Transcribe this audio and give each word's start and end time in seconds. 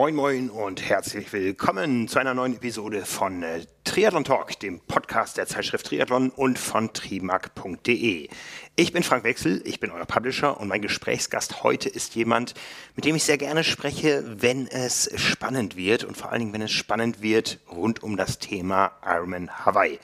moin 0.00 0.14
moin 0.14 0.48
und 0.48 0.88
herzlich 0.88 1.30
willkommen 1.30 2.08
zu 2.08 2.18
einer 2.18 2.32
neuen 2.32 2.56
Episode 2.56 3.04
von 3.04 3.42
äh, 3.42 3.66
Triathlon 3.90 4.22
Talk, 4.22 4.56
dem 4.60 4.78
Podcast 4.78 5.36
der 5.36 5.48
Zeitschrift 5.48 5.86
Triathlon 5.86 6.30
und 6.30 6.60
von 6.60 6.92
trimark.de. 6.92 8.28
Ich 8.76 8.92
bin 8.92 9.02
Frank 9.02 9.24
Wechsel, 9.24 9.60
ich 9.64 9.80
bin 9.80 9.90
euer 9.90 10.06
Publisher 10.06 10.60
und 10.60 10.68
mein 10.68 10.80
Gesprächsgast 10.80 11.64
heute 11.64 11.88
ist 11.88 12.14
jemand, 12.14 12.54
mit 12.94 13.04
dem 13.04 13.16
ich 13.16 13.24
sehr 13.24 13.36
gerne 13.36 13.64
spreche, 13.64 14.22
wenn 14.24 14.68
es 14.68 15.10
spannend 15.16 15.74
wird 15.74 16.04
und 16.04 16.16
vor 16.16 16.30
allen 16.30 16.38
Dingen, 16.38 16.52
wenn 16.52 16.62
es 16.62 16.70
spannend 16.70 17.20
wird 17.20 17.58
rund 17.68 18.00
um 18.04 18.16
das 18.16 18.38
Thema 18.38 18.92
Ironman 19.04 19.50
Hawaii. 19.66 19.98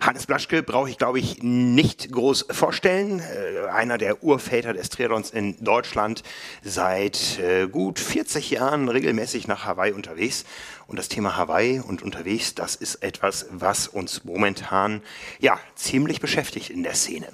Hannes 0.00 0.26
Blaschke 0.26 0.62
brauche 0.62 0.88
ich, 0.88 0.98
glaube 0.98 1.18
ich, 1.18 1.42
nicht 1.42 2.12
groß 2.12 2.46
vorstellen. 2.50 3.20
Äh, 3.20 3.68
einer 3.70 3.98
der 3.98 4.22
Urväter 4.22 4.72
des 4.72 4.90
Triathlons 4.90 5.30
in 5.30 5.62
Deutschland, 5.64 6.22
seit 6.62 7.38
äh, 7.38 7.66
gut 7.66 7.98
40 7.98 8.50
Jahren 8.50 8.88
regelmäßig 8.88 9.48
nach 9.48 9.64
Hawaii 9.64 9.92
unterwegs. 9.92 10.44
Und 10.86 11.00
das 11.00 11.08
Thema 11.08 11.36
Hawaii 11.36 11.80
und 11.80 12.02
unterwegs, 12.02 12.54
das 12.54 12.76
ist 12.76 12.96
etwas, 12.96 13.46
was 13.50 13.88
uns 13.88 14.24
momentan 14.24 15.02
ja 15.40 15.58
ziemlich 15.74 16.20
beschäftigt 16.20 16.70
in 16.70 16.84
der 16.84 16.94
Szene. 16.94 17.26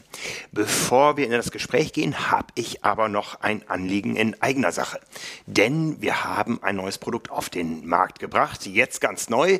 Bevor 0.52 1.18
wir 1.18 1.26
in 1.26 1.32
das 1.32 1.50
Gespräch 1.50 1.92
gehen, 1.92 2.30
habe 2.30 2.46
ich 2.54 2.82
aber 2.82 3.08
noch 3.08 3.40
ein 3.42 3.68
Anliegen 3.68 4.16
in 4.16 4.40
eigener 4.40 4.72
Sache. 4.72 5.00
Denn 5.46 6.00
wir 6.00 6.24
haben 6.24 6.62
ein 6.62 6.76
neues 6.76 6.96
Produkt 6.96 7.30
auf 7.30 7.50
den 7.50 7.86
Markt 7.86 8.20
gebracht, 8.20 8.64
jetzt 8.64 9.02
ganz 9.02 9.28
neu. 9.28 9.58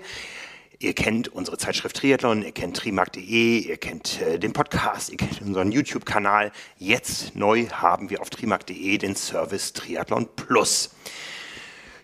Ihr 0.78 0.94
kennt 0.94 1.28
unsere 1.28 1.58
Zeitschrift 1.58 1.96
Triathlon, 1.96 2.42
ihr 2.42 2.50
kennt 2.50 2.78
trimark.de, 2.78 3.58
ihr 3.58 3.76
kennt 3.76 4.20
äh, 4.20 4.40
den 4.40 4.52
Podcast, 4.52 5.10
ihr 5.10 5.16
kennt 5.16 5.40
unseren 5.40 5.70
YouTube-Kanal. 5.70 6.50
Jetzt 6.76 7.36
neu 7.36 7.68
haben 7.68 8.10
wir 8.10 8.20
auf 8.20 8.30
trimark.de 8.30 8.98
den 8.98 9.14
Service 9.14 9.74
Triathlon 9.74 10.28
Plus. 10.34 10.90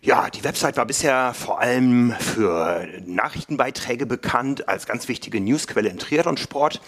Ja, 0.00 0.30
die 0.30 0.44
Website 0.44 0.77
war 0.77 0.86
bisher 0.86 1.34
vor 1.34 1.60
allem 1.60 2.12
für 2.20 2.86
Nachrichtenbeiträge 3.04 4.06
bekannt, 4.06 4.68
als 4.68 4.86
ganz 4.86 5.08
wichtige 5.08 5.40
Newsquelle 5.40 5.88
im 5.88 5.98
Triathlonsport. 5.98 6.80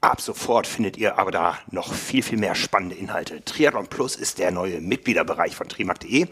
Ab 0.00 0.20
sofort 0.20 0.66
findet 0.66 0.96
ihr 0.96 1.16
aber 1.16 1.30
da 1.30 1.58
noch 1.70 1.94
viel, 1.94 2.24
viel 2.24 2.38
mehr 2.38 2.56
spannende 2.56 2.96
Inhalte. 2.96 3.44
Triathlon 3.44 3.86
Plus 3.86 4.16
ist 4.16 4.40
der 4.40 4.50
neue 4.50 4.80
Mitgliederbereich 4.80 5.54
von 5.54 5.68
trimark.de. 5.68 6.26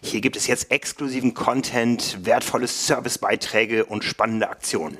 Hier 0.00 0.20
gibt 0.20 0.36
es 0.36 0.46
jetzt 0.46 0.70
exklusiven 0.70 1.34
Content, 1.34 2.24
wertvolle 2.24 2.68
Servicebeiträge 2.68 3.84
und 3.84 4.04
spannende 4.04 4.50
Aktionen. 4.50 4.98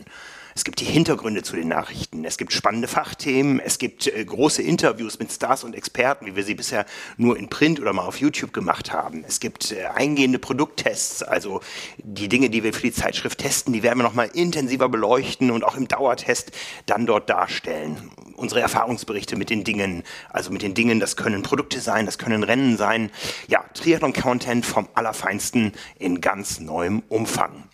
Es 0.54 0.64
gibt 0.64 0.80
die 0.80 0.84
Hintergründe 0.84 1.42
zu 1.42 1.56
den 1.56 1.68
Nachrichten. 1.68 2.24
Es 2.24 2.36
gibt 2.36 2.52
spannende 2.52 2.88
Fachthemen. 2.88 3.58
Es 3.58 3.78
gibt 3.78 4.06
äh, 4.06 4.24
große 4.24 4.62
Interviews 4.62 5.18
mit 5.18 5.32
Stars 5.32 5.64
und 5.64 5.74
Experten, 5.74 6.26
wie 6.26 6.36
wir 6.36 6.44
sie 6.44 6.54
bisher 6.54 6.84
nur 7.16 7.38
in 7.38 7.48
Print 7.48 7.80
oder 7.80 7.92
mal 7.92 8.04
auf 8.04 8.20
YouTube 8.20 8.52
gemacht 8.52 8.92
haben. 8.92 9.24
Es 9.26 9.40
gibt 9.40 9.72
äh, 9.72 9.84
eingehende 9.94 10.38
Produkttests, 10.38 11.22
also 11.22 11.60
die 11.96 12.28
Dinge, 12.28 12.50
die 12.50 12.62
wir 12.62 12.74
für 12.74 12.82
die 12.82 12.92
Zeitschrift 12.92 13.38
testen, 13.38 13.72
die 13.72 13.82
werden 13.82 13.98
wir 13.98 14.04
nochmal 14.04 14.30
intensiver 14.34 14.88
beleuchten 14.88 15.50
und 15.50 15.64
auch 15.64 15.76
im 15.76 15.88
Dauertest 15.88 16.52
dann 16.86 17.06
dort 17.06 17.30
darstellen. 17.30 18.10
Unsere 18.34 18.60
Erfahrungsberichte 18.60 19.36
mit 19.36 19.50
den 19.50 19.64
Dingen, 19.64 20.02
also 20.30 20.50
mit 20.50 20.62
den 20.62 20.74
Dingen, 20.74 21.00
das 21.00 21.16
können 21.16 21.42
Produkte 21.42 21.80
sein, 21.80 22.06
das 22.06 22.18
können 22.18 22.42
Rennen 22.42 22.76
sein. 22.76 23.10
Ja, 23.48 23.64
Triathlon-Content 23.74 24.66
vom 24.66 24.88
Allerfeinsten 24.94 25.72
in 25.98 26.20
ganz 26.20 26.60
neuem 26.60 27.02
Umfang. 27.08 27.64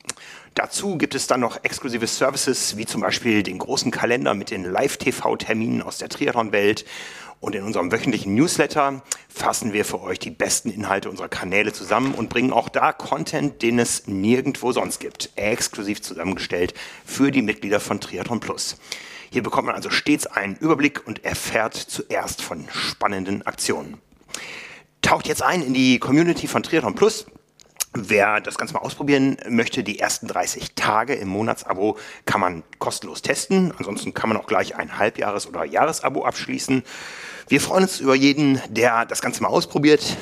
Dazu 0.59 0.99
gibt 0.99 1.15
es 1.15 1.29
dann 1.29 1.39
noch 1.39 1.63
exklusive 1.63 2.09
Services, 2.09 2.77
wie 2.77 2.85
zum 2.85 3.01
Beispiel 3.01 3.45
den 3.45 3.59
großen 3.59 3.93
Kalender 3.93 4.35
mit 4.35 4.51
den 4.51 4.65
Live-TV-Terminen 4.65 5.83
aus 5.83 5.99
der 5.99 6.09
Triathlon-Welt. 6.09 6.85
Und 7.39 7.55
in 7.55 7.63
unserem 7.63 7.93
wöchentlichen 7.93 8.35
Newsletter 8.35 9.05
fassen 9.29 9.73
wir 9.73 9.85
für 9.85 10.03
euch 10.03 10.19
die 10.19 10.33
besten 10.33 10.71
Inhalte 10.71 11.11
unserer 11.11 11.29
Kanäle 11.29 11.73
zusammen 11.73 12.13
und 12.13 12.29
bringen 12.29 12.53
auch 12.53 12.69
da 12.69 12.93
Content, 12.93 13.63
den 13.63 13.79
es 13.79 14.09
nirgendwo 14.09 14.73
sonst 14.73 14.99
gibt, 14.99 15.31
exklusiv 15.37 16.03
zusammengestellt 16.03 16.75
für 17.07 17.31
die 17.31 17.43
Mitglieder 17.43 17.79
von 17.79 18.01
Triathlon 18.01 18.41
Plus. 18.41 18.79
Hier 19.31 19.45
bekommt 19.45 19.67
man 19.67 19.77
also 19.77 19.91
stets 19.91 20.27
einen 20.27 20.57
Überblick 20.57 21.07
und 21.07 21.25
erfährt 21.25 21.77
zuerst 21.77 22.43
von 22.43 22.67
spannenden 22.73 23.47
Aktionen. 23.47 23.99
Taucht 25.03 25.29
jetzt 25.29 25.43
ein 25.45 25.63
in 25.63 25.73
die 25.73 26.01
Community 26.01 26.49
von 26.49 26.65
Triathlon 26.65 26.97
Plus. 26.97 27.27
Wer 28.01 28.41
das 28.41 28.57
Ganze 28.57 28.75
mal 28.75 28.81
ausprobieren 28.81 29.39
möchte, 29.49 29.83
die 29.83 29.99
ersten 29.99 30.29
30 30.29 30.77
Tage 30.77 31.15
im 31.15 31.27
Monatsabo 31.27 31.97
kann 32.27 32.41
man 32.41 32.63
kostenlos 32.79 33.23
testen. 33.23 33.73
Ansonsten 33.77 34.15
kann 34.15 34.29
man 34.29 34.39
auch 34.39 34.47
gleich 34.47 34.77
ein 34.77 34.99
Halbjahres- 34.99 35.49
oder 35.49 35.65
Jahresabo 35.65 36.25
abschließen. 36.25 36.85
Wir 37.49 37.61
freuen 37.61 37.83
uns 37.83 37.99
über 37.99 38.15
jeden, 38.15 38.63
der 38.69 39.05
das 39.05 39.21
Ganze 39.21 39.43
mal 39.43 39.49
ausprobiert 39.49 40.17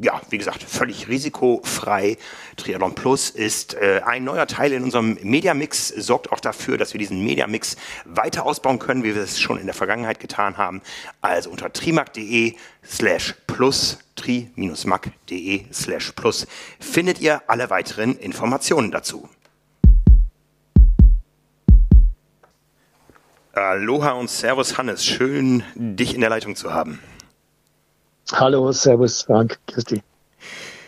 ja, 0.00 0.20
wie 0.30 0.38
gesagt, 0.38 0.62
völlig 0.62 1.08
risikofrei. 1.08 2.16
Triathlon 2.56 2.94
Plus 2.94 3.30
ist 3.30 3.74
äh, 3.74 4.00
ein 4.04 4.24
neuer 4.24 4.46
Teil 4.46 4.72
in 4.72 4.84
unserem 4.84 5.18
Mediamix, 5.22 5.88
sorgt 5.88 6.32
auch 6.32 6.40
dafür, 6.40 6.78
dass 6.78 6.94
wir 6.94 6.98
diesen 6.98 7.24
Mediamix 7.24 7.76
weiter 8.04 8.46
ausbauen 8.46 8.78
können, 8.78 9.02
wie 9.02 9.14
wir 9.14 9.22
es 9.22 9.40
schon 9.40 9.58
in 9.58 9.66
der 9.66 9.74
Vergangenheit 9.74 10.20
getan 10.20 10.56
haben. 10.56 10.82
Also 11.20 11.50
unter 11.50 11.72
trimac.de 11.72 12.54
slash 12.84 13.34
plus, 13.46 13.98
tri-mac.de 14.16 15.64
slash 15.72 16.12
plus 16.12 16.46
findet 16.80 17.20
ihr 17.20 17.42
alle 17.48 17.70
weiteren 17.70 18.16
Informationen 18.16 18.90
dazu. 18.90 19.28
Aloha 23.54 24.12
und 24.12 24.30
Servus 24.30 24.78
Hannes, 24.78 25.04
schön 25.04 25.62
dich 25.74 26.14
in 26.14 26.22
der 26.22 26.30
Leitung 26.30 26.56
zu 26.56 26.72
haben. 26.72 27.00
Hallo, 28.30 28.72
Servus, 28.72 29.22
Frank, 29.22 29.58
Christi. 29.66 30.02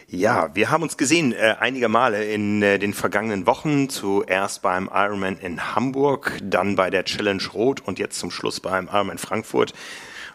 Ja, 0.09 0.55
wir 0.55 0.71
haben 0.71 0.83
uns 0.85 0.97
gesehen 0.97 1.33
äh, 1.33 1.57
einige 1.59 1.89
Male 1.89 2.25
in 2.25 2.63
äh, 2.63 2.79
den 2.79 2.95
vergangenen 2.95 3.47
Wochen. 3.47 3.89
Zuerst 3.89 4.63
beim 4.63 4.89
Ironman 4.93 5.39
in 5.39 5.75
Hamburg, 5.75 6.39
dann 6.43 6.77
bei 6.77 6.89
der 6.89 7.05
Challenge 7.05 7.43
Rot 7.53 7.81
und 7.81 7.99
jetzt 7.99 8.19
zum 8.19 8.31
Schluss 8.31 8.61
beim 8.61 8.89
Ironman 8.91 9.19
Frankfurt. 9.19 9.73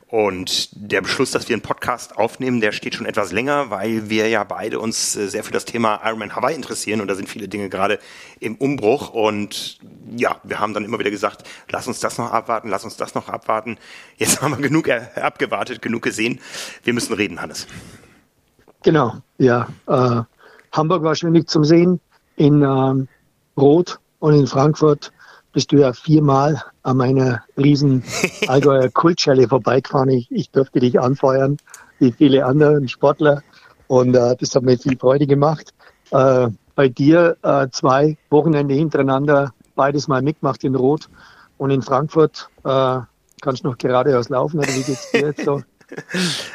Und 0.10 0.70
der 0.74 1.02
Beschluss, 1.02 1.30
dass 1.30 1.48
wir 1.50 1.54
einen 1.54 1.62
Podcast 1.62 2.18
aufnehmen, 2.18 2.62
der 2.62 2.72
steht 2.72 2.96
schon 2.96 3.06
etwas 3.06 3.32
länger, 3.32 3.70
weil 3.70 4.10
wir 4.10 4.28
ja 4.28 4.44
beide 4.44 4.80
uns 4.80 5.16
äh, 5.16 5.28
sehr 5.28 5.44
für 5.44 5.52
das 5.52 5.66
Thema 5.66 6.02
Ironman 6.04 6.36
Hawaii 6.36 6.56
interessieren 6.56 7.00
und 7.00 7.08
da 7.08 7.14
sind 7.14 7.30
viele 7.30 7.48
Dinge 7.48 7.70
gerade 7.70 8.00
im 8.40 8.56
Umbruch. 8.56 9.12
Und 9.12 9.78
ja, 10.16 10.38
wir 10.44 10.60
haben 10.60 10.74
dann 10.74 10.84
immer 10.84 10.98
wieder 10.98 11.12
gesagt, 11.12 11.44
lass 11.70 11.88
uns 11.88 12.00
das 12.00 12.18
noch 12.18 12.32
abwarten, 12.32 12.70
lass 12.70 12.84
uns 12.84 12.98
das 12.98 13.14
noch 13.14 13.30
abwarten. 13.30 13.78
Jetzt 14.18 14.42
haben 14.42 14.58
wir 14.58 14.68
genug 14.68 14.88
äh, 14.88 15.06
abgewartet, 15.16 15.80
genug 15.80 16.02
gesehen. 16.02 16.40
Wir 16.84 16.94
müssen 16.94 17.14
reden, 17.14 17.40
Hannes. 17.40 17.68
Genau, 18.82 19.14
ja. 19.38 19.68
Äh, 19.86 20.22
Hamburg 20.72 21.04
war 21.04 21.14
schwierig 21.14 21.48
zum 21.48 21.64
Sehen, 21.64 22.00
in 22.36 22.64
ähm, 22.64 23.08
Rot 23.56 24.00
und 24.18 24.34
in 24.34 24.48
Frankfurt 24.48 25.12
bist 25.54 25.72
du 25.72 25.78
ja 25.78 25.94
viermal 25.94 26.62
an 26.84 26.98
meiner 26.98 27.44
riesen 27.58 28.04
Allgäuer 28.48 28.90
Kultschelle 28.90 29.48
vorbeigefahren. 29.48 30.10
Ich, 30.10 30.32
ich 30.32 30.50
durfte 30.52 30.80
dich 30.80 31.00
anfeuern, 31.00 31.58
wie 32.00 32.12
viele 32.12 32.46
andere 32.46 32.88
Sportler. 32.88 33.44
Und 33.88 34.16
äh, 34.16 34.36
das 34.40 34.56
hat 34.56 34.64
mir 34.64 34.78
viel 34.78 34.98
Freude 34.98 35.26
gemacht. 35.26 35.74
Äh, 36.12 36.48
bei 36.76 36.88
dir 36.88 37.38
äh, 37.42 37.68
zwei 37.72 38.18
Wochenende 38.30 38.74
hintereinander, 38.74 39.54
beides 39.76 40.08
mal 40.08 40.22
mitgemacht 40.22 40.64
in 40.64 40.76
Rot 40.76 41.10
und 41.58 41.72
in 41.72 41.82
Frankfurt. 41.82 42.50
Äh, 42.64 43.00
kannst 43.42 43.64
du 43.64 43.70
noch 43.70 43.78
geradeaus 43.78 44.30
laufen 44.30 44.60
oder 44.60 44.70
wie 44.70 44.84
geht's 44.84 45.12
dir 45.12 45.28
jetzt 45.28 45.44
so? 45.46 45.62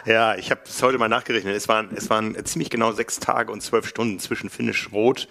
Ja, 0.07 0.37
ich 0.37 0.53
habe 0.53 0.61
es 0.65 0.81
heute 0.81 0.97
mal 0.97 1.09
nachgerechnet. 1.09 1.57
Es 1.57 1.69
waren, 1.69 1.89
es 1.97 2.09
waren 2.09 2.37
ziemlich 2.45 2.71
genau 2.71 2.93
sechs 2.93 3.19
Tage 3.19 3.51
und 3.51 3.63
zwölf 3.63 3.89
Stunden 3.89 4.21
zwischen 4.21 4.49
Finish 4.49 4.93
Rot 4.93 5.27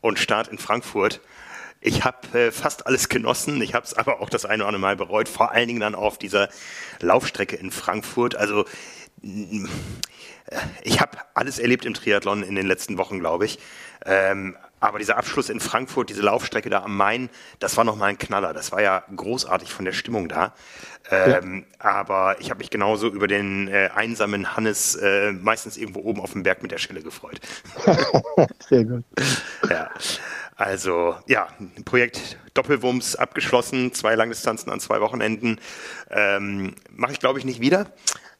und 0.00 0.18
Start 0.18 0.48
in 0.48 0.58
Frankfurt. 0.58 1.20
Ich 1.86 2.02
habe 2.02 2.38
äh, 2.38 2.50
fast 2.50 2.86
alles 2.86 3.10
genossen. 3.10 3.60
Ich 3.60 3.74
habe 3.74 3.84
es 3.84 3.92
aber 3.92 4.20
auch 4.20 4.30
das 4.30 4.46
eine 4.46 4.62
oder 4.62 4.68
andere 4.68 4.80
Mal 4.80 4.96
bereut. 4.96 5.28
Vor 5.28 5.52
allen 5.52 5.68
Dingen 5.68 5.80
dann 5.80 5.94
auf 5.94 6.16
dieser 6.16 6.48
Laufstrecke 7.00 7.56
in 7.56 7.70
Frankfurt. 7.70 8.34
Also 8.36 8.64
äh, 9.22 9.66
ich 10.82 11.02
habe 11.02 11.18
alles 11.34 11.58
erlebt 11.58 11.84
im 11.84 11.92
Triathlon 11.92 12.42
in 12.42 12.54
den 12.54 12.66
letzten 12.66 12.96
Wochen, 12.96 13.20
glaube 13.20 13.44
ich. 13.44 13.58
Ähm, 14.06 14.56
aber 14.80 14.98
dieser 14.98 15.18
Abschluss 15.18 15.50
in 15.50 15.60
Frankfurt, 15.60 16.08
diese 16.08 16.22
Laufstrecke 16.22 16.70
da 16.70 16.82
am 16.82 16.96
Main, 16.96 17.28
das 17.58 17.76
war 17.76 17.84
nochmal 17.84 18.10
ein 18.10 18.18
Knaller. 18.18 18.54
Das 18.54 18.72
war 18.72 18.80
ja 18.82 19.02
großartig 19.14 19.72
von 19.72 19.84
der 19.84 19.92
Stimmung 19.92 20.28
da. 20.28 20.54
Ähm, 21.10 21.64
ja. 21.68 21.86
Aber 21.86 22.36
ich 22.40 22.50
habe 22.50 22.58
mich 22.58 22.70
genauso 22.70 23.08
über 23.08 23.26
den 23.26 23.68
äh, 23.68 23.90
einsamen 23.94 24.56
Hannes 24.56 24.94
äh, 24.94 25.32
meistens 25.32 25.76
irgendwo 25.76 26.00
oben 26.00 26.20
auf 26.20 26.32
dem 26.32 26.42
Berg 26.44 26.62
mit 26.62 26.70
der 26.70 26.78
Schelle 26.78 27.02
gefreut. 27.02 27.40
Sehr 28.68 28.84
gut. 28.84 29.04
Ja. 29.68 29.90
Also 30.56 31.16
ja, 31.26 31.48
Projekt 31.84 32.38
Doppelwumms 32.54 33.16
abgeschlossen, 33.16 33.92
zwei 33.92 34.14
Langdistanzen 34.14 34.70
an 34.70 34.78
zwei 34.80 35.00
Wochenenden. 35.00 35.60
Ähm, 36.10 36.74
Mache 36.90 37.12
ich, 37.12 37.20
glaube 37.20 37.38
ich, 37.38 37.44
nicht 37.44 37.60
wieder. 37.60 37.86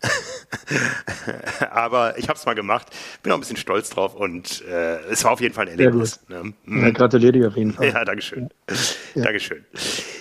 Aber 1.71 2.19
ich 2.19 2.29
habe 2.29 2.39
es 2.39 2.47
mal 2.47 2.55
gemacht, 2.55 2.89
bin 3.23 3.33
auch 3.33 3.37
ein 3.37 3.41
bisschen 3.41 3.57
stolz 3.57 3.91
drauf 3.91 4.15
und 4.15 4.65
äh, 4.67 5.01
es 5.11 5.25
war 5.25 5.33
auf 5.33 5.41
jeden 5.41 5.55
Fall 5.55 5.67
ein 5.67 5.79
Erlebnis. 5.79 6.21
Ne? 6.29 6.55
Mhm. 6.65 6.83
Ja, 6.83 6.91
gratuliere 6.91 7.33
dir 7.33 7.49
auf 7.49 7.57
jeden 7.57 7.73
Fall. 7.73 7.89
Ja, 7.89 8.05
Dankeschön. 8.05 8.51
Ja. 9.15 9.25
Dankeschön. 9.25 9.65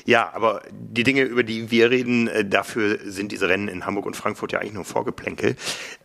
Ja, 0.05 0.31
aber 0.33 0.63
die 0.71 1.03
Dinge, 1.03 1.23
über 1.23 1.43
die 1.43 1.71
wir 1.71 1.89
reden, 1.89 2.27
äh, 2.27 2.45
dafür 2.45 2.99
sind 3.03 3.31
diese 3.31 3.47
Rennen 3.47 3.67
in 3.67 3.85
Hamburg 3.85 4.05
und 4.05 4.15
Frankfurt 4.15 4.51
ja 4.51 4.59
eigentlich 4.59 4.73
nur 4.73 4.85
Vorgeplänkel. 4.85 5.55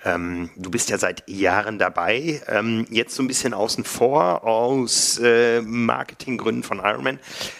Ähm, 0.04 0.50
du 0.56 0.70
bist 0.70 0.90
ja 0.90 0.98
seit 0.98 1.28
Jahren 1.28 1.78
dabei, 1.78 2.40
ähm, 2.46 2.86
jetzt 2.90 3.14
so 3.14 3.22
ein 3.22 3.28
bisschen 3.28 3.54
außen 3.54 3.84
vor 3.84 4.44
aus 4.44 5.18
äh, 5.18 5.60
Marketinggründen 5.62 6.62
von 6.62 6.78
Ironman, 6.78 7.18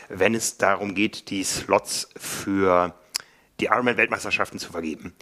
wenn 0.09 0.35
es 0.35 0.59
darum 0.59 0.95
geht, 0.95 1.31
die 1.31 1.43
Slots 1.43 2.09
für 2.17 2.95
die 3.61 3.67
Ironman-Weltmeisterschaften 3.67 4.59
zu 4.59 4.71
vergeben 4.71 5.15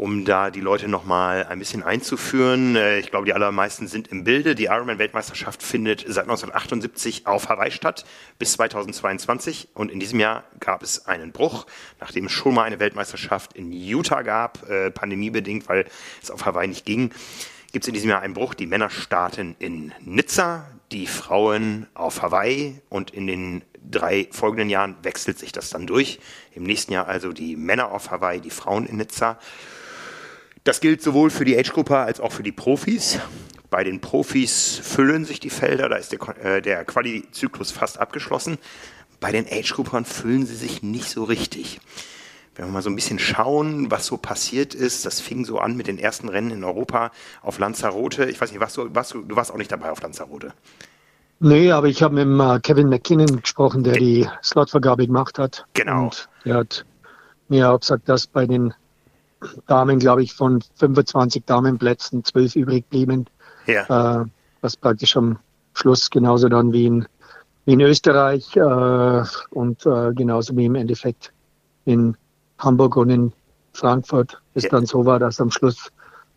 um 0.00 0.24
da 0.24 0.50
die 0.50 0.62
Leute 0.62 0.88
nochmal 0.88 1.44
ein 1.44 1.58
bisschen 1.58 1.82
einzuführen. 1.82 2.74
Äh, 2.74 3.00
ich 3.00 3.10
glaube, 3.10 3.26
die 3.26 3.34
allermeisten 3.34 3.86
sind 3.86 4.08
im 4.08 4.24
Bilde. 4.24 4.54
Die 4.54 4.64
Ironman-Weltmeisterschaft 4.64 5.62
findet 5.62 6.00
seit 6.08 6.24
1978 6.24 7.26
auf 7.26 7.50
Hawaii 7.50 7.70
statt 7.70 8.06
bis 8.38 8.52
2022. 8.52 9.68
Und 9.74 9.92
in 9.92 10.00
diesem 10.00 10.18
Jahr 10.18 10.44
gab 10.58 10.82
es 10.82 11.04
einen 11.04 11.32
Bruch, 11.32 11.66
nachdem 12.00 12.26
es 12.26 12.32
schon 12.32 12.54
mal 12.54 12.62
eine 12.62 12.80
Weltmeisterschaft 12.80 13.52
in 13.52 13.72
Utah 13.72 14.22
gab, 14.22 14.66
äh, 14.70 14.90
pandemiebedingt, 14.90 15.68
weil 15.68 15.84
es 16.22 16.30
auf 16.30 16.46
Hawaii 16.46 16.68
nicht 16.68 16.86
ging. 16.86 17.10
Gibt 17.72 17.84
es 17.84 17.88
in 17.88 17.94
diesem 17.94 18.08
Jahr 18.08 18.22
einen 18.22 18.32
Bruch. 18.32 18.54
Die 18.54 18.66
Männer 18.66 18.88
starten 18.88 19.54
in 19.58 19.92
Nizza, 20.00 20.66
die 20.92 21.06
Frauen 21.06 21.88
auf 21.92 22.22
Hawaii 22.22 22.80
und 22.88 23.10
in 23.10 23.26
den 23.26 23.62
drei 23.90 24.28
folgenden 24.30 24.70
Jahren 24.70 24.96
wechselt 25.02 25.38
sich 25.38 25.52
das 25.52 25.68
dann 25.68 25.86
durch. 25.86 26.20
Im 26.54 26.62
nächsten 26.62 26.94
Jahr 26.94 27.06
also 27.06 27.34
die 27.34 27.54
Männer 27.54 27.92
auf 27.92 28.10
Hawaii, 28.10 28.40
die 28.40 28.48
Frauen 28.48 28.86
in 28.86 28.96
Nizza. 28.96 29.38
Das 30.64 30.80
gilt 30.80 31.02
sowohl 31.02 31.30
für 31.30 31.44
die 31.44 31.58
Age-Gruppe 31.58 31.96
als 31.96 32.20
auch 32.20 32.32
für 32.32 32.42
die 32.42 32.52
Profis. 32.52 33.18
Bei 33.70 33.84
den 33.84 34.00
Profis 34.00 34.80
füllen 34.82 35.24
sich 35.24 35.40
die 35.40 35.50
Felder, 35.50 35.88
da 35.88 35.96
ist 35.96 36.12
der, 36.12 36.20
äh, 36.44 36.60
der 36.60 36.84
Quali-Zyklus 36.84 37.70
fast 37.70 37.98
abgeschlossen. 37.98 38.58
Bei 39.20 39.32
den 39.32 39.46
Age-Gruppern 39.46 40.04
füllen 40.04 40.44
sie 40.44 40.56
sich 40.56 40.82
nicht 40.82 41.08
so 41.08 41.24
richtig. 41.24 41.80
Wenn 42.56 42.66
wir 42.66 42.72
mal 42.72 42.82
so 42.82 42.90
ein 42.90 42.96
bisschen 42.96 43.18
schauen, 43.18 43.90
was 43.90 44.06
so 44.06 44.16
passiert 44.16 44.74
ist, 44.74 45.06
das 45.06 45.20
fing 45.20 45.44
so 45.44 45.60
an 45.60 45.76
mit 45.76 45.86
den 45.86 45.98
ersten 45.98 46.28
Rennen 46.28 46.50
in 46.50 46.64
Europa 46.64 47.10
auf 47.42 47.58
Lanzarote. 47.58 48.26
Ich 48.26 48.40
weiß 48.40 48.50
nicht, 48.50 48.60
warst 48.60 48.76
du, 48.76 48.94
warst 48.94 49.14
du, 49.14 49.22
du 49.22 49.36
warst 49.36 49.52
auch 49.52 49.56
nicht 49.56 49.72
dabei 49.72 49.90
auf 49.90 50.02
Lanzarote. 50.02 50.52
Nee, 51.38 51.72
aber 51.72 51.86
ich 51.86 52.02
habe 52.02 52.22
mit 52.22 52.40
äh, 52.40 52.60
Kevin 52.60 52.88
McKinnon 52.88 53.40
gesprochen, 53.40 53.82
der 53.82 53.94
die 53.94 54.28
Slotvergabe 54.42 55.06
gemacht 55.06 55.38
hat. 55.38 55.64
Genau. 55.72 56.04
Und 56.04 56.28
er 56.44 56.56
hat 56.56 56.84
mir 57.48 57.70
auch 57.70 57.80
gesagt, 57.80 58.08
dass 58.10 58.26
bei 58.26 58.44
den 58.44 58.74
Damen, 59.66 59.98
glaube 59.98 60.22
ich, 60.22 60.34
von 60.34 60.62
25 60.76 61.44
Damenplätzen 61.44 62.24
12 62.24 62.56
übrig 62.56 62.88
blieben. 62.88 63.26
Ja. 63.66 64.22
Äh, 64.22 64.24
was 64.60 64.76
praktisch 64.76 65.16
am 65.16 65.38
Schluss 65.74 66.10
genauso 66.10 66.48
dann 66.48 66.72
wie 66.72 66.86
in, 66.86 67.06
wie 67.64 67.72
in 67.72 67.80
Österreich 67.80 68.56
äh, 68.56 69.24
und 69.50 69.86
äh, 69.86 70.12
genauso 70.14 70.56
wie 70.56 70.66
im 70.66 70.74
Endeffekt 70.74 71.32
in 71.84 72.16
Hamburg 72.58 72.96
und 72.96 73.10
in 73.10 73.32
Frankfurt 73.72 74.40
es 74.54 74.64
ja. 74.64 74.70
dann 74.70 74.86
so 74.86 75.06
war, 75.06 75.18
dass 75.18 75.40
am 75.40 75.50
Schluss 75.50 75.90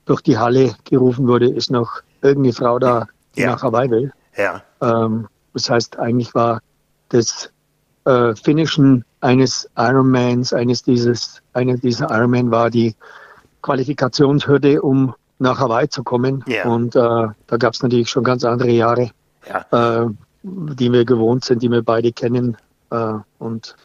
durch 0.05 0.21
die 0.21 0.37
Halle 0.37 0.75
gerufen 0.85 1.27
wurde, 1.27 1.49
ist 1.49 1.71
noch 1.71 2.01
irgendeine 2.21 2.53
Frau 2.53 2.79
da, 2.79 3.07
die 3.35 3.41
ja. 3.41 3.51
nach 3.51 3.63
Hawaii 3.63 3.89
will. 3.89 4.13
Ja. 4.37 4.61
Ähm, 4.81 5.27
das 5.53 5.69
heißt, 5.69 5.99
eigentlich 5.99 6.33
war 6.35 6.61
das 7.09 7.51
äh, 8.05 8.35
Finishen 8.35 9.05
eines 9.21 9.69
Ironmans, 9.77 10.53
eines 10.53 10.83
dieses, 10.83 11.41
einer 11.53 11.77
dieser 11.77 12.09
Ironman 12.09 12.51
war 12.51 12.69
die 12.69 12.95
Qualifikationshürde, 13.61 14.81
um 14.81 15.13
nach 15.39 15.59
Hawaii 15.59 15.89
zu 15.89 16.03
kommen. 16.03 16.43
Yeah. 16.47 16.69
Und 16.69 16.95
äh, 16.95 16.99
da 16.99 17.57
gab 17.57 17.73
es 17.73 17.81
natürlich 17.81 18.09
schon 18.09 18.23
ganz 18.23 18.43
andere 18.43 18.71
Jahre, 18.71 19.11
ja. 19.47 20.03
äh, 20.03 20.09
die 20.43 20.91
wir 20.91 21.05
gewohnt 21.05 21.45
sind, 21.45 21.61
die 21.61 21.69
wir 21.69 21.81
beide 21.81 22.11
kennen. 22.11 22.57
Äh, 22.91 23.13
und 23.39 23.75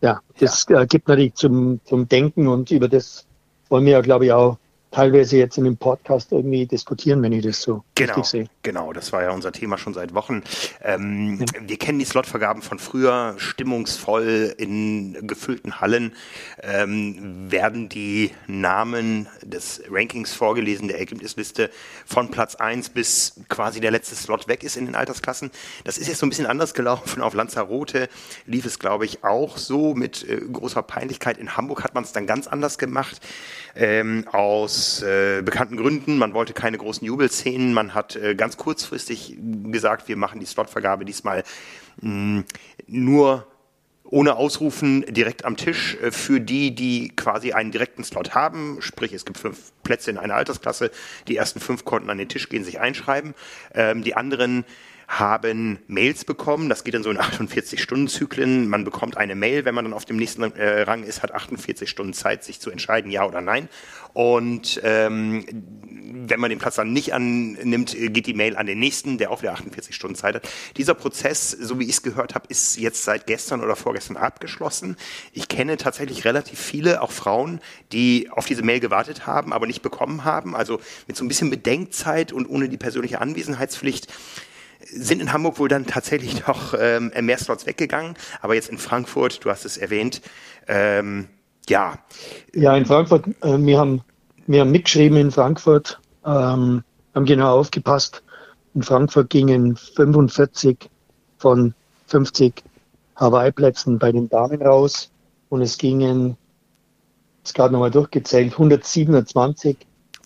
ja, 0.00 0.20
das 0.38 0.66
ja. 0.68 0.82
Äh, 0.82 0.86
gibt 0.86 1.08
natürlich 1.08 1.34
zum, 1.34 1.80
zum 1.84 2.08
Denken 2.08 2.48
und 2.48 2.70
über 2.70 2.88
das 2.88 3.26
wollen 3.68 3.84
wir 3.84 3.92
ja, 3.92 4.00
glaube 4.00 4.26
ich, 4.26 4.32
auch 4.32 4.58
teilweise 4.90 5.36
jetzt 5.36 5.58
in 5.58 5.64
dem 5.64 5.76
Podcast 5.76 6.32
irgendwie 6.32 6.66
diskutieren, 6.66 7.22
wenn 7.22 7.32
ich 7.32 7.44
das 7.44 7.60
so 7.60 7.84
genau, 7.94 8.14
richtig 8.14 8.24
sehe. 8.24 8.46
Genau, 8.62 8.92
das 8.92 9.12
war 9.12 9.22
ja 9.22 9.30
unser 9.30 9.52
Thema 9.52 9.76
schon 9.78 9.94
seit 9.94 10.14
Wochen. 10.14 10.42
Ähm, 10.82 11.40
ja. 11.40 11.46
Wir 11.68 11.78
kennen 11.78 11.98
die 11.98 12.04
Slotvergaben 12.04 12.62
von 12.62 12.78
früher, 12.78 13.34
stimmungsvoll 13.36 14.54
in 14.56 15.26
gefüllten 15.26 15.80
Hallen 15.80 16.14
ähm, 16.62 17.50
werden 17.50 17.88
die 17.88 18.30
Namen 18.46 19.28
des 19.42 19.82
Rankings 19.90 20.32
vorgelesen, 20.32 20.88
der 20.88 20.98
Ergebnisliste 20.98 21.70
von 22.06 22.30
Platz 22.30 22.54
1 22.54 22.90
bis 22.90 23.34
quasi 23.48 23.80
der 23.80 23.90
letzte 23.90 24.14
Slot 24.14 24.48
weg 24.48 24.62
ist 24.62 24.76
in 24.76 24.86
den 24.86 24.94
Altersklassen. 24.94 25.50
Das 25.84 25.98
ist 25.98 26.08
jetzt 26.08 26.18
so 26.18 26.26
ein 26.26 26.30
bisschen 26.30 26.46
anders 26.46 26.74
gelaufen. 26.74 27.22
Auf 27.22 27.34
Lanzarote 27.34 28.08
lief 28.46 28.64
es, 28.64 28.78
glaube 28.78 29.04
ich, 29.04 29.24
auch 29.24 29.58
so 29.58 29.94
mit 29.94 30.28
äh, 30.28 30.36
großer 30.36 30.82
Peinlichkeit. 30.82 31.38
In 31.38 31.56
Hamburg 31.56 31.84
hat 31.84 31.94
man 31.94 32.04
es 32.04 32.12
dann 32.12 32.26
ganz 32.26 32.46
anders 32.46 32.78
gemacht. 32.78 33.20
Ähm, 33.76 34.26
aus 34.32 34.77
aus 34.78 35.02
äh, 35.02 35.42
bekannten 35.42 35.76
Gründen. 35.76 36.18
Man 36.18 36.34
wollte 36.34 36.52
keine 36.52 36.78
großen 36.78 37.04
Jubelszenen. 37.04 37.74
Man 37.74 37.94
hat 37.94 38.14
äh, 38.14 38.36
ganz 38.36 38.56
kurzfristig 38.56 39.36
gesagt, 39.64 40.06
wir 40.06 40.16
machen 40.16 40.38
die 40.38 40.46
Slotvergabe 40.46 41.04
diesmal 41.04 41.42
mh, 42.00 42.44
nur 42.86 43.46
ohne 44.04 44.36
Ausrufen 44.36 45.04
direkt 45.08 45.44
am 45.44 45.56
Tisch 45.56 45.96
äh, 46.00 46.12
für 46.12 46.40
die, 46.40 46.74
die 46.76 47.08
quasi 47.08 47.52
einen 47.52 47.72
direkten 47.72 48.04
Slot 48.04 48.36
haben. 48.36 48.80
Sprich, 48.80 49.12
es 49.12 49.24
gibt 49.24 49.38
fünf 49.38 49.72
Plätze 49.82 50.12
in 50.12 50.16
einer 50.16 50.36
Altersklasse. 50.36 50.92
Die 51.26 51.36
ersten 51.36 51.58
fünf 51.58 51.84
konnten 51.84 52.08
an 52.08 52.18
den 52.18 52.28
Tisch 52.28 52.48
gehen, 52.48 52.62
sich 52.62 52.78
einschreiben. 52.78 53.34
Ähm, 53.74 54.04
die 54.04 54.14
anderen 54.14 54.64
haben 55.08 55.78
Mails 55.86 56.26
bekommen. 56.26 56.68
Das 56.68 56.84
geht 56.84 56.94
in 56.94 57.02
so 57.02 57.10
in 57.10 57.18
48-Stunden-Zyklen. 57.18 58.68
Man 58.68 58.84
bekommt 58.84 59.16
eine 59.16 59.34
Mail, 59.34 59.64
wenn 59.64 59.74
man 59.74 59.86
dann 59.86 59.94
auf 59.94 60.04
dem 60.04 60.18
nächsten 60.18 60.42
äh, 60.42 60.82
Rang 60.82 61.02
ist, 61.02 61.22
hat 61.22 61.32
48 61.32 61.88
Stunden 61.88 62.12
Zeit, 62.12 62.44
sich 62.44 62.60
zu 62.60 62.70
entscheiden, 62.70 63.10
ja 63.10 63.24
oder 63.26 63.40
nein. 63.40 63.70
Und 64.12 64.80
ähm, 64.84 65.46
wenn 66.28 66.40
man 66.40 66.50
den 66.50 66.58
Platz 66.58 66.76
dann 66.76 66.92
nicht 66.92 67.14
annimmt, 67.14 67.96
geht 67.98 68.26
die 68.26 68.34
Mail 68.34 68.56
an 68.56 68.66
den 68.66 68.78
nächsten, 68.78 69.16
der 69.16 69.30
auch 69.30 69.40
wieder 69.40 69.52
48 69.52 69.94
Stunden 69.94 70.14
Zeit 70.14 70.34
hat. 70.34 70.48
Dieser 70.76 70.94
Prozess, 70.94 71.52
so 71.52 71.78
wie 71.78 71.84
ich 71.84 71.90
es 71.90 72.02
gehört 72.02 72.34
habe, 72.34 72.46
ist 72.48 72.76
jetzt 72.76 73.04
seit 73.04 73.26
gestern 73.26 73.62
oder 73.62 73.76
vorgestern 73.76 74.18
abgeschlossen. 74.18 74.96
Ich 75.32 75.48
kenne 75.48 75.78
tatsächlich 75.78 76.26
relativ 76.26 76.58
viele, 76.58 77.00
auch 77.00 77.12
Frauen, 77.12 77.60
die 77.92 78.28
auf 78.30 78.44
diese 78.44 78.62
Mail 78.62 78.80
gewartet 78.80 79.26
haben, 79.26 79.54
aber 79.54 79.66
nicht 79.66 79.80
bekommen 79.80 80.24
haben. 80.24 80.54
Also 80.54 80.80
mit 81.06 81.16
so 81.16 81.24
ein 81.24 81.28
bisschen 81.28 81.48
Bedenkzeit 81.48 82.32
und 82.32 82.46
ohne 82.46 82.68
die 82.68 82.76
persönliche 82.76 83.22
Anwesenheitspflicht 83.22 84.08
sind 84.84 85.20
in 85.20 85.32
Hamburg 85.32 85.58
wohl 85.58 85.68
dann 85.68 85.86
tatsächlich 85.86 86.46
noch 86.46 86.74
ähm, 86.78 87.12
mehr 87.20 87.38
Slots 87.38 87.66
weggegangen, 87.66 88.14
aber 88.40 88.54
jetzt 88.54 88.68
in 88.68 88.78
Frankfurt, 88.78 89.44
du 89.44 89.50
hast 89.50 89.64
es 89.64 89.76
erwähnt, 89.76 90.22
ähm, 90.66 91.28
ja. 91.68 91.98
Ja, 92.54 92.76
in 92.76 92.86
Frankfurt, 92.86 93.26
äh, 93.42 93.58
wir, 93.58 93.78
haben, 93.78 94.02
wir 94.46 94.60
haben 94.60 94.70
mitgeschrieben 94.70 95.18
in 95.18 95.30
Frankfurt, 95.30 96.00
ähm, 96.24 96.82
haben 97.14 97.24
genau 97.24 97.58
aufgepasst. 97.58 98.22
In 98.74 98.82
Frankfurt 98.82 99.30
gingen 99.30 99.76
45 99.76 100.88
von 101.38 101.74
50 102.06 102.62
Hawaii-Plätzen 103.16 103.98
bei 103.98 104.12
den 104.12 104.28
Damen 104.28 104.62
raus 104.62 105.10
und 105.48 105.62
es 105.62 105.76
gingen, 105.78 106.36
ist 107.44 107.54
gerade 107.54 107.72
nochmal 107.72 107.90
durchgezählt, 107.90 108.52
127 108.52 109.76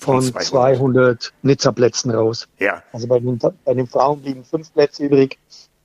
von 0.02 0.21
200, 0.21 0.44
200 0.44 1.32
Nizza-Plätzen 1.42 2.11
raus. 2.11 2.49
Ja. 2.59 2.82
Also 2.92 3.06
bei 3.06 3.21
den, 3.21 3.38
bei 3.38 3.75
den 3.75 3.87
Frauen 3.87 4.21
blieben 4.21 4.44
fünf 4.44 4.73
Plätze 4.73 5.04
übrig 5.04 5.38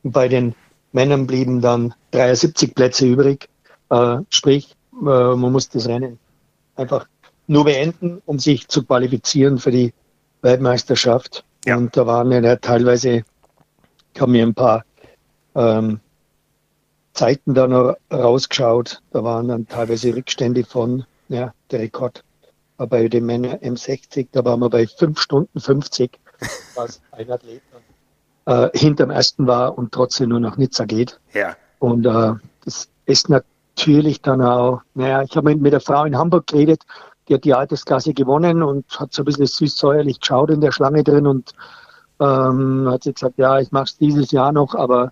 und 0.03 0.11
bei 0.11 0.27
den 0.27 0.55
Männern 0.91 1.27
blieben 1.27 1.61
dann 1.61 1.93
73 2.11 2.73
Plätze 2.73 3.05
übrig. 3.05 3.47
Äh, 3.89 4.17
sprich, 4.29 4.75
äh, 4.93 5.03
man 5.03 5.51
muss 5.51 5.69
das 5.69 5.87
Rennen 5.87 6.17
einfach 6.75 7.07
nur 7.45 7.65
beenden, 7.65 8.21
um 8.25 8.39
sich 8.39 8.67
zu 8.67 8.83
qualifizieren 8.83 9.59
für 9.59 9.71
die 9.71 9.93
Weltmeisterschaft. 10.41 11.43
Ja. 11.65 11.77
Und 11.77 11.95
da 11.95 12.07
waren 12.07 12.31
ja 12.31 12.55
teilweise, 12.55 13.23
ich 14.13 14.21
habe 14.21 14.31
mir 14.31 14.45
ein 14.45 14.55
paar 14.55 14.83
ähm, 15.55 15.99
Zeiten 17.13 17.53
da 17.53 17.67
noch 17.67 17.95
rausgeschaut. 18.11 19.01
Da 19.11 19.23
waren 19.23 19.47
dann 19.47 19.67
teilweise 19.67 20.15
Rückstände 20.15 20.63
von, 20.63 21.05
ja, 21.29 21.53
der 21.71 21.79
Rekord 21.79 22.23
bei 22.77 23.07
dem 23.07 23.25
Männer 23.25 23.57
M60, 23.57 24.27
da 24.31 24.45
waren 24.45 24.59
wir 24.59 24.69
bei 24.69 24.85
5 24.85 25.19
Stunden 25.19 25.59
50, 25.59 26.19
was 26.75 27.01
ein 27.11 27.31
Athlet 27.31 27.61
äh, 28.45 28.69
hinterm 28.73 29.09
ersten 29.09 29.47
war 29.47 29.77
und 29.77 29.91
trotzdem 29.91 30.29
nur 30.29 30.39
nach 30.39 30.57
Nizza 30.57 30.85
geht. 30.85 31.19
Ja. 31.33 31.55
Und 31.79 32.05
äh, 32.05 32.33
das 32.63 32.89
ist 33.05 33.29
natürlich 33.29 34.21
dann 34.21 34.41
auch, 34.41 34.81
naja, 34.93 35.21
ich 35.23 35.35
habe 35.35 35.49
mit, 35.49 35.61
mit 35.61 35.73
der 35.73 35.81
Frau 35.81 36.05
in 36.05 36.17
Hamburg 36.17 36.47
geredet, 36.47 36.83
die 37.27 37.33
hat 37.33 37.43
die 37.43 37.53
Altersklasse 37.53 38.13
gewonnen 38.13 38.63
und 38.63 38.85
hat 38.99 39.13
so 39.13 39.21
ein 39.21 39.25
bisschen 39.25 39.47
süß-säuerlich 39.47 40.19
geschaut 40.19 40.49
in 40.49 40.61
der 40.61 40.71
Schlange 40.71 41.03
drin 41.03 41.27
und 41.27 41.53
ähm, 42.19 42.87
hat 42.89 43.03
sie 43.03 43.13
gesagt, 43.13 43.37
ja, 43.37 43.59
ich 43.59 43.71
mache 43.71 43.85
es 43.85 43.97
dieses 43.97 44.31
Jahr 44.31 44.51
noch, 44.51 44.75
aber 44.75 45.11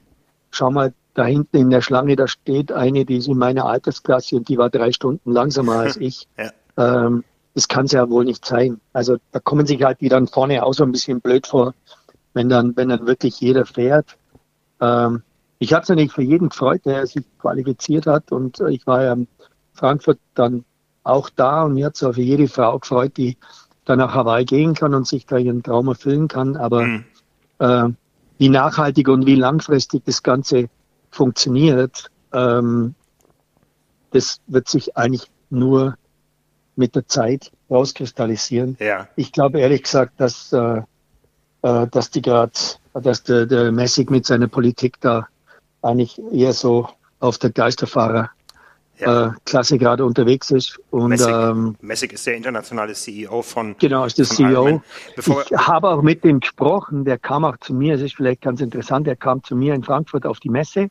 schau 0.52 0.72
mal, 0.72 0.94
da 1.14 1.26
hinten 1.26 1.58
in 1.58 1.70
der 1.70 1.82
Schlange, 1.82 2.16
da 2.16 2.28
steht 2.28 2.72
eine, 2.72 3.06
die 3.06 3.18
ist 3.18 3.28
in 3.28 3.38
meiner 3.38 3.66
Altersklasse 3.66 4.36
und 4.36 4.50
die 4.50 4.58
war 4.58 4.70
drei 4.70 4.92
Stunden 4.92 5.32
langsamer 5.32 5.76
als 5.76 5.98
ich. 5.98 6.28
ja. 6.38 6.52
ähm, 6.78 7.24
das 7.56 7.70
kann 7.70 7.86
es 7.86 7.94
ja 7.94 8.10
wohl 8.10 8.26
nicht 8.26 8.46
sein. 8.46 8.80
Also 8.94 9.18
da 9.32 9.40
kommen 9.40 9.66
sich 9.66 9.82
halt 9.82 10.02
die 10.02 10.10
dann 10.10 10.28
vorne 10.28 10.64
auch 10.64 10.74
so 10.74 10.84
ein 10.84 10.92
bisschen 10.92 11.22
blöd 11.22 11.48
vor, 11.48 11.74
wenn 12.34 12.50
dann, 12.50 12.76
wenn 12.76 12.90
dann 12.90 13.08
wirklich 13.08 13.40
jeder 13.40 13.66
fährt. 13.66 14.18
Ähm, 14.82 15.24
ich 15.58 15.74
habe 15.74 15.84
es 15.84 15.90
natürlich 15.90 16.12
für 16.12 16.22
jeden 16.22 16.50
gefreut, 16.50 16.82
der 16.86 17.08
sich 17.08 17.24
qualifiziert 17.40 18.08
hat. 18.08 18.34
Und 18.34 18.60
äh, 18.60 18.72
ich 18.72 18.86
war 18.86 19.04
ja 19.04 19.14
in 19.14 19.28
Frankfurt 19.74 20.20
dann 20.34 20.66
auch 21.04 21.30
da 21.30 21.64
und 21.64 21.76
mir 21.76 21.86
hat 21.86 21.96
es 21.96 22.04
auch 22.04 22.14
für 22.14 22.22
jede 22.22 22.50
Frau 22.50 22.78
gefreut, 22.78 23.16
die 23.16 23.38
dann 23.86 24.00
nach 24.00 24.14
Hawaii 24.14 24.44
gehen 24.44 24.74
kann 24.74 24.94
und 24.94 25.08
sich 25.08 25.26
da 25.26 25.38
ihren 25.38 25.64
Traum 25.64 25.88
erfüllen 25.88 26.28
kann. 26.28 26.58
Aber 26.58 26.82
mhm. 26.84 27.06
äh, 27.60 27.88
wie 28.38 28.50
nachhaltig 28.50 29.08
und 29.08 29.26
wie 29.26 29.36
langfristig 29.36 30.04
das 30.06 30.24
Ganze 30.24 30.66
funktioniert, 31.10 32.12
ähm, 32.34 32.96
das 34.12 34.42
wird 34.48 34.68
sich 34.68 34.98
eigentlich 34.98 35.32
nur 35.50 35.96
mit 36.76 36.96
der 36.96 37.08
Zeit 37.08 37.52
rauskristallisieren. 37.70 38.78
Ja. 38.80 39.08
Ich 39.16 39.32
glaube 39.32 39.60
ehrlich 39.60 39.84
gesagt, 39.84 40.14
dass, 40.18 40.52
äh, 40.54 40.82
äh 41.62 41.88
dass 41.88 42.12
die 42.12 42.22
gerade, 42.22 42.52
dass 42.94 43.24
der, 43.24 43.46
der 43.46 43.72
Messig 43.72 44.10
mit 44.10 44.26
seiner 44.26 44.48
Politik 44.48 45.00
da 45.02 45.28
eigentlich 45.82 46.20
eher 46.32 46.54
so 46.54 46.90
auf 47.20 47.38
der 47.38 47.52
Geisterfahrer 47.52 48.30
ja. 49.00 49.28
äh, 49.28 49.32
Klasse 49.46 49.78
gerade 49.78 50.06
unterwegs 50.06 50.52
ist. 50.52 50.80
Und, 50.90 51.10
Messig, 51.10 51.28
ähm, 51.28 51.76
Messig 51.82 52.14
ist 52.14 52.26
der 52.26 52.36
internationale 52.36 52.94
CEO 52.94 53.42
von. 53.42 53.76
Genau, 53.80 54.06
ist 54.06 54.18
der 54.18 54.26
CEO. 54.26 54.82
ich 55.18 55.58
habe 55.58 55.90
auch 55.90 56.02
mit 56.02 56.24
dem 56.24 56.40
gesprochen, 56.40 57.06
der 57.06 57.18
kam 57.18 57.46
auch 57.46 57.58
zu 57.58 57.74
mir, 57.74 57.96
es 57.96 58.02
ist 58.02 58.16
vielleicht 58.16 58.42
ganz 58.42 58.62
interessant, 58.62 59.08
er 59.08 59.16
kam 59.16 59.44
zu 59.44 59.56
mir 59.56 59.74
in 59.74 59.84
Frankfurt 59.84 60.26
auf 60.26 60.40
die 60.40 60.50
Messe 60.50 60.90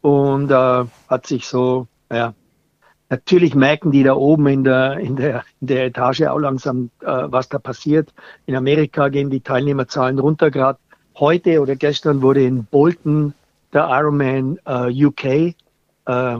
und 0.00 0.50
äh, 0.50 0.84
hat 1.08 1.26
sich 1.26 1.46
so, 1.46 1.86
ja, 2.10 2.34
natürlich 3.14 3.54
merken 3.54 3.92
die 3.92 4.02
da 4.02 4.14
oben 4.14 4.46
in 4.48 4.64
der, 4.64 4.98
in 4.98 5.16
der, 5.16 5.44
in 5.60 5.68
der 5.68 5.86
Etage 5.86 6.22
auch 6.22 6.38
langsam, 6.38 6.90
äh, 7.00 7.06
was 7.06 7.48
da 7.48 7.58
passiert. 7.58 8.12
In 8.46 8.56
Amerika 8.56 9.08
gehen 9.08 9.30
die 9.30 9.40
Teilnehmerzahlen 9.40 10.18
runter. 10.18 10.50
Gerade 10.50 10.78
heute 11.16 11.60
oder 11.60 11.76
gestern 11.76 12.22
wurde 12.22 12.42
in 12.42 12.64
Bolton 12.64 13.34
der 13.72 13.88
Ironman 13.88 14.58
äh, 14.66 15.04
UK 15.06 15.24
äh, 15.24 16.36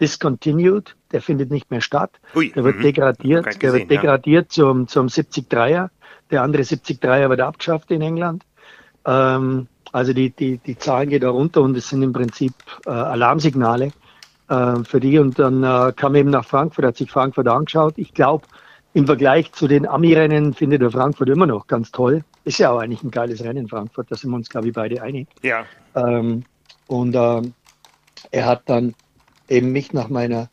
discontinued, 0.00 0.96
der 1.12 1.20
findet 1.20 1.50
nicht 1.50 1.70
mehr 1.70 1.80
statt. 1.80 2.12
Ui, 2.34 2.50
der 2.50 2.64
wird 2.64 2.78
mhm. 2.78 2.82
degradiert, 2.82 3.46
der 3.46 3.54
gesehen, 3.54 3.78
wird 3.80 3.90
degradiert 3.90 4.56
ja. 4.56 4.64
zum, 4.64 4.88
zum 4.88 5.06
70-3er. 5.08 5.90
Der 6.30 6.42
andere 6.42 6.62
70-3er 6.62 7.28
wird 7.28 7.40
abgeschafft 7.40 7.90
in 7.90 8.00
England. 8.00 8.44
Ähm, 9.04 9.66
also 9.92 10.12
die, 10.12 10.30
die, 10.30 10.58
die 10.58 10.78
Zahlen 10.78 11.08
gehen 11.08 11.20
da 11.20 11.30
runter 11.30 11.62
und 11.62 11.76
es 11.76 11.88
sind 11.88 12.02
im 12.02 12.12
Prinzip 12.12 12.52
äh, 12.86 12.90
Alarmsignale 12.90 13.92
äh, 14.48 14.84
für 14.84 15.00
die. 15.00 15.18
Und 15.18 15.38
dann 15.38 15.62
äh, 15.62 15.92
kam 15.94 16.14
eben 16.14 16.30
nach 16.30 16.44
Frankfurt, 16.44 16.84
hat 16.84 16.96
sich 16.96 17.10
Frankfurt 17.10 17.48
angeschaut. 17.48 17.94
Ich 17.96 18.14
glaube, 18.14 18.46
im 18.94 19.06
Vergleich 19.06 19.52
zu 19.52 19.68
den 19.68 19.86
Ami-Rennen 19.86 20.54
findet 20.54 20.82
er 20.82 20.90
Frankfurt 20.90 21.28
immer 21.28 21.46
noch 21.46 21.66
ganz 21.66 21.92
toll. 21.92 22.24
Ist 22.44 22.58
ja 22.58 22.70
auch 22.70 22.78
eigentlich 22.78 23.02
ein 23.02 23.10
geiles 23.10 23.44
Rennen 23.44 23.58
in 23.58 23.68
Frankfurt, 23.68 24.10
da 24.10 24.16
sind 24.16 24.30
wir 24.30 24.36
uns, 24.36 24.48
glaube 24.48 24.68
ich, 24.68 24.74
beide 24.74 25.02
einig. 25.02 25.28
Ja. 25.42 25.64
Ähm, 25.94 26.44
und 26.86 27.14
ähm, 27.14 27.52
er 28.30 28.46
hat 28.46 28.62
dann 28.66 28.94
eben 29.48 29.72
mich 29.72 29.92
nach 29.92 30.08
meiner 30.08 30.48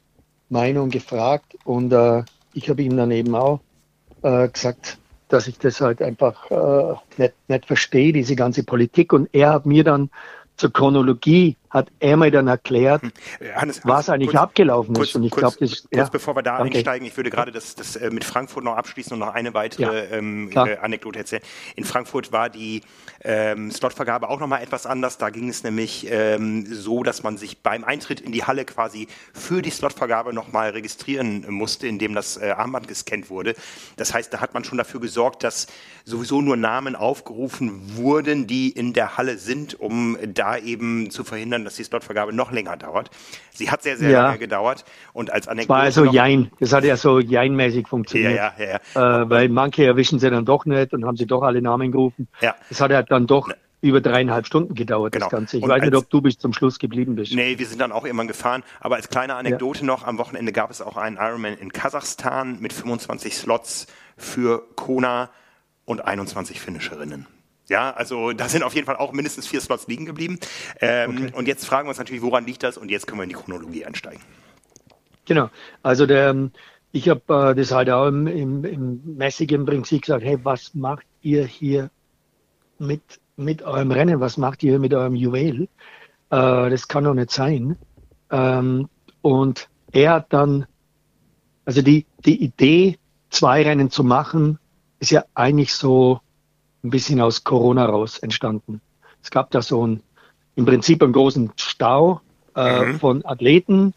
Meinung 0.50 0.90
gefragt 0.90 1.58
und 1.64 1.92
äh, 1.92 2.24
ich 2.54 2.70
habe 2.70 2.82
ihm 2.82 2.98
dann 2.98 3.12
eben 3.12 3.36
auch 3.36 3.62
äh, 4.22 4.48
gesagt, 4.50 4.98
dass 5.30 5.48
ich 5.48 5.58
das 5.58 5.82
halt 5.82 6.02
einfach 6.02 6.52
äh, 6.52 6.96
nicht, 7.18 7.34
nicht 7.48 7.66
verstehe, 7.66 8.14
diese 8.14 8.36
ganze 8.36 8.64
Politik. 8.64 9.12
Und 9.12 9.30
er 9.34 9.54
hat 9.54 9.66
mir 9.66 9.84
dann 9.84 10.10
zur 10.56 10.72
Chronologie 10.72 11.58
hat 11.76 11.92
er 12.00 12.16
mir 12.16 12.32
dann 12.32 12.48
erklärt, 12.48 13.02
hm. 13.02 13.12
Hannes, 13.54 13.82
was 13.84 14.10
eigentlich 14.10 14.30
kurz, 14.30 14.42
abgelaufen 14.42 14.96
kurz, 14.96 15.10
ist. 15.10 15.16
Und 15.16 15.24
ich 15.26 15.32
glaube, 15.32 15.58
das 15.60 15.70
kurz 15.70 15.88
ja, 15.92 16.08
bevor 16.10 16.36
wir 16.36 16.42
da 16.42 16.58
danke. 16.58 16.78
einsteigen, 16.78 17.06
ich 17.06 17.18
würde 17.18 17.30
gerade 17.30 17.52
das, 17.52 17.76
das 17.76 17.98
äh, 17.98 18.10
mit 18.10 18.24
Frankfurt 18.24 18.64
noch 18.64 18.78
abschließen 18.78 19.14
und 19.14 19.20
noch 19.20 19.34
eine 19.34 19.54
weitere 19.54 20.10
ja, 20.10 20.18
ähm, 20.18 20.50
äh, 20.54 20.78
Anekdote 20.78 21.20
erzählen. 21.20 21.42
In 21.76 21.84
Frankfurt 21.84 22.32
war 22.32 22.50
die 22.50 22.82
ähm, 23.24 23.72
Slotvergabe 23.72 24.30
auch 24.30 24.40
nochmal 24.40 24.64
etwas 24.64 24.86
anders. 24.86 25.18
Da 25.18 25.30
ging 25.30 25.50
es 25.50 25.64
nämlich 25.64 26.08
ähm, 26.10 26.66
so, 26.66 27.04
dass 27.04 27.24
man 27.24 27.38
sich 27.38 27.58
beim 27.60 27.84
Eintritt 27.84 28.22
in 28.22 28.32
die 28.32 28.46
Halle 28.46 28.64
quasi 28.64 29.08
für 29.34 29.62
die 29.62 29.70
Slotvergabe 29.70 30.34
nochmal 30.34 30.70
registrieren 30.70 31.46
musste, 31.50 31.88
indem 31.88 32.16
das 32.16 32.38
äh, 32.38 32.52
Armband 32.52 32.88
gescannt 32.88 33.30
wurde. 33.30 33.54
Das 33.98 34.14
heißt, 34.14 34.34
da 34.34 34.40
hat 34.40 34.54
man 34.54 34.64
schon 34.64 34.78
dafür 34.78 35.02
gesorgt, 35.02 35.44
dass 35.44 35.68
sowieso 36.06 36.42
nur 36.42 36.56
Namen 36.56 36.96
aufgerufen 36.96 37.98
wurden, 37.98 38.48
die 38.48 38.70
in 38.70 38.94
der 38.94 39.18
Halle 39.18 39.38
sind, 39.38 39.78
um 39.78 40.18
da 40.34 40.58
eben 40.58 41.10
zu 41.10 41.24
verhindern, 41.26 41.65
dass 41.66 41.76
die 41.76 41.84
Slotvergabe 41.84 42.34
noch 42.34 42.52
länger 42.52 42.78
dauert. 42.78 43.10
Sie 43.52 43.70
hat 43.70 43.84
sehr, 43.84 43.98
sehr 43.98 44.10
ja. 44.10 44.24
lange 44.24 44.40
gedauert 44.40 44.86
und 45.14 45.32
als 45.32 45.48
Anekdote. 45.48 45.70
war 45.70 45.84
also 45.84 46.06
Jein. 46.06 46.52
Das 46.60 46.74
hat 46.74 46.84
ja 46.84 46.98
so 46.98 47.20
Jein-mäßig 47.20 47.88
funktioniert. 47.88 48.36
Ja, 48.36 48.54
ja, 48.58 48.80
ja. 48.96 49.22
Äh, 49.22 49.30
weil 49.30 49.50
manche 49.50 49.86
erwischen 49.86 50.20
sie 50.20 50.30
dann 50.30 50.46
doch 50.46 50.66
nicht 50.66 50.94
und 50.94 51.06
haben 51.06 51.18
sie 51.18 51.26
doch 51.26 51.42
alle 51.42 51.62
Namen 51.62 51.92
gerufen. 51.92 52.28
Ja. 52.42 52.56
Das 52.70 52.82
hat 52.82 52.92
ja 52.92 53.04
dann 53.04 53.28
doch 53.28 53.48
ne. 53.48 53.56
über 53.82 54.02
dreieinhalb 54.02 54.46
Stunden 54.46 54.76
gedauert, 54.76 55.14
genau. 55.14 55.26
das 55.26 55.32
Ganze. 55.32 55.58
Ich 55.58 55.64
und 55.64 55.70
weiß 55.70 55.82
nicht, 55.82 55.96
ob 55.96 56.10
du 56.10 56.22
bis 56.22 56.38
zum 56.38 56.54
Schluss 56.54 56.80
geblieben 56.80 57.16
bist. 57.16 57.34
Nee, 57.34 57.58
wir 57.58 57.66
sind 57.66 57.82
dann 57.82 57.92
auch 57.92 58.06
irgendwann 58.06 58.28
gefahren. 58.28 58.64
Aber 58.80 58.96
als 58.96 59.10
kleine 59.10 59.36
Anekdote 59.36 59.80
ja. 59.80 59.86
noch, 59.86 60.06
am 60.06 60.18
Wochenende 60.18 60.52
gab 60.52 60.72
es 60.72 60.82
auch 60.82 60.98
einen 60.98 61.18
Ironman 61.18 61.58
in 61.58 61.72
Kasachstan 61.72 62.60
mit 62.60 62.74
25 62.74 63.36
Slots 63.36 63.88
für 64.18 64.64
Kona 64.76 65.30
und 65.86 66.04
21 66.06 66.60
Finisherinnen. 66.60 67.28
Ja, 67.68 67.92
also 67.92 68.32
da 68.32 68.48
sind 68.48 68.64
auf 68.64 68.76
jeden 68.76 68.86
Fall 68.86 68.98
auch 68.98 69.12
mindestens 69.12 69.48
vier 69.48 69.60
Slots 69.60 69.88
liegen 69.88 70.06
geblieben. 70.06 70.40
Ähm, 70.80 71.10
okay. 71.10 71.32
Und 71.36 71.48
jetzt 71.48 71.66
fragen 71.66 71.88
wir 71.88 71.90
uns 71.90 71.98
natürlich, 71.98 72.22
woran 72.22 72.46
liegt 72.46 72.64
das? 72.64 72.78
Und 72.78 72.92
jetzt 72.92 73.08
können 73.08 73.20
wir 73.20 73.24
in 73.24 73.30
die 73.30 73.36
Chronologie 73.36 73.86
einsteigen. 73.86 74.22
Genau. 75.26 75.50
Also 75.82 76.06
der, 76.06 76.50
ich 76.92 77.10
habe 77.10 77.52
äh, 77.52 77.56
das 77.56 77.72
halt 77.72 77.90
auch 77.90 78.08
im, 78.08 78.28
im, 78.28 78.64
im 78.64 79.02
mäßigen 79.18 79.66
Prinzip 79.66 80.04
gesagt, 80.04 80.24
hey, 80.24 80.38
was 80.44 80.76
macht 80.76 81.06
ihr 81.22 81.46
hier 81.46 81.90
mit, 82.78 83.02
mit 83.36 83.64
eurem 83.64 83.92
Rennen? 83.92 84.20
Was 84.20 84.38
macht 84.38 84.62
ihr 84.64 84.78
mit 84.78 84.94
eurem 84.94 85.16
Juwel? 85.16 85.64
Äh, 85.64 85.68
das 86.70 86.88
kann 86.88 87.06
doch 87.06 87.16
nicht 87.16 87.32
sein. 87.32 87.78
Ähm, 88.32 88.88
und 89.22 89.70
er 89.92 90.14
hat 90.14 90.34
dann, 90.34 90.68
also 91.66 91.82
die, 91.82 92.06
die 92.26 92.44
Idee, 92.44 93.00
zwei 93.32 93.64
Rennen 93.64 93.90
zu 93.90 94.04
machen, 94.04 94.60
ist 95.00 95.12
ja 95.12 95.26
eigentlich 95.34 95.74
so 95.74 96.22
ein 96.86 96.90
bisschen 96.90 97.20
aus 97.20 97.44
Corona 97.44 97.86
raus 97.86 98.20
entstanden. 98.20 98.82
Es 99.22 99.32
gab 99.32 99.52
da 99.52 99.62
so 99.62 99.86
ein, 99.86 100.02
im 100.56 100.66
Prinzip 100.66 101.02
einen 101.04 101.14
großen 101.14 101.52
Stau 101.58 102.22
äh, 102.56 102.86
mhm. 102.86 103.00
von 103.00 103.26
Athleten 103.26 103.94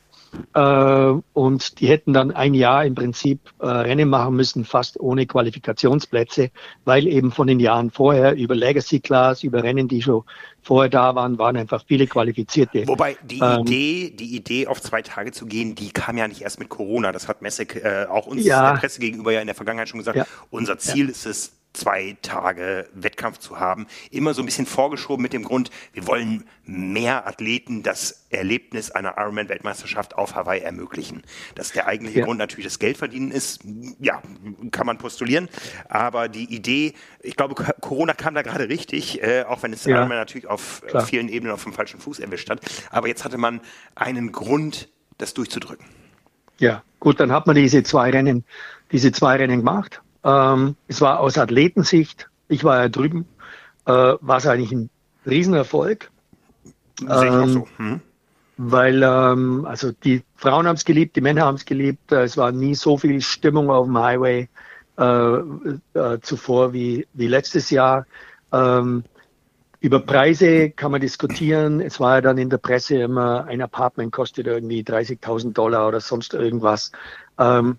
äh, 0.55 1.13
und 1.33 1.81
die 1.81 1.87
hätten 1.87 2.13
dann 2.13 2.31
ein 2.31 2.55
Jahr 2.55 2.85
im 2.85 2.95
Prinzip 2.95 3.41
äh, 3.61 3.67
Rennen 3.67 4.09
machen 4.09 4.35
müssen, 4.37 4.65
fast 4.65 5.01
ohne 5.01 5.27
Qualifikationsplätze, 5.27 6.51
weil 6.85 7.07
eben 7.07 7.33
von 7.33 7.47
den 7.47 7.61
Jahren 7.61 7.91
vorher 7.91 8.35
über 8.35 8.55
Legacy 8.55 9.01
Class, 9.01 9.43
über 9.43 9.63
Rennen, 9.63 9.89
die 9.89 10.03
schon 10.03 10.25
vorher 10.63 10.91
da 10.91 11.15
waren, 11.15 11.39
waren 11.39 11.57
einfach 11.57 11.85
viele 11.87 12.07
Qualifizierte. 12.07 12.87
Wobei 12.87 13.17
die 13.23 13.39
ähm, 13.39 13.61
Idee, 13.61 14.11
die 14.11 14.37
Idee 14.37 14.67
auf 14.67 14.83
zwei 14.83 15.03
Tage 15.03 15.33
zu 15.33 15.47
gehen, 15.47 15.75
die 15.75 15.91
kam 15.91 16.19
ja 16.19 16.29
nicht 16.29 16.43
erst 16.43 16.59
mit 16.59 16.69
Corona. 16.69 17.13
Das 17.13 17.29
hat 17.29 17.43
Messek 17.43 17.77
äh, 17.77 18.07
auch 18.09 18.27
uns 18.27 18.45
ja, 18.45 18.73
der 18.73 18.81
Presse 18.81 19.01
gegenüber 19.01 19.33
ja 19.33 19.41
in 19.41 19.47
der 19.47 19.57
Vergangenheit 19.57 19.89
schon 19.89 19.99
gesagt. 19.99 20.17
Ja, 20.17 20.27
Unser 20.51 20.79
Ziel 20.79 21.07
ja. 21.07 21.11
ist 21.11 21.27
es, 21.27 21.53
zwei 21.79 22.17
Tage 22.23 22.89
Wettkampf 22.93 23.39
zu 23.39 23.59
haben. 23.61 23.87
Immer 24.11 24.35
so 24.35 24.43
ein 24.43 24.47
bisschen 24.47 24.67
vorgeschoben 24.67 25.23
mit 25.23 25.33
dem 25.33 25.45
Grund, 25.45 25.71
wir 25.93 26.07
wollen 26.07 26.45
mehr 26.65 27.27
Athleten 27.27 27.83
das 27.83 28.27
Erlebnis 28.31 28.91
einer 28.91 29.17
Ironman-Weltmeisterschaft 29.17 30.17
auf 30.17 30.35
Hawaii 30.35 30.61
ermöglichen. 30.61 31.23
Dass 31.55 31.73
der 31.73 31.87
eigentliche 31.87 32.21
ja. 32.21 32.25
Grund 32.25 32.39
natürlich 32.39 32.67
das 32.67 32.79
Geldverdienen 32.79 33.31
ist, 33.31 33.61
ja, 34.01 34.21
kann 34.73 34.87
man 34.87 34.99
postulieren. 34.99 35.49
Aber 35.89 36.29
die 36.29 36.53
Idee, 36.55 36.95
ich 37.23 37.37
glaube, 37.37 37.55
Corona 37.55 38.15
kam 38.15 38.35
da 38.35 38.43
gerade 38.43 38.69
richtig, 38.69 39.23
äh, 39.23 39.45
auch 39.45 39.63
wenn 39.63 39.73
es 39.73 39.85
ja. 39.85 39.97
Ironman 39.97 40.19
natürlich 40.19 40.49
auf 40.49 40.83
Klar. 40.87 41.07
vielen 41.07 41.29
Ebenen 41.29 41.53
auf 41.53 41.63
dem 41.63 41.73
falschen 41.73 42.01
Fuß 42.01 42.19
erwischt 42.19 42.51
hat. 42.51 42.61
Aber 42.91 43.09
jetzt 43.09 43.25
hatte 43.25 43.39
man 43.39 43.61
einen 43.95 44.33
Grund, 44.33 44.89
das 45.17 45.35
durchzudrücken. 45.35 45.87
Ja, 46.59 46.83
gut, 46.99 47.21
dann 47.21 47.31
hat 47.31 47.47
man 47.47 47.55
diese 47.55 47.83
zwei 47.85 48.11
Rennen, 48.11 48.45
diese 48.91 49.13
zwei 49.13 49.37
Rennen 49.37 49.59
gemacht 49.59 50.03
ähm, 50.25 50.77
es 50.89 51.01
war 51.01 51.21
aus 51.21 51.39
Athletensicht, 51.39 52.29
ich 52.49 52.65
war 52.65 52.83
ja 52.83 52.89
drüben, 52.89 53.27
äh, 53.87 53.93
war 53.93 54.39
es 54.39 54.47
eigentlich 54.47 54.73
ein 54.73 54.91
Riesenerfolg. 55.27 56.11
Ähm, 57.09 57.49
so. 57.49 57.69
hm. 57.77 58.01
Weil 58.57 59.03
ähm, 59.05 59.65
also 59.67 59.93
die 59.93 60.23
Frauen 60.35 60.67
haben 60.67 60.75
es 60.75 60.85
geliebt, 60.85 61.15
die 61.15 61.21
Männer 61.21 61.43
haben 61.43 61.55
es 61.55 61.65
geliebt. 61.65 62.11
Äh, 62.11 62.25
es 62.25 62.37
war 62.37 62.51
nie 62.51 62.75
so 62.75 62.99
viel 62.99 63.21
Stimmung 63.21 63.71
auf 63.71 63.87
dem 63.87 63.97
Highway 63.97 64.49
äh, 64.99 65.37
äh, 65.95 66.21
zuvor 66.23 66.73
wie, 66.73 67.07
wie 67.15 67.29
letztes 67.29 67.71
Jahr. 67.71 68.05
Ähm, 68.53 69.05
über 69.81 70.01
Preise 70.01 70.71
kann 70.71 70.91
man 70.91 71.01
diskutieren. 71.01 71.81
Es 71.81 72.01
war 72.01 72.17
ja 72.17 72.21
dann 72.21 72.39
in 72.39 72.51
der 72.51 72.59
Presse 72.59 72.97
immer, 72.97 73.45
ein 73.45 73.63
Apartment 73.63 74.11
kostet 74.11 74.49
irgendwie 74.49 74.83
30.000 74.83 75.53
Dollar 75.53 75.87
oder 75.87 76.01
sonst 76.01 76.35
irgendwas. 76.35 76.91
Ähm, 77.39 77.79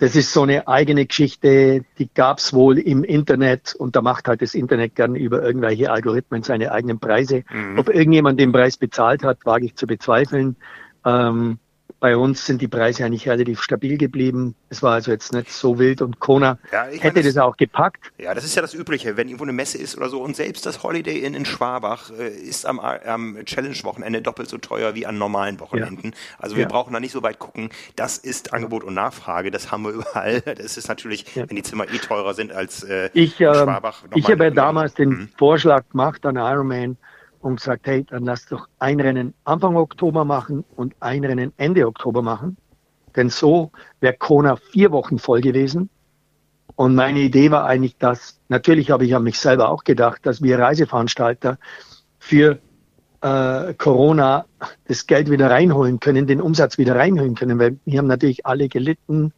das 0.00 0.16
ist 0.16 0.32
so 0.32 0.42
eine 0.42 0.66
eigene 0.66 1.04
Geschichte, 1.04 1.84
die 1.98 2.08
gab's 2.12 2.54
wohl 2.54 2.78
im 2.78 3.04
Internet 3.04 3.74
und 3.74 3.94
da 3.96 4.00
macht 4.00 4.28
halt 4.28 4.40
das 4.40 4.54
Internet 4.54 4.96
gern 4.96 5.14
über 5.14 5.42
irgendwelche 5.42 5.90
Algorithmen 5.92 6.42
seine 6.42 6.72
eigenen 6.72 6.98
Preise. 6.98 7.44
Mhm. 7.52 7.78
Ob 7.78 7.90
irgendjemand 7.90 8.40
den 8.40 8.50
Preis 8.50 8.78
bezahlt 8.78 9.22
hat, 9.22 9.44
wage 9.44 9.66
ich 9.66 9.76
zu 9.76 9.86
bezweifeln. 9.86 10.56
Ähm, 11.04 11.58
bei 12.00 12.16
uns 12.16 12.46
sind 12.46 12.62
die 12.62 12.68
Preise 12.68 13.04
eigentlich 13.04 13.28
relativ 13.28 13.62
stabil 13.62 13.98
geblieben. 13.98 14.54
Es 14.70 14.82
war 14.82 14.94
also 14.94 15.10
jetzt 15.10 15.32
nicht 15.34 15.52
so 15.52 15.78
wild 15.78 16.00
und 16.00 16.18
Kona 16.18 16.58
ja, 16.72 16.84
hätte 16.84 17.08
meine, 17.08 17.22
das, 17.22 17.34
das, 17.34 17.42
auch 17.44 17.56
gepackt. 17.56 18.10
Ja, 18.18 18.34
das 18.34 18.44
ist 18.44 18.54
ja 18.54 18.62
das 18.62 18.72
Übliche, 18.72 19.18
wenn 19.18 19.28
irgendwo 19.28 19.44
eine 19.44 19.52
Messe 19.52 19.76
ist 19.76 19.96
oder 19.96 20.08
so 20.08 20.22
und 20.22 20.34
selbst 20.34 20.64
das 20.64 20.82
Holiday 20.82 21.18
Inn 21.18 21.34
in 21.34 21.44
Schwabach 21.44 22.10
äh, 22.18 22.28
ist 22.28 22.64
am, 22.64 22.80
am 22.80 23.38
Challenge-Wochenende 23.44 24.22
doppelt 24.22 24.48
so 24.48 24.56
teuer 24.56 24.94
wie 24.94 25.04
an 25.04 25.18
normalen 25.18 25.60
Wochenenden. 25.60 26.12
Ja. 26.12 26.18
Also 26.38 26.56
wir 26.56 26.62
ja. 26.62 26.68
brauchen 26.68 26.92
da 26.92 27.00
nicht 27.00 27.12
so 27.12 27.22
weit 27.22 27.38
gucken. 27.38 27.68
Das 27.96 28.16
ist 28.16 28.54
Angebot 28.54 28.82
und 28.82 28.94
Nachfrage, 28.94 29.50
das 29.50 29.70
haben 29.70 29.84
wir 29.84 29.90
überall. 29.92 30.40
Das 30.40 30.78
ist 30.78 30.88
natürlich, 30.88 31.26
wenn 31.36 31.54
die 31.54 31.62
Zimmer 31.62 31.84
eh 31.84 31.98
teurer 31.98 32.32
sind 32.32 32.52
als 32.52 32.82
äh, 32.82 33.10
ich, 33.12 33.38
äh, 33.40 33.54
Schwabach. 33.54 34.04
Ich 34.14 34.30
habe 34.30 34.44
ja 34.44 34.50
damals 34.50 34.94
den 34.94 35.10
mhm. 35.10 35.28
Vorschlag 35.36 35.84
gemacht 35.90 36.24
an 36.24 36.36
Ironman, 36.36 36.96
und 37.40 37.56
gesagt, 37.56 37.86
hey, 37.86 38.04
dann 38.04 38.24
lass 38.24 38.46
doch 38.46 38.68
ein 38.78 39.00
Rennen 39.00 39.34
Anfang 39.44 39.76
Oktober 39.76 40.24
machen 40.24 40.64
und 40.76 40.94
ein 41.00 41.24
Rennen 41.24 41.52
Ende 41.56 41.86
Oktober 41.86 42.22
machen. 42.22 42.56
Denn 43.16 43.30
so 43.30 43.72
wäre 44.00 44.14
Kona 44.14 44.56
vier 44.56 44.92
Wochen 44.92 45.18
voll 45.18 45.40
gewesen. 45.40 45.90
Und 46.76 46.94
meine 46.94 47.20
Idee 47.20 47.50
war 47.50 47.66
eigentlich, 47.66 47.96
dass, 47.98 48.40
natürlich 48.48 48.90
habe 48.90 49.04
ich 49.04 49.14
an 49.14 49.22
mich 49.22 49.38
selber 49.38 49.68
auch 49.68 49.84
gedacht, 49.84 50.24
dass 50.24 50.42
wir 50.42 50.58
Reiseveranstalter 50.58 51.58
für 52.18 52.58
äh, 53.20 53.74
Corona 53.74 54.46
das 54.86 55.06
Geld 55.06 55.30
wieder 55.30 55.50
reinholen 55.50 56.00
können, 56.00 56.26
den 56.26 56.40
Umsatz 56.40 56.78
wieder 56.78 56.96
reinholen 56.96 57.34
können, 57.34 57.58
weil 57.58 57.78
wir 57.84 57.98
haben 57.98 58.06
natürlich 58.06 58.46
alle 58.46 58.68
gelitten 58.68 59.32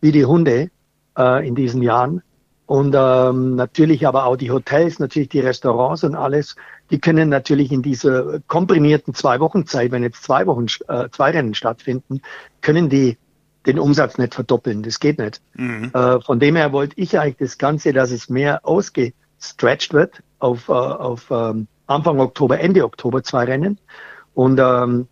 wie 0.00 0.12
die 0.12 0.24
Hunde 0.24 0.70
äh, 1.16 1.46
in 1.46 1.54
diesen 1.54 1.82
Jahren. 1.82 2.22
Und 2.68 2.94
ähm, 2.94 3.56
natürlich 3.56 4.06
aber 4.06 4.26
auch 4.26 4.36
die 4.36 4.50
Hotels, 4.50 4.98
natürlich 4.98 5.30
die 5.30 5.40
Restaurants 5.40 6.04
und 6.04 6.14
alles, 6.14 6.54
die 6.90 7.00
können 7.00 7.30
natürlich 7.30 7.72
in 7.72 7.80
dieser 7.80 8.40
komprimierten 8.40 9.14
zwei 9.14 9.40
Wochen 9.40 9.64
Zeit, 9.64 9.90
wenn 9.90 10.02
jetzt 10.02 10.22
zwei 10.22 10.46
Wochen, 10.46 10.66
äh, 10.86 11.08
zwei 11.10 11.30
Rennen 11.30 11.54
stattfinden, 11.54 12.20
können 12.60 12.90
die 12.90 13.16
den 13.64 13.78
Umsatz 13.78 14.18
nicht 14.18 14.34
verdoppeln. 14.34 14.82
Das 14.82 15.00
geht 15.00 15.18
nicht. 15.18 15.40
Mhm. 15.54 15.92
Äh, 15.94 16.20
von 16.20 16.40
dem 16.40 16.56
her 16.56 16.70
wollte 16.74 16.92
ich 17.00 17.18
eigentlich 17.18 17.38
das 17.38 17.56
Ganze, 17.56 17.94
dass 17.94 18.10
es 18.10 18.28
mehr 18.28 18.60
ausgestretched 18.66 19.94
wird 19.94 20.22
auf, 20.38 20.68
äh, 20.68 20.72
auf 20.72 21.30
ähm, 21.30 21.68
Anfang 21.86 22.20
Oktober, 22.20 22.60
Ende 22.60 22.84
Oktober 22.84 23.22
zwei 23.22 23.44
Rennen. 23.44 23.78
Und 24.34 24.60
ähm, 24.62 25.08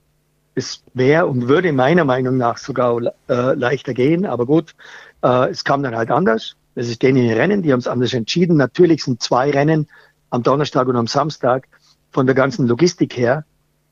es 0.54 0.82
wäre 0.92 1.24
und 1.24 1.48
würde 1.48 1.72
meiner 1.72 2.04
Meinung 2.04 2.36
nach 2.36 2.58
sogar 2.58 3.00
äh, 3.30 3.54
leichter 3.54 3.94
gehen. 3.94 4.26
Aber 4.26 4.44
gut, 4.44 4.74
äh, 5.22 5.48
es 5.48 5.64
kam 5.64 5.82
dann 5.82 5.96
halt 5.96 6.10
anders. 6.10 6.54
Das 6.76 6.88
ist 6.88 7.02
denen 7.02 7.28
Rennen, 7.32 7.62
die 7.62 7.72
haben 7.72 7.80
es 7.80 7.88
anders 7.88 8.12
entschieden. 8.12 8.58
Natürlich 8.58 9.02
sind 9.02 9.22
zwei 9.22 9.50
Rennen 9.50 9.88
am 10.28 10.42
Donnerstag 10.42 10.86
und 10.88 10.96
am 10.96 11.06
Samstag 11.06 11.66
von 12.12 12.26
der 12.26 12.34
ganzen 12.34 12.68
Logistik 12.68 13.16
her. 13.16 13.44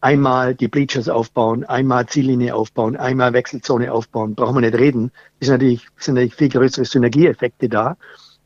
Einmal 0.02 0.54
die 0.54 0.68
Bleachers 0.68 1.08
aufbauen, 1.08 1.64
einmal 1.64 2.04
Ziellinie 2.06 2.54
aufbauen, 2.54 2.94
einmal 2.96 3.32
Wechselzone 3.32 3.90
aufbauen, 3.90 4.34
brauchen 4.34 4.56
wir 4.56 4.60
nicht 4.60 4.78
reden. 4.78 5.12
Ist 5.40 5.48
natürlich, 5.48 5.88
sind 5.96 6.16
natürlich 6.16 6.34
viel 6.34 6.50
größere 6.50 6.84
Synergieeffekte 6.84 7.70
da 7.70 7.96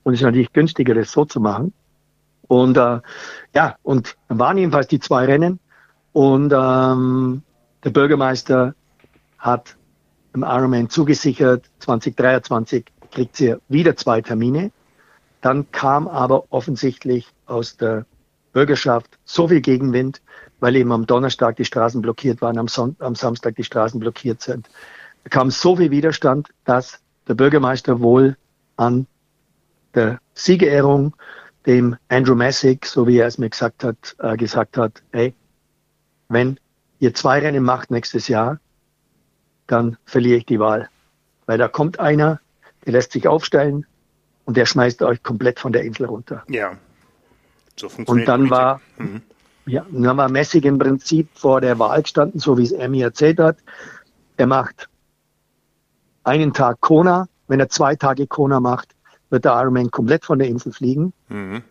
und 0.05 0.15
es 0.15 0.21
ist 0.21 0.25
natürlich 0.25 0.53
günstiger, 0.53 0.95
das 0.95 1.11
so 1.11 1.25
zu 1.25 1.41
machen. 1.41 1.73
Und 2.47 2.77
äh, 2.77 3.01
ja, 3.57 3.77
und 3.83 4.17
dann 4.29 4.39
waren 4.39 4.57
jedenfalls 4.57 4.87
die 4.87 5.01
zwei 5.01 5.25
Rennen 5.25 5.59
und 6.13 6.55
ähm, 6.57 7.43
der 7.83 7.91
Bürgermeister 7.91 8.77
hat 9.37 9.77
im 10.33 10.45
Ironman 10.45 10.89
zugesichert, 10.89 11.65
2023 11.81 12.85
kriegt 13.11 13.37
sie 13.37 13.57
wieder 13.69 13.97
zwei 13.97 14.21
Termine. 14.21 14.71
Dann 15.41 15.71
kam 15.71 16.09
aber 16.09 16.45
offensichtlich 16.51 17.29
aus 17.47 17.77
der 17.77 18.07
Bürgerschaft 18.53 19.19
so 19.25 19.49
viel 19.49 19.61
Gegenwind, 19.61 20.21
weil 20.61 20.77
eben 20.77 20.93
am 20.93 21.07
Donnerstag 21.07 21.57
die 21.57 21.65
Straßen 21.65 22.03
blockiert 22.03 22.43
waren, 22.43 22.59
am, 22.59 22.69
Son 22.69 22.97
am 22.99 23.15
Samstag 23.15 23.57
die 23.57 23.65
Straßen 23.65 24.01
blockiert 24.01 24.43
sind. 24.43 24.69
Da 25.25 25.31
kam 25.31 25.51
so 25.51 25.77
viel 25.77 25.91
Widerstand, 25.91 26.49
dass 26.65 27.01
der 27.29 27.35
Bürgermeister 27.35 28.01
wohl 28.01 28.37
an 28.77 29.07
der 29.95 30.21
Siegerehrung 30.35 31.15
dem 31.67 31.97
Andrew 32.09 32.35
Messick, 32.35 32.87
so 32.87 33.07
wie 33.07 33.19
er 33.19 33.27
es 33.27 33.39
mir 33.39 33.51
gesagt 33.51 33.85
hat, 33.85 34.17
äh, 34.21 34.37
gesagt 34.37 34.77
hat, 34.77 35.03
hey, 35.13 35.35
wenn 36.29 36.59
ihr 36.99 37.15
zwei 37.15 37.41
Rennen 37.41 37.63
macht 37.63 37.91
nächstes 37.91 38.29
Jahr, 38.29 38.59
dann 39.67 39.97
verliere 40.05 40.39
ich 40.39 40.47
die 40.47 40.59
Wahl. 40.59 40.89
Weil 41.47 41.59
da 41.59 41.69
kommt 41.69 42.01
einer, 42.01 42.41
der 42.89 42.95
lässt 42.95 43.13
sich 43.13 43.29
aufstellen 43.29 43.85
und 44.47 44.57
der 44.57 44.65
schmeißt 44.65 45.03
euch 45.03 45.23
komplett 45.23 45.61
von 45.61 45.73
der 45.75 45.83
Insel 45.83 46.07
runter. 46.07 46.43
Ja. 46.49 46.73
So 47.77 47.91
funktioniert 47.91 48.29
Und 48.31 48.41
dann 48.41 48.51
war, 48.51 48.81
mhm. 48.97 49.21
ja, 49.67 49.85
dann 49.91 50.17
war 50.17 50.31
Messig 50.31 50.65
im 50.65 50.79
Prinzip 50.79 51.29
vor 51.35 51.61
der 51.61 51.79
Wahl 51.79 52.01
gestanden, 52.01 52.41
so 52.41 52.57
wie 52.57 52.63
es 52.63 52.73
er 52.73 52.89
mir 52.89 53.05
erzählt 53.05 53.41
hat. 53.41 53.59
Er 54.39 54.47
macht 54.47 54.89
einen 56.25 56.55
Tag 56.55 56.81
Kona. 56.81 57.29
Wenn 57.47 57.61
er 57.61 57.69
zwei 57.69 57.95
Tage 57.95 58.27
Kona 58.27 58.59
macht, 58.59 58.95
wird 59.29 59.45
der 59.45 59.53
Ironman 59.53 59.91
komplett 59.91 60.25
von 60.25 60.39
der 60.39 60.49
Insel 60.49 60.73
fliegen. 60.73 61.13
Mhm. 61.29 61.63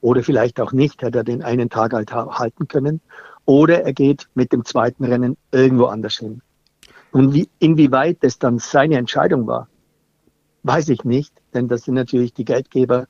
Oder 0.00 0.22
vielleicht 0.22 0.58
auch 0.58 0.72
nicht, 0.72 1.02
hätte 1.02 1.18
er 1.18 1.24
den 1.24 1.42
einen 1.42 1.68
Tag 1.68 1.92
halt 1.92 2.14
halten 2.14 2.66
können. 2.66 3.02
Oder 3.44 3.82
er 3.82 3.92
geht 3.92 4.26
mit 4.34 4.52
dem 4.52 4.64
zweiten 4.64 5.04
Rennen 5.04 5.36
irgendwo 5.52 5.84
anders 5.84 6.16
hin. 6.16 6.40
Und 7.12 7.34
wie, 7.34 7.46
inwieweit 7.58 8.24
das 8.24 8.38
dann 8.38 8.58
seine 8.58 8.96
Entscheidung 8.96 9.46
war, 9.46 9.68
weiß 10.64 10.88
ich 10.88 11.04
nicht, 11.04 11.32
denn 11.52 11.68
das 11.68 11.82
sind 11.82 11.94
natürlich 11.94 12.34
die 12.34 12.44
Geldgeber, 12.44 13.06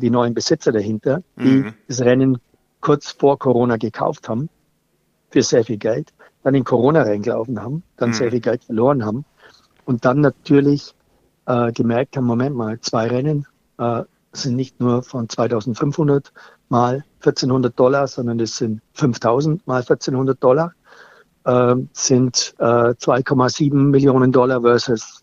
die 0.00 0.10
neuen 0.10 0.34
Besitzer 0.34 0.70
dahinter, 0.70 1.22
die 1.36 1.62
mhm. 1.62 1.74
das 1.88 2.00
Rennen 2.02 2.38
kurz 2.80 3.10
vor 3.10 3.38
Corona 3.40 3.76
gekauft 3.76 4.28
haben 4.28 4.48
für 5.30 5.42
sehr 5.42 5.64
viel 5.64 5.78
Geld, 5.78 6.12
dann 6.44 6.54
in 6.54 6.62
Corona 6.62 7.02
reingelaufen 7.02 7.60
haben, 7.60 7.82
dann 7.96 8.10
mhm. 8.10 8.14
sehr 8.14 8.30
viel 8.30 8.40
Geld 8.40 8.62
verloren 8.62 9.04
haben 9.04 9.24
und 9.86 10.04
dann 10.04 10.20
natürlich 10.20 10.94
äh, 11.46 11.72
gemerkt 11.72 12.16
haben, 12.16 12.26
Moment 12.26 12.54
mal, 12.54 12.80
zwei 12.80 13.08
Rennen 13.08 13.46
äh, 13.78 14.04
sind 14.32 14.54
nicht 14.54 14.78
nur 14.78 15.02
von 15.02 15.28
2500 15.28 16.32
mal 16.68 17.04
1400 17.18 17.76
Dollar, 17.76 18.06
sondern 18.06 18.38
das 18.38 18.56
sind 18.56 18.80
5000 18.92 19.66
mal 19.66 19.80
1400 19.80 20.42
Dollar, 20.42 20.72
äh, 21.44 21.74
sind 21.92 22.54
2,7 22.58 23.74
Millionen 23.74 24.30
Dollar 24.30 24.60
versus 24.60 25.22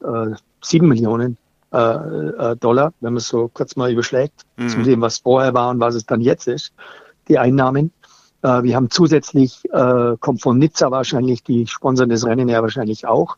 7 0.61 0.87
Millionen 0.87 1.37
äh, 1.71 1.77
äh, 1.77 2.55
Dollar, 2.57 2.93
wenn 3.01 3.13
man 3.13 3.17
es 3.17 3.27
so 3.27 3.49
kurz 3.53 3.75
mal 3.75 3.91
überschlägt, 3.91 4.45
mhm. 4.57 4.69
zum 4.69 4.83
sehen, 4.83 5.01
was 5.01 5.19
vorher 5.19 5.53
war 5.53 5.69
und 5.69 5.79
was 5.79 5.95
es 5.95 6.05
dann 6.05 6.21
jetzt 6.21 6.47
ist, 6.47 6.73
die 7.27 7.37
Einnahmen. 7.37 7.91
Äh, 8.41 8.63
wir 8.63 8.75
haben 8.75 8.89
zusätzlich, 8.89 9.63
äh, 9.71 10.15
kommt 10.19 10.41
von 10.41 10.57
Nizza 10.57 10.91
wahrscheinlich, 10.91 11.43
die 11.43 11.67
sponsern 11.67 12.09
das 12.09 12.25
Rennen 12.25 12.49
ja 12.49 12.61
wahrscheinlich 12.61 13.05
auch, 13.05 13.37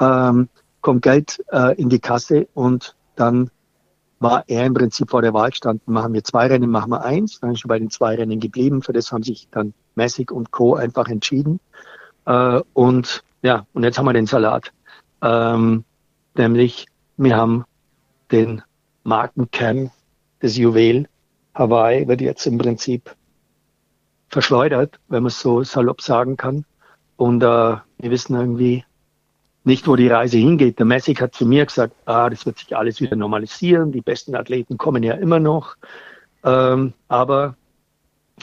ähm, 0.00 0.48
kommt 0.80 1.02
Geld 1.02 1.44
äh, 1.52 1.80
in 1.80 1.88
die 1.88 2.00
Kasse 2.00 2.48
und 2.54 2.96
dann 3.16 3.50
war 4.18 4.44
er 4.48 4.66
im 4.66 4.74
Prinzip 4.74 5.10
vor 5.10 5.22
der 5.22 5.32
Wahl 5.32 5.50
gestanden, 5.50 5.92
machen 5.92 6.12
wir 6.12 6.22
zwei 6.22 6.46
Rennen, 6.46 6.70
machen 6.70 6.90
wir 6.90 7.02
eins. 7.02 7.40
Dann 7.40 7.52
ist 7.52 7.64
er 7.64 7.68
bei 7.68 7.78
den 7.78 7.90
zwei 7.90 8.14
Rennen 8.14 8.38
geblieben. 8.38 8.82
Für 8.82 8.92
das 8.92 9.10
haben 9.12 9.22
sich 9.22 9.48
dann 9.50 9.72
Messig 9.94 10.30
und 10.30 10.50
Co. 10.50 10.74
einfach 10.74 11.08
entschieden. 11.08 11.58
Äh, 12.26 12.60
und 12.74 13.24
ja, 13.42 13.66
und 13.72 13.82
jetzt 13.82 13.98
haben 13.98 14.04
wir 14.04 14.12
den 14.12 14.26
Salat. 14.26 14.72
Ähm, 15.22 15.84
nämlich 16.36 16.86
wir 17.22 17.36
haben 17.36 17.64
den 18.32 18.62
Markenkern 19.04 19.90
des 20.40 20.56
Juwel 20.56 21.06
Hawaii, 21.54 22.08
wird 22.08 22.22
jetzt 22.22 22.46
im 22.46 22.56
Prinzip 22.56 23.14
verschleudert, 24.30 24.98
wenn 25.08 25.24
man 25.24 25.28
es 25.28 25.38
so 25.38 25.62
salopp 25.62 26.00
sagen 26.00 26.38
kann. 26.38 26.64
Und 27.16 27.42
äh, 27.42 27.46
wir 27.46 28.10
wissen 28.10 28.36
irgendwie 28.36 28.84
nicht, 29.64 29.86
wo 29.86 29.96
die 29.96 30.08
Reise 30.08 30.38
hingeht. 30.38 30.78
Der 30.78 30.86
Messig 30.86 31.20
hat 31.20 31.34
zu 31.34 31.44
mir 31.44 31.66
gesagt, 31.66 31.94
ah, 32.06 32.30
das 32.30 32.46
wird 32.46 32.58
sich 32.58 32.74
alles 32.74 33.02
wieder 33.02 33.16
normalisieren. 33.16 33.92
Die 33.92 34.00
besten 34.00 34.34
Athleten 34.34 34.78
kommen 34.78 35.02
ja 35.02 35.12
immer 35.12 35.40
noch. 35.40 35.76
Ähm, 36.42 36.94
aber 37.08 37.54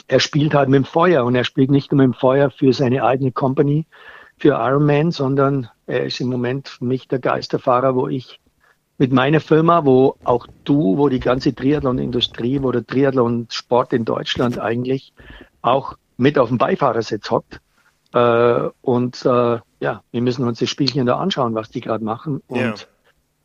er 0.06 0.20
spielt 0.20 0.54
halt 0.54 0.68
mit 0.68 0.76
dem 0.76 0.84
Feuer 0.84 1.24
und 1.24 1.34
er 1.34 1.42
spielt 1.42 1.72
nicht 1.72 1.90
nur 1.90 2.06
mit 2.06 2.14
dem 2.14 2.20
Feuer 2.20 2.50
für 2.50 2.72
seine 2.72 3.02
eigene 3.02 3.32
Company, 3.32 3.86
für 4.38 4.50
Ironman, 4.50 5.10
sondern 5.10 5.68
er 5.88 6.04
ist 6.04 6.20
im 6.20 6.28
Moment 6.28 6.68
für 6.68 6.84
mich 6.84 7.08
der 7.08 7.18
Geisterfahrer, 7.18 7.96
wo 7.96 8.06
ich 8.06 8.38
mit 8.98 9.12
meiner 9.12 9.40
Firma, 9.40 9.84
wo 9.84 10.16
auch 10.24 10.46
du, 10.64 10.98
wo 10.98 11.08
die 11.08 11.20
ganze 11.20 11.54
Triathlon-Industrie, 11.54 12.62
wo 12.62 12.72
der 12.72 12.84
Triathlon-Sport 12.84 13.92
in 13.92 14.04
Deutschland 14.04 14.58
eigentlich 14.58 15.12
auch 15.62 15.96
mit 16.16 16.38
auf 16.38 16.48
dem 16.48 16.58
Beifahrersitz 16.58 17.30
hockt. 17.30 17.60
Äh, 18.12 18.68
und 18.82 19.24
äh, 19.24 19.58
ja, 19.80 20.02
wir 20.10 20.20
müssen 20.20 20.46
uns 20.46 20.58
das 20.58 20.68
Spielchen 20.68 21.06
da 21.06 21.18
anschauen, 21.18 21.54
was 21.54 21.70
die 21.70 21.80
gerade 21.80 22.04
machen. 22.04 22.42
Und 22.48 22.88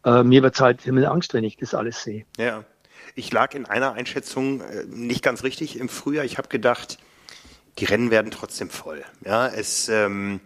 ja. 0.03 0.19
äh, 0.19 0.23
mir 0.23 0.41
wird 0.41 0.59
halt 0.59 0.81
Himmelangst, 0.81 1.33
wenn 1.35 1.43
ich 1.43 1.57
das 1.57 1.75
alles 1.75 2.01
sehe. 2.03 2.25
Ja, 2.37 2.63
ich 3.15 3.31
lag 3.31 3.53
in 3.53 3.65
einer 3.65 3.93
Einschätzung 3.93 4.61
äh, 4.61 4.85
nicht 4.87 5.21
ganz 5.21 5.43
richtig 5.43 5.79
im 5.79 5.87
Frühjahr. 5.87 6.25
Ich 6.25 6.39
habe 6.39 6.47
gedacht, 6.47 6.97
die 7.77 7.85
Rennen 7.85 8.09
werden 8.09 8.31
trotzdem 8.31 8.69
voll. 8.69 9.03
Ja, 9.23 9.47
es 9.47 9.87
ähm, 9.89 10.39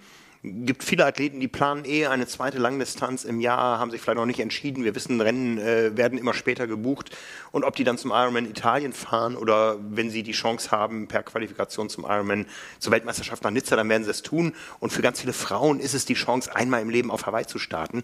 gibt 0.65 0.83
viele 0.83 1.05
Athleten, 1.05 1.39
die 1.39 1.47
planen 1.47 1.85
eh 1.85 2.07
eine 2.07 2.27
zweite 2.27 2.57
Langdistanz 2.57 3.23
im 3.23 3.39
Jahr, 3.39 3.79
haben 3.79 3.91
sich 3.91 4.01
vielleicht 4.01 4.17
noch 4.17 4.25
nicht 4.25 4.39
entschieden. 4.39 4.83
Wir 4.83 4.95
wissen, 4.95 5.19
Rennen 5.21 5.57
äh, 5.57 5.95
werden 5.95 6.17
immer 6.17 6.33
später 6.33 6.67
gebucht. 6.67 7.15
Und 7.51 7.63
ob 7.63 7.75
die 7.75 7.83
dann 7.83 7.97
zum 7.97 8.11
Ironman 8.11 8.45
Italien 8.45 8.93
fahren 8.93 9.35
oder 9.35 9.77
wenn 9.79 10.09
sie 10.09 10.23
die 10.23 10.31
Chance 10.31 10.71
haben, 10.71 11.07
per 11.07 11.23
Qualifikation 11.23 11.89
zum 11.89 12.03
Ironman 12.03 12.45
zur 12.79 12.91
Weltmeisterschaft 12.91 13.43
nach 13.43 13.51
Nizza, 13.51 13.75
dann 13.75 13.89
werden 13.89 14.03
sie 14.03 14.11
es 14.11 14.21
tun. 14.21 14.53
Und 14.79 14.91
für 14.91 15.01
ganz 15.01 15.21
viele 15.21 15.33
Frauen 15.33 15.79
ist 15.79 15.93
es 15.93 16.05
die 16.05 16.15
Chance, 16.15 16.55
einmal 16.55 16.81
im 16.81 16.89
Leben 16.89 17.11
auf 17.11 17.25
Hawaii 17.25 17.45
zu 17.45 17.59
starten. 17.59 18.03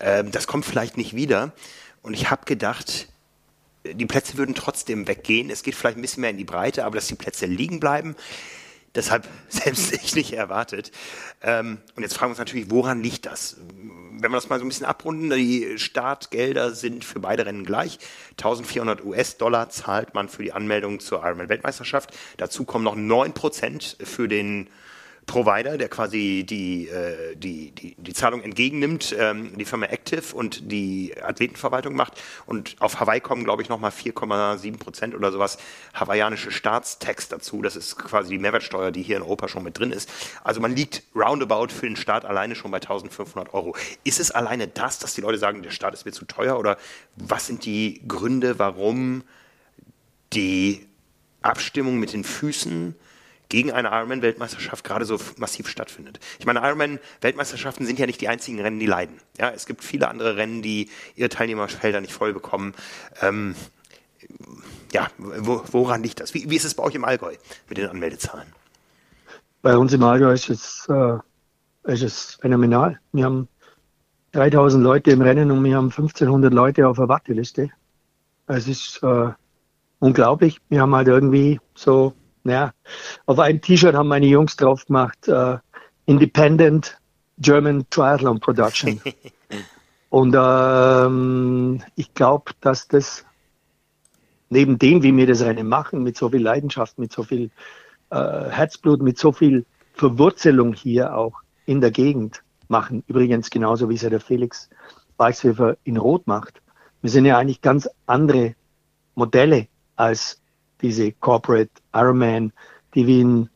Ähm, 0.00 0.30
das 0.30 0.46
kommt 0.46 0.64
vielleicht 0.64 0.96
nicht 0.96 1.14
wieder. 1.14 1.52
Und 2.02 2.14
ich 2.14 2.30
habe 2.30 2.44
gedacht, 2.44 3.08
die 3.84 4.06
Plätze 4.06 4.36
würden 4.36 4.54
trotzdem 4.54 5.08
weggehen. 5.08 5.50
Es 5.50 5.62
geht 5.62 5.74
vielleicht 5.74 5.96
ein 5.96 6.02
bisschen 6.02 6.20
mehr 6.20 6.30
in 6.30 6.36
die 6.36 6.44
Breite, 6.44 6.84
aber 6.84 6.96
dass 6.96 7.06
die 7.06 7.14
Plätze 7.14 7.46
liegen 7.46 7.80
bleiben, 7.80 8.14
deshalb 8.94 9.26
selbst 9.48 9.92
ich 9.92 10.14
nicht 10.14 10.32
erwartet. 10.32 10.92
Ähm, 11.42 11.78
und 11.96 12.02
jetzt 12.02 12.14
fragen 12.14 12.30
wir 12.30 12.32
uns 12.32 12.38
natürlich, 12.38 12.70
woran 12.70 13.02
liegt 13.02 13.26
das? 13.26 13.56
Wenn 14.12 14.30
wir 14.30 14.36
das 14.36 14.48
mal 14.48 14.58
so 14.58 14.64
ein 14.64 14.68
bisschen 14.68 14.86
abrunden, 14.86 15.30
die 15.30 15.78
Startgelder 15.78 16.74
sind 16.74 17.04
für 17.04 17.20
beide 17.20 17.46
Rennen 17.46 17.64
gleich. 17.64 17.98
1400 18.32 19.04
US-Dollar 19.04 19.70
zahlt 19.70 20.14
man 20.14 20.28
für 20.28 20.42
die 20.42 20.52
Anmeldung 20.52 21.00
zur 21.00 21.24
Ironman-Weltmeisterschaft. 21.24 22.14
Dazu 22.36 22.64
kommen 22.64 22.84
noch 22.84 22.96
9 22.96 23.32
Prozent 23.32 23.96
für 24.02 24.28
den 24.28 24.68
Provider, 25.30 25.78
der 25.78 25.88
quasi 25.88 26.44
die, 26.44 26.88
äh, 26.88 27.36
die, 27.36 27.70
die, 27.70 27.94
die 27.96 28.12
Zahlung 28.12 28.42
entgegennimmt, 28.42 29.14
ähm, 29.16 29.56
die 29.56 29.64
Firma 29.64 29.86
Active 29.86 30.34
und 30.34 30.72
die 30.72 31.14
Athletenverwaltung 31.22 31.94
macht. 31.94 32.20
Und 32.46 32.74
auf 32.80 32.98
Hawaii 32.98 33.20
kommen, 33.20 33.44
glaube 33.44 33.62
ich, 33.62 33.68
nochmal 33.68 33.92
4,7 33.92 34.76
Prozent 34.78 35.14
oder 35.14 35.30
sowas 35.30 35.58
hawaiianische 35.94 36.50
Staatstax 36.50 37.28
dazu. 37.28 37.62
Das 37.62 37.76
ist 37.76 37.96
quasi 37.96 38.30
die 38.30 38.38
Mehrwertsteuer, 38.38 38.90
die 38.90 39.02
hier 39.02 39.18
in 39.18 39.22
Europa 39.22 39.46
schon 39.46 39.62
mit 39.62 39.78
drin 39.78 39.92
ist. 39.92 40.10
Also 40.42 40.60
man 40.60 40.74
liegt 40.74 41.04
roundabout 41.14 41.68
für 41.68 41.86
den 41.86 41.94
Staat 41.94 42.24
alleine 42.24 42.56
schon 42.56 42.72
bei 42.72 42.78
1500 42.78 43.54
Euro. 43.54 43.76
Ist 44.02 44.18
es 44.18 44.32
alleine 44.32 44.66
das, 44.66 44.98
dass 44.98 45.14
die 45.14 45.20
Leute 45.20 45.38
sagen, 45.38 45.62
der 45.62 45.70
Staat 45.70 45.94
ist 45.94 46.04
mir 46.06 46.12
zu 46.12 46.24
teuer? 46.24 46.58
Oder 46.58 46.76
was 47.14 47.46
sind 47.46 47.64
die 47.64 48.02
Gründe, 48.08 48.58
warum 48.58 49.22
die 50.32 50.88
Abstimmung 51.40 52.00
mit 52.00 52.14
den 52.14 52.24
Füßen 52.24 52.96
gegen 53.50 53.72
eine 53.72 53.88
Ironman-Weltmeisterschaft 53.88 54.84
gerade 54.84 55.04
so 55.04 55.18
massiv 55.36 55.68
stattfindet. 55.68 56.20
Ich 56.38 56.46
meine, 56.46 56.60
Ironman-Weltmeisterschaften 56.60 57.84
sind 57.84 57.98
ja 57.98 58.06
nicht 58.06 58.20
die 58.20 58.28
einzigen 58.28 58.60
Rennen, 58.60 58.78
die 58.78 58.86
leiden. 58.86 59.18
Ja, 59.38 59.50
es 59.50 59.66
gibt 59.66 59.84
viele 59.84 60.08
andere 60.08 60.36
Rennen, 60.36 60.62
die 60.62 60.88
ihre 61.16 61.28
Teilnehmerfelder 61.28 62.00
nicht 62.00 62.14
voll 62.14 62.32
bekommen. 62.32 62.74
Ähm, 63.20 63.54
ja, 64.92 65.08
wo, 65.18 65.62
woran 65.72 66.02
liegt 66.02 66.20
das? 66.20 66.32
Wie, 66.32 66.48
wie, 66.48 66.56
ist 66.56 66.64
es 66.64 66.74
bei 66.74 66.82
euch 66.84 66.94
im 66.94 67.04
Allgäu 67.04 67.34
mit 67.68 67.76
den 67.76 67.88
Anmeldezahlen? 67.88 68.48
Bei 69.62 69.76
uns 69.76 69.92
im 69.92 70.02
Allgäu 70.02 70.32
ist 70.32 70.48
es, 70.48 70.88
äh, 70.88 71.18
ist 71.92 72.02
es 72.02 72.38
phänomenal. 72.40 72.98
Wir 73.12 73.24
haben 73.24 73.48
3000 74.32 74.82
Leute 74.82 75.10
im 75.10 75.22
Rennen 75.22 75.50
und 75.50 75.62
wir 75.64 75.76
haben 75.76 75.86
1500 75.86 76.54
Leute 76.54 76.86
auf 76.86 76.96
der 76.96 77.08
Warteliste. 77.08 77.70
Es 78.46 78.68
ist 78.68 79.02
äh, 79.02 79.30
unglaublich. 79.98 80.60
Wir 80.68 80.80
haben 80.80 80.94
halt 80.94 81.08
irgendwie 81.08 81.60
so 81.74 82.14
ja, 82.44 82.72
auf 83.26 83.38
einem 83.38 83.60
T-Shirt 83.60 83.94
haben 83.94 84.08
meine 84.08 84.26
Jungs 84.26 84.56
drauf 84.56 84.86
gemacht, 84.86 85.28
uh, 85.28 85.58
Independent 86.06 86.98
German 87.38 87.84
Triathlon 87.90 88.40
Production. 88.40 89.00
Und 90.10 90.36
ähm, 90.36 91.82
ich 91.94 92.12
glaube, 92.14 92.52
dass 92.60 92.88
das 92.88 93.24
neben 94.48 94.78
dem, 94.78 95.02
wie 95.02 95.16
wir 95.16 95.26
das 95.26 95.42
Rennen 95.42 95.68
machen, 95.68 96.02
mit 96.02 96.16
so 96.16 96.28
viel 96.28 96.42
Leidenschaft, 96.42 96.98
mit 96.98 97.12
so 97.12 97.22
viel 97.22 97.50
äh, 98.10 98.50
Herzblut, 98.50 99.00
mit 99.00 99.18
so 99.18 99.30
viel 99.30 99.64
Verwurzelung 99.94 100.72
hier 100.72 101.16
auch 101.16 101.34
in 101.66 101.80
der 101.80 101.92
Gegend 101.92 102.42
machen. 102.68 103.04
Übrigens 103.06 103.50
genauso 103.50 103.88
wie 103.88 103.94
es 103.94 104.02
ja 104.02 104.10
der 104.10 104.20
Felix 104.20 104.68
Weichshöfer 105.16 105.76
in 105.84 105.96
Rot 105.96 106.26
macht. 106.26 106.60
Wir 107.02 107.10
sind 107.10 107.24
ja 107.24 107.38
eigentlich 107.38 107.60
ganz 107.60 107.88
andere 108.06 108.54
Modelle 109.14 109.68
als 109.96 110.39
diese 110.82 111.12
Corporate 111.12 111.70
Ironman, 111.94 112.52
die 112.94 113.06
wie 113.06 113.24
ein 113.24 113.50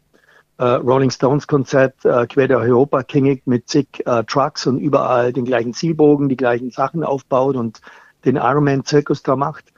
äh, 0.58 0.64
Rolling 0.64 1.10
Stones 1.10 1.46
Konzert 1.46 2.04
äh, 2.04 2.26
quer 2.26 2.48
der 2.48 2.58
Europa 2.58 3.02
kingig 3.02 3.46
mit 3.46 3.68
zig 3.68 3.86
äh, 4.06 4.24
Trucks 4.24 4.66
und 4.66 4.78
überall 4.78 5.32
den 5.32 5.44
gleichen 5.44 5.74
Zielbogen, 5.74 6.28
die 6.28 6.36
gleichen 6.36 6.70
Sachen 6.70 7.02
aufbaut 7.02 7.56
und 7.56 7.80
den 8.24 8.36
Ironman-Zirkus 8.36 9.22
da 9.22 9.36
macht. 9.36 9.72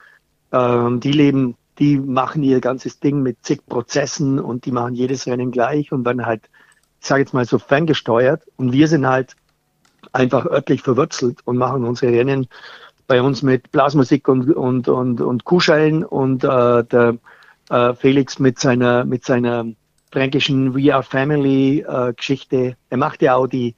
Ähm, 0.52 1.00
die 1.00 1.12
leben, 1.12 1.56
die 1.78 1.98
machen 1.98 2.42
ihr 2.42 2.60
ganzes 2.60 3.00
Ding 3.00 3.22
mit 3.22 3.38
zig 3.42 3.66
Prozessen 3.66 4.38
und 4.38 4.64
die 4.66 4.72
machen 4.72 4.94
jedes 4.94 5.26
Rennen 5.26 5.50
gleich 5.50 5.92
und 5.92 6.04
dann 6.04 6.26
halt, 6.26 6.42
ich 7.00 7.06
sage 7.06 7.22
jetzt 7.22 7.34
mal 7.34 7.44
so 7.44 7.58
ferngesteuert 7.58 8.42
und 8.56 8.72
wir 8.72 8.88
sind 8.88 9.06
halt 9.06 9.34
einfach 10.12 10.46
örtlich 10.46 10.82
verwurzelt 10.82 11.40
und 11.44 11.56
machen 11.56 11.84
unsere 11.84 12.12
Rennen 12.12 12.48
bei 13.06 13.22
uns 13.22 13.42
mit 13.42 13.70
Blasmusik 13.70 14.28
und, 14.28 14.50
und, 14.54 14.88
und, 14.88 15.20
und 15.20 15.44
Kuhschellen 15.44 16.04
und 16.04 16.44
äh, 16.44 16.84
der 16.84 17.18
äh, 17.70 17.94
Felix 17.94 18.38
mit 18.38 18.58
seiner, 18.58 19.04
mit 19.04 19.24
seiner 19.24 19.66
fränkischen 20.12 20.74
We 20.74 20.94
Are 20.94 21.02
Family 21.02 21.80
äh, 21.80 22.12
Geschichte. 22.14 22.76
Er 22.90 22.96
macht 22.96 23.22
ja 23.22 23.34
auch 23.36 23.46
die, 23.46 23.74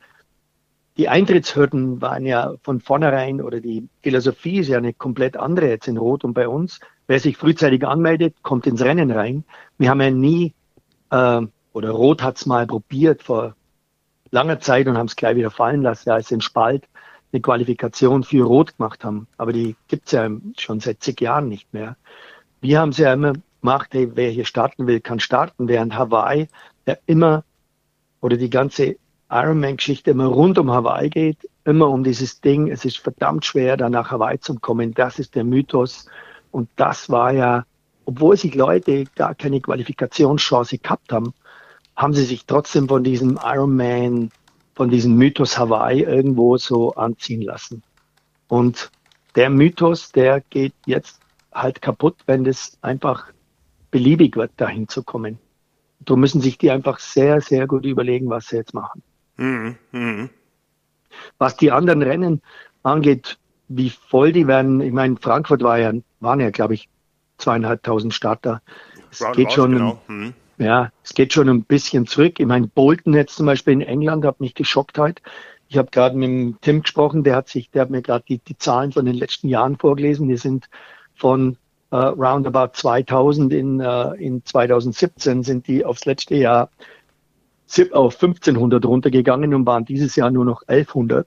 die 0.96 1.08
Eintrittshürden 1.08 2.00
waren 2.00 2.26
ja 2.26 2.54
von 2.62 2.80
vornherein 2.80 3.40
oder 3.40 3.60
die 3.60 3.88
Philosophie 4.02 4.58
ist 4.58 4.68
ja 4.68 4.78
eine 4.78 4.92
komplett 4.92 5.36
andere 5.36 5.68
jetzt 5.68 5.88
in 5.88 5.96
Rot 5.96 6.24
und 6.24 6.34
bei 6.34 6.48
uns. 6.48 6.80
Wer 7.06 7.20
sich 7.20 7.36
frühzeitig 7.36 7.86
anmeldet, 7.86 8.36
kommt 8.42 8.66
ins 8.66 8.82
Rennen 8.82 9.10
rein. 9.10 9.44
Wir 9.78 9.90
haben 9.90 10.00
ja 10.00 10.10
nie, 10.10 10.54
äh, 11.10 11.40
oder 11.72 11.90
Rot 11.90 12.22
hat 12.22 12.36
es 12.36 12.46
mal 12.46 12.66
probiert 12.66 13.22
vor 13.22 13.54
langer 14.30 14.60
Zeit 14.60 14.86
und 14.88 14.98
haben 14.98 15.06
es 15.06 15.16
gleich 15.16 15.36
wieder 15.36 15.50
fallen 15.50 15.82
lassen, 15.82 16.10
als 16.10 16.30
in 16.30 16.40
Spalt 16.40 16.84
eine 17.32 17.40
Qualifikation 17.40 18.24
für 18.24 18.44
Rot 18.44 18.76
gemacht 18.76 19.04
haben. 19.04 19.26
Aber 19.36 19.52
die 19.52 19.76
gibt's 19.86 20.12
ja 20.12 20.28
schon 20.58 20.80
seit 20.80 21.02
zig 21.02 21.20
Jahren 21.20 21.48
nicht 21.48 21.72
mehr. 21.72 21.96
Wir 22.60 22.80
haben 22.80 22.90
es 22.90 22.98
ja 22.98 23.12
immer 23.12 23.34
macht, 23.60 23.94
hey, 23.94 24.10
wer 24.14 24.30
hier 24.30 24.44
starten 24.44 24.86
will, 24.86 25.00
kann 25.00 25.20
starten, 25.20 25.68
während 25.68 25.96
Hawaii 25.96 26.48
ja 26.86 26.96
immer 27.06 27.44
oder 28.20 28.36
die 28.36 28.50
ganze 28.50 28.96
Ironman-Geschichte 29.30 30.10
immer 30.10 30.26
rund 30.26 30.58
um 30.58 30.70
Hawaii 30.70 31.10
geht, 31.10 31.38
immer 31.64 31.88
um 31.88 32.02
dieses 32.02 32.40
Ding, 32.40 32.68
es 32.68 32.84
ist 32.84 32.98
verdammt 32.98 33.44
schwer, 33.44 33.76
da 33.76 33.90
nach 33.90 34.10
Hawaii 34.10 34.40
zu 34.40 34.54
kommen. 34.54 34.94
Das 34.94 35.18
ist 35.18 35.34
der 35.34 35.44
Mythos. 35.44 36.06
Und 36.50 36.70
das 36.76 37.10
war 37.10 37.32
ja, 37.32 37.64
obwohl 38.06 38.36
sich 38.36 38.54
Leute 38.54 39.04
gar 39.16 39.34
keine 39.34 39.60
Qualifikationschance 39.60 40.78
gehabt 40.78 41.12
haben, 41.12 41.34
haben 41.94 42.14
sie 42.14 42.24
sich 42.24 42.46
trotzdem 42.46 42.88
von 42.88 43.04
diesem 43.04 43.38
Ironman, 43.42 44.30
von 44.74 44.88
diesem 44.88 45.16
Mythos 45.16 45.58
Hawaii 45.58 46.04
irgendwo 46.04 46.56
so 46.56 46.94
anziehen 46.94 47.42
lassen. 47.42 47.82
Und 48.48 48.90
der 49.34 49.50
Mythos, 49.50 50.10
der 50.10 50.40
geht 50.40 50.74
jetzt 50.86 51.20
halt 51.52 51.82
kaputt, 51.82 52.16
wenn 52.26 52.44
das 52.44 52.78
einfach 52.80 53.26
beliebig 53.90 54.36
wird, 54.36 54.52
dahin 54.56 54.88
zu 54.88 55.02
kommen. 55.02 55.38
Da 56.00 56.16
müssen 56.16 56.40
sich 56.40 56.58
die 56.58 56.70
einfach 56.70 56.98
sehr, 56.98 57.40
sehr 57.40 57.66
gut 57.66 57.84
überlegen, 57.84 58.30
was 58.30 58.48
sie 58.48 58.56
jetzt 58.56 58.74
machen. 58.74 59.02
Mhm. 59.36 59.76
Mhm. 59.92 60.30
Was 61.38 61.56
die 61.56 61.72
anderen 61.72 62.02
Rennen 62.02 62.42
angeht, 62.82 63.38
wie 63.68 63.90
voll 63.90 64.32
die 64.32 64.46
werden, 64.46 64.80
ich 64.80 64.92
meine, 64.92 65.16
Frankfurt 65.16 65.62
war 65.62 65.78
ja, 65.78 65.92
waren 66.20 66.40
ja, 66.40 66.50
glaube 66.50 66.74
ich, 66.74 66.88
zweieinhalbtausend 67.38 68.14
Starter. 68.14 68.62
Es 69.10 69.22
Round 69.22 69.36
geht 69.36 69.52
schon, 69.52 69.72
genau. 69.72 70.02
mhm. 70.08 70.34
ja, 70.58 70.90
es 71.02 71.14
geht 71.14 71.32
schon 71.32 71.48
ein 71.48 71.64
bisschen 71.64 72.06
zurück. 72.06 72.40
Ich 72.40 72.46
meine, 72.46 72.66
Bolton 72.66 73.14
jetzt 73.14 73.36
zum 73.36 73.46
Beispiel 73.46 73.74
in 73.74 73.80
England 73.80 74.24
hat 74.24 74.40
mich 74.40 74.54
geschockt 74.54 74.98
heute. 74.98 75.22
Ich 75.68 75.76
habe 75.76 75.90
gerade 75.90 76.16
mit 76.16 76.28
dem 76.28 76.60
Tim 76.62 76.82
gesprochen, 76.82 77.24
der 77.24 77.36
hat 77.36 77.48
sich, 77.48 77.70
der 77.70 77.82
hat 77.82 77.90
mir 77.90 78.02
gerade 78.02 78.24
die, 78.26 78.38
die 78.38 78.56
Zahlen 78.56 78.92
von 78.92 79.04
den 79.04 79.14
letzten 79.14 79.48
Jahren 79.48 79.76
vorgelesen. 79.76 80.28
Die 80.28 80.38
sind 80.38 80.68
von 81.14 81.58
äh, 81.90 81.96
roundabout 81.96 82.70
2000 82.74 83.52
in, 83.52 83.80
äh, 83.80 84.10
in 84.14 84.44
2017 84.44 85.42
sind 85.42 85.66
die 85.66 85.84
aufs 85.84 86.04
letzte 86.04 86.34
Jahr 86.34 86.70
auf 87.92 88.14
1500 88.14 88.84
runtergegangen 88.84 89.54
und 89.54 89.66
waren 89.66 89.84
dieses 89.84 90.16
Jahr 90.16 90.30
nur 90.30 90.44
noch 90.44 90.62
1100. 90.66 91.26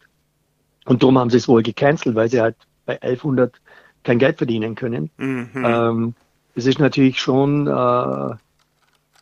Und 0.86 1.04
darum 1.04 1.20
haben 1.20 1.30
sie 1.30 1.38
es 1.38 1.48
wohl 1.48 1.62
gecancelt, 1.62 2.16
weil 2.16 2.30
sie 2.30 2.42
halt 2.42 2.56
bei 2.86 2.94
1100 2.94 3.62
kein 4.04 4.18
Geld 4.18 4.38
verdienen 4.38 4.76
können. 4.76 5.12
Mhm. 5.18 5.50
Ähm, 5.56 6.14
es 6.56 6.66
ist 6.66 6.80
natürlich 6.80 7.20
schon 7.20 7.68
äh, 7.68 8.36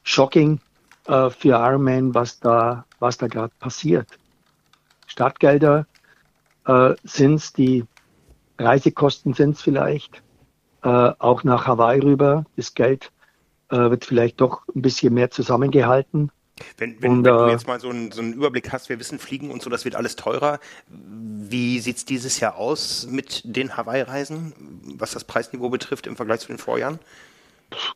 shocking 0.04 0.60
äh, 1.08 1.30
für 1.30 1.50
Ironman, 1.50 2.14
was 2.14 2.40
da, 2.40 2.86
was 3.00 3.18
da 3.18 3.28
gerade 3.28 3.54
passiert. 3.60 4.08
Startgelder 5.08 5.86
äh, 6.66 6.96
sind 7.04 7.36
es, 7.36 7.54
die 7.54 7.86
Reisekosten 8.58 9.34
sind 9.34 9.56
es 9.56 9.62
vielleicht 9.62 10.22
äh, 10.84 11.12
auch 11.20 11.44
nach 11.44 11.68
Hawaii 11.68 12.00
rüber. 12.00 12.46
Das 12.56 12.74
Geld 12.74 13.12
äh, 13.70 13.78
wird 13.78 14.06
vielleicht 14.06 14.42
doch 14.42 14.62
ein 14.76 14.82
bisschen 14.82 15.14
mehr 15.14 15.32
zusammengehalten. 15.32 16.32
Wenn, 16.78 17.02
wenn, 17.02 17.12
und, 17.12 17.26
wenn 17.26 17.34
du 17.34 17.48
äh, 17.48 17.52
jetzt 17.52 17.68
mal 17.68 17.80
so 17.80 17.90
einen, 17.90 18.12
so 18.12 18.22
einen, 18.22 18.34
Überblick 18.34 18.72
hast, 18.72 18.90
wir 18.90 19.00
wissen, 19.00 19.18
Fliegen 19.18 19.50
und 19.50 19.62
so, 19.62 19.70
das 19.70 19.86
wird 19.86 19.96
alles 19.96 20.16
teurer. 20.18 20.60
Wie 20.88 21.80
sieht 21.80 21.98
es 21.98 22.06
dieses 22.06 22.40
Jahr 22.40 22.58
aus 22.58 23.08
mit 23.10 23.42
den 23.46 23.78
Hawaii-Reisen, 23.78 24.54
was 24.98 25.12
das 25.12 25.24
Preisniveau 25.24 25.70
betrifft 25.70 26.06
im 26.08 26.16
Vergleich 26.18 26.42
zu 26.42 26.48
den 26.48 26.58
Vorjahren? 26.58 27.00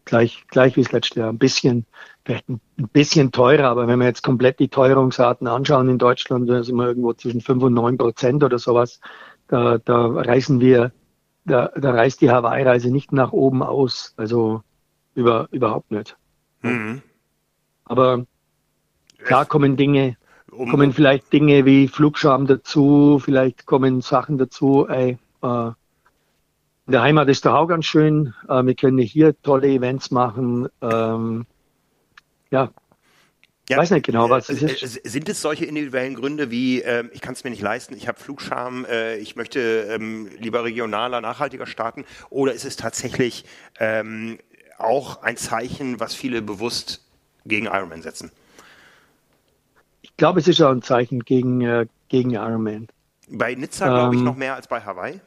gleich, 0.05 0.43
gleich 0.49 0.75
wie 0.75 0.83
das 0.83 0.91
letzte 0.91 1.19
Jahr. 1.21 1.29
Ein 1.29 1.37
bisschen, 1.37 1.85
vielleicht 2.25 2.47
ein, 2.49 2.61
bisschen 2.91 3.31
teurer, 3.31 3.69
aber 3.69 3.87
wenn 3.87 3.99
wir 3.99 4.07
jetzt 4.07 4.23
komplett 4.23 4.59
die 4.59 4.69
Teuerungsarten 4.69 5.47
anschauen 5.47 5.89
in 5.89 5.97
Deutschland, 5.97 6.49
da 6.49 6.63
sind 6.63 6.75
wir 6.75 6.87
irgendwo 6.87 7.13
zwischen 7.13 7.41
5 7.41 7.63
und 7.63 7.73
9 7.73 7.97
Prozent 7.97 8.43
oder 8.43 8.59
sowas. 8.59 8.99
Da, 9.47 9.77
da 9.77 10.05
reisen 10.07 10.59
wir, 10.59 10.91
da, 11.45 11.71
da 11.75 11.91
reist 11.91 12.21
die 12.21 12.31
Hawaii-Reise 12.31 12.91
nicht 12.91 13.11
nach 13.11 13.31
oben 13.31 13.63
aus. 13.63 14.13
Also 14.17 14.61
über, 15.15 15.47
überhaupt 15.51 15.91
nicht. 15.91 16.17
Mhm. 16.61 17.01
Aber 17.85 18.25
klar 19.17 19.45
kommen 19.45 19.77
Dinge, 19.77 20.17
um, 20.51 20.69
kommen 20.69 20.93
vielleicht 20.93 21.31
Dinge 21.33 21.65
wie 21.65 21.87
Flugscham 21.87 22.47
dazu, 22.47 23.19
vielleicht 23.23 23.65
kommen 23.65 24.01
Sachen 24.01 24.37
dazu, 24.37 24.87
ey, 24.87 25.17
äh, 25.41 25.71
in 26.85 26.91
der 26.91 27.01
Heimat 27.01 27.29
ist 27.29 27.45
der 27.45 27.55
auch 27.55 27.67
ganz 27.67 27.85
schön. 27.85 28.33
Äh, 28.49 28.65
wir 28.65 28.75
können 28.75 28.97
hier 28.97 29.41
tolle 29.41 29.67
Events 29.67 30.11
machen. 30.11 30.67
Ähm, 30.81 31.45
ja, 32.51 32.71
ja, 33.69 33.77
weiß 33.77 33.91
nicht 33.91 34.05
genau, 34.05 34.29
was 34.29 34.49
es 34.49 34.61
ist. 34.61 35.03
Sind 35.03 35.29
es 35.29 35.41
solche 35.41 35.65
individuellen 35.65 36.15
Gründe 36.15 36.51
wie, 36.51 36.81
äh, 36.81 37.05
ich 37.13 37.21
kann 37.21 37.33
es 37.33 37.43
mir 37.45 37.49
nicht 37.49 37.61
leisten, 37.61 37.95
ich 37.95 38.07
habe 38.09 38.19
Flugscham, 38.19 38.85
äh, 38.85 39.15
ich 39.17 39.37
möchte 39.37 39.87
ähm, 39.89 40.29
lieber 40.37 40.65
regionaler, 40.65 41.21
nachhaltiger 41.21 41.65
starten? 41.65 42.03
Oder 42.29 42.53
ist 42.53 42.65
es 42.65 42.75
tatsächlich 42.75 43.45
ähm, 43.79 44.37
auch 44.77 45.21
ein 45.21 45.37
Zeichen, 45.37 45.99
was 46.01 46.13
viele 46.13 46.41
bewusst 46.41 47.05
gegen 47.45 47.67
Ironman 47.67 48.01
setzen? 48.01 48.31
Ich 50.01 50.17
glaube, 50.17 50.41
es 50.41 50.47
ist 50.47 50.61
auch 50.61 50.71
ein 50.71 50.81
Zeichen 50.81 51.21
gegen, 51.21 51.61
äh, 51.61 51.87
gegen 52.09 52.31
Ironman. 52.31 52.87
Bei 53.29 53.55
Nizza 53.55 53.87
glaube 53.87 54.15
ich 54.15 54.19
ähm, 54.19 54.25
noch 54.25 54.35
mehr 54.35 54.55
als 54.55 54.67
bei 54.67 54.81
Hawaii. 54.81 55.21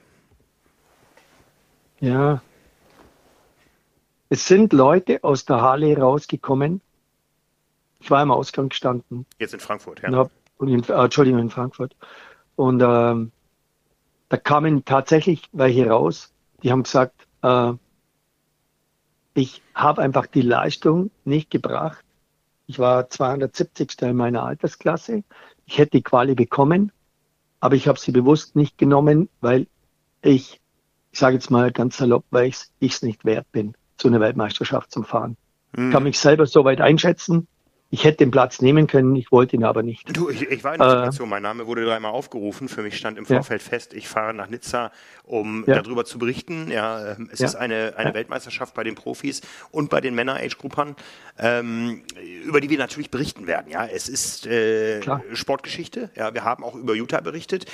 Ja. 2.01 2.43
Es 4.29 4.47
sind 4.47 4.75
Leute 4.75 5.25
aus 5.25 5.47
der 5.47 5.63
Halle 5.63 5.97
rausgekommen. 5.97 6.83
Ich 8.07 8.11
war 8.13 8.23
im 8.23 8.31
Ausgang 8.31 8.69
gestanden. 8.69 9.27
Jetzt 9.41 9.53
in 9.53 9.59
Frankfurt, 9.59 10.01
ja. 10.01 10.09
Und 10.11 10.15
hab, 10.15 10.31
und 10.59 10.69
in, 10.69 10.85
äh, 10.85 10.93
Entschuldigung, 10.93 11.41
in 11.41 11.51
Frankfurt. 11.51 11.97
Und 12.55 12.81
ähm, 12.81 13.33
da 14.29 14.37
kamen 14.37 14.85
tatsächlich 14.85 15.43
welche 15.51 15.89
raus, 15.89 16.33
die 16.63 16.71
haben 16.71 16.85
gesagt, 16.85 17.27
äh, 17.43 17.73
ich 19.35 19.61
habe 19.75 20.03
einfach 20.03 20.27
die 20.27 20.43
Leistung 20.43 21.11
nicht 21.25 21.51
gebracht. 21.51 22.05
Ich 22.69 22.79
war 22.79 23.11
270. 23.11 24.01
in 24.03 24.15
meiner 24.15 24.45
Altersklasse. 24.45 25.25
Ich 25.67 25.79
hätte 25.79 25.97
die 25.97 26.03
Quali 26.03 26.37
bekommen, 26.37 26.93
aber 27.59 27.75
ich 27.75 27.89
habe 27.89 27.99
sie 27.99 28.13
bewusst 28.13 28.55
nicht 28.55 28.79
genommen, 28.79 29.29
weil 29.41 29.67
ich 30.23 30.61
ich 31.11 31.19
sage 31.19 31.35
jetzt 31.35 31.51
mal 31.51 31.73
ganz 31.73 31.97
salopp, 31.97 32.25
weil 32.31 32.51
ich 32.51 32.69
es 32.79 33.03
nicht 33.03 33.25
wert 33.25 33.51
bin, 33.51 33.75
zu 33.97 34.07
einer 34.07 34.21
Weltmeisterschaft 34.21 34.93
zu 34.93 35.03
fahren. 35.03 35.37
Mhm. 35.75 35.91
Kann 35.91 36.05
mich 36.05 36.21
selber 36.21 36.47
so 36.47 36.65
weit 36.65 36.81
einschätzen. 36.81 37.49
Ich 37.89 38.05
hätte 38.05 38.19
den 38.19 38.33
Platz 38.33 38.61
nehmen 38.61 38.89
können, 38.89 39.15
ich 39.15 39.31
wollte 39.31 39.55
ihn 39.55 39.63
aber 39.63 39.85
nicht. 39.85 40.17
Du, 40.17 40.29
ich, 40.29 40.43
ich 40.43 40.65
war 40.65 40.75
in 40.75 40.81
der 40.81 40.89
äh, 40.89 40.91
Situation, 40.93 41.29
mein 41.29 41.43
Name 41.43 41.69
wurde 41.69 41.85
dreimal 41.85 42.11
aufgerufen. 42.11 42.69
Für 42.69 42.83
mich 42.83 42.97
stand 42.97 43.17
im 43.17 43.27
Vorfeld 43.27 43.63
ja. 43.63 43.69
fest, 43.69 43.95
ich 43.95 44.09
fahre 44.09 44.35
nach 44.35 44.49
Nizza, 44.49 44.91
um 45.23 45.65
ja. 45.69 45.81
darüber 45.81 46.05
zu 46.05 46.19
berichten. 46.19 46.69
Ja, 46.71 47.13
ähm, 47.13 47.31
es 47.33 47.39
ja. 47.39 47.47
ist 47.47 47.55
eine, 47.55 47.95
eine 47.97 48.13
Weltmeisterschaft 48.13 48.75
bei 48.75 48.83
den 48.83 48.97
Profis 48.97 49.41
und 49.71 49.89
bei 49.89 50.01
den 50.01 50.17
Männer-Age-Gruppern, 50.17 50.97
ähm, 51.39 52.03
über 52.45 52.61
die 52.61 52.71
wir 52.71 52.79
natürlich 52.79 53.11
berichten 53.11 53.47
werden. 53.47 53.71
Ja, 53.71 53.87
es 53.87 54.09
ist 54.09 54.47
äh, 54.47 55.01
Sportgeschichte. 55.35 56.11
Ja, 56.17 56.35
wir 56.35 56.43
haben 56.43 56.65
auch 56.65 56.75
über 56.75 56.95
Utah 56.95 57.21
berichtet. 57.21 57.67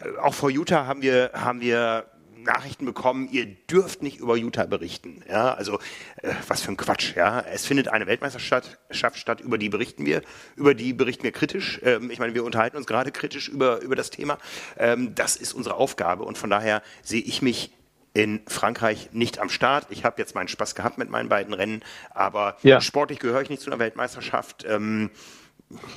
Äh, 0.00 0.18
auch 0.18 0.34
vor 0.34 0.50
Utah 0.50 0.86
haben 0.86 1.02
wir, 1.02 1.30
haben 1.32 1.60
wir 1.60 2.06
Nachrichten 2.42 2.84
bekommen, 2.84 3.28
ihr 3.30 3.46
dürft 3.46 4.02
nicht 4.02 4.18
über 4.18 4.36
Utah 4.36 4.66
berichten. 4.66 5.22
Ja, 5.28 5.54
also 5.54 5.78
äh, 6.22 6.32
was 6.48 6.62
für 6.62 6.72
ein 6.72 6.76
Quatsch. 6.76 7.14
Ja, 7.16 7.40
es 7.40 7.66
findet 7.66 7.88
eine 7.88 8.06
Weltmeisterschaft 8.06 8.78
statt, 8.90 9.40
über 9.40 9.58
die 9.58 9.68
berichten 9.68 10.06
wir, 10.06 10.22
über 10.56 10.74
die 10.74 10.92
berichten 10.92 11.22
wir 11.22 11.32
kritisch. 11.32 11.80
Ähm, 11.82 12.10
ich 12.10 12.18
meine, 12.18 12.34
wir 12.34 12.44
unterhalten 12.44 12.76
uns 12.76 12.86
gerade 12.86 13.12
kritisch 13.12 13.48
über 13.48 13.80
über 13.80 13.96
das 13.96 14.10
Thema. 14.10 14.38
Ähm, 14.78 15.14
das 15.14 15.36
ist 15.36 15.52
unsere 15.52 15.76
Aufgabe 15.76 16.24
und 16.24 16.38
von 16.38 16.50
daher 16.50 16.82
sehe 17.02 17.22
ich 17.22 17.42
mich 17.42 17.72
in 18.12 18.40
Frankreich 18.46 19.10
nicht 19.12 19.38
am 19.38 19.48
Start. 19.48 19.86
Ich 19.90 20.04
habe 20.04 20.16
jetzt 20.18 20.34
meinen 20.34 20.48
Spaß 20.48 20.74
gehabt 20.74 20.98
mit 20.98 21.10
meinen 21.10 21.28
beiden 21.28 21.54
Rennen, 21.54 21.82
aber 22.10 22.56
ja. 22.62 22.80
sportlich 22.80 23.20
gehöre 23.20 23.42
ich 23.42 23.50
nicht 23.50 23.62
zu 23.62 23.70
einer 23.70 23.78
Weltmeisterschaft. 23.78 24.64
Ähm, 24.68 25.10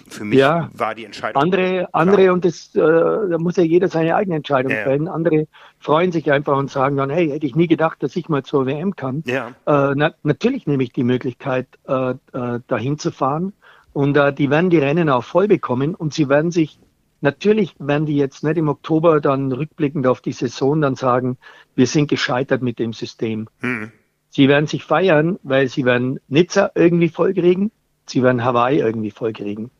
für 0.08 0.24
mich 0.24 0.38
ja, 0.38 0.70
war 0.74 0.94
die 0.94 1.06
Entscheidung. 1.06 1.42
Andere, 1.42 1.88
andere 1.94 2.32
und 2.32 2.46
das, 2.46 2.76
äh, 2.76 2.80
da 2.80 3.38
muss 3.40 3.58
ja 3.58 3.64
jeder 3.64 3.88
seine 3.88 4.16
eigene 4.16 4.36
Entscheidung 4.36 4.72
ja. 4.72 4.84
fällen. 4.84 5.08
Andere 5.08 5.48
freuen 5.80 6.12
sich 6.12 6.32
einfach 6.32 6.58
und 6.58 6.70
sagen 6.70 6.98
dann, 6.98 7.10
hey, 7.10 7.30
hätte 7.30 7.46
ich 7.46 7.56
nie 7.56 7.68
gedacht, 7.68 8.04
dass 8.04 8.16
ich 8.16 8.30
mal 8.30 8.44
zur 8.44 8.66
WM 8.68 8.96
kann. 8.96 9.24
Ja. 9.26 9.50
Äh, 9.66 9.94
na, 9.96 10.14
natürlich 10.22 10.68
nehme 10.68 10.84
ich 10.84 10.94
die 10.94 11.04
Möglichkeit, 11.04 11.68
äh, 11.88 12.12
äh, 12.12 12.60
dahin 12.68 13.00
zu 13.00 13.12
fahren. 13.12 13.54
Und 13.94 14.16
äh, 14.16 14.32
die 14.34 14.50
werden 14.50 14.70
die 14.70 14.78
Rennen 14.78 15.10
auch 15.10 15.24
voll 15.24 15.48
bekommen 15.48 15.96
und 15.96 16.14
sie 16.14 16.30
werden 16.30 16.52
sich, 16.52 16.80
natürlich 17.22 17.76
werden 17.80 18.06
die 18.06 18.18
jetzt 18.18 18.44
nicht 18.44 18.58
im 18.58 18.70
Oktober 18.70 19.22
dann 19.22 19.52
rückblickend 19.52 20.06
auf 20.06 20.22
die 20.22 20.34
Saison 20.34 20.82
dann 20.82 20.96
sagen, 20.96 21.38
wir 21.76 21.88
sind 21.88 22.10
gescheitert 22.10 22.62
mit 22.62 22.78
dem 22.78 22.94
System. 22.94 23.48
Hm. 23.60 23.92
Sie 24.30 24.48
werden 24.48 24.66
sich 24.68 24.84
feiern, 24.84 25.40
weil 25.44 25.68
sie 25.68 25.86
werden 25.86 26.20
Nizza 26.28 26.72
irgendwie 26.76 27.10
voll 27.10 27.34
kriegen 27.34 27.72
sie 28.08 28.24
werden 28.24 28.44
Hawaii 28.44 28.80
irgendwie 28.80 29.12
vollkriegen. 29.12 29.72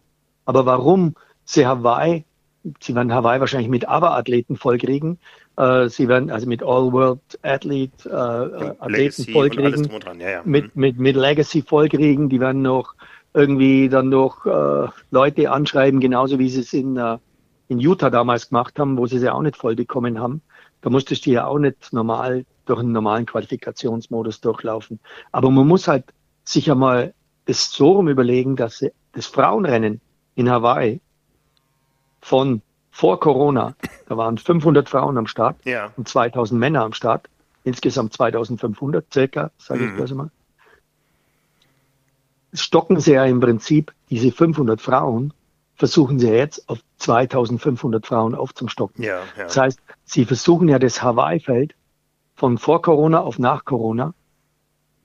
Aber 0.46 0.66
warum 0.66 1.16
sie 1.46 1.66
Hawaii, 1.66 2.26
sie 2.80 2.96
werden 2.96 3.14
Hawaii 3.14 3.40
wahrscheinlich 3.40 3.70
mit 3.70 3.88
AVA-Athleten 3.88 4.56
vollkriegen, 4.56 5.20
äh, 5.58 5.90
sie 5.90 6.08
werden 6.08 6.32
also 6.32 6.48
mit 6.48 6.64
All-World 6.64 7.20
Athlete 7.44 8.10
äh, 8.10 8.84
Athleten 8.84 9.26
vollkriegen, 9.32 9.90
ja, 10.20 10.30
ja. 10.30 10.42
Mit, 10.44 10.76
mhm. 10.76 10.82
mit, 10.82 11.00
mit 11.00 11.16
Legacy 11.16 11.62
vollkriegen, 11.62 12.30
die 12.30 12.40
werden 12.40 12.62
noch 12.62 12.96
irgendwie 13.34 13.90
dann 13.90 14.10
noch 14.10 14.46
äh, 14.46 14.88
Leute 15.12 15.52
anschreiben, 15.52 16.00
genauso 16.00 16.40
wie 16.40 16.50
sie 16.50 16.62
es 16.62 16.74
in, 16.74 16.98
äh, 16.98 17.18
in 17.68 17.80
Utah 17.80 18.10
damals 18.10 18.50
gemacht 18.50 18.78
haben, 18.80 18.98
wo 18.98 19.08
sie 19.08 19.20
sie 19.20 19.30
auch 19.32 19.42
nicht 19.42 19.58
voll 19.58 19.76
bekommen 19.76 20.20
haben. 20.20 20.42
Da 20.82 20.90
musstest 20.90 21.26
du 21.26 21.32
ja 21.32 21.48
auch 21.48 21.60
nicht 21.60 21.94
normal 21.94 22.46
durch 22.66 22.80
einen 22.80 22.92
normalen 22.92 23.26
Qualifikationsmodus 23.26 24.42
durchlaufen. 24.42 25.00
Aber 25.32 25.50
man 25.50 25.68
muss 25.68 25.88
halt 25.88 26.06
sich 26.44 26.70
einmal 26.70 27.14
es 27.46 27.72
so 27.72 27.94
rum 27.94 28.08
überlegen, 28.08 28.56
dass 28.56 28.86
das 29.14 29.26
Frauenrennen 29.26 30.02
in 30.36 30.50
Hawaii 30.50 31.02
von 32.22 32.62
vor 32.92 33.20
Corona, 33.20 33.76
da 34.08 34.18
waren 34.18 34.38
500 34.38 34.88
Frauen 34.88 35.18
am 35.18 35.28
Start 35.28 35.58
ja. 35.66 35.92
und 35.98 36.08
2000 36.08 36.60
Männer 36.60 36.84
am 36.84 36.94
Start, 36.94 37.28
insgesamt 37.64 38.14
2500 38.14 39.12
circa, 39.12 39.52
sage 39.58 39.84
mhm. 39.84 39.94
ich 39.94 40.02
das 40.02 40.12
mal. 40.12 40.30
Stocken 42.54 43.00
sie 43.00 43.14
ja 43.14 43.26
im 43.26 43.40
Prinzip 43.40 43.94
diese 44.12 44.32
500 44.32 44.80
Frauen, 44.80 45.34
versuchen 45.76 46.20
sie 46.20 46.30
jetzt 46.30 46.70
auf 46.70 46.80
2500 47.00 48.06
Frauen 48.06 48.36
aufzustocken. 48.36 49.04
Ja, 49.04 49.22
ja. 49.38 49.44
Das 49.46 49.58
heißt, 49.58 49.80
sie 50.06 50.26
versuchen 50.26 50.70
ja 50.70 50.78
das 50.78 51.02
Hawaii-Feld 51.02 51.74
von 52.36 52.60
vor 52.60 52.84
Corona 52.84 53.22
auf 53.22 53.40
nach 53.40 53.66
Corona 53.66 54.14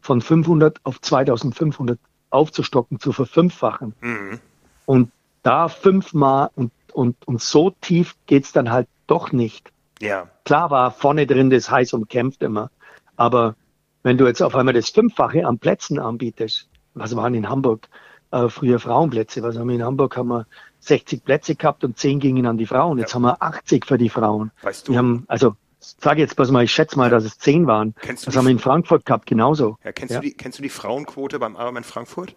von 0.01 0.20
500 0.20 0.81
auf 0.85 1.01
2500 1.01 1.98
aufzustocken, 2.30 3.00
zu 3.00 3.12
verfünffachen. 3.12 3.94
Mhm. 4.00 4.40
Und 4.86 5.10
da 5.42 5.68
fünfmal 5.68 6.50
und, 6.54 6.72
und, 6.92 7.16
und 7.26 7.40
so 7.40 7.70
tief 7.80 8.16
geht's 8.26 8.52
dann 8.52 8.70
halt 8.70 8.88
doch 9.06 9.32
nicht. 9.32 9.72
Ja. 10.00 10.28
Klar 10.44 10.70
war 10.70 10.90
vorne 10.90 11.26
drin 11.26 11.50
das 11.50 11.70
heiß 11.70 11.92
umkämpft 11.92 12.42
immer. 12.42 12.70
Aber 13.16 13.56
wenn 14.02 14.16
du 14.16 14.26
jetzt 14.26 14.42
auf 14.42 14.54
einmal 14.54 14.74
das 14.74 14.90
Fünffache 14.90 15.46
an 15.46 15.58
Plätzen 15.58 15.98
anbietest, 15.98 16.68
was 16.94 17.14
waren 17.16 17.34
in 17.34 17.48
Hamburg 17.48 17.88
äh, 18.30 18.48
früher 18.48 18.78
Frauenplätze, 18.78 19.42
was 19.42 19.56
haben 19.58 19.68
wir 19.68 19.76
in 19.76 19.84
Hamburg 19.84 20.16
haben 20.16 20.28
wir 20.28 20.46
60 20.80 21.24
Plätze 21.24 21.54
gehabt 21.54 21.84
und 21.84 21.98
10 21.98 22.20
gingen 22.20 22.46
an 22.46 22.58
die 22.58 22.66
Frauen. 22.66 22.98
Jetzt 22.98 23.10
ja. 23.10 23.14
haben 23.16 23.22
wir 23.22 23.42
80 23.42 23.86
für 23.86 23.98
die 23.98 24.08
Frauen. 24.08 24.50
Weißt 24.62 24.88
du? 24.88 24.92
Wir 24.92 24.98
haben, 24.98 25.24
also 25.28 25.56
sage 25.80 26.20
jetzt 26.20 26.36
pass 26.36 26.50
mal, 26.50 26.64
ich 26.64 26.72
schätze 26.72 26.96
mal, 26.96 27.10
dass 27.10 27.24
es 27.24 27.38
10 27.38 27.66
waren. 27.66 27.94
Kennst 28.00 28.26
das 28.26 28.36
haben 28.36 28.46
wir 28.46 28.52
in 28.52 28.58
Frankfurt 28.58 29.04
gehabt, 29.06 29.26
genauso. 29.26 29.78
Ja, 29.84 29.92
kennst, 29.92 30.14
ja. 30.14 30.20
Du 30.20 30.26
die, 30.26 30.34
kennst 30.34 30.58
du 30.58 30.62
die 30.62 30.68
Frauenquote 30.68 31.38
beim 31.38 31.54
Ironman 31.54 31.84
Frankfurt? 31.84 32.34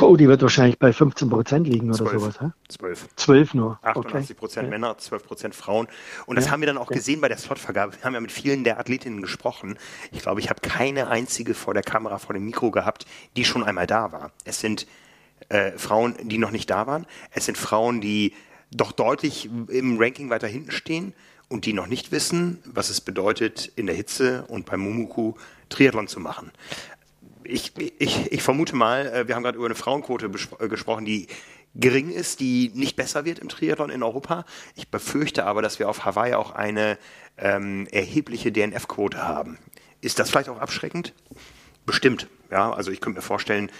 Oh, 0.00 0.16
die 0.16 0.28
wird 0.28 0.42
wahrscheinlich 0.42 0.78
bei 0.78 0.92
15 0.92 1.30
Prozent 1.30 1.68
liegen 1.68 1.92
12, 1.92 2.10
oder 2.10 2.20
sowas. 2.20 2.40
Hä? 2.40 2.50
12. 2.68 3.08
12 3.14 3.54
nur. 3.54 3.78
88 3.82 4.36
Prozent 4.36 4.66
okay. 4.66 4.70
Männer, 4.70 4.98
12 4.98 5.24
Prozent 5.24 5.54
Frauen. 5.54 5.86
Und 6.26 6.36
das 6.36 6.46
ja. 6.46 6.50
haben 6.50 6.60
wir 6.60 6.66
dann 6.66 6.78
auch 6.78 6.90
ja. 6.90 6.96
gesehen 6.96 7.20
bei 7.20 7.28
der 7.28 7.38
Slotvergabe. 7.38 7.92
Wir 7.92 8.02
haben 8.02 8.14
ja 8.14 8.20
mit 8.20 8.32
vielen 8.32 8.64
der 8.64 8.80
Athletinnen 8.80 9.22
gesprochen. 9.22 9.78
Ich 10.10 10.20
glaube, 10.20 10.40
ich 10.40 10.50
habe 10.50 10.60
keine 10.60 11.08
einzige 11.08 11.54
vor 11.54 11.74
der 11.74 11.84
Kamera, 11.84 12.18
vor 12.18 12.34
dem 12.34 12.44
Mikro 12.44 12.72
gehabt, 12.72 13.06
die 13.36 13.44
schon 13.44 13.62
einmal 13.62 13.86
da 13.86 14.10
war. 14.10 14.32
Es 14.44 14.58
sind 14.58 14.86
äh, 15.48 15.72
Frauen, 15.72 16.16
die 16.22 16.38
noch 16.38 16.50
nicht 16.50 16.68
da 16.70 16.88
waren. 16.88 17.06
Es 17.30 17.46
sind 17.46 17.56
Frauen, 17.56 18.00
die 18.00 18.34
doch 18.70 18.92
deutlich 18.92 19.48
im 19.68 19.98
Ranking 19.98 20.30
weiter 20.30 20.46
hinten 20.46 20.70
stehen 20.70 21.14
und 21.48 21.66
die 21.66 21.72
noch 21.72 21.86
nicht 21.86 22.12
wissen, 22.12 22.62
was 22.64 22.90
es 22.90 23.00
bedeutet, 23.00 23.70
in 23.76 23.86
der 23.86 23.94
Hitze 23.94 24.44
und 24.48 24.66
beim 24.66 24.80
Mumuku 24.80 25.34
Triathlon 25.68 26.08
zu 26.08 26.20
machen. 26.20 26.50
Ich, 27.42 27.72
ich, 27.98 28.32
ich 28.32 28.42
vermute 28.42 28.74
mal, 28.74 29.06
äh, 29.06 29.28
wir 29.28 29.34
haben 29.34 29.42
gerade 29.42 29.56
über 29.56 29.66
eine 29.66 29.74
Frauenquote 29.74 30.30
äh, 30.58 30.68
gesprochen, 30.68 31.04
die 31.04 31.26
gering 31.74 32.10
ist, 32.10 32.40
die 32.40 32.70
nicht 32.74 32.96
besser 32.96 33.24
wird 33.24 33.38
im 33.38 33.48
Triathlon 33.48 33.90
in 33.90 34.02
Europa. 34.02 34.46
Ich 34.76 34.88
befürchte 34.88 35.44
aber, 35.44 35.60
dass 35.60 35.78
wir 35.78 35.88
auf 35.88 36.04
Hawaii 36.04 36.34
auch 36.34 36.52
eine 36.52 36.98
ähm, 37.36 37.86
erhebliche 37.90 38.50
DNF-Quote 38.52 39.22
haben 39.22 39.58
ist 40.04 40.18
das 40.18 40.30
vielleicht 40.30 40.50
auch 40.50 40.60
abschreckend? 40.60 41.14
Bestimmt, 41.86 42.28
ja. 42.50 42.72
Also 42.72 42.90
ich 42.90 43.00
könnte 43.00 43.18
mir 43.18 43.22
vorstellen, 43.22 43.70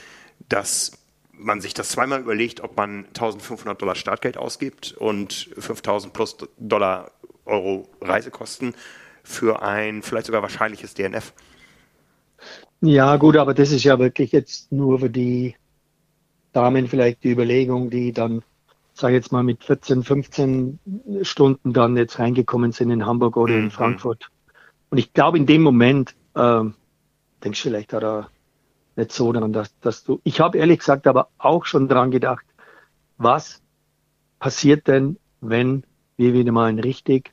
dass 0.48 0.92
man 1.38 1.60
sich 1.60 1.74
das 1.74 1.90
zweimal 1.90 2.20
überlegt, 2.20 2.60
ob 2.62 2.76
man 2.76 3.06
1500 3.06 3.80
Dollar 3.80 3.94
Startgeld 3.94 4.36
ausgibt 4.36 4.92
und 4.92 5.50
5000 5.58 6.12
plus 6.12 6.36
Dollar 6.58 7.10
Euro 7.44 7.88
Reisekosten 8.00 8.74
für 9.22 9.62
ein 9.62 10.02
vielleicht 10.02 10.26
sogar 10.26 10.42
wahrscheinliches 10.42 10.94
DNF. 10.94 11.32
Ja, 12.80 13.16
gut, 13.16 13.36
aber 13.36 13.54
das 13.54 13.70
ist 13.70 13.84
ja 13.84 13.98
wirklich 13.98 14.32
jetzt 14.32 14.70
nur 14.70 15.00
für 15.00 15.10
die 15.10 15.56
Damen 16.52 16.86
vielleicht 16.86 17.24
die 17.24 17.30
Überlegung, 17.30 17.90
die 17.90 18.12
dann, 18.12 18.42
sage 18.92 19.14
ich 19.14 19.22
jetzt 19.22 19.32
mal, 19.32 19.42
mit 19.42 19.64
14, 19.64 20.04
15 20.04 20.78
Stunden 21.22 21.72
dann 21.72 21.96
jetzt 21.96 22.18
reingekommen 22.18 22.72
sind 22.72 22.90
in 22.90 23.06
Hamburg 23.06 23.36
oder 23.36 23.54
in 23.54 23.64
mhm. 23.64 23.70
Frankfurt. 23.70 24.28
Und 24.90 24.98
ich 24.98 25.12
glaube, 25.12 25.38
in 25.38 25.46
dem 25.46 25.62
Moment, 25.62 26.14
ähm, 26.36 26.74
denkst 27.42 27.62
du 27.62 27.68
vielleicht 27.68 27.92
da 27.92 28.28
nicht 28.96 29.12
so 29.12 29.32
daran, 29.32 29.52
dass, 29.52 29.78
dass 29.80 30.04
du, 30.04 30.20
ich 30.24 30.40
habe 30.40 30.58
ehrlich 30.58 30.80
gesagt 30.80 31.06
aber 31.06 31.28
auch 31.38 31.64
schon 31.64 31.88
daran 31.88 32.10
gedacht, 32.10 32.44
was 33.18 33.62
passiert 34.38 34.86
denn, 34.88 35.18
wenn 35.40 35.84
wir 36.16 36.32
wieder 36.32 36.52
mal 36.52 36.66
einen 36.66 36.80
richtig 36.80 37.32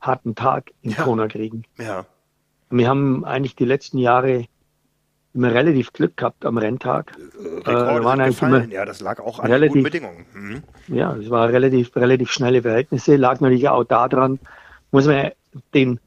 harten 0.00 0.34
Tag 0.34 0.72
in 0.82 0.92
ja. 0.92 1.02
Kona 1.02 1.28
kriegen? 1.28 1.64
Ja. 1.78 2.06
Wir 2.70 2.88
haben 2.88 3.24
eigentlich 3.24 3.56
die 3.56 3.64
letzten 3.64 3.98
Jahre 3.98 4.46
immer 5.34 5.52
relativ 5.54 5.92
Glück 5.92 6.16
gehabt 6.16 6.44
am 6.44 6.58
Renntag. 6.58 7.16
Rekorde 7.38 8.00
äh, 8.00 8.04
waren 8.04 8.20
eigentlich 8.20 8.42
immer 8.42 8.64
ja, 8.66 8.84
das 8.84 9.00
lag 9.00 9.20
auch 9.20 9.38
an 9.38 9.50
relativ, 9.50 9.72
guten 9.72 9.84
Bedingungen. 9.84 10.26
Mhm. 10.34 10.62
Ja, 10.88 11.14
es 11.16 11.30
war 11.30 11.48
relativ, 11.48 11.94
relativ 11.96 12.30
schnelle 12.30 12.62
Verhältnisse, 12.62 13.16
lag 13.16 13.40
natürlich 13.40 13.68
auch 13.68 13.84
daran, 13.84 14.38
muss 14.90 15.06
man 15.06 15.30
den 15.74 16.00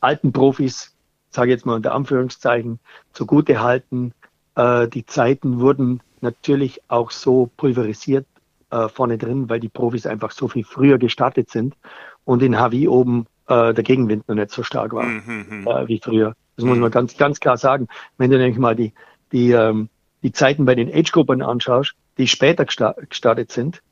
alten 0.00 0.32
Profis, 0.32 0.92
sage 1.30 1.50
ich 1.50 1.56
jetzt 1.56 1.66
mal 1.66 1.74
unter 1.74 1.94
Anführungszeichen, 1.94 2.78
zugute 3.12 3.60
halten. 3.60 4.12
Äh, 4.56 4.88
die 4.88 5.06
Zeiten 5.06 5.60
wurden 5.60 6.00
natürlich 6.20 6.80
auch 6.88 7.10
so 7.10 7.50
pulverisiert 7.56 8.26
äh, 8.70 8.88
vorne 8.88 9.18
drin, 9.18 9.48
weil 9.48 9.60
die 9.60 9.68
Profis 9.68 10.06
einfach 10.06 10.30
so 10.30 10.48
viel 10.48 10.64
früher 10.64 10.98
gestartet 10.98 11.50
sind 11.50 11.76
und 12.24 12.42
in 12.42 12.58
Hawaii 12.58 12.88
oben 12.88 13.26
äh, 13.48 13.74
der 13.74 13.84
Gegenwind 13.84 14.28
noch 14.28 14.34
nicht 14.34 14.50
so 14.50 14.62
stark 14.62 14.92
war 14.92 15.04
mhm, 15.04 15.46
mhm. 15.48 15.68
äh, 15.68 15.88
wie 15.88 16.00
früher. 16.02 16.34
Das 16.56 16.64
muss 16.64 16.78
man 16.78 16.90
ganz, 16.90 17.16
ganz 17.16 17.40
klar 17.40 17.56
sagen. 17.56 17.88
Wenn 18.16 18.30
du 18.30 18.38
nämlich 18.38 18.58
mal 18.58 18.76
die, 18.76 18.92
die, 19.32 19.50
ähm, 19.50 19.88
die 20.22 20.32
Zeiten 20.32 20.64
bei 20.64 20.74
den 20.74 20.92
Age-Gruppen 20.92 21.42
anschaust, 21.42 21.94
die 22.16 22.28
später 22.28 22.64
gestartet 22.64 23.50
sind, 23.50 23.82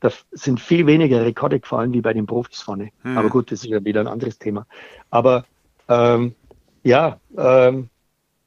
da 0.00 0.10
sind 0.30 0.60
viel 0.60 0.86
weniger 0.86 1.24
Rekorde 1.24 1.60
gefallen 1.60 1.92
wie 1.92 2.00
bei 2.00 2.12
den 2.12 2.26
Profis 2.26 2.60
vorne. 2.60 2.90
Mhm. 3.02 3.18
Aber 3.18 3.28
gut, 3.28 3.50
das 3.50 3.64
ist 3.64 3.70
ja 3.70 3.84
wieder 3.84 4.00
ein 4.00 4.06
anderes 4.06 4.38
Thema. 4.38 4.66
Aber 5.10 5.44
ähm, 5.88 6.34
ja, 6.82 7.18
ähm, 7.36 7.88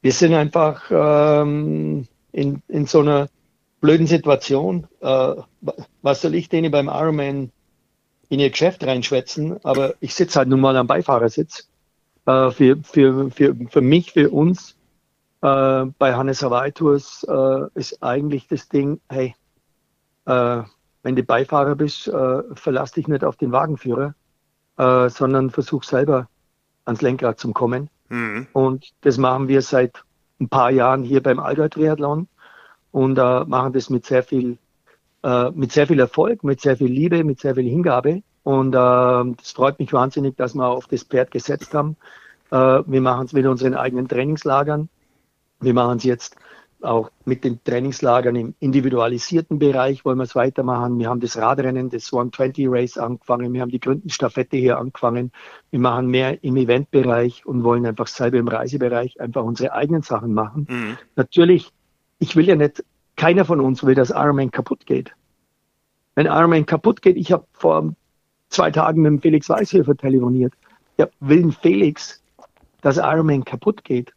wir 0.04 0.12
sind 0.12 0.34
einfach 0.34 0.82
ähm, 0.90 2.06
in, 2.30 2.60
in 2.68 2.84
so 2.84 3.00
einer 3.00 3.30
blöden 3.80 4.06
Situation. 4.06 4.86
Äh, 5.00 5.36
was 6.02 6.20
soll 6.20 6.34
ich 6.34 6.50
denen 6.50 6.70
beim 6.70 6.88
Ironman 6.88 7.50
in 8.28 8.38
ihr 8.38 8.50
Geschäft 8.50 8.84
reinschwätzen? 8.84 9.64
Aber 9.64 9.94
ich 10.00 10.14
sitze 10.14 10.40
halt 10.40 10.50
nun 10.50 10.60
mal 10.60 10.76
am 10.76 10.86
Beifahrersitz. 10.86 11.70
Äh, 12.26 12.50
für, 12.50 12.76
für, 12.82 13.30
für, 13.30 13.56
für 13.70 13.80
mich, 13.80 14.12
für 14.12 14.28
uns 14.28 14.76
äh, 15.40 15.86
bei 15.98 16.14
Hannes 16.14 16.42
Hawaii 16.42 16.72
Tours 16.72 17.24
äh, 17.26 17.66
ist 17.72 18.02
eigentlich 18.02 18.46
das 18.46 18.68
Ding, 18.68 19.00
hey, 19.08 19.34
äh, 20.26 20.62
wenn 21.02 21.16
du 21.16 21.22
Beifahrer 21.22 21.76
bist, 21.76 22.08
äh, 22.08 22.42
verlass 22.52 22.92
dich 22.92 23.08
nicht 23.08 23.24
auf 23.24 23.36
den 23.36 23.52
Wagenführer, 23.52 24.14
sondern 24.76 25.50
versuch 25.50 25.84
selber 25.84 26.28
ans 26.84 27.00
Lenkrad 27.00 27.38
zu 27.38 27.52
kommen. 27.52 27.88
Mhm. 28.14 28.46
Und 28.52 28.92
das 29.00 29.18
machen 29.18 29.48
wir 29.48 29.60
seit 29.60 30.04
ein 30.40 30.48
paar 30.48 30.70
Jahren 30.70 31.02
hier 31.02 31.20
beim 31.20 31.40
Allgäu 31.40 31.68
Triathlon 31.68 32.28
und 32.92 33.18
äh, 33.18 33.44
machen 33.44 33.72
das 33.72 33.90
mit 33.90 34.06
sehr 34.06 34.22
viel, 34.22 34.56
äh, 35.24 35.50
mit 35.50 35.72
sehr 35.72 35.88
viel 35.88 35.98
Erfolg, 35.98 36.44
mit 36.44 36.60
sehr 36.60 36.76
viel 36.76 36.92
Liebe, 36.92 37.24
mit 37.24 37.40
sehr 37.40 37.56
viel 37.56 37.68
Hingabe. 37.68 38.22
Und 38.44 38.72
äh, 38.72 38.78
das 38.78 39.50
freut 39.52 39.80
mich 39.80 39.92
wahnsinnig, 39.92 40.36
dass 40.36 40.54
wir 40.54 40.64
auf 40.64 40.86
das 40.86 41.02
Pferd 41.02 41.32
gesetzt 41.32 41.74
haben. 41.74 41.96
Äh, 42.52 42.82
wir 42.86 43.00
machen 43.00 43.26
es 43.26 43.32
mit 43.32 43.46
unseren 43.46 43.74
eigenen 43.74 44.06
Trainingslagern. 44.06 44.88
Wir 45.60 45.74
machen 45.74 45.96
es 45.96 46.04
jetzt 46.04 46.36
auch 46.84 47.10
mit 47.24 47.44
den 47.44 47.62
Trainingslagern 47.64 48.36
im 48.36 48.54
individualisierten 48.60 49.58
Bereich 49.58 50.04
wollen 50.04 50.18
wir 50.18 50.24
es 50.24 50.34
weitermachen. 50.34 50.98
Wir 50.98 51.08
haben 51.08 51.20
das 51.20 51.36
Radrennen, 51.36 51.90
das 51.90 52.12
120 52.12 52.66
Race 52.68 52.98
angefangen. 52.98 53.52
Wir 53.52 53.60
haben 53.60 53.70
die 53.70 53.80
Gründenstaffette 53.80 54.56
hier 54.56 54.78
angefangen. 54.78 55.32
Wir 55.70 55.80
machen 55.80 56.08
mehr 56.08 56.42
im 56.44 56.56
Eventbereich 56.56 57.46
und 57.46 57.64
wollen 57.64 57.86
einfach 57.86 58.06
selber 58.06 58.38
im 58.38 58.48
Reisebereich 58.48 59.20
einfach 59.20 59.42
unsere 59.42 59.72
eigenen 59.72 60.02
Sachen 60.02 60.34
machen. 60.34 60.66
Mhm. 60.68 60.98
Natürlich, 61.16 61.72
ich 62.18 62.36
will 62.36 62.46
ja 62.46 62.56
nicht, 62.56 62.84
keiner 63.16 63.44
von 63.44 63.60
uns 63.60 63.84
will, 63.84 63.94
dass 63.94 64.10
Ironman 64.10 64.50
kaputt 64.50 64.86
geht. 64.86 65.12
Wenn 66.14 66.26
Ironman 66.26 66.66
kaputt 66.66 67.02
geht, 67.02 67.16
ich 67.16 67.32
habe 67.32 67.46
vor 67.52 67.94
zwei 68.48 68.70
Tagen 68.70 69.02
mit 69.02 69.10
dem 69.10 69.20
Felix 69.20 69.48
Weißhöfer 69.48 69.96
telefoniert. 69.96 70.52
Ja, 70.98 71.08
will 71.20 71.52
Felix, 71.52 72.22
dass 72.82 72.98
Ironman 72.98 73.44
kaputt 73.44 73.84
geht? 73.84 74.12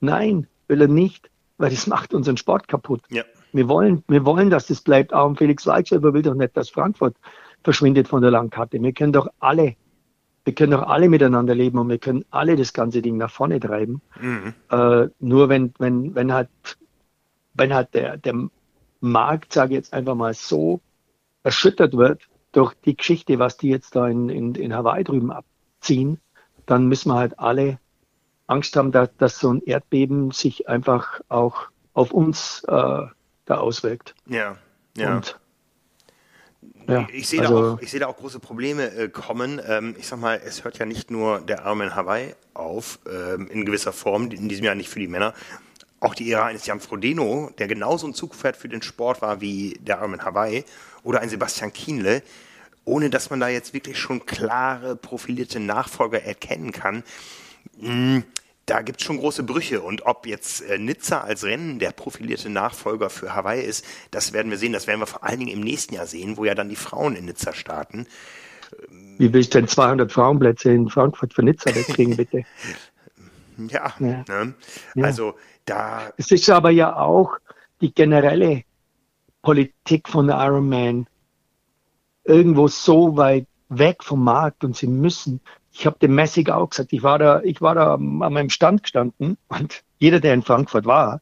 Nein, 0.00 0.46
will 0.68 0.82
er 0.82 0.88
nicht, 0.88 1.29
weil 1.60 1.70
das 1.70 1.86
macht 1.86 2.14
unseren 2.14 2.38
Sport 2.38 2.68
kaputt. 2.68 3.02
Ja. 3.10 3.22
Wir 3.52 3.68
wollen, 3.68 4.02
wir 4.08 4.24
wollen, 4.24 4.48
dass 4.48 4.66
das 4.66 4.80
bleibt. 4.80 5.12
Auch 5.12 5.36
Felix 5.36 5.66
Weißhöfer 5.66 6.14
will 6.14 6.22
doch 6.22 6.34
nicht, 6.34 6.56
dass 6.56 6.70
Frankfurt 6.70 7.14
verschwindet 7.62 8.08
von 8.08 8.22
der 8.22 8.30
Landkarte. 8.30 8.82
Wir 8.82 8.92
können 8.92 9.12
doch 9.12 9.28
alle, 9.40 9.76
wir 10.44 10.54
können 10.54 10.72
doch 10.72 10.84
alle 10.84 11.10
miteinander 11.10 11.54
leben 11.54 11.78
und 11.78 11.90
wir 11.90 11.98
können 11.98 12.24
alle 12.30 12.56
das 12.56 12.72
ganze 12.72 13.02
Ding 13.02 13.18
nach 13.18 13.30
vorne 13.30 13.60
treiben. 13.60 14.00
Mhm. 14.18 14.54
Äh, 14.70 15.08
nur 15.18 15.50
wenn, 15.50 15.74
wenn, 15.78 16.14
wenn 16.14 16.32
halt, 16.32 16.48
wenn 17.52 17.74
halt 17.74 17.92
der, 17.92 18.16
der 18.16 18.48
Markt, 19.00 19.52
sage 19.52 19.74
ich 19.74 19.76
jetzt 19.76 19.92
einfach 19.92 20.14
mal 20.14 20.32
so, 20.32 20.80
erschüttert 21.42 21.94
wird, 21.94 22.22
durch 22.52 22.72
die 22.86 22.96
Geschichte, 22.96 23.38
was 23.38 23.58
die 23.58 23.68
jetzt 23.68 23.94
da 23.96 24.08
in, 24.08 24.30
in, 24.30 24.54
in 24.54 24.74
Hawaii 24.74 25.04
drüben 25.04 25.30
abziehen, 25.30 26.20
dann 26.64 26.86
müssen 26.86 27.10
wir 27.10 27.16
halt 27.16 27.38
alle 27.38 27.78
Angst 28.50 28.76
haben, 28.76 28.92
dass, 28.92 29.08
dass 29.18 29.38
so 29.38 29.52
ein 29.52 29.62
Erdbeben 29.62 30.30
sich 30.30 30.68
einfach 30.68 31.20
auch 31.28 31.68
auf 31.94 32.12
uns 32.12 32.64
äh, 32.68 33.02
da 33.46 33.58
auswirkt. 33.58 34.14
Ja, 34.26 34.56
ja. 34.96 35.16
Und, 35.16 35.38
ja, 36.88 37.06
ich 37.12 37.28
sehe 37.28 37.40
also, 37.40 37.62
da, 37.62 37.72
auch, 37.74 37.80
ich 37.80 37.90
seh 37.90 37.98
da 37.98 38.06
auch 38.08 38.16
große 38.16 38.40
Probleme 38.40 38.90
äh, 38.90 39.08
kommen. 39.08 39.60
Ähm, 39.64 39.94
ich 39.98 40.06
sag 40.06 40.20
mal, 40.20 40.40
es 40.44 40.64
hört 40.64 40.78
ja 40.78 40.86
nicht 40.86 41.10
nur 41.10 41.40
der 41.40 41.64
Arm 41.64 41.80
in 41.82 41.94
Hawaii 41.94 42.34
auf, 42.54 42.98
ähm, 43.08 43.48
in 43.48 43.64
gewisser 43.64 43.92
Form, 43.92 44.30
in 44.30 44.48
diesem 44.48 44.64
Jahr 44.64 44.74
nicht 44.74 44.88
für 44.88 44.98
die 44.98 45.08
Männer. 45.08 45.34
Auch 46.00 46.14
die 46.14 46.30
Ära 46.32 46.46
eines 46.46 46.66
Jan 46.66 46.80
Frodeno, 46.80 47.50
der 47.58 47.68
genauso 47.68 48.06
ein 48.06 48.14
Zugpferd 48.14 48.56
für 48.56 48.68
den 48.68 48.82
Sport 48.82 49.22
war 49.22 49.40
wie 49.40 49.78
der 49.80 50.00
Arm 50.00 50.14
in 50.14 50.24
Hawaii, 50.24 50.64
oder 51.02 51.20
ein 51.20 51.28
Sebastian 51.28 51.72
Kienle, 51.72 52.22
ohne 52.84 53.10
dass 53.10 53.30
man 53.30 53.40
da 53.40 53.48
jetzt 53.48 53.74
wirklich 53.74 53.98
schon 53.98 54.26
klare, 54.26 54.96
profilierte 54.96 55.60
Nachfolger 55.60 56.22
erkennen 56.22 56.72
kann. 56.72 57.04
Hm, 57.78 58.24
da 58.70 58.82
gibt 58.82 59.00
es 59.00 59.06
schon 59.06 59.18
große 59.18 59.42
Brüche. 59.42 59.80
Und 59.80 60.06
ob 60.06 60.26
jetzt 60.26 60.62
äh, 60.62 60.78
Nizza 60.78 61.22
als 61.22 61.42
Rennen 61.42 61.80
der 61.80 61.90
profilierte 61.90 62.48
Nachfolger 62.48 63.10
für 63.10 63.34
Hawaii 63.34 63.64
ist, 63.64 63.84
das 64.12 64.32
werden 64.32 64.50
wir 64.50 64.58
sehen. 64.58 64.72
Das 64.72 64.86
werden 64.86 65.00
wir 65.00 65.08
vor 65.08 65.24
allen 65.24 65.40
Dingen 65.40 65.50
im 65.50 65.60
nächsten 65.60 65.94
Jahr 65.94 66.06
sehen, 66.06 66.36
wo 66.36 66.44
ja 66.44 66.54
dann 66.54 66.68
die 66.68 66.76
Frauen 66.76 67.16
in 67.16 67.24
Nizza 67.24 67.52
starten. 67.52 68.06
Wie 69.18 69.32
will 69.32 69.40
ich 69.40 69.50
denn 69.50 69.66
200 69.66 70.12
Frauenplätze 70.12 70.70
in 70.70 70.88
Frankfurt 70.88 71.34
für 71.34 71.42
Nizza 71.42 71.74
wegkriegen, 71.74 72.16
bitte? 72.16 72.44
ja, 73.58 73.92
ja. 73.98 74.24
Ne? 74.28 74.54
ja, 74.94 75.04
also 75.04 75.34
da. 75.64 76.12
Es 76.16 76.30
ist 76.30 76.48
aber 76.48 76.70
ja 76.70 76.94
auch 76.94 77.38
die 77.80 77.92
generelle 77.92 78.62
Politik 79.42 80.08
von 80.08 80.28
Ironman 80.28 81.08
irgendwo 82.22 82.68
so 82.68 83.16
weit 83.16 83.48
weg 83.68 84.04
vom 84.04 84.22
Markt 84.22 84.62
und 84.62 84.76
sie 84.76 84.86
müssen. 84.86 85.40
Ich 85.72 85.86
habe 85.86 85.98
dem 85.98 86.14
Messig 86.14 86.50
auch 86.50 86.70
gesagt, 86.70 86.92
ich 86.92 87.02
war 87.02 87.18
da, 87.18 87.42
ich 87.42 87.60
war 87.60 87.74
da 87.74 87.94
an 87.94 88.18
meinem 88.18 88.50
Stand 88.50 88.82
gestanden 88.82 89.36
und 89.48 89.82
jeder, 89.98 90.20
der 90.20 90.34
in 90.34 90.42
Frankfurt 90.42 90.86
war, 90.86 91.20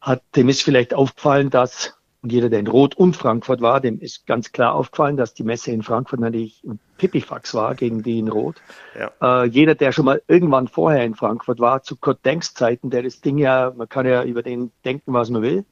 hat, 0.00 0.22
dem 0.34 0.48
ist 0.48 0.62
vielleicht 0.62 0.94
aufgefallen, 0.94 1.48
dass, 1.48 1.94
und 2.22 2.32
jeder, 2.32 2.50
der 2.50 2.58
in 2.58 2.66
Rot 2.66 2.96
und 2.96 3.16
Frankfurt 3.16 3.60
war, 3.60 3.80
dem 3.80 4.00
ist 4.00 4.26
ganz 4.26 4.50
klar 4.52 4.74
aufgefallen, 4.74 5.16
dass 5.16 5.34
die 5.34 5.44
Messe 5.44 5.70
in 5.70 5.82
Frankfurt 5.82 6.20
natürlich 6.20 6.62
ein 6.64 6.80
Pipifax 6.98 7.54
war 7.54 7.74
gegen 7.74 8.02
die 8.02 8.18
in 8.18 8.28
Rot. 8.28 8.56
Ja. 8.98 9.42
Äh, 9.44 9.46
jeder, 9.46 9.74
der 9.76 9.92
schon 9.92 10.04
mal 10.04 10.20
irgendwann 10.26 10.66
vorher 10.66 11.04
in 11.04 11.14
Frankfurt 11.14 11.60
war, 11.60 11.82
zu 11.82 11.96
Kurt 11.96 12.24
Denks 12.24 12.54
Zeiten, 12.54 12.90
der 12.90 13.04
das 13.04 13.20
Ding 13.20 13.38
ja, 13.38 13.72
man 13.76 13.88
kann 13.88 14.06
ja 14.06 14.24
über 14.24 14.42
den 14.42 14.72
denken, 14.84 15.12
was 15.12 15.30
man 15.30 15.42
will, 15.42 15.64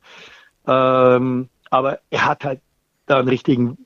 ähm, 0.67 1.49
aber 1.71 2.01
er 2.11 2.27
hat 2.27 2.45
halt 2.45 2.61
da 3.07 3.19
einen 3.19 3.29
richtigen, 3.29 3.79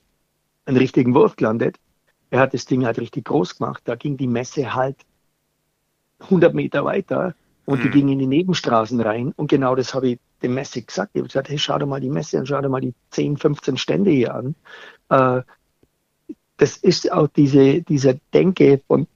einen 0.67 0.77
richtigen 0.77 1.15
Wurf 1.15 1.37
gelandet. 1.37 1.77
Er 2.31 2.41
hat 2.41 2.55
das 2.55 2.67
Ding 2.67 2.85
halt 2.85 2.99
richtig 2.99 3.25
groß 3.25 3.59
gemacht. 3.59 3.83
Da 3.85 3.95
ging 3.95 4.17
die 4.17 4.27
Messe 4.27 4.75
halt 4.75 4.97
100 6.21 6.55
Meter 6.55 6.85
weiter 6.85 7.35
und 7.65 7.83
die 7.83 7.89
mhm. 7.89 7.93
ging 7.93 8.09
in 8.09 8.19
die 8.19 8.27
Nebenstraßen 8.27 9.01
rein. 9.01 9.33
Und 9.37 9.49
genau 9.49 9.75
das 9.75 9.95
habe 9.95 10.09
ich 10.09 10.19
dem 10.43 10.55
Messe 10.55 10.83
gesagt. 10.83 11.11
Ich 11.15 11.21
habe 11.21 11.29
gesagt, 11.29 11.49
hey, 11.49 11.59
schau 11.59 11.79
dir 11.79 11.87
mal 11.87 12.01
die 12.01 12.11
Messe 12.11 12.39
an, 12.39 12.47
schau 12.47 12.61
dir 12.61 12.69
mal 12.69 12.81
die 12.81 12.95
10, 13.11 13.37
15 13.37 13.77
Stände 13.77 14.11
hier 14.11 14.35
an. 14.35 14.55
Äh, 15.09 15.43
das 16.57 16.77
ist 16.77 17.11
auch 17.13 17.29
diese, 17.29 17.83
diese 17.83 18.21
Denke 18.33 18.81
von 18.87 19.07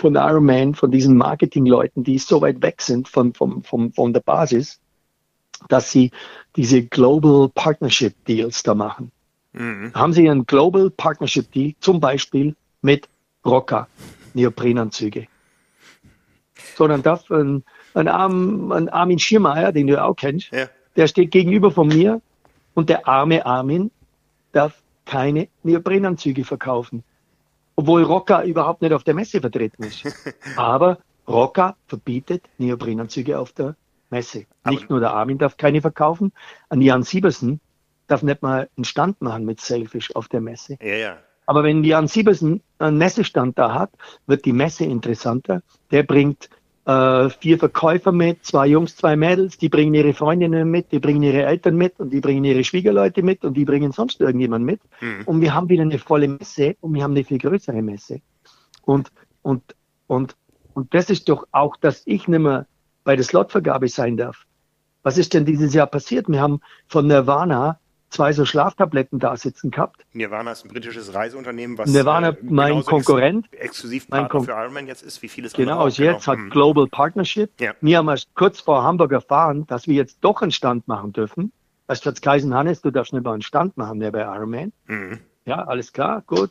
von 0.00 0.14
Ironman, 0.14 0.74
von 0.74 0.90
diesen 0.90 1.16
Marketingleuten, 1.16 2.02
die 2.02 2.18
so 2.18 2.40
weit 2.40 2.62
weg 2.62 2.82
sind 2.82 3.08
von, 3.08 3.34
von, 3.34 3.62
von, 3.62 3.92
von 3.92 4.12
der 4.12 4.20
Basis, 4.20 4.80
dass 5.68 5.92
sie 5.92 6.10
diese 6.56 6.82
Global 6.82 7.48
Partnership 7.54 8.24
Deals 8.24 8.62
da 8.62 8.74
machen. 8.74 9.12
Mhm. 9.52 9.92
Haben 9.94 10.12
sie 10.12 10.28
einen 10.28 10.46
Global 10.46 10.90
Partnership 10.90 11.50
Deal, 11.52 11.74
zum 11.80 12.00
Beispiel 12.00 12.54
mit 12.82 13.08
Rocker, 13.44 13.88
Neoprenanzüge. 14.34 15.26
Sondern 16.76 17.02
darf 17.02 17.30
ein, 17.30 17.64
ein, 17.94 18.08
Arm, 18.08 18.70
ein 18.72 18.88
Armin 18.88 19.18
Schirmeier, 19.18 19.72
den 19.72 19.86
du 19.86 20.02
auch 20.02 20.14
kennst, 20.14 20.52
ja. 20.52 20.66
der 20.96 21.06
steht 21.06 21.30
gegenüber 21.30 21.70
von 21.70 21.88
mir 21.88 22.20
und 22.74 22.88
der 22.88 23.08
arme 23.08 23.44
Armin 23.44 23.90
darf 24.52 24.80
keine 25.04 25.48
Neoprenanzüge 25.62 26.44
verkaufen. 26.44 27.02
Obwohl 27.76 28.02
Rocker 28.02 28.44
überhaupt 28.44 28.82
nicht 28.82 28.92
auf 28.92 29.04
der 29.04 29.14
Messe 29.14 29.40
vertreten 29.40 29.84
ist. 29.84 30.04
Aber 30.56 30.98
Rocker 31.26 31.76
verbietet 31.86 32.44
Neoprenanzüge 32.58 33.38
auf 33.38 33.52
der 33.52 33.74
Messe. 34.10 34.46
Aber 34.62 34.74
nicht 34.74 34.90
nur 34.90 35.00
der 35.00 35.12
Armin 35.12 35.38
darf 35.38 35.56
keine 35.56 35.80
verkaufen, 35.80 36.32
an 36.68 36.82
Jan 36.82 37.02
Siebersen 37.02 37.60
darf 38.10 38.22
nicht 38.22 38.42
mal 38.42 38.68
einen 38.76 38.84
Stand 38.84 39.20
machen 39.20 39.44
mit 39.44 39.60
Selfish 39.60 40.14
auf 40.14 40.28
der 40.28 40.40
Messe. 40.40 40.76
Ja, 40.82 40.94
ja. 40.94 41.16
Aber 41.46 41.64
wenn 41.64 41.82
Jan 41.82 42.06
Siebersen 42.06 42.62
einen 42.78 42.98
Messestand 42.98 43.58
da 43.58 43.74
hat, 43.74 43.90
wird 44.26 44.44
die 44.44 44.52
Messe 44.52 44.84
interessanter. 44.84 45.62
Der 45.90 46.04
bringt 46.04 46.48
äh, 46.84 47.28
vier 47.28 47.58
Verkäufer 47.58 48.12
mit, 48.12 48.44
zwei 48.44 48.66
Jungs, 48.68 48.96
zwei 48.96 49.16
Mädels, 49.16 49.58
die 49.58 49.68
bringen 49.68 49.94
ihre 49.94 50.14
Freundinnen 50.14 50.70
mit, 50.70 50.92
die 50.92 50.98
bringen 50.98 51.22
ihre 51.22 51.44
Eltern 51.44 51.76
mit 51.76 51.98
und 51.98 52.10
die 52.10 52.20
bringen 52.20 52.44
ihre 52.44 52.64
Schwiegerleute 52.64 53.22
mit 53.22 53.44
und 53.44 53.54
die 53.54 53.64
bringen 53.64 53.92
sonst 53.92 54.20
irgendjemand 54.20 54.64
mit. 54.64 54.80
Mhm. 55.00 55.22
Und 55.26 55.40
wir 55.40 55.54
haben 55.54 55.68
wieder 55.68 55.82
eine 55.82 55.98
volle 55.98 56.28
Messe 56.28 56.76
und 56.80 56.94
wir 56.94 57.02
haben 57.02 57.12
eine 57.12 57.24
viel 57.24 57.38
größere 57.38 57.82
Messe. 57.82 58.20
Und, 58.82 59.10
und, 59.42 59.62
und, 60.06 60.36
und 60.74 60.94
das 60.94 61.10
ist 61.10 61.28
doch 61.28 61.46
auch, 61.52 61.76
dass 61.76 62.02
ich 62.06 62.28
nicht 62.28 62.40
mehr 62.40 62.66
bei 63.04 63.16
der 63.16 63.24
Slotvergabe 63.24 63.88
sein 63.88 64.16
darf. 64.16 64.46
Was 65.02 65.18
ist 65.18 65.34
denn 65.34 65.44
dieses 65.44 65.74
Jahr 65.74 65.86
passiert? 65.86 66.28
Wir 66.28 66.40
haben 66.40 66.60
von 66.86 67.06
Nirvana 67.06 67.78
zwei 68.10 68.32
so 68.32 68.44
Schlaftabletten 68.44 69.18
da 69.18 69.36
sitzen 69.36 69.70
gehabt. 69.70 70.04
Nirvana 70.12 70.52
ist 70.52 70.64
ein 70.64 70.68
britisches 70.68 71.14
Reiseunternehmen, 71.14 71.78
was 71.78 71.90
Nirvana, 71.90 72.30
äh, 72.30 72.36
mein 72.42 72.84
Konkurrent, 72.84 73.46
ex 73.52 73.62
Exklusivpartner 73.62 74.42
für 74.42 74.52
Ironman 74.52 74.86
jetzt 74.86 75.02
ist, 75.02 75.22
wie 75.22 75.28
vieles 75.28 75.52
Genau, 75.52 75.86
ist 75.86 75.98
jetzt 75.98 76.24
genau. 76.24 76.36
hat 76.36 76.44
hm. 76.44 76.50
Global 76.50 76.86
Partnership. 76.88 77.50
Ja. 77.60 77.74
Wir 77.80 77.98
haben 77.98 78.08
erst 78.08 78.34
kurz 78.34 78.60
vor 78.60 78.82
Hamburg 78.82 79.12
erfahren, 79.12 79.66
dass 79.66 79.86
wir 79.86 79.94
jetzt 79.94 80.18
doch 80.20 80.42
einen 80.42 80.52
Stand 80.52 80.86
machen 80.88 81.12
dürfen. 81.12 81.52
Als 81.86 81.98
statt 82.00 82.20
Kaisen 82.22 82.54
Hannes, 82.54 82.82
du 82.82 82.90
darfst 82.90 83.12
nicht 83.12 83.24
mal 83.24 83.32
einen 83.32 83.42
Stand 83.42 83.76
machen, 83.76 84.00
der 84.00 84.10
bei 84.10 84.22
Ironman. 84.22 84.72
Mhm. 84.86 85.18
Ja, 85.46 85.64
alles 85.64 85.92
klar, 85.92 86.22
gut. 86.26 86.50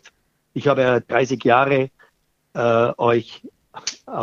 Ich 0.53 0.67
habe 0.67 0.81
ja 0.81 0.99
30 0.99 1.43
Jahre 1.43 1.89
äh, 2.53 2.91
euch 2.97 3.43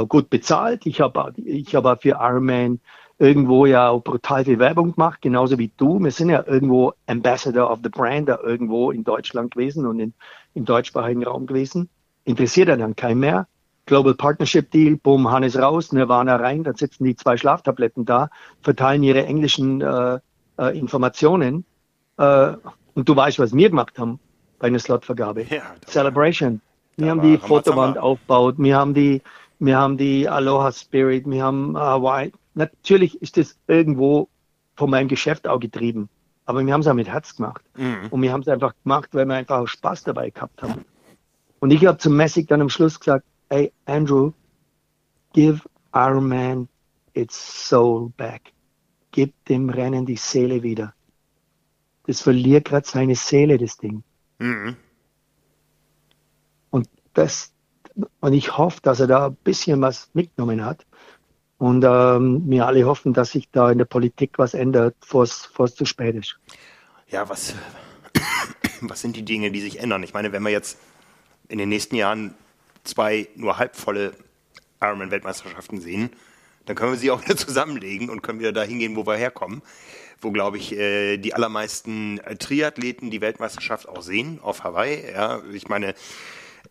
gut 0.08 0.28
bezahlt. 0.30 0.86
Ich 0.86 1.00
habe 1.00 1.32
ich 1.36 1.74
hab 1.74 2.02
für 2.02 2.18
Ironman 2.20 2.80
irgendwo 3.18 3.66
ja 3.66 3.88
auch 3.88 4.02
brutal 4.02 4.44
viel 4.44 4.58
Werbung 4.58 4.94
gemacht, 4.94 5.22
genauso 5.22 5.58
wie 5.58 5.70
du. 5.76 5.98
Wir 6.00 6.10
sind 6.10 6.28
ja 6.28 6.44
irgendwo 6.46 6.92
Ambassador 7.06 7.70
of 7.70 7.80
the 7.82 7.88
Brand 7.88 8.28
da 8.28 8.38
irgendwo 8.42 8.90
in 8.90 9.04
Deutschland 9.04 9.52
gewesen 9.52 9.86
und 9.86 10.00
in, 10.00 10.12
im 10.54 10.64
deutschsprachigen 10.64 11.24
Raum 11.24 11.46
gewesen. 11.46 11.88
Interessiert 12.24 12.68
ja 12.68 12.76
dann 12.76 12.96
kein 12.96 13.18
mehr. 13.18 13.46
Global 13.86 14.14
Partnership 14.14 14.70
Deal, 14.72 14.96
boom, 14.96 15.30
Hannes 15.30 15.56
raus, 15.56 15.92
Nirvana 15.92 16.36
rein, 16.36 16.64
dann 16.64 16.74
sitzen 16.74 17.04
die 17.04 17.14
zwei 17.14 17.36
Schlaftabletten 17.36 18.04
da, 18.04 18.30
verteilen 18.60 19.04
ihre 19.04 19.24
englischen 19.24 19.80
äh, 19.80 20.18
äh, 20.58 20.76
Informationen. 20.76 21.64
Äh, 22.18 22.54
und 22.94 23.08
du 23.08 23.14
weißt, 23.14 23.38
was 23.38 23.54
wir 23.54 23.70
gemacht 23.70 23.98
haben 23.98 24.18
bei 24.58 24.66
einer 24.66 24.80
Slotvergabe. 24.80 25.42
Ja, 25.44 25.62
Celebration. 25.86 26.60
Wir 26.96 27.10
haben 27.10 27.22
die 27.22 27.36
Fotowand 27.36 27.98
aufgebaut, 27.98 28.56
wir 28.58 28.76
haben 28.76 28.94
die, 28.94 29.22
wir 29.58 29.78
haben 29.78 29.98
die 29.98 30.28
Aloha 30.28 30.72
Spirit, 30.72 31.28
wir 31.28 31.44
haben 31.44 31.76
Hawaii, 31.76 32.32
natürlich 32.56 33.20
ist 33.22 33.36
das 33.36 33.56
irgendwo 33.66 34.28
von 34.74 34.90
meinem 34.90 35.08
Geschäft 35.08 35.46
auch 35.46 35.60
getrieben. 35.60 36.08
Aber 36.44 36.64
wir 36.64 36.72
haben 36.72 36.80
es 36.80 36.86
auch 36.86 36.94
mit 36.94 37.08
Herz 37.08 37.36
gemacht. 37.36 37.62
Mhm. 37.76 38.08
Und 38.10 38.22
wir 38.22 38.32
haben 38.32 38.42
es 38.42 38.48
einfach 38.48 38.74
gemacht, 38.82 39.10
weil 39.12 39.26
wir 39.26 39.34
einfach 39.34 39.58
auch 39.58 39.66
Spaß 39.66 40.04
dabei 40.04 40.30
gehabt 40.30 40.62
haben. 40.62 40.84
Und 41.60 41.70
ich 41.70 41.84
habe 41.86 41.98
zum 41.98 42.16
Messig 42.16 42.48
dann 42.48 42.60
am 42.60 42.68
Schluss 42.68 43.00
gesagt, 43.00 43.24
hey 43.50 43.72
Andrew, 43.86 44.32
give 45.32 45.62
Iron 45.94 46.28
Man 46.28 46.68
its 47.14 47.68
soul 47.68 48.12
back. 48.16 48.52
Gib 49.10 49.32
dem 49.46 49.70
Rennen 49.70 50.06
die 50.06 50.16
Seele 50.16 50.62
wieder. 50.62 50.94
Das 52.06 52.20
verliert 52.20 52.66
gerade 52.66 52.86
seine 52.86 53.16
Seele, 53.16 53.58
das 53.58 53.78
Ding. 53.78 54.02
Mhm. 54.38 54.76
Und 56.70 56.88
das, 57.14 57.52
und 58.20 58.32
ich 58.34 58.56
hoffe, 58.56 58.80
dass 58.82 59.00
er 59.00 59.06
da 59.06 59.26
ein 59.26 59.36
bisschen 59.36 59.80
was 59.80 60.10
mitgenommen 60.12 60.64
hat. 60.64 60.86
Und 61.58 61.84
ähm, 61.84 62.42
wir 62.46 62.66
alle 62.66 62.84
hoffen, 62.84 63.14
dass 63.14 63.30
sich 63.30 63.48
da 63.50 63.70
in 63.70 63.78
der 63.78 63.86
Politik 63.86 64.32
was 64.36 64.52
ändert, 64.52 64.94
bevor 65.00 65.24
es 65.24 65.74
zu 65.74 65.84
spät 65.86 66.14
ist. 66.14 66.38
Ja, 67.08 67.28
was, 67.28 67.54
was 68.82 69.00
sind 69.00 69.16
die 69.16 69.24
Dinge, 69.24 69.50
die 69.50 69.60
sich 69.60 69.80
ändern? 69.80 70.02
Ich 70.02 70.12
meine, 70.12 70.32
wenn 70.32 70.42
wir 70.42 70.50
jetzt 70.50 70.78
in 71.48 71.58
den 71.58 71.68
nächsten 71.68 71.96
Jahren 71.96 72.34
zwei 72.84 73.28
nur 73.36 73.58
halbvolle 73.58 74.12
Ironman-Weltmeisterschaften 74.80 75.80
sehen, 75.80 76.10
dann 76.66 76.76
können 76.76 76.92
wir 76.92 76.98
sie 76.98 77.10
auch 77.10 77.22
wieder 77.24 77.36
zusammenlegen 77.36 78.10
und 78.10 78.22
können 78.22 78.38
wieder 78.38 78.52
dahin 78.52 78.78
gehen, 78.78 78.96
wo 78.96 79.06
wir 79.06 79.16
herkommen. 79.16 79.62
Wo, 80.20 80.30
glaube 80.30 80.56
ich, 80.56 80.72
äh, 80.72 81.18
die 81.18 81.34
allermeisten 81.34 82.20
Triathleten 82.38 83.10
die 83.10 83.20
Weltmeisterschaft 83.20 83.86
auch 83.86 84.02
sehen, 84.02 84.40
auf 84.42 84.64
Hawaii. 84.64 85.12
Ja, 85.12 85.42
ich 85.52 85.68
meine, 85.68 85.94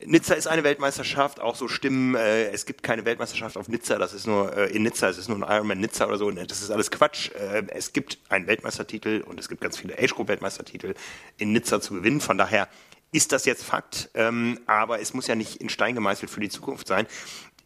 Nizza 0.03 0.33
ist 0.33 0.47
eine 0.47 0.63
Weltmeisterschaft, 0.63 1.39
auch 1.39 1.55
so 1.55 1.67
Stimmen, 1.67 2.15
äh, 2.15 2.49
es 2.49 2.65
gibt 2.65 2.83
keine 2.83 3.05
Weltmeisterschaft 3.05 3.57
auf 3.57 3.67
Nizza, 3.67 3.97
das 3.97 4.13
ist 4.13 4.27
nur 4.27 4.55
äh, 4.55 4.75
in 4.75 4.83
Nizza, 4.83 5.09
es 5.09 5.17
ist 5.17 5.29
nur 5.29 5.37
ein 5.37 5.55
Ironman 5.55 5.79
Nizza 5.79 6.05
oder 6.07 6.17
so, 6.17 6.31
ne, 6.31 6.45
das 6.45 6.61
ist 6.61 6.71
alles 6.71 6.91
Quatsch. 6.91 7.31
Äh, 7.31 7.63
es 7.69 7.93
gibt 7.93 8.17
einen 8.29 8.47
Weltmeistertitel 8.47 9.23
und 9.25 9.39
es 9.39 9.47
gibt 9.47 9.61
ganz 9.61 9.77
viele 9.77 9.97
Age 9.97 10.13
Group 10.15 10.27
Weltmeistertitel 10.27 10.95
in 11.37 11.51
Nizza 11.51 11.81
zu 11.81 11.93
gewinnen, 11.93 12.21
von 12.21 12.37
daher 12.37 12.67
ist 13.11 13.31
das 13.31 13.45
jetzt 13.45 13.63
Fakt, 13.63 14.09
ähm, 14.13 14.59
aber 14.65 14.99
es 14.99 15.13
muss 15.13 15.27
ja 15.27 15.35
nicht 15.35 15.57
in 15.57 15.69
Stein 15.69 15.95
gemeißelt 15.95 16.29
für 16.29 16.41
die 16.41 16.49
Zukunft 16.49 16.87
sein. 16.87 17.07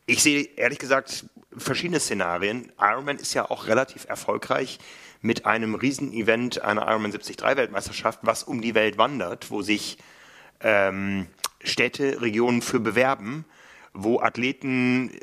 Ich 0.05 0.21
sehe 0.21 0.43
ehrlich 0.55 0.79
gesagt 0.79 1.25
verschiedene 1.55 1.99
Szenarien. 1.99 2.71
Ironman 2.79 3.17
ist 3.17 3.33
ja 3.33 3.49
auch 3.49 3.67
relativ 3.67 4.05
erfolgreich 4.07 4.79
mit 5.21 5.45
einem 5.45 5.75
Riesenevent 5.75 6.61
einer 6.61 6.87
Ironman 6.87 7.11
73 7.11 7.41
Weltmeisterschaft, 7.41 8.19
was 8.21 8.43
um 8.43 8.61
die 8.61 8.75
Welt 8.75 8.97
wandert, 8.97 9.49
wo 9.49 9.61
sich 9.61 9.97
ähm, 10.61 11.27
Städte, 11.63 12.21
Regionen 12.21 12.61
für 12.61 12.79
bewerben, 12.79 13.45
wo 13.93 14.19
Athleten 14.19 15.11
äh, 15.11 15.19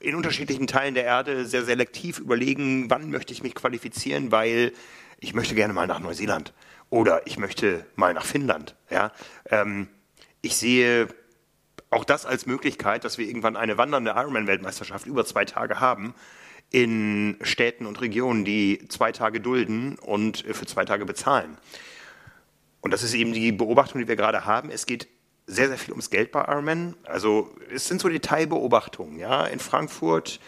in 0.00 0.14
unterschiedlichen 0.14 0.66
Teilen 0.66 0.94
der 0.94 1.04
Erde 1.04 1.46
sehr 1.46 1.64
selektiv 1.64 2.18
überlegen, 2.18 2.90
wann 2.90 3.10
möchte 3.10 3.32
ich 3.32 3.42
mich 3.42 3.54
qualifizieren, 3.54 4.32
weil 4.32 4.72
ich 5.18 5.34
möchte 5.34 5.54
gerne 5.54 5.72
mal 5.72 5.86
nach 5.86 6.00
Neuseeland 6.00 6.52
oder 6.90 7.26
ich 7.26 7.38
möchte 7.38 7.86
mal 7.96 8.12
nach 8.12 8.24
Finnland. 8.24 8.76
Ja? 8.90 9.12
Ähm, 9.50 9.88
ich 10.42 10.56
sehe 10.56 11.08
auch 11.90 12.04
das 12.04 12.26
als 12.26 12.44
Möglichkeit, 12.46 13.04
dass 13.04 13.18
wir 13.18 13.26
irgendwann 13.26 13.56
eine 13.56 13.78
wandernde 13.78 14.10
Ironman-Weltmeisterschaft 14.10 15.06
über 15.06 15.24
zwei 15.24 15.44
Tage 15.44 15.80
haben 15.80 16.14
in 16.70 17.36
Städten 17.40 17.86
und 17.86 18.00
Regionen, 18.00 18.44
die 18.44 18.84
zwei 18.88 19.12
Tage 19.12 19.40
dulden 19.40 19.96
und 19.96 20.38
für 20.38 20.66
zwei 20.66 20.84
Tage 20.84 21.06
bezahlen. 21.06 21.56
Und 22.80 22.92
das 22.92 23.02
ist 23.02 23.14
eben 23.14 23.32
die 23.32 23.52
Beobachtung, 23.52 24.00
die 24.00 24.08
wir 24.08 24.16
gerade 24.16 24.44
haben. 24.44 24.70
Es 24.70 24.84
geht 24.84 25.08
sehr, 25.46 25.68
sehr 25.68 25.78
viel 25.78 25.92
ums 25.92 26.10
Geld 26.10 26.32
bei 26.32 26.40
Ironman. 26.40 26.94
Also 27.04 27.50
es 27.72 27.86
sind 27.86 28.00
so 28.00 28.08
Detailbeobachtungen. 28.08 29.18
Ja? 29.18 29.44
In 29.44 29.58
Frankfurt 29.58 30.40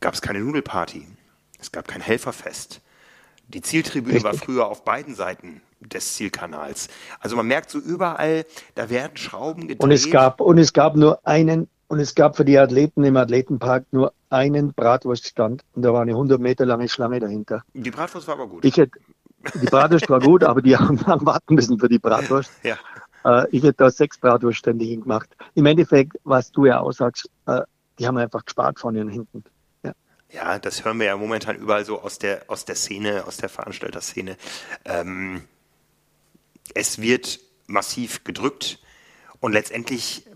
gab 0.00 0.14
es 0.14 0.22
keine 0.22 0.40
Nudelparty. 0.40 1.06
Es 1.58 1.72
gab 1.72 1.88
kein 1.88 2.00
Helferfest. 2.00 2.80
Die 3.48 3.62
Zieltribüne 3.62 4.16
Richtig. 4.16 4.30
war 4.30 4.38
früher 4.38 4.66
auf 4.66 4.84
beiden 4.84 5.14
Seiten 5.14 5.62
des 5.80 6.14
Zielkanals. 6.14 6.88
Also 7.20 7.36
man 7.36 7.46
merkt 7.46 7.70
so 7.70 7.78
überall, 7.78 8.44
da 8.74 8.90
werden 8.90 9.16
Schrauben 9.16 9.62
gedreht. 9.62 9.82
Und 9.82 9.90
es 9.90 10.10
gab, 10.10 10.40
und 10.40 10.58
es 10.58 10.72
gab 10.72 10.96
nur 10.96 11.26
einen, 11.26 11.68
und 11.86 12.00
es 12.00 12.14
gab 12.14 12.36
für 12.36 12.44
die 12.44 12.58
Athleten 12.58 13.04
im 13.04 13.16
Athletenpark 13.16 13.86
nur 13.90 14.12
einen 14.28 14.74
Bratwurststand. 14.74 15.64
Und 15.74 15.82
da 15.82 15.92
war 15.92 16.02
eine 16.02 16.10
100 16.12 16.40
Meter 16.40 16.66
lange 16.66 16.88
Schlange 16.88 17.20
dahinter. 17.20 17.62
Die 17.72 17.90
Bratwurst 17.90 18.26
war 18.26 18.34
aber 18.34 18.48
gut. 18.48 18.64
Ich 18.64 18.76
hätte, 18.76 18.98
die 19.54 19.66
Bratwurst 19.66 20.10
war 20.10 20.20
gut, 20.20 20.44
aber 20.44 20.60
die 20.60 20.76
haben 20.76 20.98
lang 21.06 21.24
warten 21.24 21.54
müssen 21.54 21.78
für 21.78 21.88
die 21.88 21.98
Bratwurst. 21.98 22.50
Ja. 22.62 22.76
Äh, 23.24 23.46
ich 23.50 23.62
hätte 23.62 23.74
da 23.78 23.90
sechs 23.90 24.18
Bratwurststände 24.18 24.84
hingemacht. 24.84 25.28
Im 25.54 25.66
Endeffekt, 25.66 26.18
was 26.24 26.50
du 26.52 26.66
ja 26.66 26.80
aussagst, 26.80 27.30
äh, 27.46 27.62
die 27.98 28.06
haben 28.06 28.16
einfach 28.16 28.44
gespart 28.44 28.78
vorne 28.78 29.00
und 29.00 29.10
hinten. 29.10 29.44
Ja. 29.82 29.92
ja, 30.30 30.58
das 30.58 30.84
hören 30.84 30.98
wir 30.98 31.06
ja 31.06 31.16
momentan 31.16 31.56
überall 31.56 31.84
so 31.84 32.00
aus 32.00 32.18
der, 32.18 32.44
aus 32.48 32.64
der 32.64 32.76
Szene, 32.76 33.24
aus 33.26 33.36
der 33.36 33.48
Veranstalterszene. 33.48 34.36
Ähm, 34.84 35.42
es 36.74 37.00
wird 37.00 37.40
massiv 37.66 38.24
gedrückt 38.24 38.78
und 39.40 39.52
letztendlich, 39.52 40.26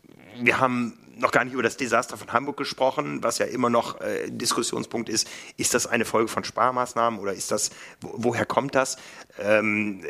wir 0.41 0.61
haben 0.61 0.99
noch 1.17 1.31
gar 1.31 1.45
nicht 1.45 1.55
über 1.55 1.63
das 1.63 1.77
Desaster 1.77 2.17
von 2.17 2.33
Hamburg 2.33 2.57
gesprochen, 2.57 3.23
was 3.23 3.39
ja 3.39 3.47
immer 3.47 3.71
noch 3.71 4.01
äh, 4.01 4.31
Diskussionspunkt 4.31 5.09
ist. 5.09 5.29
Ist 5.57 5.75
das 5.75 5.87
eine 5.87 6.05
Folge 6.05 6.29
von 6.29 6.45
Sparmaßnahmen 6.45 7.21
oder 7.21 7.33
ist 7.33 7.51
das, 7.51 7.71
wo, 8.01 8.15
woher 8.17 8.47
kommt 8.47 8.75
das? 8.75 8.97
Ähm, 9.39 10.05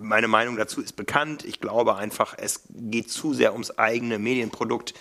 meine 0.00 0.28
Meinung 0.28 0.56
dazu 0.56 0.80
ist 0.80 0.94
bekannt. 0.94 1.44
Ich 1.44 1.60
glaube 1.60 1.96
einfach, 1.96 2.34
es 2.36 2.62
geht 2.70 3.10
zu 3.10 3.34
sehr 3.34 3.52
ums 3.52 3.70
eigene 3.78 4.18
Medienprodukt. 4.18 4.94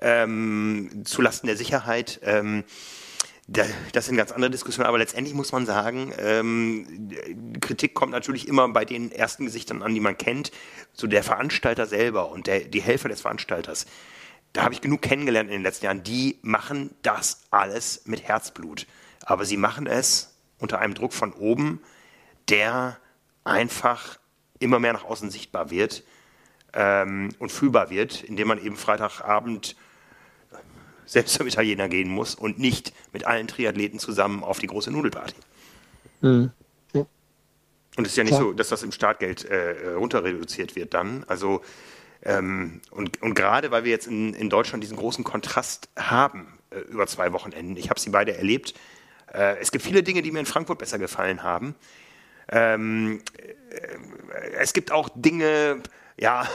ähm, 0.00 1.02
zulasten 1.04 1.46
der 1.46 1.56
Sicherheit. 1.56 2.20
Ähm, 2.22 2.64
das 3.48 4.06
sind 4.06 4.16
ganz 4.16 4.32
andere 4.32 4.50
Diskussionen, 4.50 4.88
aber 4.88 4.98
letztendlich 4.98 5.32
muss 5.32 5.52
man 5.52 5.66
sagen, 5.66 6.12
ähm, 6.18 7.12
Kritik 7.60 7.94
kommt 7.94 8.10
natürlich 8.10 8.48
immer 8.48 8.68
bei 8.68 8.84
den 8.84 9.12
ersten 9.12 9.44
Gesichtern 9.44 9.84
an, 9.84 9.94
die 9.94 10.00
man 10.00 10.18
kennt, 10.18 10.50
so 10.92 11.06
der 11.06 11.22
Veranstalter 11.22 11.86
selber 11.86 12.30
und 12.32 12.48
der, 12.48 12.60
die 12.60 12.82
Helfer 12.82 13.08
des 13.08 13.20
Veranstalters. 13.20 13.86
Da 14.52 14.62
habe 14.62 14.74
ich 14.74 14.80
genug 14.80 15.02
kennengelernt 15.02 15.48
in 15.50 15.56
den 15.56 15.62
letzten 15.62 15.84
Jahren, 15.86 16.02
die 16.02 16.38
machen 16.42 16.94
das 17.02 17.42
alles 17.50 18.02
mit 18.06 18.22
Herzblut. 18.22 18.86
Aber 19.24 19.44
sie 19.44 19.56
machen 19.56 19.86
es 19.86 20.36
unter 20.58 20.78
einem 20.78 20.94
Druck 20.94 21.12
von 21.12 21.32
oben, 21.32 21.80
der 22.48 22.98
einfach 23.44 24.18
immer 24.58 24.78
mehr 24.78 24.94
nach 24.94 25.04
außen 25.04 25.30
sichtbar 25.30 25.70
wird 25.70 26.04
ähm, 26.72 27.30
und 27.38 27.52
fühlbar 27.52 27.90
wird, 27.90 28.22
indem 28.24 28.48
man 28.48 28.58
eben 28.58 28.76
Freitagabend 28.76 29.76
selbst 31.04 31.34
zum 31.34 31.46
Italiener 31.46 31.88
gehen 31.88 32.08
muss 32.08 32.34
und 32.34 32.58
nicht 32.58 32.92
mit 33.12 33.26
allen 33.26 33.46
Triathleten 33.46 33.98
zusammen 33.98 34.42
auf 34.42 34.58
die 34.58 34.66
große 34.66 34.90
Nudelparty. 34.90 35.36
Mhm. 36.22 36.50
Und 37.96 38.04
es 38.04 38.12
ist 38.12 38.16
ja 38.16 38.24
nicht 38.24 38.34
Klar. 38.34 38.42
so, 38.42 38.52
dass 38.52 38.68
das 38.68 38.82
im 38.82 38.92
Startgeld 38.92 39.44
äh, 39.46 39.94
runter 39.94 40.22
reduziert 40.22 40.76
wird 40.76 40.92
dann. 40.92 41.24
Also 41.28 41.62
ähm, 42.26 42.80
und, 42.90 43.22
und 43.22 43.34
gerade 43.34 43.70
weil 43.70 43.84
wir 43.84 43.92
jetzt 43.92 44.08
in, 44.08 44.34
in 44.34 44.50
Deutschland 44.50 44.82
diesen 44.82 44.96
großen 44.96 45.22
Kontrast 45.22 45.88
haben 45.96 46.58
äh, 46.70 46.80
über 46.80 47.06
zwei 47.06 47.32
Wochenenden, 47.32 47.76
ich 47.76 47.88
habe 47.88 48.00
sie 48.00 48.10
beide 48.10 48.36
erlebt. 48.36 48.74
Äh, 49.32 49.58
es 49.60 49.70
gibt 49.70 49.84
viele 49.84 50.02
Dinge, 50.02 50.22
die 50.22 50.32
mir 50.32 50.40
in 50.40 50.46
Frankfurt 50.46 50.78
besser 50.78 50.98
gefallen 50.98 51.44
haben. 51.44 51.76
Ähm, 52.48 53.22
äh, 53.68 54.50
es 54.58 54.72
gibt 54.72 54.90
auch 54.90 55.08
Dinge, 55.14 55.82
ja, 56.18 56.48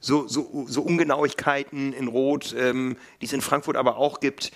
so, 0.00 0.26
so, 0.26 0.66
so 0.66 0.82
Ungenauigkeiten 0.82 1.92
in 1.92 2.08
Rot, 2.08 2.52
ähm, 2.58 2.96
die 3.20 3.26
es 3.26 3.32
in 3.32 3.42
Frankfurt 3.42 3.76
aber 3.76 3.98
auch 3.98 4.18
gibt. 4.18 4.50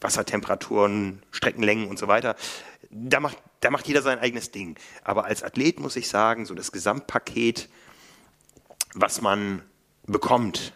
Wassertemperaturen, 0.00 1.22
Streckenlängen 1.30 1.86
und 1.86 1.98
so 1.98 2.08
weiter. 2.08 2.34
Da 2.90 3.20
macht, 3.20 3.38
da 3.60 3.70
macht 3.70 3.86
jeder 3.86 4.02
sein 4.02 4.18
eigenes 4.18 4.50
Ding. 4.50 4.76
Aber 5.04 5.26
als 5.26 5.44
Athlet 5.44 5.78
muss 5.78 5.94
ich 5.94 6.08
sagen, 6.08 6.46
so 6.46 6.54
das 6.54 6.72
Gesamtpaket, 6.72 7.68
was 8.94 9.20
man 9.20 9.62
bekommt, 10.06 10.72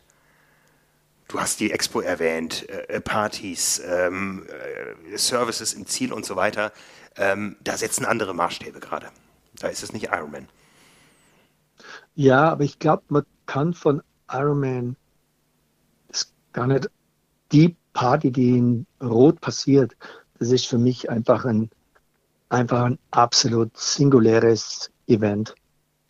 du 1.28 1.40
hast 1.40 1.60
die 1.60 1.72
Expo 1.72 2.00
erwähnt, 2.00 2.68
äh, 2.68 3.00
Partys, 3.00 3.82
ähm, 3.84 4.46
äh, 5.12 5.16
Services 5.16 5.72
im 5.72 5.86
Ziel 5.86 6.12
und 6.12 6.24
so 6.24 6.36
weiter, 6.36 6.72
ähm, 7.16 7.56
da 7.62 7.76
setzen 7.76 8.04
andere 8.04 8.34
Maßstäbe 8.34 8.80
gerade. 8.80 9.10
Da 9.58 9.68
ist 9.68 9.82
es 9.82 9.92
nicht 9.92 10.06
Ironman. 10.06 10.48
Ja, 12.14 12.50
aber 12.50 12.64
ich 12.64 12.78
glaube, 12.78 13.02
man 13.08 13.24
kann 13.46 13.74
von 13.74 14.02
Iron 14.30 14.60
Man 14.60 14.96
das 16.08 16.32
gar 16.52 16.66
nicht 16.66 16.88
die 17.52 17.76
Party, 17.92 18.30
die 18.30 18.58
in 18.58 18.86
Rot 19.02 19.40
passiert, 19.40 19.96
das 20.38 20.50
ist 20.50 20.66
für 20.66 20.78
mich 20.78 21.08
einfach 21.10 21.44
ein, 21.44 21.70
einfach 22.48 22.84
ein 22.84 22.98
absolut 23.12 23.76
singuläres 23.76 24.90
Event. 25.06 25.54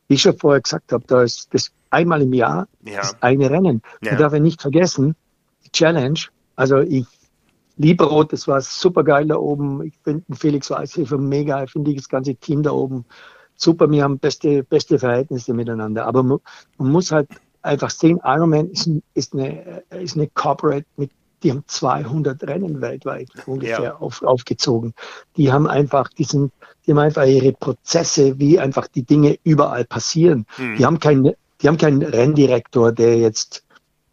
Wie 0.09 0.14
ich 0.14 0.22
schon 0.22 0.38
vorher 0.38 0.61
gesagt 0.61 0.92
habe, 0.92 1.05
da 1.07 1.22
ist 1.22 1.52
das 1.52 1.70
einmal 1.95 2.22
im 2.22 2.32
Jahr 2.32 2.68
ja. 2.84 2.99
das 2.99 3.16
eine 3.22 3.51
Rennen. 3.51 3.82
Ja. 4.03 4.12
Ich 4.12 4.18
darf 4.18 4.32
ja 4.32 4.40
nicht 4.40 4.61
vergessen, 4.61 5.16
die 5.64 5.70
Challenge, 5.70 6.20
also 6.57 6.80
ich 6.80 7.07
liebe 7.76 8.05
Rot, 8.05 8.32
das 8.32 8.47
war 8.47 8.61
super 8.61 9.03
geil 9.03 9.26
da 9.26 9.36
oben. 9.36 9.82
Ich 9.82 9.95
finde 10.05 10.24
Felix 10.34 10.70
Weißhöfer 10.70 11.18
mega, 11.18 11.64
ich 11.64 11.72
finde 11.72 11.95
das 11.95 12.09
ganze 12.09 12.34
Team 12.34 12.62
da 12.62 12.70
oben 12.70 13.05
super, 13.57 13.90
wir 13.90 14.03
haben 14.03 14.18
beste, 14.18 14.62
beste 14.62 14.99
Verhältnisse 14.99 15.55
miteinander. 15.55 16.07
Aber 16.07 16.22
man, 16.22 16.38
man 16.78 16.90
muss 16.90 17.12
halt 17.12 17.28
einfach 17.62 17.90
sehen, 17.90 18.20
Ironman 18.22 18.70
ist, 18.70 18.90
ist, 19.14 19.34
eine, 19.34 19.82
ist 19.90 20.16
eine 20.16 20.28
Corporate 20.28 20.86
mit 20.97 21.11
die 21.42 21.51
haben 21.51 21.64
200 21.66 22.42
Rennen 22.45 22.80
weltweit 22.80 23.28
ungefähr 23.45 23.82
ja. 23.82 23.97
auf, 23.97 24.22
aufgezogen. 24.22 24.95
Die 25.36 25.53
haben 25.53 25.66
einfach 25.66 26.09
diesen, 26.09 26.51
die 26.86 26.92
haben 26.92 26.99
einfach 26.99 27.26
ihre 27.26 27.53
Prozesse, 27.53 28.38
wie 28.38 28.59
einfach 28.59 28.88
die 28.88 29.03
Dinge 29.03 29.38
überall 29.45 29.84
passieren. 29.84 30.47
Hm. 30.57 30.76
Die 30.76 30.86
haben 30.86 30.99
keinen, 31.01 31.34
die 31.65 31.69
haben 31.69 31.79
keinen 31.79 32.03
Renndirektor, 32.03 32.93
der 32.93 33.17
jetzt 33.19 33.65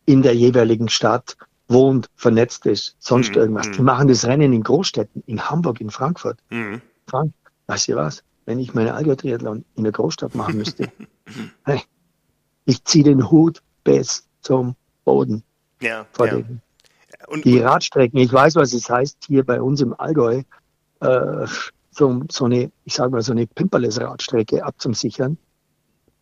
in 0.05 0.23
der 0.23 0.33
jeweiligen 0.33 0.89
Stadt 0.89 1.37
wohnt, 1.67 2.09
vernetzt 2.15 2.65
ist, 2.65 2.95
sonst 2.97 3.35
hm. 3.35 3.35
irgendwas. 3.35 3.67
Hm. 3.67 3.73
Die 3.73 3.81
machen 3.81 4.07
das 4.07 4.25
Rennen 4.25 4.53
in 4.53 4.63
Großstädten, 4.63 5.21
in 5.27 5.47
Hamburg, 5.49 5.79
in 5.79 5.91
Frankfurt. 5.91 6.39
Hm. 6.49 6.81
Frank, 7.07 7.33
weißt 7.67 7.89
du 7.89 7.95
was? 7.95 8.23
wenn 8.45 8.59
ich 8.59 8.73
meine 8.73 8.93
Algo-Triathlon 8.93 9.65
in 9.75 9.83
der 9.83 9.93
Großstadt 9.93 10.35
machen 10.35 10.57
müsste. 10.57 10.91
hey, 11.65 11.81
ich 12.65 12.83
ziehe 12.83 13.03
den 13.03 13.29
Hut 13.29 13.61
bis 13.83 14.27
zum 14.41 14.75
Boden. 15.05 15.43
Ja, 15.81 16.05
vor 16.11 16.27
ja. 16.27 16.35
Den, 16.35 16.61
und, 17.27 17.45
die 17.45 17.59
Radstrecken, 17.59 18.19
ich 18.19 18.31
weiß, 18.31 18.55
was 18.55 18.73
es 18.73 18.89
heißt, 18.89 19.17
hier 19.25 19.45
bei 19.45 19.61
uns 19.61 19.81
im 19.81 19.97
Allgäu, 19.97 20.43
äh, 20.99 21.47
so, 21.91 22.23
so 22.29 22.45
eine, 22.45 22.71
ich 22.83 22.93
sage 22.93 23.11
mal, 23.11 23.21
so 23.21 23.31
eine 23.31 23.47
Pimperles-Radstrecke 23.47 24.63
abzusichern. 24.63 25.37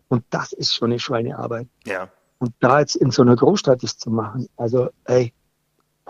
Und 0.10 0.24
das 0.32 0.51
ist 0.51 0.74
schon 0.74 0.91
eine 0.91 0.99
Schweinearbeit. 0.99 1.68
Ja. 1.86 2.10
Und 2.39 2.53
da 2.60 2.80
jetzt 2.80 2.95
in 2.95 3.12
so 3.12 3.22
einer 3.22 3.36
Großstadt 3.36 3.84
ist 3.84 4.01
zu 4.01 4.10
machen, 4.10 4.47
also 4.57 4.89
ey, 5.05 5.34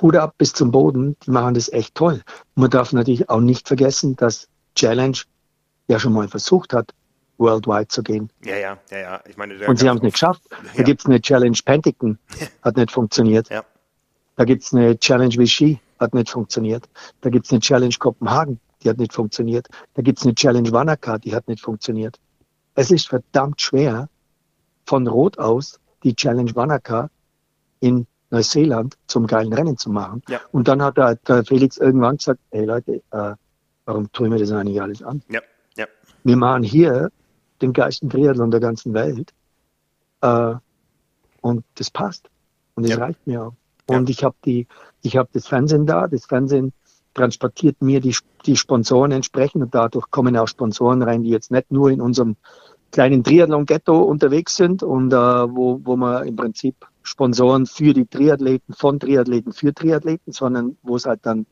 Hut 0.01 0.15
ab 0.15 0.35
bis 0.37 0.53
zum 0.53 0.71
Boden, 0.71 1.17
die 1.25 1.31
machen 1.31 1.53
das 1.53 1.71
echt 1.71 1.95
toll. 1.95 2.21
Man 2.55 2.69
darf 2.69 2.93
natürlich 2.93 3.29
auch 3.29 3.41
nicht 3.41 3.67
vergessen, 3.67 4.15
dass 4.15 4.47
Challenge 4.75 5.17
ja 5.87 5.99
schon 5.99 6.13
mal 6.13 6.27
versucht 6.27 6.73
hat, 6.73 6.93
worldwide 7.37 7.87
zu 7.87 8.03
gehen. 8.03 8.29
Ja, 8.43 8.55
ja, 8.55 8.77
ja, 8.91 8.97
ja. 8.97 9.21
Ich 9.27 9.37
meine, 9.37 9.55
und 9.67 9.79
sie 9.79 9.89
haben 9.89 9.97
es 9.97 10.03
nicht 10.03 10.13
geschafft. 10.13 10.43
Da 10.49 10.57
ja. 10.75 10.83
gibt 10.83 11.01
es 11.01 11.05
eine 11.07 11.19
Challenge 11.19 11.57
Penticton, 11.65 12.17
hat 12.61 12.77
nicht 12.77 12.91
funktioniert. 12.91 13.49
Ja. 13.49 13.63
Da 14.35 14.45
gibt 14.45 14.63
es 14.63 14.73
eine 14.73 14.97
Challenge 14.97 15.35
Vichy, 15.35 15.79
hat 15.99 16.13
nicht 16.13 16.29
funktioniert. 16.29 16.87
Da 17.21 17.29
gibt 17.29 17.45
es 17.45 17.51
eine 17.51 17.59
Challenge 17.59 17.95
Kopenhagen, 17.97 18.59
die 18.83 18.89
hat 18.89 18.97
nicht 18.97 19.13
funktioniert. 19.13 19.67
Da 19.95 20.01
gibt 20.01 20.19
es 20.19 20.25
eine 20.25 20.35
Challenge 20.35 20.71
Wanaka, 20.71 21.17
die 21.17 21.35
hat 21.35 21.47
nicht 21.47 21.61
funktioniert. 21.61 22.19
Es 22.79 22.91
ist 22.91 23.07
verdammt 23.09 23.61
schwer, 23.61 24.09
von 24.85 25.07
Rot 25.07 25.37
aus 25.37 25.79
die 26.03 26.15
Challenge 26.15 26.55
Wanaka 26.55 27.09
in 27.79 28.07
Neuseeland 28.29 28.97
zum 29.07 29.27
geilen 29.27 29.53
Rennen 29.53 29.77
zu 29.77 29.89
machen. 29.89 30.21
Ja. 30.29 30.39
Und 30.51 30.67
dann 30.67 30.81
hat 30.81 30.97
der, 30.97 31.15
der 31.15 31.43
Felix 31.43 31.77
irgendwann 31.77 32.17
gesagt, 32.17 32.39
hey 32.51 32.65
Leute, 32.65 33.01
äh, 33.11 33.35
warum 33.85 34.11
tun 34.11 34.31
wir 34.31 34.39
das 34.39 34.51
eigentlich 34.51 34.81
alles 34.81 35.03
an? 35.03 35.21
Ja 35.29 35.41
wir 36.23 36.37
machen 36.37 36.63
hier 36.63 37.11
den 37.61 37.73
geilsten 37.73 38.09
Triathlon 38.09 38.51
der 38.51 38.59
ganzen 38.59 38.93
Welt. 38.93 39.33
Äh, 40.21 40.55
und 41.41 41.63
das 41.75 41.89
passt. 41.89 42.29
Und 42.75 42.83
das 42.83 42.91
ja. 42.91 42.99
reicht 42.99 43.25
mir 43.25 43.43
auch. 43.43 43.53
Und 43.87 44.09
ja. 44.09 44.13
ich 44.13 44.23
habe 44.23 44.35
die, 44.45 44.67
ich 45.01 45.17
habe 45.17 45.29
das 45.33 45.47
Fernsehen 45.47 45.85
da, 45.85 46.07
das 46.07 46.25
Fernsehen 46.25 46.73
transportiert 47.13 47.81
mir 47.81 47.99
die, 47.99 48.15
die 48.45 48.55
Sponsoren 48.55 49.11
entsprechend 49.11 49.63
und 49.63 49.73
dadurch 49.73 50.09
kommen 50.11 50.37
auch 50.37 50.47
Sponsoren 50.47 51.01
rein, 51.01 51.23
die 51.23 51.29
jetzt 51.29 51.51
nicht 51.51 51.71
nur 51.71 51.89
in 51.89 52.01
unserem 52.01 52.35
kleinen 52.91 53.23
Triathlon-Ghetto 53.23 53.97
unterwegs 53.97 54.55
sind 54.55 54.83
und 54.83 55.13
äh, 55.13 55.15
wo, 55.15 55.79
wo 55.83 55.95
man 55.95 56.27
im 56.27 56.35
Prinzip 56.35 56.75
Sponsoren 57.03 57.65
für 57.65 57.93
die 57.93 58.05
Triathleten, 58.05 58.73
von 58.73 58.99
Triathleten 58.99 59.53
für 59.53 59.73
Triathleten, 59.73 60.31
sondern 60.33 60.77
wo 60.83 60.95
es 60.95 61.05
halt 61.05 61.25
dann 61.25 61.45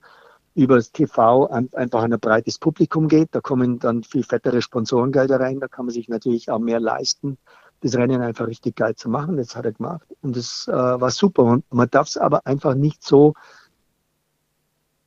über 0.56 0.76
das 0.76 0.92
TV 0.92 1.48
einfach 1.48 2.04
ein 2.04 2.20
breites 2.20 2.58
Publikum 2.58 3.08
geht. 3.08 3.30
Da 3.32 3.42
kommen 3.42 3.78
dann 3.80 4.04
viel 4.04 4.24
fettere 4.24 4.62
Sponsorengelder 4.62 5.40
rein. 5.40 5.60
Da 5.60 5.68
kann 5.68 5.86
man 5.86 5.94
sich 5.94 6.10
natürlich 6.10 6.50
auch 6.50 6.60
mehr 6.60 6.80
leisten, 6.80 7.38
das 7.82 7.96
Rennen 7.96 8.22
einfach 8.22 8.48
richtig 8.48 8.76
geil 8.76 8.96
zu 8.96 9.08
machen. 9.08 9.38
Das 9.38 9.56
hat 9.56 9.66
er 9.66 9.74
gemacht 9.74 10.08
und 10.22 10.36
das 10.36 10.68
äh, 10.68 10.72
war 10.72 11.12
super. 11.12 11.44
Und 11.44 11.66
man 11.72 11.90
darf 11.90 12.08
es 12.08 12.18
aber 12.18 12.46
einfach 12.48 12.74
nicht 12.74 13.04
so 13.04 13.34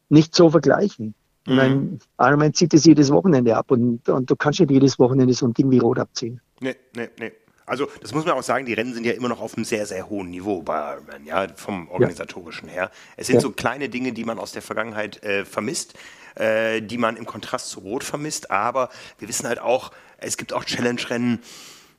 nicht 0.08 0.34
so 0.34 0.50
vergleichen. 0.50 1.14
Mhm. 1.50 1.56
Mein 1.56 1.98
Ironman 2.18 2.54
zieht 2.54 2.72
es 2.74 2.84
jedes 2.84 3.10
Wochenende 3.10 3.56
ab 3.56 3.70
und, 3.70 4.08
und 4.08 4.30
du 4.30 4.36
kannst 4.36 4.60
nicht 4.60 4.70
jedes 4.70 4.98
Wochenende 4.98 5.34
so 5.34 5.46
ein 5.46 5.54
Ding 5.54 5.70
wie 5.70 5.78
Rot 5.78 5.98
abziehen. 5.98 6.40
Nee, 6.60 6.76
nee, 6.94 7.08
nee. 7.18 7.32
Also 7.66 7.88
das 8.00 8.12
muss 8.12 8.24
man 8.24 8.34
auch 8.34 8.42
sagen, 8.42 8.66
die 8.66 8.72
Rennen 8.72 8.94
sind 8.94 9.04
ja 9.04 9.12
immer 9.12 9.28
noch 9.28 9.40
auf 9.40 9.56
einem 9.56 9.64
sehr, 9.64 9.86
sehr 9.86 10.08
hohen 10.08 10.30
Niveau 10.30 10.62
bei 10.62 10.92
Ironman, 10.92 11.24
ja, 11.24 11.46
vom 11.54 11.88
organisatorischen 11.88 12.68
ja. 12.68 12.74
her. 12.74 12.90
Es 13.16 13.26
sind 13.28 13.36
ja. 13.36 13.40
so 13.40 13.50
kleine 13.50 13.88
Dinge, 13.88 14.12
die 14.12 14.24
man 14.24 14.38
aus 14.38 14.52
der 14.52 14.62
Vergangenheit 14.62 15.22
äh, 15.22 15.44
vermisst, 15.44 15.94
äh, 16.34 16.82
die 16.82 16.98
man 16.98 17.16
im 17.16 17.26
Kontrast 17.26 17.70
zu 17.70 17.80
Rot 17.80 18.02
vermisst, 18.02 18.50
aber 18.50 18.88
wir 19.18 19.28
wissen 19.28 19.46
halt 19.46 19.60
auch, 19.60 19.92
es 20.18 20.36
gibt 20.36 20.52
auch 20.52 20.64
Challenge-Rennen, 20.64 21.40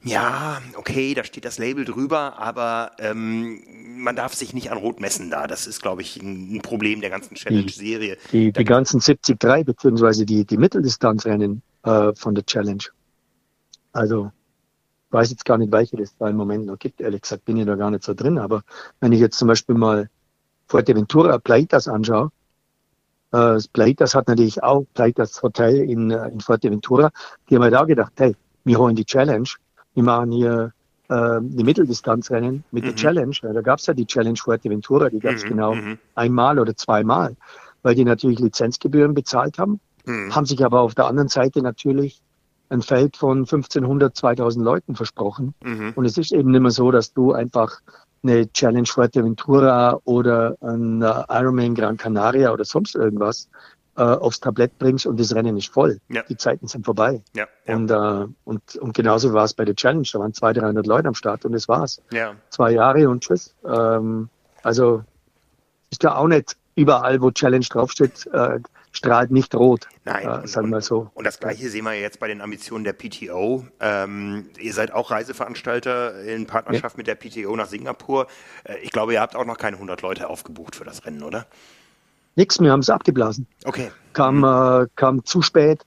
ja, 0.03 0.61
okay, 0.75 1.13
da 1.13 1.23
steht 1.23 1.45
das 1.45 1.59
Label 1.59 1.85
drüber, 1.85 2.39
aber 2.39 2.91
ähm, 2.97 3.61
man 3.97 4.15
darf 4.15 4.33
sich 4.33 4.53
nicht 4.53 4.71
an 4.71 4.77
Rot 4.77 4.99
messen 4.99 5.29
da. 5.29 5.45
Das 5.45 5.67
ist, 5.67 5.81
glaube 5.81 6.01
ich, 6.01 6.17
ein, 6.21 6.61
Problem 6.61 7.01
der 7.01 7.11
ganzen 7.11 7.35
Challenge-Serie. 7.35 8.17
Die, 8.31 8.45
die, 8.45 8.51
die 8.51 8.63
ganzen 8.63 8.99
73 8.99 9.65
beziehungsweise 9.65 10.25
die, 10.25 10.45
die 10.45 10.57
Mitteldistanzrennen 10.57 11.61
äh, 11.83 12.13
von 12.15 12.33
der 12.33 12.45
Challenge. 12.45 12.83
Also 13.93 14.31
weiß 15.11 15.29
jetzt 15.29 15.45
gar 15.45 15.57
nicht, 15.57 15.71
welche 15.71 15.97
das 15.97 16.15
da 16.17 16.29
im 16.29 16.37
Moment 16.37 16.65
noch 16.65 16.79
gibt. 16.79 17.01
Ehrlich 17.01 17.21
gesagt 17.21 17.45
bin 17.45 17.57
ich 17.57 17.65
da 17.65 17.75
gar 17.75 17.91
nicht 17.91 18.03
so 18.03 18.13
drin. 18.13 18.37
Aber 18.37 18.63
wenn 19.01 19.11
ich 19.11 19.19
jetzt 19.19 19.37
zum 19.37 19.47
Beispiel 19.47 19.75
mal 19.75 20.09
Fuerteventura 20.67 21.37
Plaitas 21.37 21.87
anschaue, 21.87 22.31
äh, 23.33 23.59
Plaitas 23.73 24.15
hat 24.15 24.27
natürlich 24.27 24.63
auch 24.63 24.85
Plaitas 24.93 25.41
Hotel 25.43 25.89
in, 25.89 26.11
äh, 26.11 26.27
in 26.29 26.39
Fuerteventura. 26.39 27.11
Die 27.49 27.55
haben 27.55 27.63
halt 27.63 27.75
auch 27.75 27.87
gedacht, 27.87 28.13
hey, 28.17 28.35
wir 28.63 28.77
holen 28.77 28.95
die 28.95 29.05
Challenge. 29.05 29.47
Wir 29.93 30.03
machen 30.03 30.31
hier 30.31 30.73
äh, 31.09 31.39
die 31.41 31.63
Mitteldistanzrennen 31.63 32.63
mit 32.71 32.83
mhm. 32.83 32.87
der 32.87 32.95
Challenge. 32.95 33.35
Da 33.41 33.61
gab 33.61 33.79
es 33.79 33.85
ja 33.87 33.93
die 33.93 34.05
Challenge 34.05 34.37
Fuerteventura, 34.37 35.09
die 35.09 35.19
gab 35.19 35.33
es 35.33 35.43
mhm. 35.43 35.49
genau 35.49 35.75
mhm. 35.75 35.97
einmal 36.15 36.57
oder 36.59 36.75
zweimal, 36.75 37.35
weil 37.83 37.95
die 37.95 38.05
natürlich 38.05 38.39
Lizenzgebühren 38.39 39.13
bezahlt 39.13 39.59
haben, 39.59 39.79
mhm. 40.05 40.33
haben 40.33 40.45
sich 40.45 40.63
aber 40.63 40.81
auf 40.81 40.95
der 40.95 41.07
anderen 41.07 41.27
Seite 41.27 41.61
natürlich 41.61 42.21
ein 42.69 42.81
Feld 42.81 43.17
von 43.17 43.39
1500, 43.39 44.15
2000 44.15 44.63
Leuten 44.63 44.95
versprochen. 44.95 45.53
Mhm. 45.63 45.91
Und 45.95 46.05
es 46.05 46.17
ist 46.17 46.31
eben 46.31 46.51
nicht 46.51 46.61
mehr 46.61 46.71
so, 46.71 46.89
dass 46.91 47.13
du 47.13 47.33
einfach 47.33 47.81
eine 48.23 48.49
Challenge 48.53 48.85
Fuerteventura 48.85 49.99
oder 50.05 50.55
ein 50.61 51.01
äh, 51.01 51.23
Ironman 51.29 51.75
Gran 51.75 51.97
Canaria 51.97 52.53
oder 52.53 52.63
sonst 52.63 52.95
irgendwas 52.95 53.49
äh, 54.01 54.03
aufs 54.03 54.39
Tablett 54.39 54.79
bringst 54.79 55.05
und 55.05 55.19
das 55.19 55.35
Rennen 55.35 55.55
ist 55.57 55.69
voll. 55.69 55.99
Ja. 56.09 56.23
Die 56.23 56.35
Zeiten 56.35 56.67
sind 56.67 56.85
vorbei. 56.85 57.21
Ja, 57.35 57.47
ja. 57.67 57.75
Und, 57.75 57.91
äh, 57.91 58.33
und, 58.45 58.75
und 58.77 58.93
genauso 58.95 59.31
war 59.33 59.43
es 59.43 59.53
bei 59.53 59.63
der 59.63 59.75
Challenge. 59.75 60.07
Da 60.11 60.17
waren 60.17 60.33
200, 60.33 60.63
300 60.63 60.87
Leute 60.87 61.07
am 61.07 61.13
Start 61.13 61.45
und 61.45 61.51
das 61.51 61.67
war's. 61.67 62.01
Ja. 62.11 62.33
Zwei 62.49 62.71
Jahre 62.71 63.07
und 63.07 63.23
tschüss. 63.23 63.53
Ähm, 63.63 64.29
also 64.63 65.03
ist 65.91 66.01
ja 66.01 66.15
auch 66.15 66.27
nicht 66.27 66.57
überall, 66.73 67.21
wo 67.21 67.29
Challenge 67.29 67.65
draufsteht, 67.69 68.25
äh, 68.33 68.59
strahlt 68.91 69.29
nicht 69.29 69.53
rot. 69.53 69.87
Nein, 70.03 70.27
äh, 70.27 70.47
sagen 70.47 70.69
wir 70.71 70.81
so. 70.81 71.11
Und 71.13 71.27
das 71.27 71.39
Gleiche 71.39 71.69
sehen 71.69 71.85
wir 71.85 71.93
jetzt 71.93 72.19
bei 72.19 72.27
den 72.27 72.41
Ambitionen 72.41 72.83
der 72.83 72.93
PTO. 72.93 73.67
Ähm, 73.79 74.49
ihr 74.59 74.73
seid 74.73 74.93
auch 74.93 75.11
Reiseveranstalter 75.11 76.23
in 76.23 76.47
Partnerschaft 76.47 76.95
ja. 76.95 76.97
mit 76.97 77.05
der 77.05 77.15
PTO 77.15 77.55
nach 77.55 77.67
Singapur. 77.67 78.25
Äh, 78.63 78.79
ich 78.79 78.89
glaube, 78.89 79.13
ihr 79.13 79.21
habt 79.21 79.35
auch 79.35 79.45
noch 79.45 79.59
keine 79.59 79.75
100 79.75 80.01
Leute 80.01 80.27
aufgebucht 80.27 80.75
für 80.75 80.85
das 80.85 81.05
Rennen, 81.05 81.21
oder? 81.21 81.45
Nix, 82.35 82.59
wir 82.59 82.71
haben 82.71 82.79
es 82.79 82.89
abgeblasen. 82.89 83.47
Okay. 83.65 83.91
Kam, 84.13 84.37
mhm. 84.37 84.43
äh, 84.83 84.87
kam 84.95 85.25
zu 85.25 85.41
spät, 85.41 85.85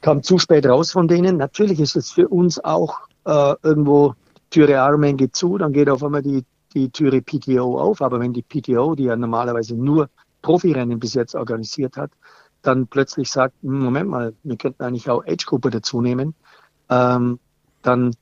kam 0.00 0.22
zu 0.22 0.38
spät 0.38 0.66
raus 0.66 0.92
von 0.92 1.08
denen. 1.08 1.36
Natürlich 1.36 1.80
ist 1.80 1.96
es 1.96 2.10
für 2.10 2.28
uns 2.28 2.62
auch 2.62 3.00
äh, 3.24 3.54
irgendwo, 3.62 4.14
Türe 4.50 4.74
Ironman 4.74 5.16
geht 5.16 5.34
zu, 5.34 5.58
dann 5.58 5.72
geht 5.72 5.88
auf 5.88 6.04
einmal 6.04 6.22
die, 6.22 6.44
die 6.74 6.90
Türe 6.90 7.22
PTO 7.22 7.80
auf. 7.80 8.02
Aber 8.02 8.20
wenn 8.20 8.32
die 8.32 8.42
PTO, 8.42 8.94
die 8.94 9.04
ja 9.04 9.16
normalerweise 9.16 9.74
nur 9.74 10.08
Profirennen 10.42 11.00
bis 11.00 11.14
jetzt 11.14 11.34
organisiert 11.34 11.96
hat, 11.96 12.10
dann 12.62 12.86
plötzlich 12.86 13.30
sagt, 13.30 13.54
hm, 13.62 13.80
Moment 13.80 14.10
mal, 14.10 14.34
wir 14.42 14.56
könnten 14.56 14.82
eigentlich 14.82 15.08
auch 15.08 15.24
Age-Gruppe 15.26 15.70
dazu 15.70 16.00
nehmen, 16.00 16.34
ähm, 16.90 17.38
dann 17.82 18.14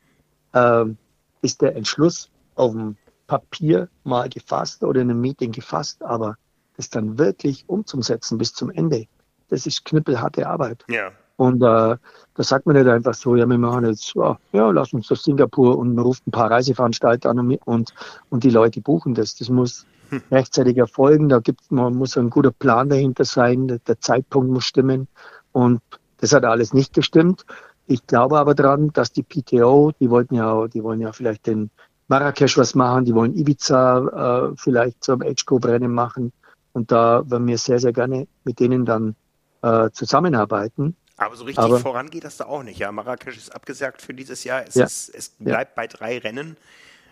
ähm, 0.55 0.97
ist 1.43 1.61
der 1.61 1.77
Entschluss 1.77 2.31
auf 2.55 2.73
dem 2.73 2.97
Papier 3.27 3.89
mal 4.05 4.29
gefasst 4.29 4.83
oder 4.85 5.01
in 5.01 5.11
einem 5.11 5.21
Meeting 5.21 5.53
gefasst, 5.53 6.03
aber 6.03 6.37
das 6.77 6.91
dann 6.91 7.19
wirklich 7.19 7.65
umzusetzen 7.69 8.39
bis 8.39 8.55
zum 8.55 8.71
Ende, 8.71 9.07
das 9.49 9.67
ist 9.67 9.85
knüppelharte 9.85 10.47
Arbeit. 10.47 10.85
Ja. 10.89 11.13
Und 11.37 11.63
äh, 11.63 11.97
da 11.97 11.99
sagt 12.39 12.67
man 12.67 12.77
nicht 12.77 12.89
einfach 12.89 13.15
so, 13.15 13.37
ja, 13.37 13.47
wir 13.47 13.59
machen 13.59 13.87
jetzt, 13.87 14.15
ja, 14.15 14.39
ja 14.53 14.71
lass 14.71 14.93
uns 14.93 15.09
das 15.09 15.25
Singapur 15.25 15.79
und 15.79 15.95
man 15.95 16.05
ruft 16.05 16.27
ein 16.27 16.31
paar 16.31 16.51
Reiseveranstalter 16.51 17.31
an 17.31 17.39
und, 17.39 17.57
und, 17.65 17.95
und 18.31 18.45
die 18.45 18.51
Leute 18.51 18.81
buchen 18.81 19.15
das. 19.15 19.35
Das 19.37 19.49
muss 19.49 19.87
hm. 20.11 20.23
rechtzeitig 20.31 20.77
erfolgen. 20.77 21.29
Da 21.29 21.41
gibt 21.41 21.71
man 21.71 21.95
muss 21.95 22.17
ein 22.17 22.31
guter 22.31 22.53
Plan 22.53 22.89
dahinter 22.89 23.25
sein. 23.25 23.81
Der 23.87 24.01
Zeitpunkt 24.01 24.51
muss 24.51 24.65
stimmen. 24.65 25.09
Und 25.53 25.81
das 26.19 26.33
hat 26.33 26.45
alles 26.45 26.73
nicht 26.73 26.93
gestimmt. 26.93 27.45
Ich 27.87 28.07
glaube 28.07 28.39
aber 28.39 28.55
dran, 28.55 28.93
dass 28.93 29.13
die 29.13 29.25
PTO, 29.25 29.93
die 29.99 30.11
wollten 30.11 30.37
ja, 30.37 30.69
die 30.69 30.83
wollen 30.85 31.01
ja 31.01 31.13
vielleicht 31.13 31.47
den 31.47 31.71
Marrakesch 32.09 32.57
was 32.57 32.75
machen, 32.75 33.05
die 33.05 33.15
wollen 33.15 33.35
Ibiza 33.35 34.51
äh, 34.53 34.57
vielleicht 34.57 35.03
zum 35.03 35.23
Age 35.23 35.45
Group 35.45 35.67
Rennen 35.67 35.93
machen. 35.93 36.33
Und 36.73 36.91
da 36.91 37.23
werden 37.31 37.47
wir 37.47 37.59
sehr, 37.59 37.79
sehr 37.79 37.93
gerne 37.93 38.27
mit 38.45 38.61
denen 38.61 38.85
dann 38.85 39.15
äh, 39.63 39.91
zusammenarbeiten. 39.91 40.97
Aber 41.17 41.37
so 41.37 41.45
richtig 41.45 41.63
Aber, 41.63 41.79
voran 41.79 42.11
geht 42.11 42.25
das 42.25 42.37
da 42.37 42.47
auch 42.47 42.63
nicht. 42.63 42.79
Ja, 42.79 42.91
Marrakesch 42.91 43.37
ist 43.37 43.55
abgesagt 43.55 44.03
für 44.03 44.15
dieses 44.15 44.45
Jahr. 44.45 44.65
Es, 44.67 44.75
ja, 44.75 44.85
ist, 44.85 45.15
es 45.15 45.29
bleibt 45.29 45.73
ja. 45.73 45.83
bei 45.83 45.87
drei 45.87 46.19
Rennen. 46.19 46.57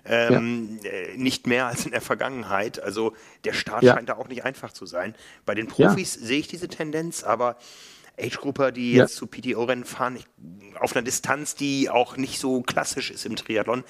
Ähm, 0.05 0.81
ja. 0.83 0.91
Äh, 0.91 1.17
nicht 1.17 1.47
mehr 1.47 1.67
als 1.67 1.85
in 1.85 1.93
der 1.93 2.01
Vergangenheit. 2.01 2.83
Also 2.83 3.15
der 3.45 3.53
Start 3.53 3.85
scheint 3.85 4.09
da 4.09 4.15
auch 4.15 4.29
nicht 4.29 4.45
einfach 4.45 4.73
zu 4.73 4.87
sein. 4.87 5.15
Bei 5.45 5.55
den 5.55 5.69
Profis 5.69 6.15
sehe 6.15 6.41
ich 6.41 6.49
diese 6.49 6.69
Tendenz, 6.69 7.23
aber 7.23 7.57
Age-Grupper, 8.19 8.73
die 8.73 8.95
jetzt 8.95 9.17
zu 9.17 9.27
PTO-Rennen 9.27 9.85
fahren, 9.85 10.19
auf 10.79 10.97
einer 10.97 11.03
Distanz, 11.03 11.55
die 11.55 11.91
auch 11.91 12.17
nicht 12.17 12.39
so 12.39 12.63
klassisch 12.63 13.11
ist 13.11 13.27
im 13.27 13.37
Triathlon, 13.37 13.85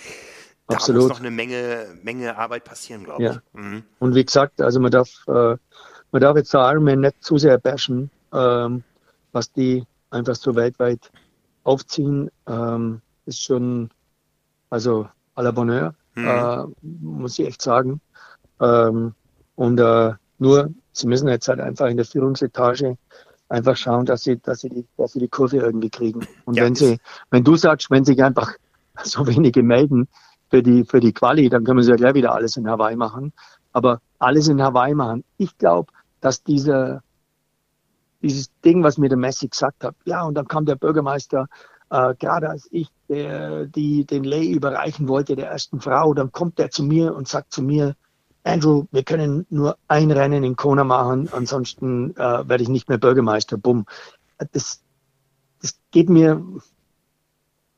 da 0.70 0.92
muss 0.92 1.08
noch 1.08 1.20
eine 1.20 1.30
Menge, 1.30 1.86
Menge 2.02 2.36
Arbeit 2.36 2.64
passieren, 2.64 3.04
glaube 3.04 3.22
ja. 3.22 3.32
ich. 3.32 3.60
Mhm. 3.60 3.82
Und 3.98 4.14
wie 4.14 4.24
gesagt, 4.24 4.60
also 4.60 4.80
man 4.80 4.90
darf, 4.90 5.08
äh, 5.26 5.56
man 6.12 6.22
darf 6.22 6.36
jetzt 6.36 6.54
Ironman 6.54 7.00
nicht 7.00 7.22
zu 7.22 7.38
sehr 7.38 7.58
bashen, 7.58 8.10
ähm, 8.32 8.82
was 9.32 9.52
die 9.52 9.84
einfach 10.10 10.34
so 10.34 10.54
weltweit 10.54 11.10
aufziehen, 11.64 12.30
ähm, 12.46 13.00
ist 13.26 13.42
schon, 13.42 13.90
also 14.70 15.08
à 15.36 15.42
la 15.42 15.50
Bonheur, 15.50 15.94
mhm. 16.14 16.26
äh, 16.26 16.64
muss 16.82 17.38
ich 17.38 17.46
echt 17.46 17.62
sagen. 17.62 18.00
Ähm, 18.60 19.14
und 19.56 19.78
äh, 19.78 20.12
nur, 20.38 20.70
sie 20.92 21.06
müssen 21.06 21.28
jetzt 21.28 21.48
halt 21.48 21.60
einfach 21.60 21.86
in 21.88 21.96
der 21.96 22.06
Führungsetage 22.06 22.96
einfach 23.48 23.76
schauen, 23.76 24.06
dass 24.06 24.22
sie, 24.22 24.38
dass 24.38 24.60
sie 24.60 24.68
die, 24.70 24.86
dass 24.96 25.12
sie 25.12 25.18
die 25.18 25.28
Kurve 25.28 25.58
irgendwie 25.58 25.90
kriegen. 25.90 26.26
Und 26.44 26.56
ja, 26.56 26.64
wenn 26.64 26.74
sie, 26.74 26.98
wenn 27.30 27.44
du 27.44 27.56
sagst, 27.56 27.90
wenn 27.90 28.04
sich 28.04 28.22
einfach 28.22 28.52
so 29.04 29.26
wenige 29.26 29.62
melden, 29.62 30.08
für 30.50 30.62
die, 30.62 30.84
für 30.84 31.00
die 31.00 31.12
Quali, 31.12 31.48
dann 31.48 31.64
können 31.64 31.78
wir 31.78 31.86
ja 31.86 31.96
gleich 31.96 32.14
wieder 32.14 32.34
alles 32.34 32.56
in 32.56 32.68
Hawaii 32.68 32.96
machen. 32.96 33.32
Aber 33.72 34.00
alles 34.18 34.48
in 34.48 34.60
Hawaii 34.60 34.94
machen. 34.94 35.24
Ich 35.36 35.56
glaube, 35.56 35.92
dass 36.20 36.42
dieser, 36.42 37.02
dieses 38.20 38.50
Ding, 38.64 38.82
was 38.82 38.98
mir 38.98 39.08
der 39.08 39.18
Messi 39.18 39.48
gesagt 39.48 39.84
hat, 39.84 39.94
ja, 40.04 40.22
und 40.24 40.34
dann 40.34 40.48
kam 40.48 40.66
der 40.66 40.74
Bürgermeister, 40.74 41.46
äh, 41.90 42.14
gerade 42.16 42.50
als 42.50 42.68
ich 42.70 42.88
der, 43.08 43.66
die, 43.66 44.04
den 44.04 44.24
Lay 44.24 44.50
überreichen 44.50 45.08
wollte, 45.08 45.36
der 45.36 45.50
ersten 45.50 45.80
Frau, 45.80 46.14
dann 46.14 46.32
kommt 46.32 46.58
er 46.58 46.70
zu 46.70 46.82
mir 46.82 47.14
und 47.14 47.28
sagt 47.28 47.52
zu 47.52 47.62
mir, 47.62 47.94
Andrew, 48.42 48.86
wir 48.90 49.04
können 49.04 49.46
nur 49.50 49.76
ein 49.86 50.10
Rennen 50.10 50.44
in 50.44 50.56
Kona 50.56 50.82
machen, 50.82 51.28
ansonsten 51.32 52.16
äh, 52.16 52.48
werde 52.48 52.62
ich 52.62 52.68
nicht 52.68 52.88
mehr 52.88 52.98
Bürgermeister. 52.98 53.58
Bumm. 53.58 53.84
Das, 54.52 54.82
das 55.60 55.78
geht 55.90 56.08
mir 56.08 56.42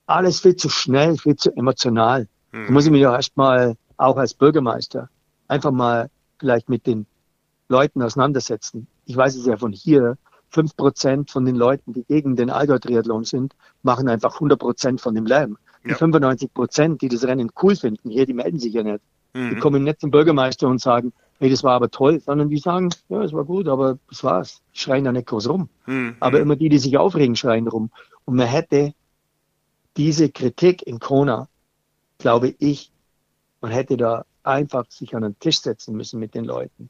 alles 0.07 0.41
viel 0.41 0.55
zu 0.55 0.69
schnell, 0.69 1.17
viel 1.17 1.37
zu 1.37 1.51
emotional. 1.57 2.29
Mhm. 2.53 2.67
Da 2.67 2.73
muss 2.73 2.85
ich 2.85 2.91
mich 2.91 3.03
ja 3.03 3.15
erstmal 3.15 3.77
auch 3.97 4.17
als 4.17 4.35
Bürgermeister 4.35 5.09
einfach 5.49 5.71
mal 5.71 6.09
vielleicht 6.39 6.69
mit 6.69 6.87
den 6.87 7.07
Leuten 7.69 8.03
auseinandersetzen. 8.03 8.87
Ich 9.07 9.17
weiß 9.17 9.37
es 9.37 9.47
ja 9.47 9.57
von 9.57 9.73
hier, 9.73 10.17
fünf 10.51 10.77
Prozent 10.77 11.31
von 11.31 11.45
den 11.45 11.57
Leuten, 11.57 11.93
die 11.93 12.05
gegen 12.05 12.37
den 12.37 12.51
Allgäu-Triathlon 12.51 13.25
sind, 13.25 13.55
machen 13.83 14.09
einfach 14.09 14.35
100 14.35 14.59
Prozent 14.59 15.01
von 15.01 15.15
dem 15.15 15.27
Lärm. 15.27 15.57
Die 15.85 15.95
95 15.95 16.55
Prozent, 16.55 17.03
die 17.03 17.09
das 17.09 17.25
Rennen 17.25 17.51
cool 17.61 17.75
finden, 17.75 18.11
hier, 18.11 18.25
die 18.25 18.35
melden 18.35 18.61
sich 18.61 18.73
ja 18.73 18.85
nicht. 18.85 19.01
Mhm. 19.35 19.51
Die 19.51 19.57
kommen 19.57 19.83
nicht 19.83 20.01
zum 20.01 20.11
Bürgermeister 20.11 20.69
und 20.69 20.81
sagen, 20.81 21.13
hey, 21.41 21.51
das 21.51 21.65
war 21.65 21.73
aber 21.75 21.91
toll, 21.91 22.21
sondern 22.21 22.51
die 22.51 22.59
sagen, 22.59 22.91
ja, 23.09 23.23
es 23.23 23.33
war 23.33 23.45
gut, 23.45 23.67
aber 23.67 23.99
das 24.09 24.23
war's. 24.23 24.63
Die 24.75 24.79
schreien 24.79 25.05
da 25.05 25.11
nicht 25.11 25.27
groß 25.27 25.49
rum. 25.49 25.69
Mhm. 25.87 26.17
Aber 26.21 26.39
immer 26.39 26.55
die, 26.55 26.69
die 26.69 26.79
sich 26.79 26.99
aufregen, 26.99 27.35
schreien 27.35 27.67
rum. 27.67 27.91
Und 28.25 28.37
man 28.37 28.47
hätte 28.47 28.95
diese 29.97 30.31
Kritik 30.31 30.87
in 30.87 31.01
Kona 31.01 31.49
glaube 32.23 32.55
ich, 32.59 32.91
man 33.61 33.73
hätte 33.73 33.97
da 33.97 34.25
einfach 34.43 34.87
sich 34.91 35.15
an 35.15 35.23
den 35.23 35.39
Tisch 35.39 35.61
setzen 35.61 35.97
müssen 35.97 36.19
mit 36.19 36.35
den 36.35 36.45
Leuten. 36.45 36.89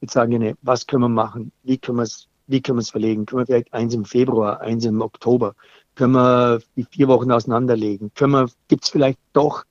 Jetzt 0.00 0.14
sagen, 0.14 0.38
nee, 0.38 0.54
was 0.62 0.86
können 0.86 1.02
wir 1.02 1.08
machen? 1.08 1.52
Wie 1.62 1.76
können 1.76 1.98
wir 1.98 2.04
es, 2.04 2.26
wie 2.46 2.62
können 2.62 2.78
wir 2.78 2.82
es 2.82 2.90
verlegen? 2.90 3.26
Können 3.26 3.40
wir 3.40 3.46
vielleicht 3.46 3.72
eins 3.72 3.94
im 3.94 4.04
Februar, 4.04 4.60
eins 4.60 4.84
im 4.86 5.02
Oktober? 5.02 5.54
Können 5.94 6.14
wir 6.14 6.60
die 6.76 6.84
vier 6.84 7.08
Wochen 7.08 7.30
auseinanderlegen? 7.30 8.12
Können 8.14 8.32
wir, 8.32 8.48
gibt 8.68 8.84
es 8.84 8.90
vielleicht 8.90 9.18
doch 9.32 9.64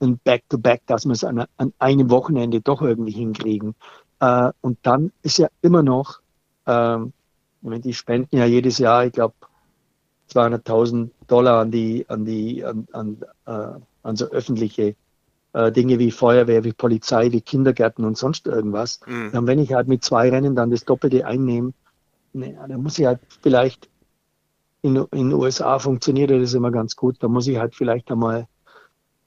ein 0.00 0.18
Back-to-Back, 0.18 0.80
-Back, 0.80 0.86
dass 0.86 1.04
wir 1.04 1.12
es 1.12 1.24
an, 1.24 1.44
an, 1.56 1.72
einem 1.78 2.10
Wochenende 2.10 2.60
doch 2.60 2.82
irgendwie 2.82 3.12
hinkriegen? 3.12 3.74
Äh, 4.20 4.50
und 4.60 4.78
dann 4.82 5.12
ist 5.22 5.38
ja 5.38 5.48
immer 5.60 5.82
noch, 5.82 6.20
ähm, 6.66 7.12
die 7.62 7.94
spenden 7.94 8.36
ja 8.36 8.46
jedes 8.46 8.78
Jahr, 8.78 9.06
ich 9.06 9.12
glaube, 9.12 9.34
200.000 10.32 11.10
Dollar 11.26 11.60
an 11.60 11.70
die, 11.70 12.06
an 12.08 12.24
die, 12.24 12.64
an, 12.64 12.86
an, 12.92 13.22
äh, 13.46 13.80
an 14.06 14.16
so 14.16 14.26
öffentliche 14.26 14.94
äh, 15.52 15.72
Dinge 15.72 15.98
wie 15.98 16.10
Feuerwehr, 16.10 16.64
wie 16.64 16.72
Polizei, 16.72 17.32
wie 17.32 17.40
Kindergärten 17.40 18.04
und 18.04 18.16
sonst 18.16 18.46
irgendwas. 18.46 19.00
Mhm. 19.06 19.30
Und 19.32 19.46
wenn 19.46 19.58
ich 19.58 19.72
halt 19.72 19.88
mit 19.88 20.04
zwei 20.04 20.30
Rennen 20.30 20.54
dann 20.54 20.70
das 20.70 20.84
Doppelte 20.84 21.26
einnehme, 21.26 21.72
ne, 22.32 22.58
dann 22.68 22.82
muss 22.82 22.98
ich 22.98 23.06
halt 23.06 23.20
vielleicht 23.42 23.88
in, 24.82 24.96
in 24.96 25.30
den 25.30 25.32
USA 25.32 25.78
funktioniert 25.78 26.30
das 26.30 26.54
immer 26.54 26.70
ganz 26.70 26.94
gut. 26.94 27.16
Da 27.20 27.28
muss 27.28 27.46
ich 27.46 27.58
halt 27.58 27.74
vielleicht 27.74 28.10
einmal 28.10 28.46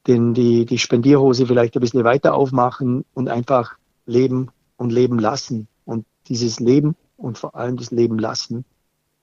den, 0.07 0.34
die, 0.34 0.65
die 0.65 0.77
Spendierhose 0.77 1.45
vielleicht 1.45 1.75
ein 1.75 1.82
bisschen 1.82 2.03
weiter 2.03 2.34
aufmachen 2.34 3.05
und 3.13 3.27
einfach 3.27 3.75
leben 4.05 4.49
und 4.77 4.91
leben 4.91 5.19
lassen. 5.19 5.67
Und 5.86 6.05
dieses 6.27 6.59
Leben 6.59 6.95
und 7.17 7.38
vor 7.38 7.55
allem 7.55 7.75
das 7.75 7.91
Leben 7.91 8.17
lassen 8.17 8.63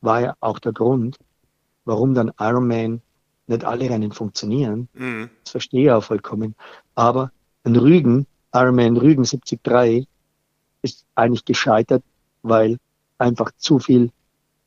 war 0.01 0.21
ja 0.21 0.35
auch 0.41 0.59
der 0.59 0.73
Grund, 0.73 1.19
warum 1.85 2.15
dann 2.15 2.33
Ironman 2.39 3.01
nicht 3.47 3.65
alle 3.65 3.89
Rennen 3.89 4.13
funktionieren. 4.13 4.89
Mhm. 4.95 5.31
Das 5.45 5.53
verstehe 5.53 5.85
ich 5.85 5.91
auch 5.91 6.03
vollkommen. 6.05 6.55
Aber 6.95 7.31
ein 7.65 7.77
Rügen, 7.77 8.27
Ironman 8.53 8.97
Rügen 8.97 9.25
73, 9.25 10.07
ist 10.83 11.05
eigentlich 11.15 11.45
gescheitert, 11.45 12.03
weil 12.43 12.79
einfach 13.19 13.51
zu 13.57 13.79
viel 13.79 14.11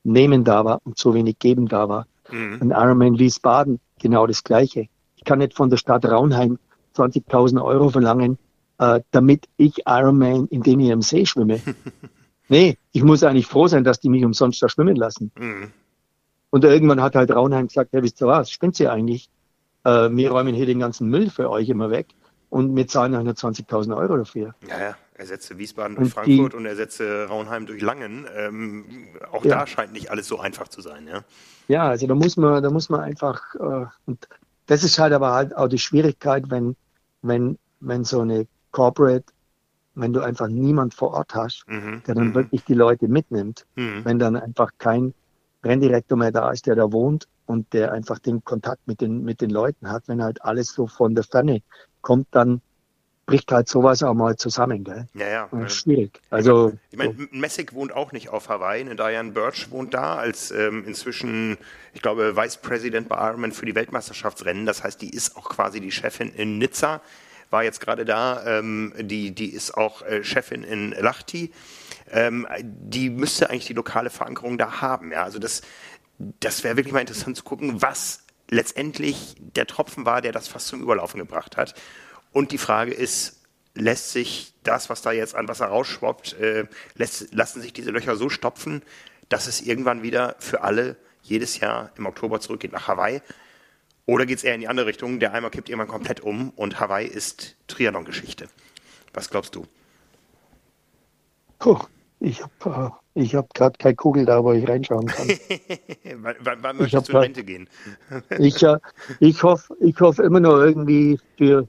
Nehmen 0.04 0.44
da 0.44 0.66
war 0.66 0.82
und 0.84 0.98
zu 0.98 1.14
wenig 1.14 1.40
Geben 1.40 1.68
da 1.68 1.90
war. 1.90 2.08
Mhm. 2.32 2.60
Ein 2.62 2.72
Ironman 2.72 3.20
Wiesbaden, 3.20 3.80
genau 4.00 4.28
das 4.28 4.44
Gleiche. 4.44 4.88
ich 5.16 5.24
kann 5.24 5.40
nicht 5.40 5.56
von 5.56 5.70
der 5.70 5.78
Stadt 5.78 6.06
Raunheim 6.06 6.58
20.000 6.96 7.64
Euro 7.64 7.90
verlangen, 7.90 8.38
äh, 8.78 9.02
damit 9.12 9.48
ich 9.58 9.84
Ironman 9.86 10.48
in 10.48 10.64
den 10.64 10.80
ich 10.80 10.92
am 10.92 11.02
See 11.02 11.26
schwimme. 11.26 11.62
nee, 12.50 12.78
ich 12.92 13.04
muss 13.04 13.24
eigentlich 13.24 13.46
froh 13.46 13.68
sein, 13.68 13.84
dass 13.84 14.00
die 14.00 14.10
mich 14.10 14.24
umsonst 14.26 14.62
da 14.62 14.70
schwimmen 14.70 14.96
lassen. 14.96 15.32
Mhm. 15.38 15.72
Und 16.50 16.64
irgendwann 16.64 17.02
hat 17.02 17.16
halt 17.16 17.32
Raunheim 17.32 17.68
gesagt, 17.68 17.94
ja, 17.94 18.02
wisst 18.02 18.22
ihr 18.22 18.28
was, 18.28 18.52
spinnt 18.52 18.76
sie 18.76 18.88
eigentlich? 18.88 19.30
Äh, 19.84 20.10
wir 20.12 20.32
räumen 20.32 20.56
hier 20.56 20.66
den 20.66 20.80
ganzen 20.80 21.10
Müll 21.10 21.30
für 21.30 21.50
euch 21.50 21.70
immer 21.70 21.92
weg 21.92 22.08
und 22.50 22.76
wir 22.76 22.88
zahlen 22.88 23.16
120.000 23.16 23.96
Euro 23.96 24.18
dafür. 24.18 24.56
Ja, 24.68 24.80
ja. 24.80 24.96
Ersetze 25.16 25.58
Wiesbaden 25.58 25.96
durch 25.98 26.06
und 26.06 26.14
Frankfurt 26.14 26.54
die, 26.54 26.58
und 26.58 26.66
ersetze 26.66 27.26
Raunheim 27.28 27.66
durch 27.66 27.82
Langen. 27.82 28.26
Ähm, 28.38 28.86
auch 29.32 29.44
ja. 29.44 29.60
da 29.60 29.68
scheint 29.68 29.92
nicht 29.92 30.12
alles 30.12 30.28
so 30.28 30.40
einfach 30.40 30.70
zu 30.70 30.80
sein, 30.80 31.08
ja. 31.08 31.24
Ja, 31.68 31.90
also 31.90 32.08
da 32.08 32.16
muss 32.16 32.38
man, 32.38 32.64
da 32.64 32.70
muss 32.70 32.90
man 32.90 33.02
einfach, 33.02 33.54
äh, 33.56 33.86
und 34.06 34.28
das 34.68 34.84
ist 34.84 34.98
halt 34.98 35.12
aber 35.12 35.34
halt 35.34 35.56
auch 35.56 35.68
die 35.68 35.78
Schwierigkeit, 35.78 36.50
wenn, 36.50 36.76
wenn, 37.22 37.58
wenn 37.82 38.06
so 38.06 38.22
eine 38.22 38.48
Corporate, 38.72 39.26
wenn 39.96 40.14
du 40.14 40.22
einfach 40.22 40.48
niemand 40.48 40.94
vor 40.94 41.12
Ort 41.14 41.36
hast, 41.36 41.66
mhm. 41.68 42.02
der 42.08 42.16
dann 42.16 42.30
mhm. 42.30 42.36
wirklich 42.36 42.64
die 42.64 42.74
Leute 42.74 43.08
mitnimmt, 43.08 43.66
mhm. 43.76 44.06
wenn 44.06 44.20
dann 44.20 44.38
einfach 44.38 44.72
kein 44.78 45.14
Renndirektor 45.64 46.18
mehr 46.18 46.32
da 46.32 46.52
ist, 46.52 46.68
der 46.68 46.76
da 46.76 46.92
wohnt 46.92 47.28
und 47.46 47.74
der 47.74 47.92
einfach 47.92 48.20
den 48.20 48.44
Kontakt 48.44 48.88
mit 48.88 49.02
den, 49.02 49.24
mit 49.24 49.42
den 49.42 49.50
Leuten 49.50 49.90
hat, 49.90 50.04
wenn 50.08 50.24
halt 50.24 50.42
alles 50.44 50.74
so 50.74 50.88
von 50.88 51.16
der 51.16 51.24
Ferne 51.24 51.62
kommt, 52.02 52.28
dann 52.32 52.62
bricht 53.30 53.52
halt 53.52 53.70
sowas 53.70 54.02
auch 54.02 54.16
mal 54.16 54.36
zusammen, 54.38 54.84
gell? 54.84 55.08
Ja, 55.14 55.28
ja. 55.28 55.50
Das 55.52 55.74
ist 55.74 55.82
schwierig. 55.82 56.20
Also. 56.32 56.74
Ich 56.90 56.98
meine, 56.98 57.14
so. 57.14 57.26
Messick 57.32 57.74
wohnt 57.74 57.94
auch 57.94 58.12
nicht 58.12 58.30
auf 58.30 58.50
Hawaii. 58.50 58.84
Ne? 58.84 58.96
Diane 58.96 59.32
Birch 59.32 59.70
wohnt 59.70 59.94
da 59.94 60.16
als 60.16 60.50
ähm, 60.50 60.84
inzwischen, 60.86 61.58
ich 61.94 62.02
glaube, 62.02 62.36
Vice 62.36 62.58
President 62.58 63.08
bei 63.08 63.16
Ironman 63.28 63.52
für 63.52 63.68
die 63.68 63.76
Weltmeisterschaftsrennen. 63.76 64.66
Das 64.66 64.84
heißt, 64.84 65.02
die 65.02 65.12
ist 65.12 65.38
auch 65.38 65.48
quasi 65.50 65.80
die 65.80 65.92
Chefin 65.92 66.32
in 66.34 66.58
Nizza. 66.58 67.02
War 67.52 67.64
jetzt 67.64 67.82
gerade 67.82 68.04
da. 68.04 68.44
Ähm, 68.46 68.94
die, 69.00 69.32
die 69.32 69.54
ist 69.54 69.78
auch 69.78 70.02
äh, 70.02 70.24
Chefin 70.24 70.64
in 70.64 70.92
Lahti. 70.92 71.52
Ähm, 72.12 72.48
die 72.62 73.10
müsste 73.10 73.50
eigentlich 73.50 73.68
die 73.68 73.74
lokale 73.74 74.10
Verankerung 74.10 74.58
da 74.58 74.82
haben. 74.82 75.12
Ja, 75.12 75.24
also 75.24 75.40
das, 75.40 75.62
das 76.18 76.64
wäre 76.64 76.78
wirklich 76.78 76.94
mal 76.94 77.02
interessant 77.02 77.38
zu 77.38 77.44
gucken, 77.44 77.82
was 77.82 78.24
letztendlich 78.50 79.36
der 79.40 79.68
Tropfen 79.68 80.06
war, 80.06 80.22
der 80.22 80.32
das 80.32 80.48
fast 80.48 80.68
zum 80.68 80.82
Überlaufen 80.82 81.20
gebracht 81.20 81.58
hat. 81.58 81.76
Und 82.32 82.52
die 82.52 82.58
Frage 82.58 82.94
ist, 82.94 83.42
lässt 83.76 84.12
sich 84.12 84.54
das, 84.64 84.90
was 84.90 85.02
da 85.02 85.12
jetzt 85.12 85.36
an 85.36 85.48
Wasser 85.48 85.68
rausschwappt, 85.68 86.34
äh, 86.34 86.66
lässt, 86.96 87.34
lassen 87.34 87.62
sich 87.62 87.74
diese 87.74 87.92
Löcher 87.92 88.16
so 88.16 88.30
stopfen, 88.30 88.82
dass 89.30 89.48
es 89.48 89.62
irgendwann 89.62 90.04
wieder 90.04 90.36
für 90.40 90.62
alle 90.62 90.98
jedes 91.22 91.60
Jahr 91.60 91.92
im 91.96 92.06
Oktober 92.06 92.40
zurückgeht 92.40 92.72
nach 92.72 92.88
Hawaii? 92.88 93.22
Oder 94.06 94.26
geht 94.26 94.40
es 94.40 94.44
eher 94.44 94.56
in 94.56 94.62
die 94.62 94.68
andere 94.68 94.88
Richtung? 94.88 95.20
Der 95.20 95.34
Eimer 95.34 95.52
kippt 95.52 95.70
irgendwann 95.70 95.88
komplett 95.88 96.20
um 96.22 96.50
und 96.52 96.80
Hawaii 96.80 97.08
ist 97.08 97.56
Triathlon-Geschichte. 97.68 98.48
Was 99.14 99.30
glaubst 99.30 99.56
du? 99.56 99.68
Puh, 101.60 101.80
ich 102.20 102.44
habe 102.44 102.94
äh, 103.16 103.22
ich 103.22 103.36
hab 103.36 103.54
gerade 103.54 103.78
keine 103.78 103.96
Kugel 103.96 104.26
da, 104.26 104.44
wo 104.44 104.54
ich 104.54 104.68
reinschauen 104.68 105.08
kann. 105.08 105.28
wann, 106.18 106.58
wann, 106.62 106.78
möchtest 106.78 107.10
du 107.10 107.14
in 107.14 107.18
Rente 107.18 107.44
gehen? 107.44 107.70
ich 108.40 108.62
äh, 108.64 108.78
ich 109.20 109.42
hoffe 109.44 109.76
ich 109.80 110.00
hoff 110.00 110.20
immer 110.20 110.40
noch 110.40 110.58
irgendwie 110.58 111.20
für 111.38 111.68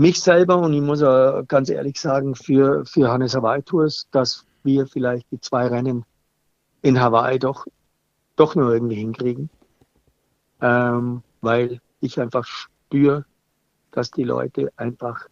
mich 0.00 0.20
selber 0.22 0.56
und 0.56 0.72
ich 0.72 0.80
muss 0.80 1.02
auch 1.02 1.42
ganz 1.46 1.68
ehrlich 1.68 2.00
sagen, 2.00 2.34
für, 2.34 2.86
für 2.86 3.10
Hannes 3.10 3.34
Hawaii 3.34 3.62
Tours, 3.62 4.08
dass 4.12 4.46
wir 4.62 4.86
vielleicht 4.86 5.30
die 5.30 5.40
zwei 5.40 5.66
Rennen 5.66 6.06
in 6.80 6.98
Hawaii 6.98 7.38
doch, 7.38 7.66
doch 8.36 8.54
nur 8.54 8.72
irgendwie 8.72 8.96
hinkriegen. 8.96 9.50
Ähm, 10.62 11.22
weil 11.42 11.80
ich 12.00 12.18
einfach 12.18 12.46
spüre, 12.46 13.26
dass 13.90 14.10
die 14.10 14.24
Leute 14.24 14.72
einfach 14.76 15.26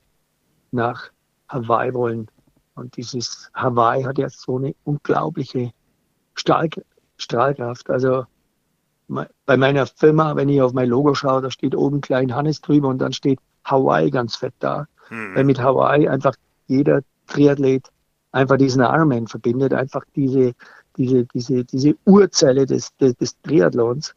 nach 0.70 1.10
Hawaii 1.48 1.94
wollen. 1.94 2.30
Und 2.78 2.96
dieses 2.96 3.50
Hawaii 3.54 4.04
hat 4.04 4.18
ja 4.18 4.28
so 4.28 4.56
eine 4.56 4.74
unglaubliche 4.84 5.72
Stahl 6.34 6.68
Strahlkraft. 7.16 7.90
Also 7.90 8.24
bei 9.46 9.56
meiner 9.56 9.86
Firma, 9.86 10.36
wenn 10.36 10.48
ich 10.48 10.60
auf 10.60 10.72
mein 10.72 10.88
Logo 10.88 11.14
schaue, 11.14 11.42
da 11.42 11.50
steht 11.50 11.74
oben 11.74 12.00
klein 12.00 12.34
Hannes 12.34 12.60
drüber 12.60 12.88
und 12.88 12.98
dann 12.98 13.12
steht 13.12 13.40
Hawaii 13.64 14.10
ganz 14.10 14.36
fett 14.36 14.54
da. 14.60 14.86
Mhm. 15.10 15.34
Weil 15.34 15.44
mit 15.44 15.60
Hawaii 15.60 16.08
einfach 16.08 16.34
jeder 16.66 17.00
Triathlet 17.26 17.88
einfach 18.32 18.56
diesen 18.56 18.82
Ironman 18.82 19.26
verbindet, 19.26 19.72
einfach 19.72 20.04
diese, 20.14 20.54
diese, 20.96 21.24
diese, 21.24 21.64
diese 21.64 21.96
Urzelle 22.04 22.66
des, 22.66 22.94
des, 22.96 23.16
des 23.16 23.40
Triathlons. 23.40 24.14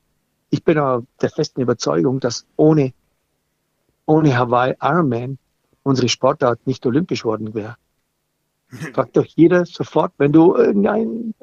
Ich 0.49 0.64
bin 0.64 0.78
auch 0.78 1.03
der 1.22 1.30
festen 1.30 1.62
Überzeugung, 1.62 2.20
dass 2.20 2.45
ohne, 2.57 2.93
ohne 4.05 4.38
Hawaii 4.38 4.76
Ironman 4.82 5.38
unsere 5.84 6.09
Sportart 6.09 6.68
nicht 6.68 6.86
olympisch 6.86 7.24
worden 7.24 7.53
wäre. 7.53 7.78
Fragt 8.93 9.17
doch 9.17 9.26
jeder 9.26 9.65
sofort, 9.65 10.13
wenn 10.17 10.32
du 10.32 10.55
irgendein 10.55 11.34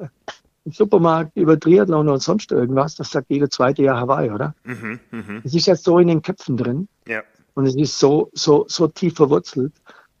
Supermarkt 0.65 1.35
über 1.35 1.59
Triathlon 1.59 2.09
und 2.09 2.21
sonst 2.21 2.51
irgendwas, 2.51 2.95
das 2.95 3.11
sagt 3.11 3.29
jeder 3.29 3.49
zweite 3.49 3.83
Jahr 3.83 3.99
Hawaii, 3.99 4.31
oder? 4.31 4.55
Mhm, 4.63 4.99
mh. 5.11 5.41
Es 5.43 5.53
ist 5.53 5.67
ja 5.67 5.75
so 5.75 5.99
in 5.99 6.07
den 6.07 6.21
Köpfen 6.21 6.57
drin. 6.57 6.87
Ja. 7.07 7.21
Und 7.53 7.65
es 7.65 7.75
ist 7.75 7.99
so, 7.99 8.29
so, 8.33 8.65
so 8.67 8.87
tief 8.87 9.15
verwurzelt, 9.15 9.73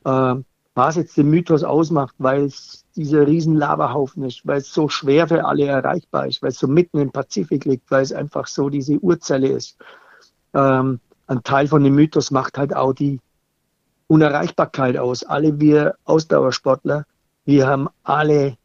äh, 0.05 0.35
was 0.75 0.95
jetzt 0.95 1.17
den 1.17 1.29
Mythos 1.29 1.63
ausmacht, 1.63 2.15
weil 2.19 2.45
es 2.45 2.85
dieser 2.95 3.27
riesen 3.27 3.55
Lavahaufen 3.55 4.23
ist, 4.23 4.45
weil 4.45 4.59
es 4.59 4.73
so 4.73 4.87
schwer 4.87 5.27
für 5.27 5.45
alle 5.45 5.65
erreichbar 5.65 6.27
ist, 6.27 6.41
weil 6.41 6.49
es 6.49 6.59
so 6.59 6.67
mitten 6.67 6.99
im 6.99 7.11
Pazifik 7.11 7.65
liegt, 7.65 7.89
weil 7.91 8.03
es 8.03 8.13
einfach 8.13 8.47
so 8.47 8.69
diese 8.69 8.97
Urzelle 8.99 9.49
ist. 9.49 9.77
Ähm, 10.53 10.99
ein 11.27 11.43
Teil 11.43 11.67
von 11.67 11.83
dem 11.83 11.95
Mythos 11.95 12.31
macht 12.31 12.57
halt 12.57 12.75
auch 12.75 12.93
die 12.93 13.19
Unerreichbarkeit 14.09 14.97
aus. 14.97 15.23
Alle 15.23 15.59
wir 15.59 15.95
Ausdauersportler, 16.03 17.05
wir 17.45 17.67
haben 17.67 17.87
alle 18.03 18.57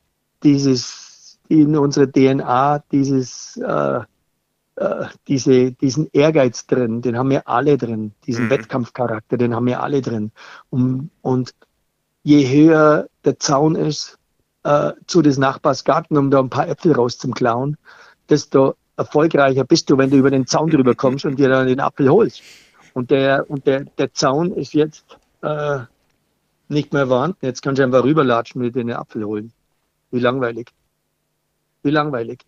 dieses 0.42 1.38
in 1.48 1.76
unserer 1.76 2.10
DNA, 2.10 2.82
dieses 2.90 3.56
äh, 3.58 4.00
äh, 4.76 5.04
diese, 5.28 5.70
diesen 5.70 6.08
Ehrgeiz 6.12 6.66
drin, 6.66 7.00
den 7.00 7.16
haben 7.16 7.30
wir 7.30 7.46
alle 7.46 7.78
drin, 7.78 8.12
diesen 8.26 8.46
mhm. 8.46 8.50
Wettkampfcharakter, 8.50 9.36
den 9.36 9.54
haben 9.54 9.66
wir 9.66 9.80
alle 9.80 10.02
drin. 10.02 10.32
Und, 10.70 11.10
und 11.22 11.54
je 12.24 12.48
höher 12.48 13.06
der 13.24 13.38
Zaun 13.38 13.76
ist 13.76 14.18
äh, 14.64 14.92
zu 15.06 15.22
des 15.22 15.38
Nachbars 15.38 15.84
Garten, 15.84 16.16
um 16.16 16.30
da 16.30 16.40
ein 16.40 16.50
paar 16.50 16.68
Äpfel 16.68 16.92
rauszuklauen, 16.92 17.76
desto 18.28 18.74
erfolgreicher 18.96 19.64
bist 19.64 19.90
du, 19.90 19.98
wenn 19.98 20.10
du 20.10 20.16
über 20.16 20.30
den 20.30 20.46
Zaun 20.46 20.70
drüber 20.70 20.94
kommst 20.94 21.24
und 21.24 21.38
dir 21.38 21.48
dann 21.48 21.68
den 21.68 21.80
Apfel 21.80 22.08
holst. 22.10 22.42
Und 22.94 23.10
der, 23.10 23.48
und 23.48 23.66
der, 23.66 23.84
der 23.84 24.12
Zaun 24.12 24.52
ist 24.52 24.74
jetzt 24.74 25.18
äh, 25.44 25.84
nicht 26.68 26.92
mehr 26.92 27.06
vorhanden. 27.06 27.38
Jetzt 27.42 27.62
kannst 27.62 27.78
du 27.78 27.84
einfach 27.84 28.04
rüberlatschen 28.04 28.62
und 28.62 28.74
dir 28.74 28.84
den 28.84 28.92
Apfel 28.92 29.24
holen. 29.24 29.52
Wie 30.10 30.20
langweilig. 30.20 30.70
Wie 31.82 31.90
langweilig. 31.90 32.44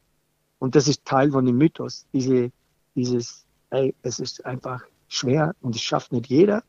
Und 0.59 0.75
das 0.75 0.89
ist 0.89 1.05
Teil 1.05 1.31
von 1.31 1.45
dem 1.45 1.59
Mythos. 1.59 2.07
Diese, 2.13 2.51
dieses, 2.95 3.45
ey, 3.71 3.95
es 4.03 4.19
ist 4.19 4.45
einfach 4.47 4.83
schwer 5.09 5.55
und 5.61 5.75
es 5.75 5.83
schafft 5.83 6.13
nicht 6.13 6.29
jeder. 6.29 6.63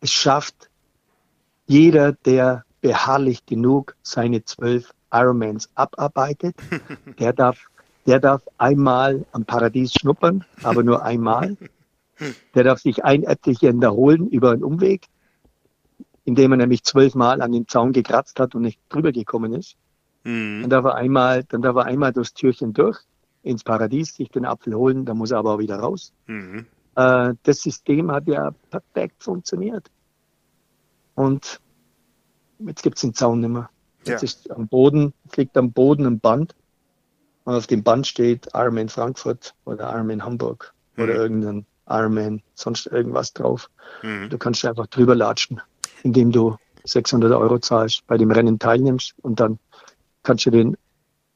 Es 0.00 0.12
schafft 0.12 0.70
jeder, 1.66 2.12
der 2.12 2.64
beharrlich 2.80 3.44
genug 3.46 3.96
seine 4.02 4.44
zwölf 4.44 4.92
Ironmans 5.12 5.68
abarbeitet. 5.74 6.56
Der 7.18 7.32
darf, 7.32 7.58
der 8.06 8.18
darf 8.18 8.42
einmal 8.58 9.24
am 9.32 9.44
Paradies 9.44 9.92
schnuppern, 9.92 10.44
aber 10.62 10.82
nur 10.82 11.04
einmal. 11.04 11.56
Der 12.54 12.64
darf 12.64 12.80
sich 12.80 13.04
ein 13.04 13.22
Äpfelchen 13.22 13.80
da 13.80 13.90
holen 13.90 14.28
über 14.28 14.50
einen 14.52 14.64
Umweg, 14.64 15.06
indem 16.24 16.52
er 16.52 16.58
nämlich 16.58 16.84
zwölfmal 16.84 17.42
an 17.42 17.52
den 17.52 17.68
Zaun 17.68 17.92
gekratzt 17.92 18.38
hat 18.38 18.54
und 18.54 18.62
nicht 18.62 18.80
drüber 18.88 19.12
gekommen 19.12 19.52
ist. 19.54 19.76
Mhm. 20.24 20.62
Dann 20.62 20.70
darf 20.70 20.84
er 20.84 20.94
einmal, 20.94 21.44
dann 21.44 21.62
darf 21.62 21.76
er 21.76 21.84
einmal 21.86 22.12
durchs 22.12 22.34
Türchen 22.34 22.72
durch 22.72 23.00
ins 23.42 23.64
Paradies, 23.64 24.14
sich 24.14 24.28
den 24.28 24.44
Apfel 24.44 24.74
holen, 24.74 25.04
dann 25.04 25.18
muss 25.18 25.32
er 25.32 25.38
aber 25.38 25.54
auch 25.54 25.58
wieder 25.58 25.76
raus. 25.76 26.12
Mhm. 26.26 26.66
Äh, 26.94 27.34
das 27.42 27.62
System 27.62 28.10
hat 28.12 28.26
ja 28.28 28.52
perfekt 28.70 29.22
funktioniert. 29.22 29.90
Und 31.14 31.60
jetzt 32.60 32.82
gibt 32.82 32.96
es 32.96 33.02
den 33.02 33.14
Zaun 33.14 33.40
nicht 33.40 33.50
mehr. 33.50 33.68
Jetzt 34.04 34.08
ja. 34.08 34.24
ist 34.24 34.50
am 34.50 34.68
Boden, 34.68 35.12
liegt 35.36 35.56
am 35.56 35.72
Boden 35.72 36.06
ein 36.06 36.20
Band. 36.20 36.54
Und 37.44 37.54
auf 37.54 37.66
dem 37.66 37.82
Band 37.82 38.06
steht 38.06 38.48
Ironman 38.54 38.88
Frankfurt 38.88 39.54
oder 39.64 39.92
Ironman 39.92 40.24
Hamburg 40.24 40.72
mhm. 40.96 41.02
oder 41.02 41.14
irgendein 41.14 41.66
Ironman, 41.88 42.42
sonst 42.54 42.86
irgendwas 42.86 43.32
drauf. 43.32 43.68
Mhm. 44.02 44.28
Du 44.30 44.38
kannst 44.38 44.64
einfach 44.64 44.86
drüber 44.86 45.14
latschen, 45.14 45.60
indem 46.02 46.32
du 46.32 46.56
600 46.84 47.32
Euro 47.32 47.58
zahlst, 47.58 48.06
bei 48.06 48.16
dem 48.16 48.30
Rennen 48.30 48.58
teilnimmst 48.58 49.14
und 49.22 49.40
dann 49.40 49.58
kannst 50.22 50.46
du 50.46 50.50
den, 50.50 50.76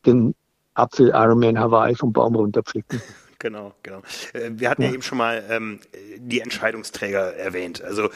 den 0.04 0.34
Apfel 0.74 1.10
Ironman 1.14 1.58
Hawaii 1.58 1.94
vom 1.94 2.12
Baum 2.12 2.36
runterpflücken. 2.36 3.00
Genau, 3.38 3.74
genau. 3.82 3.98
Äh, 4.32 4.52
wir 4.52 4.70
hatten 4.70 4.80
ja, 4.80 4.88
ja 4.88 4.94
eben 4.94 5.02
schon 5.02 5.18
mal 5.18 5.44
ähm, 5.50 5.80
die 6.16 6.40
Entscheidungsträger 6.40 7.36
erwähnt. 7.36 7.82
Also 7.82 8.08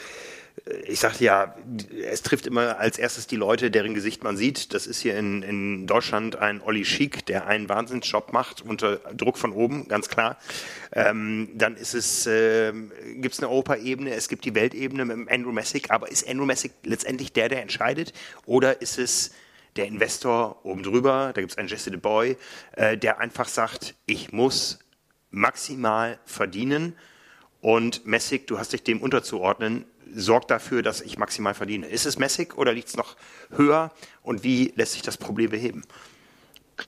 ich 0.87 0.99
sagte 0.99 1.23
ja, 1.23 1.55
es 2.03 2.21
trifft 2.21 2.45
immer 2.45 2.77
als 2.77 2.97
erstes 2.97 3.25
die 3.25 3.35
Leute, 3.35 3.71
deren 3.71 3.93
Gesicht 3.93 4.23
man 4.23 4.37
sieht. 4.37 4.73
Das 4.73 4.85
ist 4.85 4.99
hier 4.99 5.17
in, 5.17 5.41
in 5.43 5.87
Deutschland 5.87 6.35
ein 6.35 6.61
Olli 6.61 6.85
Schick, 6.85 7.25
der 7.25 7.47
einen 7.47 7.67
Wahnsinnsjob 7.67 8.31
macht, 8.31 8.61
unter 8.61 8.97
Druck 9.15 9.37
von 9.37 9.53
oben, 9.53 9.87
ganz 9.87 10.07
klar. 10.07 10.37
Ähm, 10.91 11.49
dann 11.55 11.75
ist 11.75 11.93
es, 11.93 12.27
äh, 12.27 12.73
gibt 13.15 13.33
es 13.33 13.39
eine 13.39 13.49
Europaebene, 13.49 14.13
es 14.13 14.29
gibt 14.29 14.45
die 14.45 14.53
Weltebene 14.53 15.05
mit 15.05 15.31
Andrew 15.31 15.51
Messick, 15.51 15.89
aber 15.89 16.11
ist 16.11 16.27
Andrew 16.27 16.45
Messick 16.45 16.73
letztendlich 16.83 17.33
der, 17.33 17.49
der 17.49 17.61
entscheidet? 17.61 18.13
Oder 18.45 18.81
ist 18.81 18.99
es 18.99 19.31
der 19.77 19.87
Investor 19.87 20.65
oben 20.65 20.83
drüber, 20.83 21.31
da 21.33 21.41
gibt 21.41 21.53
es 21.53 21.57
einen 21.57 21.69
Jesse 21.69 21.91
DeBoy, 21.91 22.37
äh, 22.73 22.97
der 22.97 23.19
einfach 23.19 23.47
sagt, 23.47 23.95
ich 24.05 24.31
muss 24.31 24.79
maximal 25.31 26.19
verdienen 26.25 26.95
und 27.61 28.05
Messick, 28.05 28.47
du 28.47 28.59
hast 28.59 28.73
dich 28.73 28.83
dem 28.83 29.01
unterzuordnen, 29.01 29.85
sorgt 30.15 30.51
dafür, 30.51 30.81
dass 30.81 31.01
ich 31.01 31.17
maximal 31.17 31.53
verdiene. 31.53 31.87
Ist 31.87 32.05
es 32.05 32.17
Messig 32.17 32.57
oder 32.57 32.73
liegt 32.73 32.89
es 32.89 32.97
noch 32.97 33.15
höher 33.51 33.91
und 34.21 34.43
wie 34.43 34.73
lässt 34.75 34.93
sich 34.93 35.01
das 35.01 35.17
Problem 35.17 35.51
beheben? 35.51 35.83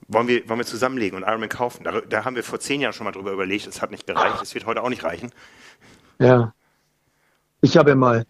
Wollen 0.07 0.27
wir, 0.27 0.47
wollen 0.49 0.59
wir 0.59 0.65
zusammenlegen 0.65 1.17
und 1.17 1.23
Ironman 1.23 1.49
kaufen? 1.49 1.83
Da, 1.83 2.01
da 2.01 2.25
haben 2.25 2.35
wir 2.35 2.43
vor 2.43 2.59
zehn 2.59 2.81
Jahren 2.81 2.93
schon 2.93 3.05
mal 3.05 3.11
drüber 3.11 3.31
überlegt, 3.31 3.67
es 3.67 3.81
hat 3.81 3.91
nicht 3.91 4.07
gereicht, 4.07 4.41
es 4.41 4.55
wird 4.55 4.65
heute 4.65 4.81
auch 4.81 4.89
nicht 4.89 5.03
reichen. 5.03 5.31
Ja. 6.19 6.53
Ich 7.61 7.77
habe 7.77 7.95
mal, 7.95 8.25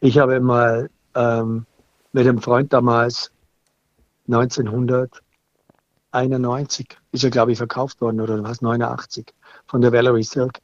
ich 0.00 0.18
habe 0.18 0.40
mal 0.40 0.90
ähm, 1.14 1.66
mit 2.12 2.26
einem 2.26 2.40
Freund 2.40 2.72
damals 2.72 3.32
1991 4.28 6.96
ist 7.12 7.24
er, 7.24 7.30
glaube 7.30 7.52
ich, 7.52 7.58
verkauft 7.58 8.00
worden 8.00 8.20
oder 8.20 8.42
was, 8.42 8.60
89 8.60 9.26
von 9.66 9.80
der 9.80 9.92
Valerie 9.92 10.22
Silk 10.22 10.58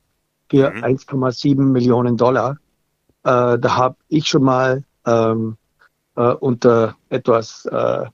für 0.50 0.70
mhm. 0.70 0.84
1,7 0.84 1.60
Millionen 1.60 2.16
Dollar. 2.16 2.58
Äh, 3.24 3.58
da 3.58 3.76
habe 3.76 3.96
ich 4.08 4.28
schon 4.28 4.44
mal 4.44 4.84
ähm, 5.06 5.56
äh, 6.16 6.32
unter 6.32 6.96
etwas 7.08 7.64
äh, 7.66 8.06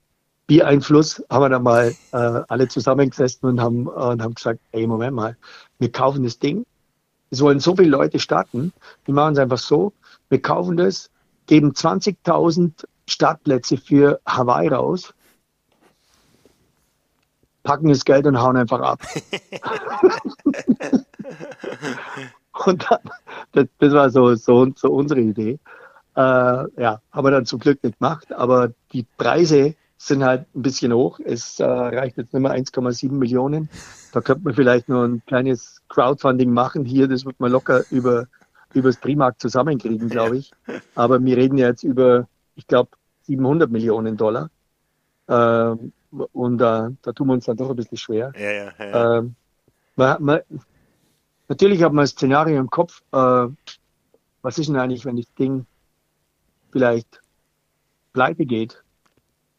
Biereinfluss 0.46 1.22
haben 1.30 1.44
wir 1.44 1.48
da 1.48 1.58
mal 1.61 1.96
äh, 2.12 2.42
alle 2.48 2.68
zusammengesessen 2.68 3.48
und 3.48 3.61
haben, 3.61 3.86
äh, 3.86 3.90
und 3.90 4.22
haben 4.22 4.34
gesagt, 4.34 4.61
ey, 4.72 4.86
Moment 4.86 5.14
mal, 5.14 5.36
wir 5.78 5.92
kaufen 5.92 6.24
das 6.24 6.38
Ding. 6.38 6.64
Es 7.30 7.40
wollen 7.40 7.61
so 7.61 7.76
viele 7.76 7.90
Leute 7.90 8.18
starten. 8.18 8.72
Wir 9.04 9.14
machen 9.14 9.34
es 9.34 9.38
einfach 9.38 9.58
so. 9.58 9.92
Wir 10.28 10.42
kaufen 10.42 10.76
das, 10.76 11.11
geben 11.46 11.72
20.000 11.72 12.84
Startplätze 13.08 13.76
für 13.76 14.20
Hawaii 14.26 14.68
raus, 14.68 15.14
packen 17.62 17.88
das 17.88 18.04
Geld 18.04 18.26
und 18.26 18.40
hauen 18.40 18.56
einfach 18.56 18.80
ab. 18.80 19.00
Und 22.53 22.86
dann, 22.90 23.68
das, 23.78 23.92
war 23.92 24.11
so, 24.11 24.34
so, 24.34 24.66
so 24.74 24.92
unsere 24.92 25.20
Idee. 25.20 25.59
Äh, 26.16 26.20
ja, 26.20 27.01
haben 27.12 27.26
wir 27.26 27.30
dann 27.30 27.46
zum 27.46 27.61
Glück 27.61 27.82
nicht 27.82 27.98
gemacht, 27.98 28.32
aber 28.32 28.72
die 28.92 29.07
Preise 29.16 29.74
sind 29.96 30.24
halt 30.24 30.46
ein 30.55 30.62
bisschen 30.62 30.92
hoch. 30.92 31.20
Es 31.22 31.61
äh, 31.61 31.64
reicht 31.64 32.16
jetzt 32.16 32.32
nicht 32.32 32.42
mehr 32.42 32.53
1,7 32.53 33.12
Millionen. 33.12 33.68
Da 34.12 34.20
könnte 34.20 34.44
man 34.44 34.55
vielleicht 34.55 34.88
nur 34.88 35.05
ein 35.05 35.22
kleines 35.26 35.82
Crowdfunding 35.88 36.51
machen 36.51 36.84
hier. 36.84 37.07
Das 37.07 37.24
wird 37.24 37.38
man 37.38 37.53
locker 37.53 37.84
über, 37.90 38.26
über 38.72 38.88
das 38.88 38.96
Primark 38.96 39.38
zusammenkriegen, 39.40 40.09
glaube 40.09 40.38
ich. 40.38 40.53
Aber 40.94 41.22
wir 41.22 41.36
reden 41.36 41.59
ja 41.59 41.68
jetzt 41.68 41.84
über, 41.84 42.26
ich 42.57 42.66
glaube, 42.66 42.90
700 43.24 43.70
Millionen 43.70 44.16
Dollar. 44.16 44.51
Ähm, 45.28 45.92
und 46.11 46.61
äh, 46.61 46.90
da 47.03 47.12
tun 47.14 47.28
wir 47.28 47.34
uns 47.34 47.44
dann 47.44 47.57
doch 47.57 47.70
ein 47.70 47.76
bisschen 47.76 47.98
schwer. 47.98 48.32
Ja, 48.36 48.51
ja, 48.51 48.72
ja. 48.78 49.18
Ähm, 49.18 49.34
man, 49.96 50.22
man, 50.22 50.40
Natürlich 51.51 51.82
hat 51.82 51.92
man 51.92 52.05
ein 52.05 52.07
Szenario 52.07 52.61
im 52.61 52.70
Kopf, 52.70 53.03
äh, 53.11 53.48
was 54.42 54.57
ist 54.57 54.68
denn 54.68 54.76
eigentlich, 54.76 55.05
wenn 55.05 55.16
das 55.16 55.26
Ding 55.34 55.66
vielleicht 56.70 57.20
pleite 58.12 58.46
geht 58.46 58.80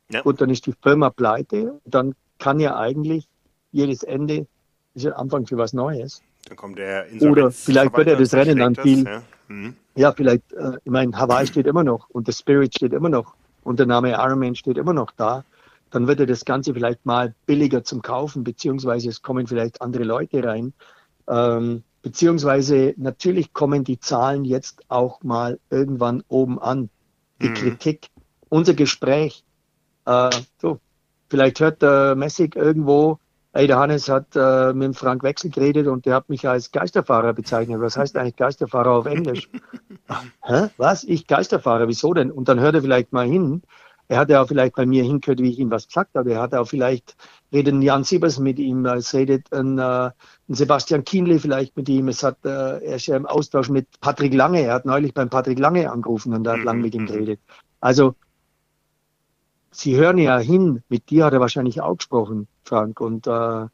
ja. 0.09 0.21
und 0.21 0.39
dann 0.39 0.49
ist 0.49 0.65
die 0.65 0.73
Firma 0.81 1.09
pleite, 1.09 1.81
dann 1.83 2.15
kann 2.39 2.61
ja 2.61 2.77
eigentlich 2.77 3.27
jedes 3.73 4.03
Ende 4.03 4.47
ist 4.93 5.03
ja 5.03 5.11
Anfang 5.11 5.45
für 5.45 5.57
was 5.57 5.73
Neues. 5.73 6.21
Dann 6.47 6.55
kommt 6.55 6.77
der 6.77 7.07
Oder 7.19 7.51
vielleicht 7.51 7.95
wird 7.97 8.07
ja 8.07 8.15
das 8.15 8.33
Rennen 8.33 8.57
dann 8.57 8.75
viel. 8.75 9.03
Ja, 9.03 9.23
mhm. 9.49 9.75
ja 9.95 10.13
vielleicht, 10.13 10.53
äh, 10.53 10.77
ich 10.85 10.91
meine, 10.91 11.17
Hawaii 11.17 11.45
steht 11.45 11.67
immer 11.67 11.83
noch 11.83 12.09
und 12.09 12.25
der 12.25 12.31
Spirit 12.31 12.73
steht 12.73 12.93
immer 12.93 13.09
noch 13.09 13.35
und 13.63 13.79
der 13.79 13.85
Name 13.85 14.11
Ironman 14.11 14.55
steht 14.55 14.77
immer 14.77 14.93
noch 14.93 15.11
da. 15.11 15.43
Dann 15.89 16.07
wird 16.07 16.21
ja 16.21 16.25
das 16.25 16.45
Ganze 16.45 16.73
vielleicht 16.73 17.05
mal 17.05 17.35
billiger 17.47 17.83
zum 17.83 18.01
Kaufen, 18.01 18.45
beziehungsweise 18.45 19.09
es 19.09 19.21
kommen 19.21 19.45
vielleicht 19.45 19.81
andere 19.81 20.05
Leute 20.05 20.41
rein. 20.41 20.73
Ähm, 21.32 21.84
beziehungsweise 22.01 22.93
natürlich 22.97 23.53
kommen 23.53 23.84
die 23.86 23.99
Zahlen 23.99 24.43
jetzt 24.43 24.84
auch 24.89 25.23
mal 25.23 25.59
irgendwann 25.69 26.23
oben 26.27 26.59
an. 26.59 26.89
Die 27.41 27.49
mhm. 27.49 27.53
Kritik, 27.53 28.09
unser 28.49 28.73
Gespräch. 28.73 29.43
Äh, 30.05 30.29
so, 30.61 30.79
vielleicht 31.29 31.59
hört 31.61 31.82
der 31.82 32.15
Messig 32.15 32.55
irgendwo, 32.55 33.17
ey, 33.53 33.65
der 33.65 33.79
Hannes 33.79 34.09
hat 34.09 34.36
äh, 34.36 34.73
mit 34.73 34.84
dem 34.84 34.93
Frank 34.93 35.23
Wechsel 35.23 35.51
geredet 35.51 35.88
und 35.88 36.05
der 36.05 36.15
hat 36.15 36.29
mich 36.29 36.47
als 36.47 36.71
Geisterfahrer 36.71 37.34
bezeichnet. 37.34 37.79
Was 37.79 37.97
heißt 37.97 38.17
eigentlich 38.17 38.36
Geisterfahrer 38.36 38.91
auf 38.91 39.05
Englisch? 39.05 39.49
Hä? 40.43 40.67
Was? 40.77 41.05
Ich 41.05 41.27
Geisterfahrer? 41.27 41.88
Wieso 41.88 42.13
denn? 42.13 42.29
Und 42.29 42.49
dann 42.49 42.59
hört 42.59 42.75
er 42.75 42.82
vielleicht 42.82 43.13
mal 43.13 43.25
hin. 43.25 43.61
Er 44.09 44.19
hat 44.19 44.29
ja 44.29 44.41
auch 44.41 44.47
vielleicht 44.47 44.75
bei 44.75 44.86
mir 44.86 45.03
hingehört, 45.03 45.39
wie 45.39 45.49
ich 45.49 45.59
ihm 45.59 45.71
was 45.71 45.88
gesagt 45.88 46.15
habe. 46.15 46.34
Er 46.34 46.41
hat 46.41 46.53
auch 46.53 46.67
vielleicht 46.67 47.15
redet 47.53 47.81
Jan 47.81 48.03
Siebers 48.03 48.39
mit 48.39 48.59
ihm, 48.59 48.85
es 48.85 49.13
redet 49.13 49.51
ein, 49.51 49.77
äh, 49.77 49.81
ein 50.11 50.13
Sebastian 50.47 51.03
Kienle 51.03 51.39
vielleicht 51.39 51.75
mit 51.75 51.89
ihm, 51.89 52.07
es 52.07 52.23
hat, 52.23 52.37
äh, 52.45 52.83
er 52.83 52.95
ist 52.95 53.07
ja 53.07 53.17
im 53.17 53.25
Austausch 53.25 53.69
mit 53.69 53.87
Patrick 53.99 54.33
Lange, 54.33 54.61
er 54.61 54.75
hat 54.75 54.85
neulich 54.85 55.13
beim 55.13 55.29
Patrick 55.29 55.59
Lange 55.59 55.91
angerufen 55.91 56.33
und 56.33 56.43
da 56.43 56.53
hat 56.53 56.59
mhm. 56.59 56.65
lang 56.65 56.81
mit 56.81 56.95
ihm 56.95 57.03
mhm. 57.03 57.07
geredet. 57.07 57.39
Also, 57.79 58.15
Sie 59.73 59.95
hören 59.95 60.17
ja 60.17 60.37
hin, 60.37 60.83
mit 60.89 61.09
dir 61.09 61.25
hat 61.25 61.33
er 61.33 61.39
wahrscheinlich 61.39 61.79
auch 61.79 61.95
gesprochen, 61.95 62.47
Frank, 62.63 62.99
und 62.99 63.25
äh, 63.25 63.65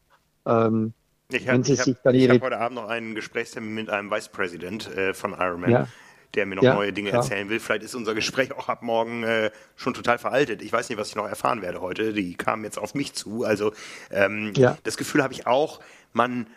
ähm, 0.45 0.93
ich 1.29 1.49
habe 1.49 1.61
hab, 1.61 1.87
hab 2.05 2.41
heute 2.41 2.59
Abend 2.59 2.75
noch 2.75 2.87
einen 2.87 3.15
Gesprächstermin 3.15 3.73
mit 3.73 3.89
einem 3.89 4.09
Vice 4.11 4.29
President 4.29 4.95
äh, 4.95 5.13
von 5.13 5.33
Ironman. 5.33 5.71
Ja 5.71 5.87
der 6.35 6.45
mir 6.45 6.55
noch 6.55 6.63
ja, 6.63 6.73
neue 6.73 6.93
Dinge 6.93 7.09
klar. 7.09 7.23
erzählen 7.23 7.49
will. 7.49 7.59
Vielleicht 7.59 7.83
ist 7.83 7.95
unser 7.95 8.13
Gespräch 8.13 8.51
auch 8.51 8.69
ab 8.69 8.81
morgen 8.81 9.23
äh, 9.23 9.51
schon 9.75 9.93
total 9.93 10.17
veraltet. 10.17 10.61
Ich 10.61 10.71
weiß 10.71 10.89
nicht, 10.89 10.97
was 10.97 11.09
ich 11.09 11.15
noch 11.15 11.27
erfahren 11.27 11.61
werde 11.61 11.81
heute. 11.81 12.13
Die 12.13 12.35
kamen 12.35 12.63
jetzt 12.63 12.77
auf 12.77 12.93
mich 12.93 13.13
zu. 13.13 13.43
Also 13.43 13.73
ähm, 14.11 14.53
ja. 14.55 14.77
das 14.83 14.97
Gefühl 14.97 15.23
habe 15.23 15.33
ich 15.33 15.47
auch, 15.47 15.79
man, 16.13 16.47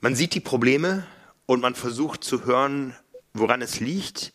man 0.00 0.14
sieht 0.14 0.34
die 0.34 0.40
Probleme 0.40 1.06
und 1.46 1.60
man 1.60 1.74
versucht 1.74 2.24
zu 2.24 2.44
hören, 2.44 2.94
woran 3.32 3.62
es 3.62 3.80
liegt. 3.80 4.32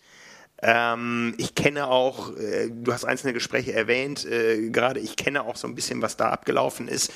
Ähm, 0.62 1.36
ich 1.38 1.56
kenne 1.56 1.88
auch, 1.88 2.36
äh, 2.36 2.70
du 2.70 2.92
hast 2.92 3.06
einzelne 3.06 3.34
Gespräche 3.34 3.74
erwähnt, 3.74 4.26
äh, 4.26 4.70
gerade 4.70 5.00
ich 5.00 5.16
kenne 5.16 5.44
auch 5.44 5.56
so 5.56 5.68
ein 5.68 5.76
bisschen, 5.76 6.02
was 6.02 6.18
da 6.18 6.30
abgelaufen 6.30 6.88
ist. 6.88 7.14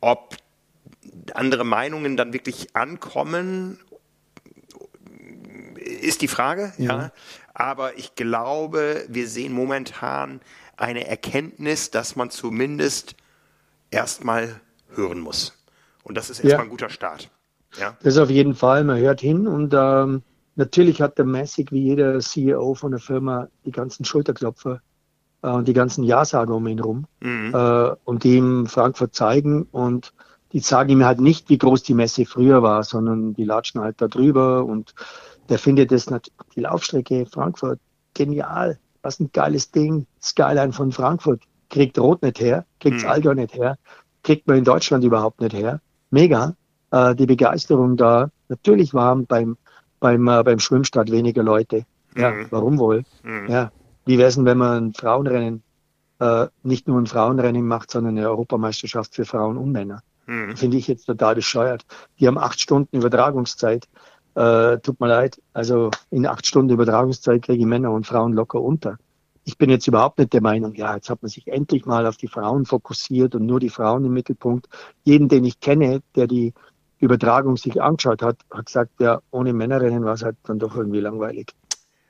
Ob 0.00 0.36
andere 1.34 1.64
Meinungen 1.64 2.16
dann 2.16 2.32
wirklich 2.32 2.74
ankommen 2.74 3.78
ist 6.00 6.22
die 6.22 6.28
Frage, 6.28 6.72
ja. 6.78 6.84
ja. 6.84 7.12
Aber 7.54 7.98
ich 7.98 8.14
glaube, 8.14 9.04
wir 9.08 9.28
sehen 9.28 9.52
momentan 9.52 10.40
eine 10.76 11.06
Erkenntnis, 11.06 11.90
dass 11.90 12.14
man 12.14 12.30
zumindest 12.30 13.16
erstmal 13.90 14.60
hören 14.90 15.20
muss. 15.20 15.54
Und 16.04 16.16
das 16.16 16.30
ist 16.30 16.40
erstmal 16.40 16.58
ja. 16.58 16.62
ein 16.64 16.70
guter 16.70 16.88
Start. 16.88 17.30
Ja. 17.78 17.96
Das 18.02 18.16
auf 18.18 18.30
jeden 18.30 18.54
Fall. 18.54 18.84
Man 18.84 18.98
hört 18.98 19.20
hin 19.20 19.46
und 19.46 19.74
ähm, 19.76 20.22
natürlich 20.56 21.02
hat 21.02 21.18
der 21.18 21.24
Massig 21.24 21.72
wie 21.72 21.82
jeder 21.82 22.18
CEO 22.20 22.74
von 22.74 22.92
der 22.92 23.00
Firma 23.00 23.48
die 23.64 23.72
ganzen 23.72 24.04
Schulterklopfer 24.04 24.80
äh, 25.42 25.48
und 25.48 25.68
die 25.68 25.74
ganzen 25.74 26.04
Ja-Sager 26.04 26.54
um 26.54 26.66
ihn 26.66 26.80
rum 26.80 27.06
mhm. 27.20 27.52
äh, 27.54 27.90
und 28.04 28.24
die 28.24 28.36
ihm 28.36 28.66
Frankfurt 28.66 29.14
zeigen 29.14 29.64
und 29.70 30.12
die 30.52 30.60
sagen 30.60 30.90
ihm 30.90 31.04
halt 31.04 31.20
nicht, 31.20 31.50
wie 31.50 31.58
groß 31.58 31.82
die 31.82 31.94
Messe 31.94 32.24
früher 32.24 32.62
war, 32.62 32.82
sondern 32.82 33.34
die 33.34 33.44
latschen 33.44 33.82
halt 33.82 34.00
da 34.00 34.08
drüber 34.08 34.64
und 34.64 34.94
der 35.48 35.58
findet 35.58 35.92
das 35.92 36.06
die 36.06 36.60
Laufstrecke 36.60 37.26
Frankfurt 37.26 37.80
genial. 38.14 38.78
Was 39.02 39.20
ein 39.20 39.30
geiles 39.32 39.70
Ding. 39.70 40.06
Skyline 40.20 40.72
von 40.72 40.92
Frankfurt. 40.92 41.42
Kriegt 41.70 41.98
Rot 41.98 42.22
nicht 42.22 42.40
her, 42.40 42.64
kriegt 42.80 43.02
mhm. 43.02 43.08
Allgäu 43.08 43.34
nicht 43.34 43.54
her, 43.54 43.76
kriegt 44.22 44.46
man 44.46 44.56
in 44.56 44.64
Deutschland 44.64 45.04
überhaupt 45.04 45.40
nicht 45.40 45.52
her. 45.52 45.80
Mega. 46.10 46.54
Äh, 46.90 47.14
die 47.14 47.26
Begeisterung 47.26 47.96
da. 47.96 48.30
Natürlich 48.48 48.94
waren 48.94 49.26
beim, 49.26 49.58
beim, 50.00 50.26
äh, 50.28 50.42
beim 50.42 50.58
Schwimmstart 50.58 51.10
weniger 51.10 51.42
Leute. 51.42 51.84
Ja, 52.16 52.30
mhm. 52.30 52.46
warum 52.50 52.78
wohl? 52.78 53.04
Mhm. 53.22 53.48
Ja. 53.48 53.70
Wie 54.06 54.16
wäre 54.16 54.28
es 54.28 54.36
denn, 54.36 54.46
wenn 54.46 54.56
man 54.56 54.86
ein 54.86 54.94
Frauenrennen, 54.94 55.62
äh, 56.20 56.46
nicht 56.62 56.88
nur 56.88 56.98
ein 56.98 57.06
Frauenrennen 57.06 57.66
macht, 57.66 57.90
sondern 57.90 58.16
eine 58.16 58.28
Europameisterschaft 58.30 59.14
für 59.14 59.26
Frauen 59.26 59.58
und 59.58 59.72
Männer? 59.72 60.02
Mhm. 60.26 60.56
Finde 60.56 60.78
ich 60.78 60.88
jetzt 60.88 61.04
total 61.04 61.34
bescheuert. 61.34 61.84
Die 62.18 62.26
haben 62.26 62.38
acht 62.38 62.60
Stunden 62.60 62.96
Übertragungszeit 62.96 63.88
äh, 64.38 64.78
tut 64.78 65.00
mir 65.00 65.08
leid, 65.08 65.42
also 65.52 65.90
in 66.10 66.24
acht 66.24 66.46
Stunden 66.46 66.72
Übertragungszeit 66.72 67.42
kriege 67.42 67.58
ich 67.58 67.66
Männer 67.66 67.90
und 67.90 68.06
Frauen 68.06 68.32
locker 68.34 68.60
unter. 68.60 68.96
Ich 69.44 69.58
bin 69.58 69.68
jetzt 69.68 69.88
überhaupt 69.88 70.18
nicht 70.18 70.32
der 70.32 70.42
Meinung, 70.42 70.74
ja, 70.74 70.94
jetzt 70.94 71.10
hat 71.10 71.22
man 71.22 71.28
sich 71.28 71.48
endlich 71.48 71.86
mal 71.86 72.06
auf 72.06 72.16
die 72.18 72.28
Frauen 72.28 72.64
fokussiert 72.64 73.34
und 73.34 73.46
nur 73.46 73.58
die 73.58 73.70
Frauen 73.70 74.04
im 74.04 74.12
Mittelpunkt. 74.12 74.68
Jeden, 75.02 75.28
den 75.28 75.44
ich 75.44 75.58
kenne, 75.58 76.02
der 76.14 76.28
die 76.28 76.54
Übertragung 77.00 77.56
sich 77.56 77.82
angeschaut 77.82 78.22
hat, 78.22 78.38
hat 78.52 78.66
gesagt, 78.66 79.00
ja, 79.00 79.20
ohne 79.32 79.52
Männerrennen 79.52 80.04
war 80.04 80.14
es 80.14 80.22
halt 80.22 80.36
dann 80.44 80.60
doch 80.60 80.76
irgendwie 80.76 81.00
langweilig. 81.00 81.52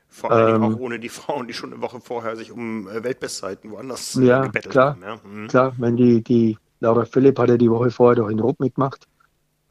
Vor 0.07 0.31
allem 0.31 0.63
ähm, 0.63 0.75
auch 0.75 0.79
ohne 0.79 0.99
die 0.99 1.09
Frauen, 1.09 1.47
die 1.47 1.53
schon 1.53 1.73
eine 1.73 1.81
Woche 1.81 1.99
vorher 1.99 2.35
sich 2.35 2.51
um 2.51 2.87
äh, 2.89 3.03
Weltbestzeiten 3.03 3.71
woanders 3.71 4.15
äh, 4.17 4.25
ja, 4.25 4.41
gebettelt 4.41 4.71
klar, 4.71 4.91
haben. 4.91 5.01
Ja, 5.01 5.19
mhm. 5.23 5.47
klar, 5.47 5.73
wenn 5.77 5.95
die, 5.95 6.23
die 6.23 6.57
Laura 6.79 7.05
Philipp 7.05 7.39
hat 7.39 7.49
ja 7.49 7.57
die 7.57 7.71
Woche 7.71 7.89
vorher 7.89 8.15
doch 8.15 8.29
in 8.29 8.39
Rupp 8.39 8.59
mitgemacht. 8.59 9.07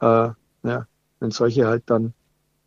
Äh, 0.01 0.29
ja, 0.63 0.87
wenn 1.19 1.31
solche 1.31 1.67
halt 1.67 1.83
dann 1.85 2.13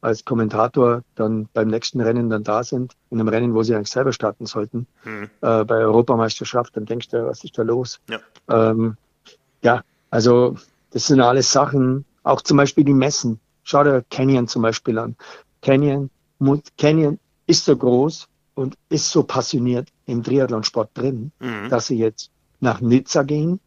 als 0.02 0.24
Kommentator 0.24 1.02
dann 1.14 1.48
beim 1.54 1.68
nächsten 1.68 2.00
Rennen 2.00 2.28
dann 2.28 2.42
da 2.42 2.64
sind, 2.64 2.94
in 3.10 3.20
einem 3.20 3.28
Rennen, 3.28 3.54
wo 3.54 3.62
sie 3.62 3.74
eigentlich 3.74 3.90
selber 3.90 4.12
starten 4.12 4.46
sollten, 4.46 4.86
hm. 5.04 5.30
äh, 5.40 5.64
bei 5.64 5.76
Europameisterschaft, 5.76 6.76
dann 6.76 6.84
denkst 6.84 7.08
du, 7.08 7.24
was 7.26 7.44
ist 7.44 7.56
da 7.56 7.62
los? 7.62 8.00
Ja. 8.10 8.18
Ähm, 8.48 8.96
ja, 9.62 9.82
also 10.10 10.56
das 10.90 11.06
sind 11.06 11.20
alles 11.20 11.50
Sachen, 11.50 12.04
auch 12.24 12.42
zum 12.42 12.56
Beispiel 12.56 12.84
die 12.84 12.92
Messen. 12.92 13.40
Schau 13.62 13.84
dir 13.84 14.04
Canyon 14.10 14.48
zum 14.48 14.62
Beispiel 14.62 14.98
an. 14.98 15.16
Canyon, 15.62 16.10
Canyon 16.76 17.18
ist 17.46 17.64
so 17.64 17.76
groß 17.76 18.28
und 18.54 18.76
ist 18.88 19.08
so 19.08 19.22
passioniert 19.22 19.88
im 20.06 20.24
Triathlonsport 20.24 20.90
drin, 20.94 21.30
mhm. 21.38 21.68
dass 21.70 21.86
sie 21.86 21.96
jetzt 21.96 22.30
nach 22.60 22.80
Nizza 22.80 23.22
gehen 23.22 23.60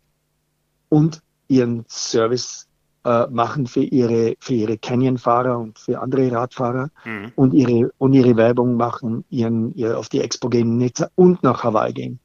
und 0.90 1.22
ihren 1.48 1.86
Service 1.88 2.68
äh, 3.06 3.28
machen 3.28 3.68
für 3.68 3.84
ihre, 3.84 4.36
für 4.40 4.56
ihre 4.56 4.78
Canyon-Fahrer 4.78 5.60
und 5.60 5.78
für 5.78 6.00
andere 6.02 6.32
Radfahrer 6.32 6.90
mhm. 7.06 7.32
und 7.36 7.54
ihre, 7.54 7.92
und 8.00 8.14
ihre 8.14 8.36
Werbung 8.36 8.76
machen, 8.76 9.24
ihren, 9.30 9.76
ihr 9.76 9.98
auf 9.98 10.10
die 10.10 10.22
Expo 10.22 10.50
gehen, 10.50 10.78
Nizza 10.78 11.10
und 11.14 11.44
nach 11.44 11.64
Hawaii 11.64 11.94
gehen. 11.94 12.20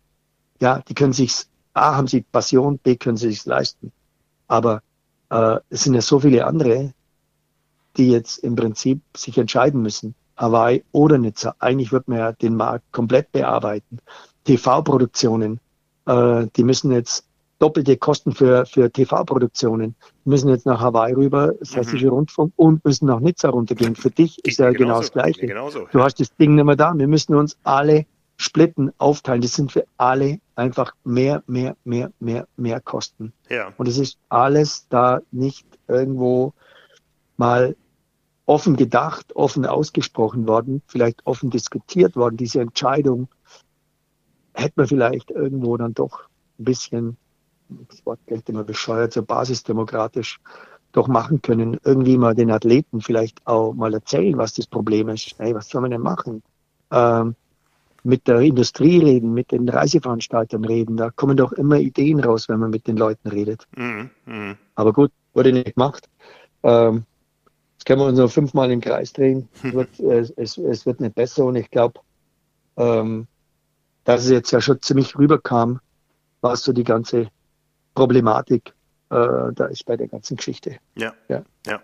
Ja, 0.60 0.80
die 0.88 0.94
können 0.94 1.12
sich, 1.12 1.44
A, 1.74 1.96
haben 1.96 2.06
sie 2.06 2.22
Passion, 2.22 2.78
B, 2.78 2.96
können 2.96 3.18
sie 3.18 3.30
sich 3.30 3.44
leisten. 3.44 3.92
Aber 4.48 4.82
äh, 5.28 5.58
es 5.68 5.84
sind 5.84 5.94
ja 5.94 6.00
so 6.00 6.18
viele 6.18 6.46
andere, 6.46 6.94
die 7.98 8.10
jetzt 8.10 8.38
im 8.38 8.56
Prinzip 8.56 9.02
sich 9.14 9.36
entscheiden 9.36 9.82
müssen. 9.82 10.14
Hawaii 10.36 10.82
oder 10.92 11.18
Nizza. 11.18 11.54
Eigentlich 11.58 11.92
wird 11.92 12.08
man 12.08 12.18
ja 12.18 12.32
den 12.32 12.56
Markt 12.56 12.90
komplett 12.92 13.30
bearbeiten. 13.32 13.98
TV-Produktionen, 14.44 15.60
äh, 16.06 16.46
die 16.56 16.64
müssen 16.64 16.90
jetzt 16.90 17.26
doppelte 17.60 17.96
Kosten 17.96 18.32
für, 18.32 18.66
für 18.66 18.90
TV-Produktionen. 18.90 19.94
müssen 20.24 20.48
jetzt 20.48 20.66
nach 20.66 20.80
Hawaii 20.80 21.12
rüber, 21.12 21.52
das 21.60 21.76
hessische 21.76 22.06
mhm. 22.06 22.12
Rundfunk, 22.12 22.52
und 22.56 22.84
müssen 22.84 23.06
nach 23.06 23.20
Nizza 23.20 23.50
runtergehen. 23.50 23.94
Für 23.94 24.10
dich 24.10 24.44
ist 24.44 24.58
ja 24.58 24.70
genau 24.70 24.98
das 24.98 25.12
Gleiche. 25.12 25.46
Genauso, 25.46 25.86
du 25.92 26.02
hast 26.02 26.18
das 26.18 26.34
Ding 26.36 26.54
nicht 26.54 26.64
mehr 26.64 26.76
da. 26.76 26.92
Wir 26.96 27.06
müssen 27.06 27.34
uns 27.34 27.56
alle 27.62 28.06
splitten, 28.38 28.90
aufteilen. 28.96 29.42
Das 29.42 29.52
sind 29.52 29.70
für 29.70 29.84
alle 29.98 30.40
einfach 30.56 30.94
mehr, 31.04 31.42
mehr, 31.46 31.76
mehr, 31.84 32.10
mehr, 32.18 32.48
mehr 32.56 32.80
Kosten. 32.80 33.34
Ja. 33.50 33.72
Und 33.76 33.86
es 33.86 33.98
ist 33.98 34.18
alles 34.30 34.86
da 34.88 35.20
nicht 35.30 35.66
irgendwo 35.86 36.54
mal 37.36 37.76
offen 38.46 38.76
gedacht, 38.76 39.36
offen 39.36 39.66
ausgesprochen 39.66 40.48
worden, 40.48 40.82
vielleicht 40.86 41.24
offen 41.26 41.50
diskutiert 41.50 42.16
worden. 42.16 42.38
Diese 42.38 42.62
Entscheidung 42.62 43.28
hätte 44.54 44.72
man 44.76 44.86
vielleicht 44.88 45.30
irgendwo 45.30 45.76
dann 45.76 45.92
doch 45.92 46.22
ein 46.58 46.64
bisschen 46.64 47.16
das 47.88 48.04
Wort 48.06 48.20
klingt 48.26 48.48
immer 48.48 48.64
bescheuert, 48.64 49.12
so 49.12 49.22
basisdemokratisch 49.22 50.40
doch 50.92 51.08
machen 51.08 51.40
können. 51.42 51.78
Irgendwie 51.84 52.18
mal 52.18 52.34
den 52.34 52.50
Athleten 52.50 53.00
vielleicht 53.00 53.46
auch 53.46 53.72
mal 53.72 53.94
erzählen, 53.94 54.36
was 54.36 54.54
das 54.54 54.66
Problem 54.66 55.08
ist. 55.08 55.34
Hey, 55.38 55.54
was 55.54 55.68
soll 55.68 55.82
man 55.82 55.90
denn 55.90 56.00
machen? 56.00 56.42
Ähm, 56.90 57.36
mit 58.02 58.26
der 58.26 58.40
Industrie 58.40 58.98
reden, 58.98 59.34
mit 59.34 59.52
den 59.52 59.68
Reiseveranstaltern 59.68 60.64
reden. 60.64 60.96
Da 60.96 61.10
kommen 61.10 61.36
doch 61.36 61.52
immer 61.52 61.76
Ideen 61.76 62.20
raus, 62.20 62.48
wenn 62.48 62.58
man 62.58 62.70
mit 62.70 62.86
den 62.86 62.96
Leuten 62.96 63.28
redet. 63.28 63.66
Mhm, 63.76 64.10
mh. 64.24 64.56
Aber 64.74 64.92
gut, 64.92 65.12
wurde 65.34 65.52
nicht 65.52 65.74
gemacht. 65.74 66.08
Ähm, 66.62 67.04
jetzt 67.74 67.86
können 67.86 68.00
wir 68.00 68.06
uns 68.06 68.18
noch 68.18 68.30
fünfmal 68.30 68.70
im 68.70 68.80
Kreis 68.80 69.12
drehen. 69.12 69.48
Es 69.62 69.72
wird, 69.72 70.00
es, 70.00 70.30
es, 70.30 70.58
es 70.58 70.86
wird 70.86 71.00
nicht 71.00 71.14
besser 71.14 71.44
und 71.44 71.56
ich 71.56 71.70
glaube, 71.70 72.00
ähm, 72.76 73.26
dass 74.04 74.24
es 74.24 74.30
jetzt 74.30 74.50
ja 74.50 74.60
schon 74.60 74.80
ziemlich 74.80 75.16
rüberkam, 75.18 75.80
was 76.40 76.62
so 76.62 76.72
die 76.72 76.84
ganze 76.84 77.28
Problematik 77.94 78.72
äh, 79.10 79.52
da 79.52 79.66
ist 79.66 79.84
bei 79.86 79.96
der 79.96 80.08
ganzen 80.08 80.36
Geschichte. 80.36 80.76
Ja, 80.94 81.12
ja. 81.28 81.42
ja. 81.66 81.80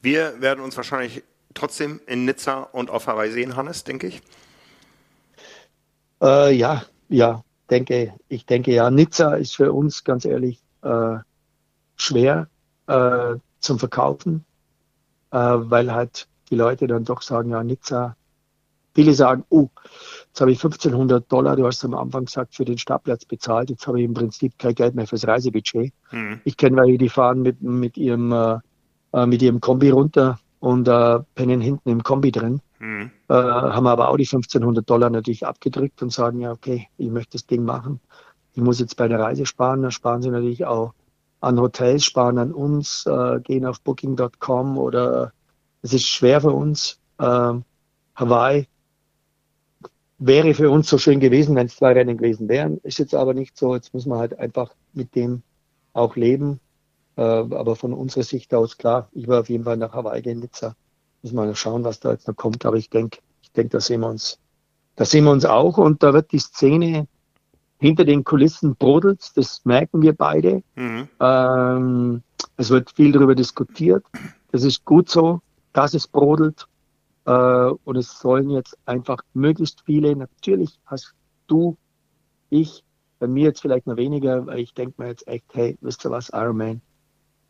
Wir 0.00 0.40
werden 0.40 0.62
uns 0.62 0.76
wahrscheinlich 0.76 1.22
trotzdem 1.54 2.00
in 2.06 2.24
Nizza 2.24 2.62
und 2.62 2.90
auf 2.90 3.06
Hawaii 3.06 3.30
sehen, 3.30 3.56
Hannes, 3.56 3.84
denke 3.84 4.08
ich. 4.08 4.22
Äh, 6.20 6.52
ja, 6.54 6.84
ja, 7.08 7.42
denke, 7.70 8.14
ich 8.28 8.46
denke 8.46 8.72
ja. 8.72 8.90
Nizza 8.90 9.34
ist 9.34 9.56
für 9.56 9.72
uns 9.72 10.02
ganz 10.04 10.24
ehrlich 10.24 10.60
äh, 10.82 11.18
schwer 11.96 12.48
äh, 12.88 13.36
zum 13.60 13.78
Verkaufen, 13.78 14.44
äh, 15.30 15.36
weil 15.36 15.92
halt 15.92 16.26
die 16.50 16.56
Leute 16.56 16.86
dann 16.88 17.04
doch 17.04 17.22
sagen, 17.22 17.50
ja, 17.50 17.62
Nizza, 17.62 18.16
viele 18.94 19.14
sagen, 19.14 19.44
oh, 19.48 19.68
Jetzt 20.32 20.40
habe 20.40 20.50
ich 20.50 20.64
1500 20.64 21.30
Dollar, 21.30 21.56
du 21.56 21.66
hast 21.66 21.84
am 21.84 21.92
Anfang 21.92 22.24
gesagt, 22.24 22.54
für 22.54 22.64
den 22.64 22.78
Startplatz 22.78 23.26
bezahlt. 23.26 23.68
Jetzt 23.68 23.86
habe 23.86 24.00
ich 24.00 24.06
im 24.06 24.14
Prinzip 24.14 24.58
kein 24.58 24.74
Geld 24.74 24.94
mehr 24.94 25.06
fürs 25.06 25.28
Reisebudget. 25.28 25.92
Mhm. 26.10 26.40
Ich 26.44 26.56
kenne 26.56 26.78
welche, 26.78 26.96
die 26.96 27.10
fahren 27.10 27.42
mit, 27.42 27.60
mit, 27.60 27.98
ihrem, 27.98 28.32
äh, 28.32 28.56
äh, 29.12 29.26
mit 29.26 29.42
ihrem 29.42 29.60
Kombi 29.60 29.90
runter 29.90 30.38
und 30.58 30.88
äh, 30.88 31.18
pennen 31.34 31.60
hinten 31.60 31.90
im 31.90 32.02
Kombi 32.02 32.32
drin. 32.32 32.62
Mhm. 32.78 33.10
Äh, 33.28 33.34
haben 33.34 33.86
aber 33.86 34.08
auch 34.08 34.16
die 34.16 34.24
1500 34.24 34.88
Dollar 34.88 35.10
natürlich 35.10 35.46
abgedrückt 35.46 36.00
und 36.00 36.10
sagen, 36.10 36.40
ja, 36.40 36.50
okay, 36.50 36.88
ich 36.96 37.10
möchte 37.10 37.32
das 37.32 37.46
Ding 37.46 37.62
machen. 37.62 38.00
Ich 38.54 38.62
muss 38.62 38.80
jetzt 38.80 38.96
bei 38.96 39.08
der 39.08 39.20
Reise 39.20 39.44
sparen. 39.44 39.82
Da 39.82 39.90
sparen 39.90 40.22
sie 40.22 40.30
natürlich 40.30 40.64
auch 40.64 40.94
an 41.42 41.60
Hotels, 41.60 42.06
sparen 42.06 42.38
an 42.38 42.52
uns, 42.52 43.04
äh, 43.04 43.38
gehen 43.40 43.66
auf 43.66 43.82
booking.com 43.82 44.78
oder 44.78 45.34
es 45.82 45.92
ist 45.92 46.08
schwer 46.08 46.40
für 46.40 46.52
uns. 46.52 46.98
Äh, 47.18 47.52
Hawaii 48.14 48.66
wäre 50.26 50.54
für 50.54 50.70
uns 50.70 50.88
so 50.88 50.98
schön 50.98 51.20
gewesen, 51.20 51.56
wenn 51.56 51.66
es 51.66 51.76
zwei 51.76 51.92
Rennen 51.92 52.16
gewesen 52.16 52.48
wären. 52.48 52.78
Ist 52.84 52.98
jetzt 52.98 53.14
aber 53.14 53.34
nicht 53.34 53.56
so. 53.56 53.74
Jetzt 53.74 53.92
müssen 53.92 54.10
wir 54.10 54.18
halt 54.18 54.38
einfach 54.38 54.74
mit 54.92 55.14
dem 55.14 55.42
auch 55.92 56.16
leben. 56.16 56.60
Äh, 57.16 57.22
aber 57.22 57.76
von 57.76 57.92
unserer 57.92 58.22
Sicht 58.22 58.54
aus, 58.54 58.78
klar, 58.78 59.08
ich 59.12 59.28
war 59.28 59.40
auf 59.40 59.48
jeden 59.48 59.64
Fall 59.64 59.76
nach 59.76 59.92
Hawaii 59.92 60.22
in 60.22 60.40
Nizza. 60.40 60.76
Müssen 61.22 61.36
wir 61.36 61.44
mal 61.44 61.54
schauen, 61.54 61.84
was 61.84 62.00
da 62.00 62.12
jetzt 62.12 62.28
noch 62.28 62.36
kommt. 62.36 62.64
Aber 62.64 62.76
ich 62.76 62.88
denke, 62.88 63.18
ich 63.42 63.52
denke, 63.52 63.70
da 63.70 63.80
sehen 63.80 64.00
wir 64.00 64.08
uns, 64.08 64.38
da 64.96 65.04
sehen 65.04 65.24
wir 65.24 65.32
uns 65.32 65.44
auch. 65.44 65.78
Und 65.78 66.02
da 66.02 66.12
wird 66.14 66.32
die 66.32 66.38
Szene 66.38 67.06
hinter 67.78 68.04
den 68.04 68.24
Kulissen 68.24 68.76
brodelt. 68.76 69.36
Das 69.36 69.64
merken 69.64 70.02
wir 70.02 70.14
beide. 70.14 70.62
Mhm. 70.76 71.08
Ähm, 71.20 72.22
es 72.56 72.70
wird 72.70 72.92
viel 72.92 73.12
darüber 73.12 73.34
diskutiert. 73.34 74.04
Das 74.52 74.62
ist 74.62 74.84
gut 74.84 75.08
so, 75.08 75.40
dass 75.72 75.94
es 75.94 76.06
brodelt. 76.06 76.66
Äh, 77.24 77.70
und 77.84 77.96
es 77.96 78.18
sollen 78.18 78.50
jetzt 78.50 78.76
einfach 78.86 79.22
möglichst 79.34 79.82
viele, 79.82 80.14
natürlich 80.16 80.78
hast 80.86 81.14
du, 81.46 81.76
ich, 82.50 82.84
bei 83.18 83.28
mir 83.28 83.44
jetzt 83.44 83.60
vielleicht 83.62 83.86
noch 83.86 83.96
weniger, 83.96 84.46
weil 84.46 84.58
ich 84.58 84.74
denke 84.74 85.00
mir 85.00 85.08
jetzt 85.08 85.26
echt, 85.28 85.44
hey, 85.52 85.78
wisst 85.80 86.04
ihr 86.04 86.10
was, 86.10 86.30
Iron 86.30 86.56
Man, 86.56 86.80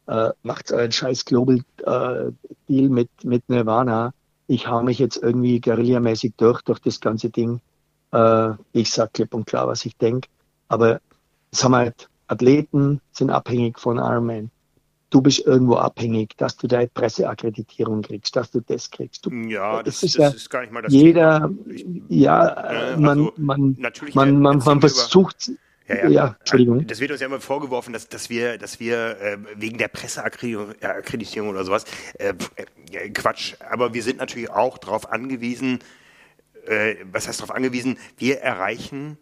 äh, 0.06 0.30
macht 0.42 0.70
euren 0.72 0.92
scheiß 0.92 1.24
Global-Deal 1.24 2.34
äh, 2.68 2.88
mit, 2.88 3.10
mit 3.24 3.48
Nirvana. 3.48 4.12
Ich 4.46 4.66
hau 4.68 4.82
mich 4.82 4.98
jetzt 4.98 5.16
irgendwie 5.16 5.60
guerillamäßig 5.60 6.34
durch, 6.36 6.60
durch 6.62 6.80
das 6.80 7.00
ganze 7.00 7.30
Ding. 7.30 7.60
Äh, 8.12 8.50
ich 8.72 8.90
sag 8.90 9.14
klipp 9.14 9.32
und 9.32 9.46
klar, 9.46 9.66
was 9.68 9.86
ich 9.86 9.96
denke. 9.96 10.28
Aber 10.68 11.00
es 11.50 11.64
haben 11.64 11.76
halt 11.76 12.08
Athleten, 12.26 13.00
sind 13.12 13.30
abhängig 13.30 13.78
von 13.78 13.96
Iron 13.98 14.26
Man 14.26 14.50
du 15.12 15.20
bist 15.20 15.46
irgendwo 15.46 15.76
abhängig, 15.76 16.36
dass 16.38 16.56
du 16.56 16.66
deine 16.66 16.88
Presseakkreditierung 16.88 18.02
kriegst, 18.02 18.34
dass 18.34 18.50
du 18.50 18.60
das 18.60 18.90
kriegst. 18.90 19.26
Du, 19.26 19.30
ja, 19.30 19.82
das, 19.82 20.00
das, 20.00 20.02
ist, 20.02 20.18
das 20.18 20.32
ja 20.32 20.36
ist 20.36 20.50
gar 20.50 20.60
nicht 20.62 20.72
mal 20.72 20.82
das 20.82 20.92
jeder, 20.92 21.50
Thema. 21.66 22.04
Ja, 22.08 22.46
äh, 22.48 22.96
man, 22.96 23.18
also, 23.20 23.32
man, 23.36 23.76
man, 24.14 24.40
man, 24.40 24.58
man 24.58 24.80
versucht, 24.80 25.50
ja, 25.86 25.94
ja. 25.96 26.08
ja, 26.08 26.36
Entschuldigung. 26.40 26.86
Das 26.86 27.00
wird 27.00 27.10
uns 27.10 27.20
ja 27.20 27.26
immer 27.26 27.40
vorgeworfen, 27.40 27.92
dass, 27.92 28.08
dass 28.08 28.30
wir, 28.30 28.56
dass 28.56 28.80
wir 28.80 29.20
äh, 29.20 29.38
wegen 29.56 29.78
der 29.78 29.88
Presseakkreditierung 29.88 31.50
oder 31.50 31.64
sowas, 31.64 31.84
äh, 32.18 32.32
äh, 32.92 33.10
Quatsch, 33.10 33.54
aber 33.70 33.92
wir 33.92 34.02
sind 34.02 34.18
natürlich 34.18 34.50
auch 34.50 34.78
darauf 34.78 35.12
angewiesen, 35.12 35.80
äh, 36.66 36.94
was 37.12 37.28
heißt 37.28 37.40
darauf 37.40 37.54
angewiesen, 37.54 37.98
wir 38.16 38.40
erreichen 38.40 39.18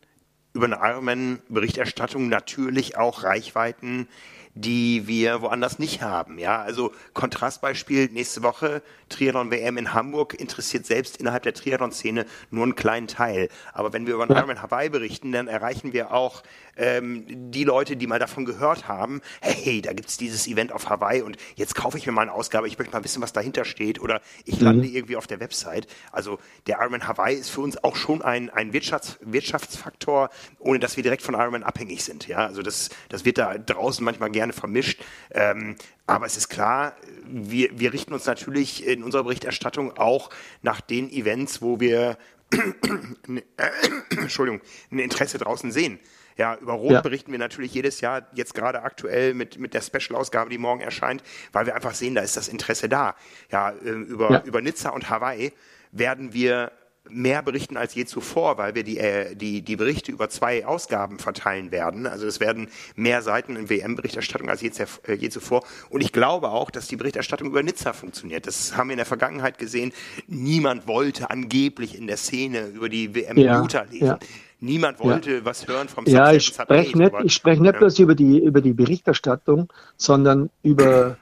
über 0.52 0.66
eine 0.66 0.78
Ironman-Berichterstattung 0.80 2.28
natürlich 2.28 2.96
auch 2.96 3.22
Reichweiten, 3.22 4.08
die 4.54 5.06
wir 5.06 5.42
woanders 5.42 5.78
nicht 5.78 6.02
haben. 6.02 6.38
Ja, 6.38 6.60
also 6.60 6.92
Kontrastbeispiel 7.14 8.08
nächste 8.12 8.42
Woche 8.42 8.82
Triathlon 9.08 9.50
WM 9.50 9.76
in 9.78 9.94
Hamburg 9.94 10.34
interessiert 10.34 10.86
selbst 10.86 11.16
innerhalb 11.18 11.42
der 11.42 11.54
Triathlon-Szene 11.54 12.26
nur 12.50 12.64
einen 12.64 12.74
kleinen 12.74 13.06
Teil. 13.06 13.48
Aber 13.72 13.92
wenn 13.92 14.06
wir 14.06 14.14
über 14.14 14.26
den 14.26 14.36
Ironman 14.36 14.62
Hawaii 14.62 14.88
berichten, 14.88 15.32
dann 15.32 15.48
erreichen 15.48 15.92
wir 15.92 16.12
auch 16.12 16.42
ähm, 16.80 17.24
die 17.52 17.64
Leute, 17.64 17.96
die 17.96 18.06
mal 18.06 18.18
davon 18.18 18.44
gehört 18.44 18.88
haben, 18.88 19.20
hey, 19.42 19.82
da 19.82 19.92
gibt's 19.92 20.16
dieses 20.16 20.46
Event 20.48 20.72
auf 20.72 20.88
Hawaii 20.88 21.22
und 21.22 21.36
jetzt 21.54 21.74
kaufe 21.74 21.98
ich 21.98 22.06
mir 22.06 22.12
mal 22.12 22.22
eine 22.22 22.32
Ausgabe, 22.32 22.66
ich 22.66 22.78
möchte 22.78 22.94
mal 22.94 23.04
wissen, 23.04 23.22
was 23.22 23.32
dahinter 23.32 23.64
steht 23.64 24.00
oder 24.00 24.20
ich 24.44 24.60
lande 24.60 24.88
mhm. 24.88 24.94
irgendwie 24.94 25.16
auf 25.16 25.26
der 25.26 25.40
Website. 25.40 25.86
Also 26.10 26.38
der 26.66 26.78
Ironman 26.78 27.06
Hawaii 27.06 27.36
ist 27.36 27.50
für 27.50 27.60
uns 27.60 27.82
auch 27.84 27.96
schon 27.96 28.22
ein, 28.22 28.50
ein 28.50 28.72
Wirtschafts 28.72 29.18
Wirtschaftsfaktor, 29.20 30.30
ohne 30.58 30.78
dass 30.78 30.96
wir 30.96 31.02
direkt 31.02 31.22
von 31.22 31.34
Ironman 31.34 31.62
abhängig 31.62 32.02
sind. 32.02 32.26
Ja, 32.26 32.38
also 32.38 32.62
das, 32.62 32.88
das 33.08 33.24
wird 33.24 33.38
da 33.38 33.58
draußen 33.58 34.04
manchmal 34.04 34.30
gerne 34.30 34.52
vermischt. 34.52 35.02
Ähm, 35.32 35.76
aber 36.06 36.26
es 36.26 36.36
ist 36.36 36.48
klar, 36.48 36.96
wir, 37.24 37.78
wir 37.78 37.92
richten 37.92 38.14
uns 38.14 38.24
natürlich 38.24 38.86
in 38.86 39.04
unserer 39.04 39.24
Berichterstattung 39.24 39.96
auch 39.98 40.30
nach 40.62 40.80
den 40.80 41.10
Events, 41.10 41.60
wo 41.60 41.78
wir 41.78 42.16
Entschuldigung, 44.10 44.60
ein 44.90 44.98
Interesse 44.98 45.38
draußen 45.38 45.70
sehen. 45.70 46.00
Ja, 46.40 46.56
über 46.56 46.72
Rot 46.72 46.92
ja. 46.92 47.00
berichten 47.02 47.32
wir 47.32 47.38
natürlich 47.38 47.74
jedes 47.74 48.00
Jahr, 48.00 48.26
jetzt 48.32 48.54
gerade 48.54 48.80
aktuell 48.80 49.34
mit, 49.34 49.58
mit 49.58 49.74
der 49.74 49.82
Special-Ausgabe, 49.82 50.48
die 50.48 50.56
morgen 50.56 50.80
erscheint, 50.80 51.22
weil 51.52 51.66
wir 51.66 51.74
einfach 51.74 51.92
sehen, 51.92 52.14
da 52.14 52.22
ist 52.22 52.34
das 52.34 52.48
Interesse 52.48 52.88
da. 52.88 53.14
Ja, 53.52 53.72
äh, 53.72 53.90
über, 53.90 54.30
ja. 54.30 54.42
über 54.46 54.62
Nizza 54.62 54.88
und 54.88 55.10
Hawaii 55.10 55.52
werden 55.92 56.32
wir 56.32 56.72
mehr 57.10 57.42
berichten 57.42 57.76
als 57.76 57.94
je 57.94 58.06
zuvor, 58.06 58.56
weil 58.56 58.74
wir 58.74 58.84
die, 58.84 58.96
äh, 58.96 59.36
die, 59.36 59.60
die 59.60 59.76
Berichte 59.76 60.12
über 60.12 60.30
zwei 60.30 60.64
Ausgaben 60.64 61.18
verteilen 61.18 61.72
werden. 61.72 62.06
Also 62.06 62.26
es 62.26 62.40
werden 62.40 62.68
mehr 62.96 63.20
Seiten 63.20 63.56
in 63.56 63.68
WM-Berichterstattung 63.68 64.48
als 64.48 64.62
je, 64.62 64.70
äh, 65.06 65.12
je 65.12 65.28
zuvor. 65.28 65.62
Und 65.90 66.00
ich 66.00 66.10
glaube 66.10 66.48
auch, 66.48 66.70
dass 66.70 66.88
die 66.88 66.96
Berichterstattung 66.96 67.48
über 67.48 67.62
Nizza 67.62 67.92
funktioniert. 67.92 68.46
Das 68.46 68.78
haben 68.78 68.88
wir 68.88 68.94
in 68.94 68.98
der 68.98 69.04
Vergangenheit 69.04 69.58
gesehen. 69.58 69.92
Niemand 70.26 70.86
wollte 70.86 71.28
angeblich 71.28 71.98
in 71.98 72.06
der 72.06 72.16
Szene 72.16 72.68
über 72.68 72.88
die 72.88 73.14
WM 73.14 73.36
ja, 73.36 73.60
lesen. 73.90 74.06
Ja. 74.06 74.18
Niemand 74.60 75.00
wollte 75.00 75.36
ja. 75.36 75.44
was 75.44 75.66
hören 75.66 75.88
vom 75.88 76.04
Ja, 76.06 76.32
ich 76.32 76.46
spreche 76.46 76.96
nicht, 76.96 77.14
ich 77.24 77.32
spreche 77.32 77.62
nicht 77.62 77.72
ja. 77.72 77.78
bloß 77.78 77.98
über 77.98 78.14
die, 78.14 78.38
über 78.38 78.60
die 78.60 78.74
Berichterstattung, 78.74 79.72
sondern 79.96 80.50
über, 80.62 81.16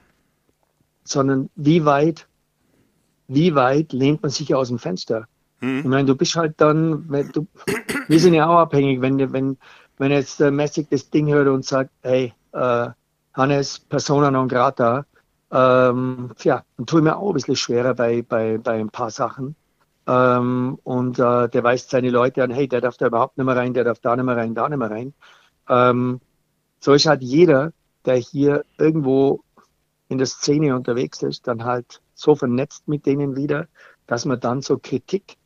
sondern 1.05 1.49
wie 1.55 1.85
weit, 1.85 2.27
wie 3.27 3.55
weit 3.55 3.93
lehnt 3.93 4.21
man 4.21 4.31
sich 4.31 4.53
aus 4.53 4.67
dem 4.67 4.77
Fenster? 4.77 5.27
Hm. 5.59 5.79
Ich 5.79 5.85
meine, 5.85 6.05
du 6.05 6.15
bist 6.15 6.35
halt 6.35 6.55
dann, 6.57 7.07
du, 7.33 7.47
wir 8.07 8.19
sind 8.19 8.33
ja 8.33 8.47
auch 8.47 8.59
abhängig, 8.59 9.01
wenn, 9.01 9.31
wenn, 9.31 9.57
wenn 9.97 10.11
jetzt 10.11 10.39
der 10.39 10.51
Messig 10.51 10.87
das 10.89 11.09
Ding 11.09 11.27
hört 11.27 11.47
und 11.47 11.65
sagt, 11.65 11.91
hey, 12.01 12.33
äh, 12.51 12.89
Hannes, 13.33 13.79
Persona 13.79 14.31
non 14.31 14.49
grata, 14.49 15.05
ähm, 15.51 16.31
ja, 16.43 16.63
dann 16.77 16.85
tue 16.85 16.99
ich 16.99 17.03
mir 17.03 17.15
auch 17.15 17.29
ein 17.29 17.33
bisschen 17.33 17.55
schwerer 17.55 17.93
bei, 17.93 18.21
bei, 18.21 18.57
bei 18.57 18.79
ein 18.79 18.89
paar 18.89 19.11
Sachen. 19.11 19.55
Ähm, 20.09 20.79
und 20.83 21.19
äh, 21.19 21.49
der 21.49 21.63
weist 21.63 21.91
seine 21.91 22.09
Leute 22.09 22.43
an, 22.43 22.49
hey, 22.49 22.67
der 22.67 22.81
darf 22.81 22.97
da 22.97 23.05
überhaupt 23.05 23.37
nicht 23.37 23.45
mehr 23.45 23.55
rein, 23.55 23.75
der 23.75 23.83
darf 23.83 23.99
da 23.99 24.15
nicht 24.15 24.25
mehr 24.25 24.37
rein, 24.37 24.55
da 24.55 24.67
nicht 24.67 24.79
mehr 24.79 24.89
rein. 24.89 25.13
Ähm, 25.69 26.19
so 26.79 26.93
ist 26.93 27.05
halt 27.05 27.21
jeder, 27.21 27.73
der 28.05 28.15
hier 28.15 28.65
irgendwo 28.79 29.43
in 30.07 30.17
der 30.17 30.25
Szene 30.25 30.75
unterwegs 30.75 31.21
ist, 31.21 31.47
dann 31.47 31.63
halt 31.63 32.01
so 32.15 32.33
vernetzt 32.35 32.87
mit 32.87 33.05
denen 33.05 33.35
wieder, 33.35 33.67
dass 34.07 34.25
man 34.25 34.39
dann 34.39 34.63
so 34.63 34.79
Kritik 34.79 35.37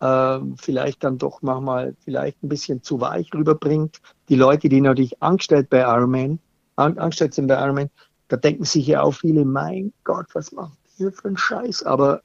äh, 0.00 0.40
vielleicht 0.56 1.04
dann 1.04 1.18
doch 1.18 1.40
manchmal 1.42 1.94
vielleicht 2.04 2.42
ein 2.42 2.48
bisschen 2.48 2.82
zu 2.82 3.00
weich 3.00 3.32
rüberbringt. 3.32 4.00
Die 4.28 4.34
Leute, 4.34 4.68
die 4.68 4.80
natürlich 4.80 5.22
angestellt 5.22 5.70
bei 5.70 5.82
Ironman, 5.82 6.40
an, 6.74 6.98
angestellt 6.98 7.34
sind 7.34 7.46
bei 7.46 7.54
Ironman, 7.54 7.90
da 8.26 8.36
denken 8.36 8.64
sich 8.64 8.84
ja 8.84 9.02
auch 9.02 9.12
viele, 9.12 9.44
mein 9.44 9.92
Gott, 10.02 10.26
was 10.32 10.50
macht 10.50 10.76
ihr 10.98 11.12
für 11.12 11.28
einen 11.28 11.36
Scheiß? 11.36 11.84
Aber 11.84 12.22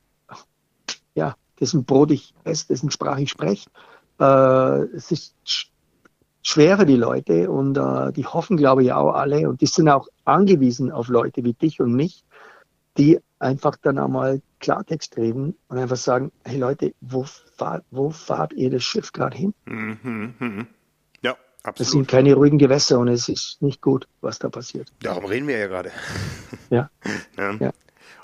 dessen 1.59 1.85
Brot 1.85 2.11
ich 2.11 2.33
esse, 2.43 2.67
dessen 2.67 2.91
Sprache 2.91 3.21
ich 3.21 3.29
spreche. 3.29 3.69
Äh, 4.19 4.83
es 4.95 5.11
ist 5.11 5.35
schwer 6.41 6.77
für 6.77 6.85
die 6.85 6.95
Leute 6.95 7.49
und 7.49 7.77
äh, 7.77 8.11
die 8.13 8.25
hoffen, 8.25 8.57
glaube 8.57 8.83
ich, 8.83 8.93
auch 8.93 9.13
alle 9.13 9.49
und 9.49 9.61
die 9.61 9.65
sind 9.65 9.89
auch 9.89 10.07
angewiesen 10.25 10.91
auf 10.91 11.09
Leute 11.09 11.43
wie 11.43 11.53
dich 11.53 11.81
und 11.81 11.93
mich, 11.93 12.23
die 12.97 13.19
einfach 13.39 13.75
dann 13.81 13.97
einmal 13.97 14.41
Klartext 14.59 15.17
reden 15.17 15.55
und 15.67 15.77
einfach 15.77 15.97
sagen, 15.97 16.31
hey 16.45 16.57
Leute, 16.57 16.93
wo, 17.01 17.25
fahr, 17.57 17.83
wo 17.91 18.09
fahrt 18.09 18.53
ihr 18.53 18.71
das 18.71 18.83
Schiff 18.83 19.11
gerade 19.11 19.37
hin? 19.37 19.53
Mhm, 19.65 20.33
mh. 20.39 20.65
Ja, 21.21 21.35
absolut. 21.63 21.79
Das 21.79 21.91
sind 21.91 22.07
keine 22.07 22.33
ruhigen 22.33 22.57
Gewässer 22.57 22.99
und 22.99 23.09
es 23.09 23.29
ist 23.29 23.61
nicht 23.61 23.81
gut, 23.81 24.07
was 24.21 24.39
da 24.39 24.49
passiert. 24.49 24.91
Darum 25.01 25.25
reden 25.25 25.47
wir 25.47 25.57
ja 25.57 25.67
gerade. 25.67 25.91
Ja. 26.69 26.89
ja. 27.37 27.53
ja. 27.59 27.71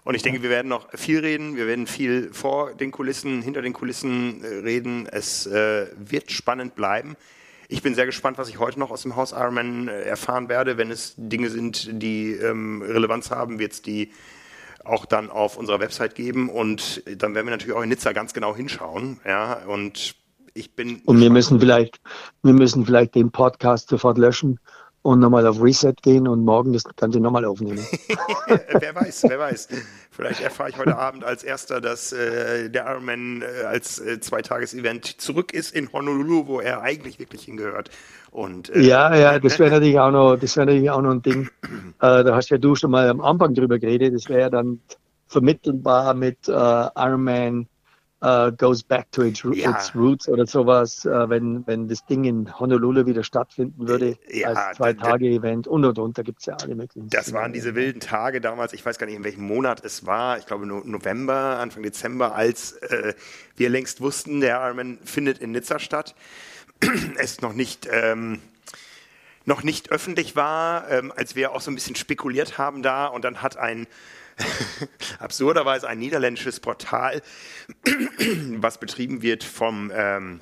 Und 0.03 0.15
ich 0.15 0.21
denke, 0.21 0.43
wir 0.43 0.49
werden 0.49 0.67
noch 0.67 0.87
viel 0.93 1.19
reden. 1.19 1.55
Wir 1.55 1.67
werden 1.67 1.87
viel 1.87 2.33
vor 2.33 2.73
den 2.73 2.91
Kulissen, 2.91 3.41
hinter 3.41 3.61
den 3.61 3.73
Kulissen 3.73 4.43
äh, 4.43 4.47
reden. 4.47 5.07
Es 5.09 5.45
äh, 5.45 5.87
wird 5.97 6.31
spannend 6.31 6.75
bleiben. 6.75 7.15
Ich 7.69 7.81
bin 7.81 7.95
sehr 7.95 8.05
gespannt, 8.05 8.37
was 8.37 8.49
ich 8.49 8.59
heute 8.59 8.79
noch 8.79 8.91
aus 8.91 9.03
dem 9.03 9.15
Haus 9.15 9.31
Ironman 9.31 9.87
äh, 9.87 10.01
erfahren 10.01 10.49
werde. 10.49 10.77
Wenn 10.77 10.91
es 10.91 11.13
Dinge 11.17 11.49
sind, 11.49 11.89
die 12.01 12.31
ähm, 12.33 12.81
Relevanz 12.81 13.31
haben, 13.31 13.59
wird 13.59 13.73
es 13.73 13.81
die 13.81 14.11
auch 14.83 15.05
dann 15.05 15.29
auf 15.29 15.57
unserer 15.57 15.79
Website 15.79 16.15
geben. 16.15 16.49
Und 16.49 17.03
dann 17.05 17.33
werden 17.33 17.47
wir 17.47 17.51
natürlich 17.51 17.73
auch 17.73 17.81
in 17.81 17.89
Nizza 17.89 18.11
ganz 18.11 18.33
genau 18.33 18.53
hinschauen. 18.55 19.21
Ja, 19.25 19.63
und 19.65 20.15
ich 20.53 20.75
bin. 20.75 21.01
Und 21.05 21.21
wir 21.21 21.29
müssen 21.29 21.59
vielleicht, 21.61 22.01
wir 22.43 22.53
müssen 22.53 22.85
vielleicht 22.85 23.15
den 23.15 23.31
Podcast 23.31 23.87
sofort 23.87 24.17
löschen 24.17 24.59
und 25.03 25.19
nochmal 25.19 25.45
auf 25.45 25.61
Reset 25.61 25.93
gehen 26.01 26.27
und 26.27 26.43
morgen 26.43 26.73
das 26.73 26.83
Ganze 26.95 27.19
nochmal 27.19 27.45
aufnehmen. 27.45 27.85
wer 28.47 28.95
weiß, 28.95 29.25
wer 29.27 29.37
weiß. 29.37 29.67
Vielleicht 30.09 30.41
erfahre 30.41 30.69
ich 30.69 30.77
heute 30.77 30.97
Abend 30.97 31.23
als 31.23 31.43
erster, 31.43 31.81
dass 31.81 32.13
äh, 32.13 32.69
der 32.69 32.85
Ironman 32.85 33.41
äh, 33.41 33.65
als 33.65 33.99
äh, 33.99 34.19
Zweitages-Event 34.19 35.21
zurück 35.21 35.53
ist 35.53 35.75
in 35.75 35.91
Honolulu, 35.91 36.47
wo 36.47 36.59
er 36.61 36.81
eigentlich 36.81 37.19
wirklich 37.19 37.43
hingehört. 37.43 37.89
Und, 38.31 38.69
äh, 38.69 38.81
ja, 38.81 39.13
ja, 39.15 39.39
das 39.39 39.59
wäre 39.59 39.71
natürlich 39.71 39.99
auch 39.99 40.11
noch, 40.11 40.37
das 40.37 40.55
wäre 40.55 40.67
natürlich 40.67 40.89
auch 40.89 41.01
noch 41.01 41.11
ein 41.11 41.21
Ding. 41.21 41.49
Äh, 42.01 42.23
da 42.25 42.35
hast 42.35 42.49
ja 42.49 42.57
du 42.57 42.75
schon 42.75 42.91
mal 42.91 43.07
am 43.07 43.21
Anfang 43.21 43.53
drüber 43.53 43.79
geredet. 43.79 44.13
Das 44.13 44.27
wäre 44.27 44.41
ja 44.41 44.49
dann 44.49 44.81
vermittelbar 45.27 46.13
mit 46.13 46.49
äh, 46.49 46.51
Ironman 46.51 47.67
uh, 48.23 48.51
goes 48.51 48.81
back 48.83 49.11
to 49.11 49.23
its, 49.23 49.43
ja. 49.53 49.71
its, 49.71 49.93
roots 49.95 50.27
oder 50.29 50.47
sowas, 50.47 51.05
uh, 51.05 51.29
wenn, 51.29 51.65
wenn 51.67 51.87
das 51.87 52.05
Ding 52.05 52.23
in 52.23 52.59
Honolulu 52.59 53.05
wieder 53.05 53.23
stattfinden 53.23 53.87
würde, 53.87 54.17
ja, 54.29 54.49
als 54.49 54.77
Zwei-Tage-Event 54.77 55.67
und 55.67 55.85
und 55.85 55.99
und, 55.99 56.17
da 56.17 56.23
gibt 56.23 56.39
es 56.39 56.45
ja 56.45 56.55
alle 56.55 56.75
möglichen. 56.75 57.09
Das 57.09 57.33
waren 57.33 57.53
diese 57.53 57.75
wilden 57.75 57.99
Tage 57.99 58.41
damals, 58.41 58.73
ich 58.73 58.85
weiß 58.85 58.97
gar 58.97 59.05
nicht, 59.05 59.15
in 59.15 59.23
welchem 59.23 59.45
Monat 59.45 59.83
es 59.83 60.05
war, 60.05 60.37
ich 60.37 60.45
glaube 60.45 60.65
November, 60.65 61.59
Anfang 61.59 61.83
Dezember, 61.83 62.33
als 62.35 62.73
äh, 62.73 63.13
wir 63.55 63.69
längst 63.69 64.01
wussten, 64.01 64.39
der 64.39 64.61
Ironman 64.63 64.99
findet 65.03 65.39
in 65.39 65.51
Nizza 65.51 65.79
statt. 65.79 66.15
es 67.17 67.41
noch 67.41 67.53
nicht... 67.53 67.87
Ähm, 67.91 68.39
noch 69.45 69.61
nicht 69.61 69.91
öffentlich 69.91 70.37
war, 70.37 70.89
ähm, 70.89 71.11
als 71.13 71.35
wir 71.35 71.51
auch 71.51 71.59
so 71.59 71.69
ein 71.69 71.75
bisschen 71.75 71.97
spekuliert 71.97 72.57
haben 72.57 72.81
da 72.81 73.07
und 73.07 73.25
dann 73.25 73.41
hat 73.41 73.57
ein 73.57 73.87
absurderweise 75.19 75.87
ein 75.87 75.99
niederländisches 75.99 76.59
Portal, 76.59 77.21
was 78.57 78.79
betrieben 78.79 79.21
wird 79.21 79.43
vom 79.43 79.91
ähm, 79.93 80.39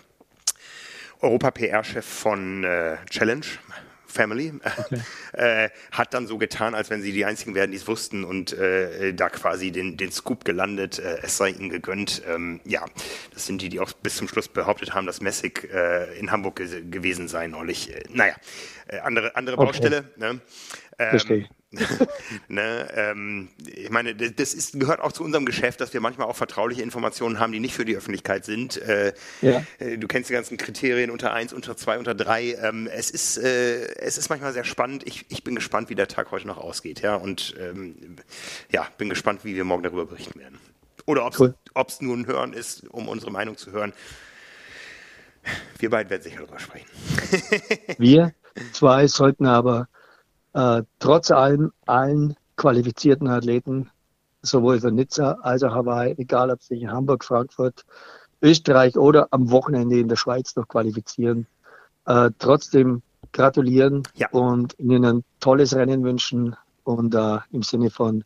Europa-PR-Chef 1.22 2.06
von 2.06 2.64
äh, 2.64 2.98
Challenge, 3.10 3.46
Family, 4.12 4.54
okay. 4.64 5.02
äh, 5.34 5.70
hat 5.92 6.14
dann 6.14 6.28
so 6.28 6.38
getan, 6.38 6.76
als 6.76 6.89
wenn 6.89 7.02
sie 7.02 7.12
die 7.14 7.26
einzigen 7.26 7.56
wären, 7.56 7.72
die 7.72 7.78
es 7.78 7.88
wussten 7.88 8.24
und 8.24 8.54
äh, 8.54 9.14
da 9.14 9.30
quasi 9.30 9.72
den, 9.72 9.98
den 9.98 10.12
Scoop 10.12 10.44
gelandet, 10.44 11.00
äh, 11.00 11.20
es 11.24 11.38
sei 11.38 11.50
ihnen 11.50 11.70
gegönnt. 11.70 12.22
Ähm, 12.28 12.60
ja, 12.66 12.86
das 13.34 13.46
sind 13.46 13.62
die, 13.62 13.70
die 13.70 13.80
auch 13.80 13.94
bis 13.94 14.18
zum 14.18 14.28
Schluss 14.28 14.50
behauptet 14.50 14.94
haben, 14.94 15.08
dass 15.08 15.22
Messig 15.22 15.70
äh, 15.74 16.20
in 16.20 16.32
Hamburg 16.32 16.58
ge 16.58 16.84
gewesen 16.89 17.28
sei 17.28 17.48
neulich. 17.48 17.96
Äh, 17.96 18.04
naja, 18.10 18.36
äh, 18.88 19.00
andere, 19.00 19.36
andere 19.36 19.58
okay. 19.58 19.66
Baustelle. 19.66 20.12
Ne? 20.18 20.42
Ähm, 21.00 21.10
Verstehe. 21.10 21.50
ne, 22.49 22.88
ähm, 22.95 23.49
ich 23.65 23.89
meine, 23.89 24.13
das 24.13 24.53
ist, 24.53 24.78
gehört 24.78 24.99
auch 24.99 25.13
zu 25.13 25.24
unserem 25.24 25.45
Geschäft, 25.45 25.80
dass 25.80 25.93
wir 25.93 26.01
manchmal 26.01 26.28
auch 26.28 26.36
vertrauliche 26.36 26.82
Informationen 26.82 27.39
haben, 27.39 27.53
die 27.53 27.61
nicht 27.61 27.74
für 27.74 27.86
die 27.86 27.95
Öffentlichkeit 27.95 28.43
sind. 28.43 28.78
Äh, 28.82 29.13
ja. 29.41 29.63
Äh, 29.80 29.97
du 29.97 30.07
kennst 30.07 30.30
die 30.30 30.34
ganzen 30.34 30.57
Kriterien 30.57 31.09
unter 31.09 31.32
eins, 31.32 31.53
unter 31.53 31.78
zwei, 31.78 31.97
unter 31.97 32.13
drei. 32.13 32.55
Ähm, 32.61 32.88
es, 32.88 33.09
ist, 33.09 33.38
äh, 33.38 33.86
es 33.95 34.17
ist 34.17 34.30
manchmal 34.30 34.51
sehr 34.51 34.65
spannend. 34.65 35.07
Ich, 35.07 35.26
ich 35.30 35.45
bin 35.45 35.55
gespannt, 35.55 35.89
wie 35.89 35.95
der 35.95 36.09
Tag 36.09 36.32
heute 36.32 36.45
noch 36.45 36.57
ausgeht. 36.57 37.01
Ja, 37.01 37.15
und 37.15 37.55
ähm, 37.57 38.17
ja, 38.69 38.88
bin 38.97 39.09
gespannt, 39.09 39.45
wie 39.45 39.55
wir 39.55 39.63
morgen 39.63 39.84
darüber 39.84 40.05
berichten 40.05 40.39
werden. 40.39 40.59
Oder 41.05 41.26
ob 41.26 41.34
es 41.34 41.39
cool. 41.39 41.55
nur 42.01 42.17
ein 42.17 42.28
Hören 42.28 42.53
ist, 42.53 42.88
um 42.89 43.07
unsere 43.07 43.32
Meinung 43.32 43.55
zu 43.55 43.72
hören. 43.72 43.93
Wir 45.80 45.89
beiden 45.89 46.09
werden 46.09 46.22
sicher 46.22 46.39
darüber 46.39 46.59
sprechen. 46.59 46.88
wir 47.97 48.34
zwei 48.74 49.07
sollten 49.07 49.45
aber 49.45 49.88
äh, 50.54 50.84
trotz 50.99 51.32
allem 51.32 51.72
allen 51.86 52.36
qualifizierten 52.56 53.28
Athleten, 53.28 53.89
sowohl 54.41 54.80
für 54.80 54.91
Nizza 54.91 55.38
als 55.41 55.64
auch 55.64 55.74
Hawaii, 55.74 56.16
egal 56.18 56.52
ob 56.52 56.62
sie 56.62 56.82
in 56.82 56.91
Hamburg, 56.91 57.24
Frankfurt, 57.24 57.86
Österreich 58.41 58.98
oder 58.98 59.28
am 59.32 59.52
Wochenende 59.52 59.99
in 59.99 60.07
der 60.07 60.15
Schweiz 60.15 60.56
noch 60.56 60.68
qualifizieren, 60.68 61.48
äh, 62.06 62.32
trotzdem 62.40 63.02
gratulieren 63.32 64.03
ja. 64.15 64.30
und 64.32 64.78
ihnen 64.80 65.06
ein 65.06 65.23
tolles 65.40 65.76
Rennen 65.76 66.03
wünschen 66.03 66.56
und 66.84 67.15
äh, 67.15 67.38
im 67.52 67.61
Sinne 67.61 67.90
von 67.90 68.23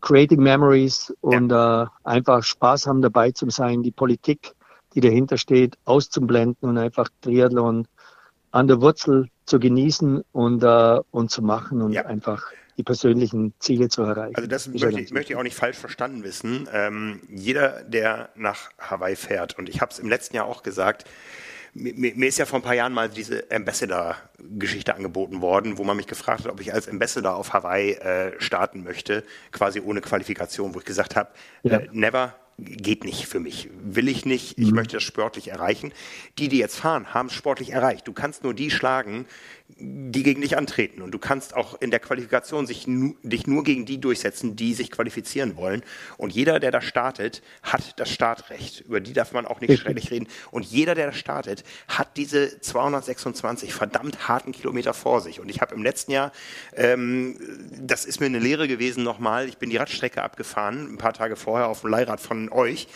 Creating 0.00 0.42
Memories 0.42 1.14
und 1.20 1.50
ja. 1.50 1.84
äh, 1.84 1.86
einfach 2.04 2.42
Spaß 2.42 2.86
haben 2.86 3.02
dabei 3.02 3.30
zu 3.30 3.48
sein, 3.50 3.82
die 3.82 3.92
Politik, 3.92 4.54
die 4.94 5.00
dahinter 5.00 5.38
steht, 5.38 5.78
auszublenden 5.84 6.68
und 6.68 6.78
einfach 6.78 7.08
Triathlon 7.22 7.86
an 8.50 8.68
der 8.68 8.80
Wurzel 8.80 9.28
zu 9.46 9.58
genießen 9.58 10.24
und, 10.32 10.62
äh, 10.62 11.00
und 11.10 11.30
zu 11.30 11.42
machen 11.42 11.82
und 11.82 11.92
ja. 11.92 12.04
einfach 12.04 12.52
die 12.76 12.82
persönlichen 12.82 13.54
Ziele 13.58 13.88
zu 13.88 14.02
erreichen. 14.02 14.36
Also 14.36 14.48
das 14.48 14.68
möchte 14.68 15.00
ich, 15.00 15.10
möchte 15.10 15.32
ich 15.32 15.38
auch 15.38 15.42
nicht 15.42 15.56
falsch 15.56 15.78
verstanden 15.78 16.22
wissen. 16.24 16.68
Ähm, 16.72 17.20
jeder, 17.30 17.82
der 17.84 18.30
nach 18.34 18.70
Hawaii 18.78 19.16
fährt, 19.16 19.58
und 19.58 19.68
ich 19.68 19.80
habe 19.80 19.92
es 19.92 19.98
im 19.98 20.08
letzten 20.08 20.36
Jahr 20.36 20.46
auch 20.46 20.62
gesagt, 20.62 21.04
mir, 21.72 22.14
mir, 22.14 22.28
ist 22.28 22.38
ja 22.38 22.46
vor 22.46 22.58
ein 22.58 22.62
paar 22.62 22.74
Jahren 22.74 22.92
mal 22.92 23.08
diese 23.08 23.44
Ambassador-Geschichte 23.50 24.94
angeboten 24.94 25.40
worden, 25.42 25.78
wo 25.78 25.84
man 25.84 25.96
mich 25.96 26.06
gefragt 26.06 26.44
hat, 26.44 26.52
ob 26.52 26.60
ich 26.60 26.72
als 26.72 26.88
Ambassador 26.88 27.36
auf 27.36 27.52
Hawaii 27.52 27.92
äh, 27.92 28.32
starten 28.40 28.82
möchte, 28.82 29.24
quasi 29.52 29.80
ohne 29.80 30.00
Qualifikation, 30.00 30.74
wo 30.74 30.78
ich 30.78 30.84
gesagt 30.84 31.16
habe, 31.16 31.30
ja. 31.62 31.78
äh, 31.78 31.88
never, 31.92 32.34
geht 32.58 33.04
nicht 33.04 33.26
für 33.26 33.40
mich, 33.40 33.68
will 33.82 34.08
ich 34.08 34.24
nicht, 34.24 34.58
ich 34.58 34.68
mhm. 34.68 34.76
möchte 34.76 34.96
das 34.96 35.02
sportlich 35.02 35.48
erreichen. 35.48 35.92
Die, 36.38 36.48
die 36.48 36.58
jetzt 36.58 36.76
fahren, 36.76 37.12
haben 37.12 37.26
es 37.26 37.34
sportlich 37.34 37.70
erreicht. 37.70 38.08
Du 38.08 38.12
kannst 38.12 38.44
nur 38.44 38.54
die 38.54 38.70
schlagen, 38.70 39.26
die 39.78 40.22
gegen 40.22 40.40
dich 40.40 40.56
antreten. 40.56 41.02
Und 41.02 41.10
du 41.10 41.18
kannst 41.18 41.54
auch 41.54 41.80
in 41.80 41.90
der 41.90 42.00
Qualifikation 42.00 42.66
sich 42.66 42.86
nu, 42.86 43.16
dich 43.22 43.46
nur 43.46 43.64
gegen 43.64 43.84
die 43.84 44.00
durchsetzen, 44.00 44.56
die 44.56 44.74
sich 44.74 44.90
qualifizieren 44.90 45.56
wollen. 45.56 45.82
Und 46.16 46.32
jeder, 46.32 46.60
der 46.60 46.70
da 46.70 46.80
startet, 46.80 47.42
hat 47.62 47.98
das 47.98 48.10
Startrecht. 48.10 48.82
Über 48.82 49.00
die 49.00 49.12
darf 49.12 49.32
man 49.32 49.44
auch 49.44 49.60
nicht 49.60 49.78
schrecklich 49.78 50.10
reden. 50.10 50.28
Und 50.50 50.64
jeder, 50.64 50.94
der 50.94 51.06
da 51.06 51.12
startet, 51.12 51.64
hat 51.88 52.16
diese 52.16 52.60
226 52.60 53.74
verdammt 53.74 54.28
harten 54.28 54.52
Kilometer 54.52 54.94
vor 54.94 55.20
sich. 55.20 55.40
Und 55.40 55.50
ich 55.50 55.60
habe 55.60 55.74
im 55.74 55.82
letzten 55.82 56.12
Jahr, 56.12 56.32
ähm, 56.74 57.36
das 57.78 58.04
ist 58.04 58.20
mir 58.20 58.26
eine 58.26 58.38
Lehre 58.38 58.68
gewesen 58.68 59.02
nochmal, 59.02 59.48
ich 59.48 59.58
bin 59.58 59.70
die 59.70 59.76
Radstrecke 59.76 60.22
abgefahren, 60.22 60.92
ein 60.92 60.98
paar 60.98 61.12
Tage 61.12 61.36
vorher 61.36 61.68
auf 61.68 61.82
dem 61.82 61.90
Leihrad 61.90 62.20
von 62.20 62.50
euch 62.50 62.88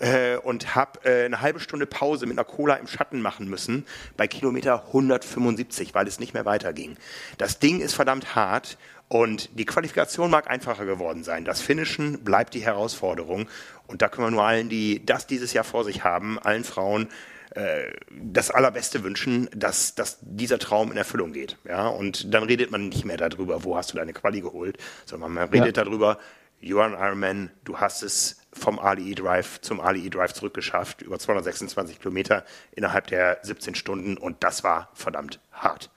äh, 0.00 0.36
und 0.36 0.74
habe 0.74 1.00
äh, 1.04 1.24
eine 1.24 1.40
halbe 1.40 1.60
Stunde 1.60 1.86
Pause 1.86 2.26
mit 2.26 2.36
einer 2.36 2.44
Cola 2.44 2.74
im 2.74 2.86
Schatten 2.86 3.20
machen 3.20 3.48
müssen 3.48 3.86
bei 4.16 4.26
Kilometer 4.26 4.86
175, 4.88 5.94
weil 5.94 6.08
es 6.08 6.18
nicht 6.18 6.34
mehr 6.34 6.44
weiterging. 6.44 6.96
Das 7.38 7.58
Ding 7.58 7.80
ist 7.80 7.94
verdammt 7.94 8.34
hart 8.34 8.78
und 9.08 9.50
die 9.58 9.64
Qualifikation 9.64 10.30
mag 10.30 10.48
einfacher 10.48 10.86
geworden 10.86 11.22
sein. 11.22 11.44
Das 11.44 11.60
Finishen 11.60 12.24
bleibt 12.24 12.54
die 12.54 12.64
Herausforderung 12.64 13.48
und 13.86 14.02
da 14.02 14.08
können 14.08 14.28
wir 14.28 14.30
nur 14.30 14.44
allen, 14.44 14.68
die 14.68 15.04
das 15.04 15.26
dieses 15.26 15.52
Jahr 15.52 15.64
vor 15.64 15.84
sich 15.84 16.02
haben, 16.02 16.38
allen 16.38 16.64
Frauen 16.64 17.08
äh, 17.50 17.90
das 18.10 18.50
Allerbeste 18.50 19.02
wünschen, 19.02 19.50
dass, 19.54 19.94
dass 19.94 20.18
dieser 20.20 20.58
Traum 20.58 20.92
in 20.92 20.96
Erfüllung 20.96 21.32
geht. 21.32 21.58
Ja? 21.68 21.88
Und 21.88 22.32
dann 22.32 22.44
redet 22.44 22.70
man 22.70 22.88
nicht 22.88 23.04
mehr 23.04 23.16
darüber, 23.16 23.64
wo 23.64 23.76
hast 23.76 23.92
du 23.92 23.96
deine 23.96 24.12
Quali 24.12 24.40
geholt, 24.40 24.78
sondern 25.04 25.32
man 25.32 25.48
redet 25.48 25.76
ja. 25.76 25.84
darüber, 25.84 26.18
you 26.60 26.78
are 26.78 26.96
an 26.96 27.04
Ironman, 27.04 27.50
du 27.64 27.78
hast 27.78 28.02
es 28.02 28.39
vom 28.52 28.78
Ali 28.78 29.14
Drive 29.14 29.60
zum 29.60 29.80
Ali 29.80 30.10
Drive 30.10 30.32
zurückgeschafft, 30.32 31.02
über 31.02 31.18
226 31.18 31.98
Kilometer 32.00 32.44
innerhalb 32.72 33.06
der 33.06 33.38
17 33.42 33.74
Stunden 33.74 34.16
und 34.16 34.42
das 34.42 34.64
war 34.64 34.90
verdammt 34.94 35.40
hart. 35.52 35.90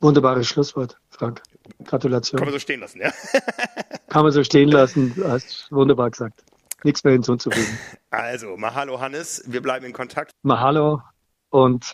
Wunderbares 0.00 0.46
Schlusswort, 0.46 0.98
Frank. 1.10 1.42
Gratulation. 1.84 2.38
Kann 2.38 2.46
man 2.46 2.52
so 2.52 2.58
stehen 2.58 2.80
lassen, 2.80 3.00
ja? 3.00 3.12
Kann 4.08 4.22
man 4.22 4.32
so 4.32 4.42
stehen 4.42 4.70
lassen, 4.70 5.14
du 5.14 5.28
hast 5.28 5.70
wunderbar 5.70 6.10
gesagt. 6.10 6.42
Nichts 6.82 7.04
mehr 7.04 7.12
hinzuzufügen. 7.12 7.78
Also, 8.10 8.56
Mahalo 8.56 8.98
Hannes, 9.00 9.44
wir 9.46 9.60
bleiben 9.60 9.84
in 9.84 9.92
Kontakt. 9.92 10.32
Mahalo 10.42 11.02
und 11.50 11.92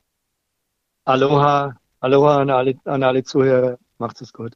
Aloha, 1.04 1.76
Aloha 2.00 2.40
an 2.40 2.50
alle, 2.50 2.74
an 2.84 3.02
alle 3.02 3.24
Zuhörer. 3.24 3.78
Macht 3.98 4.20
es 4.20 4.32
gut. 4.32 4.52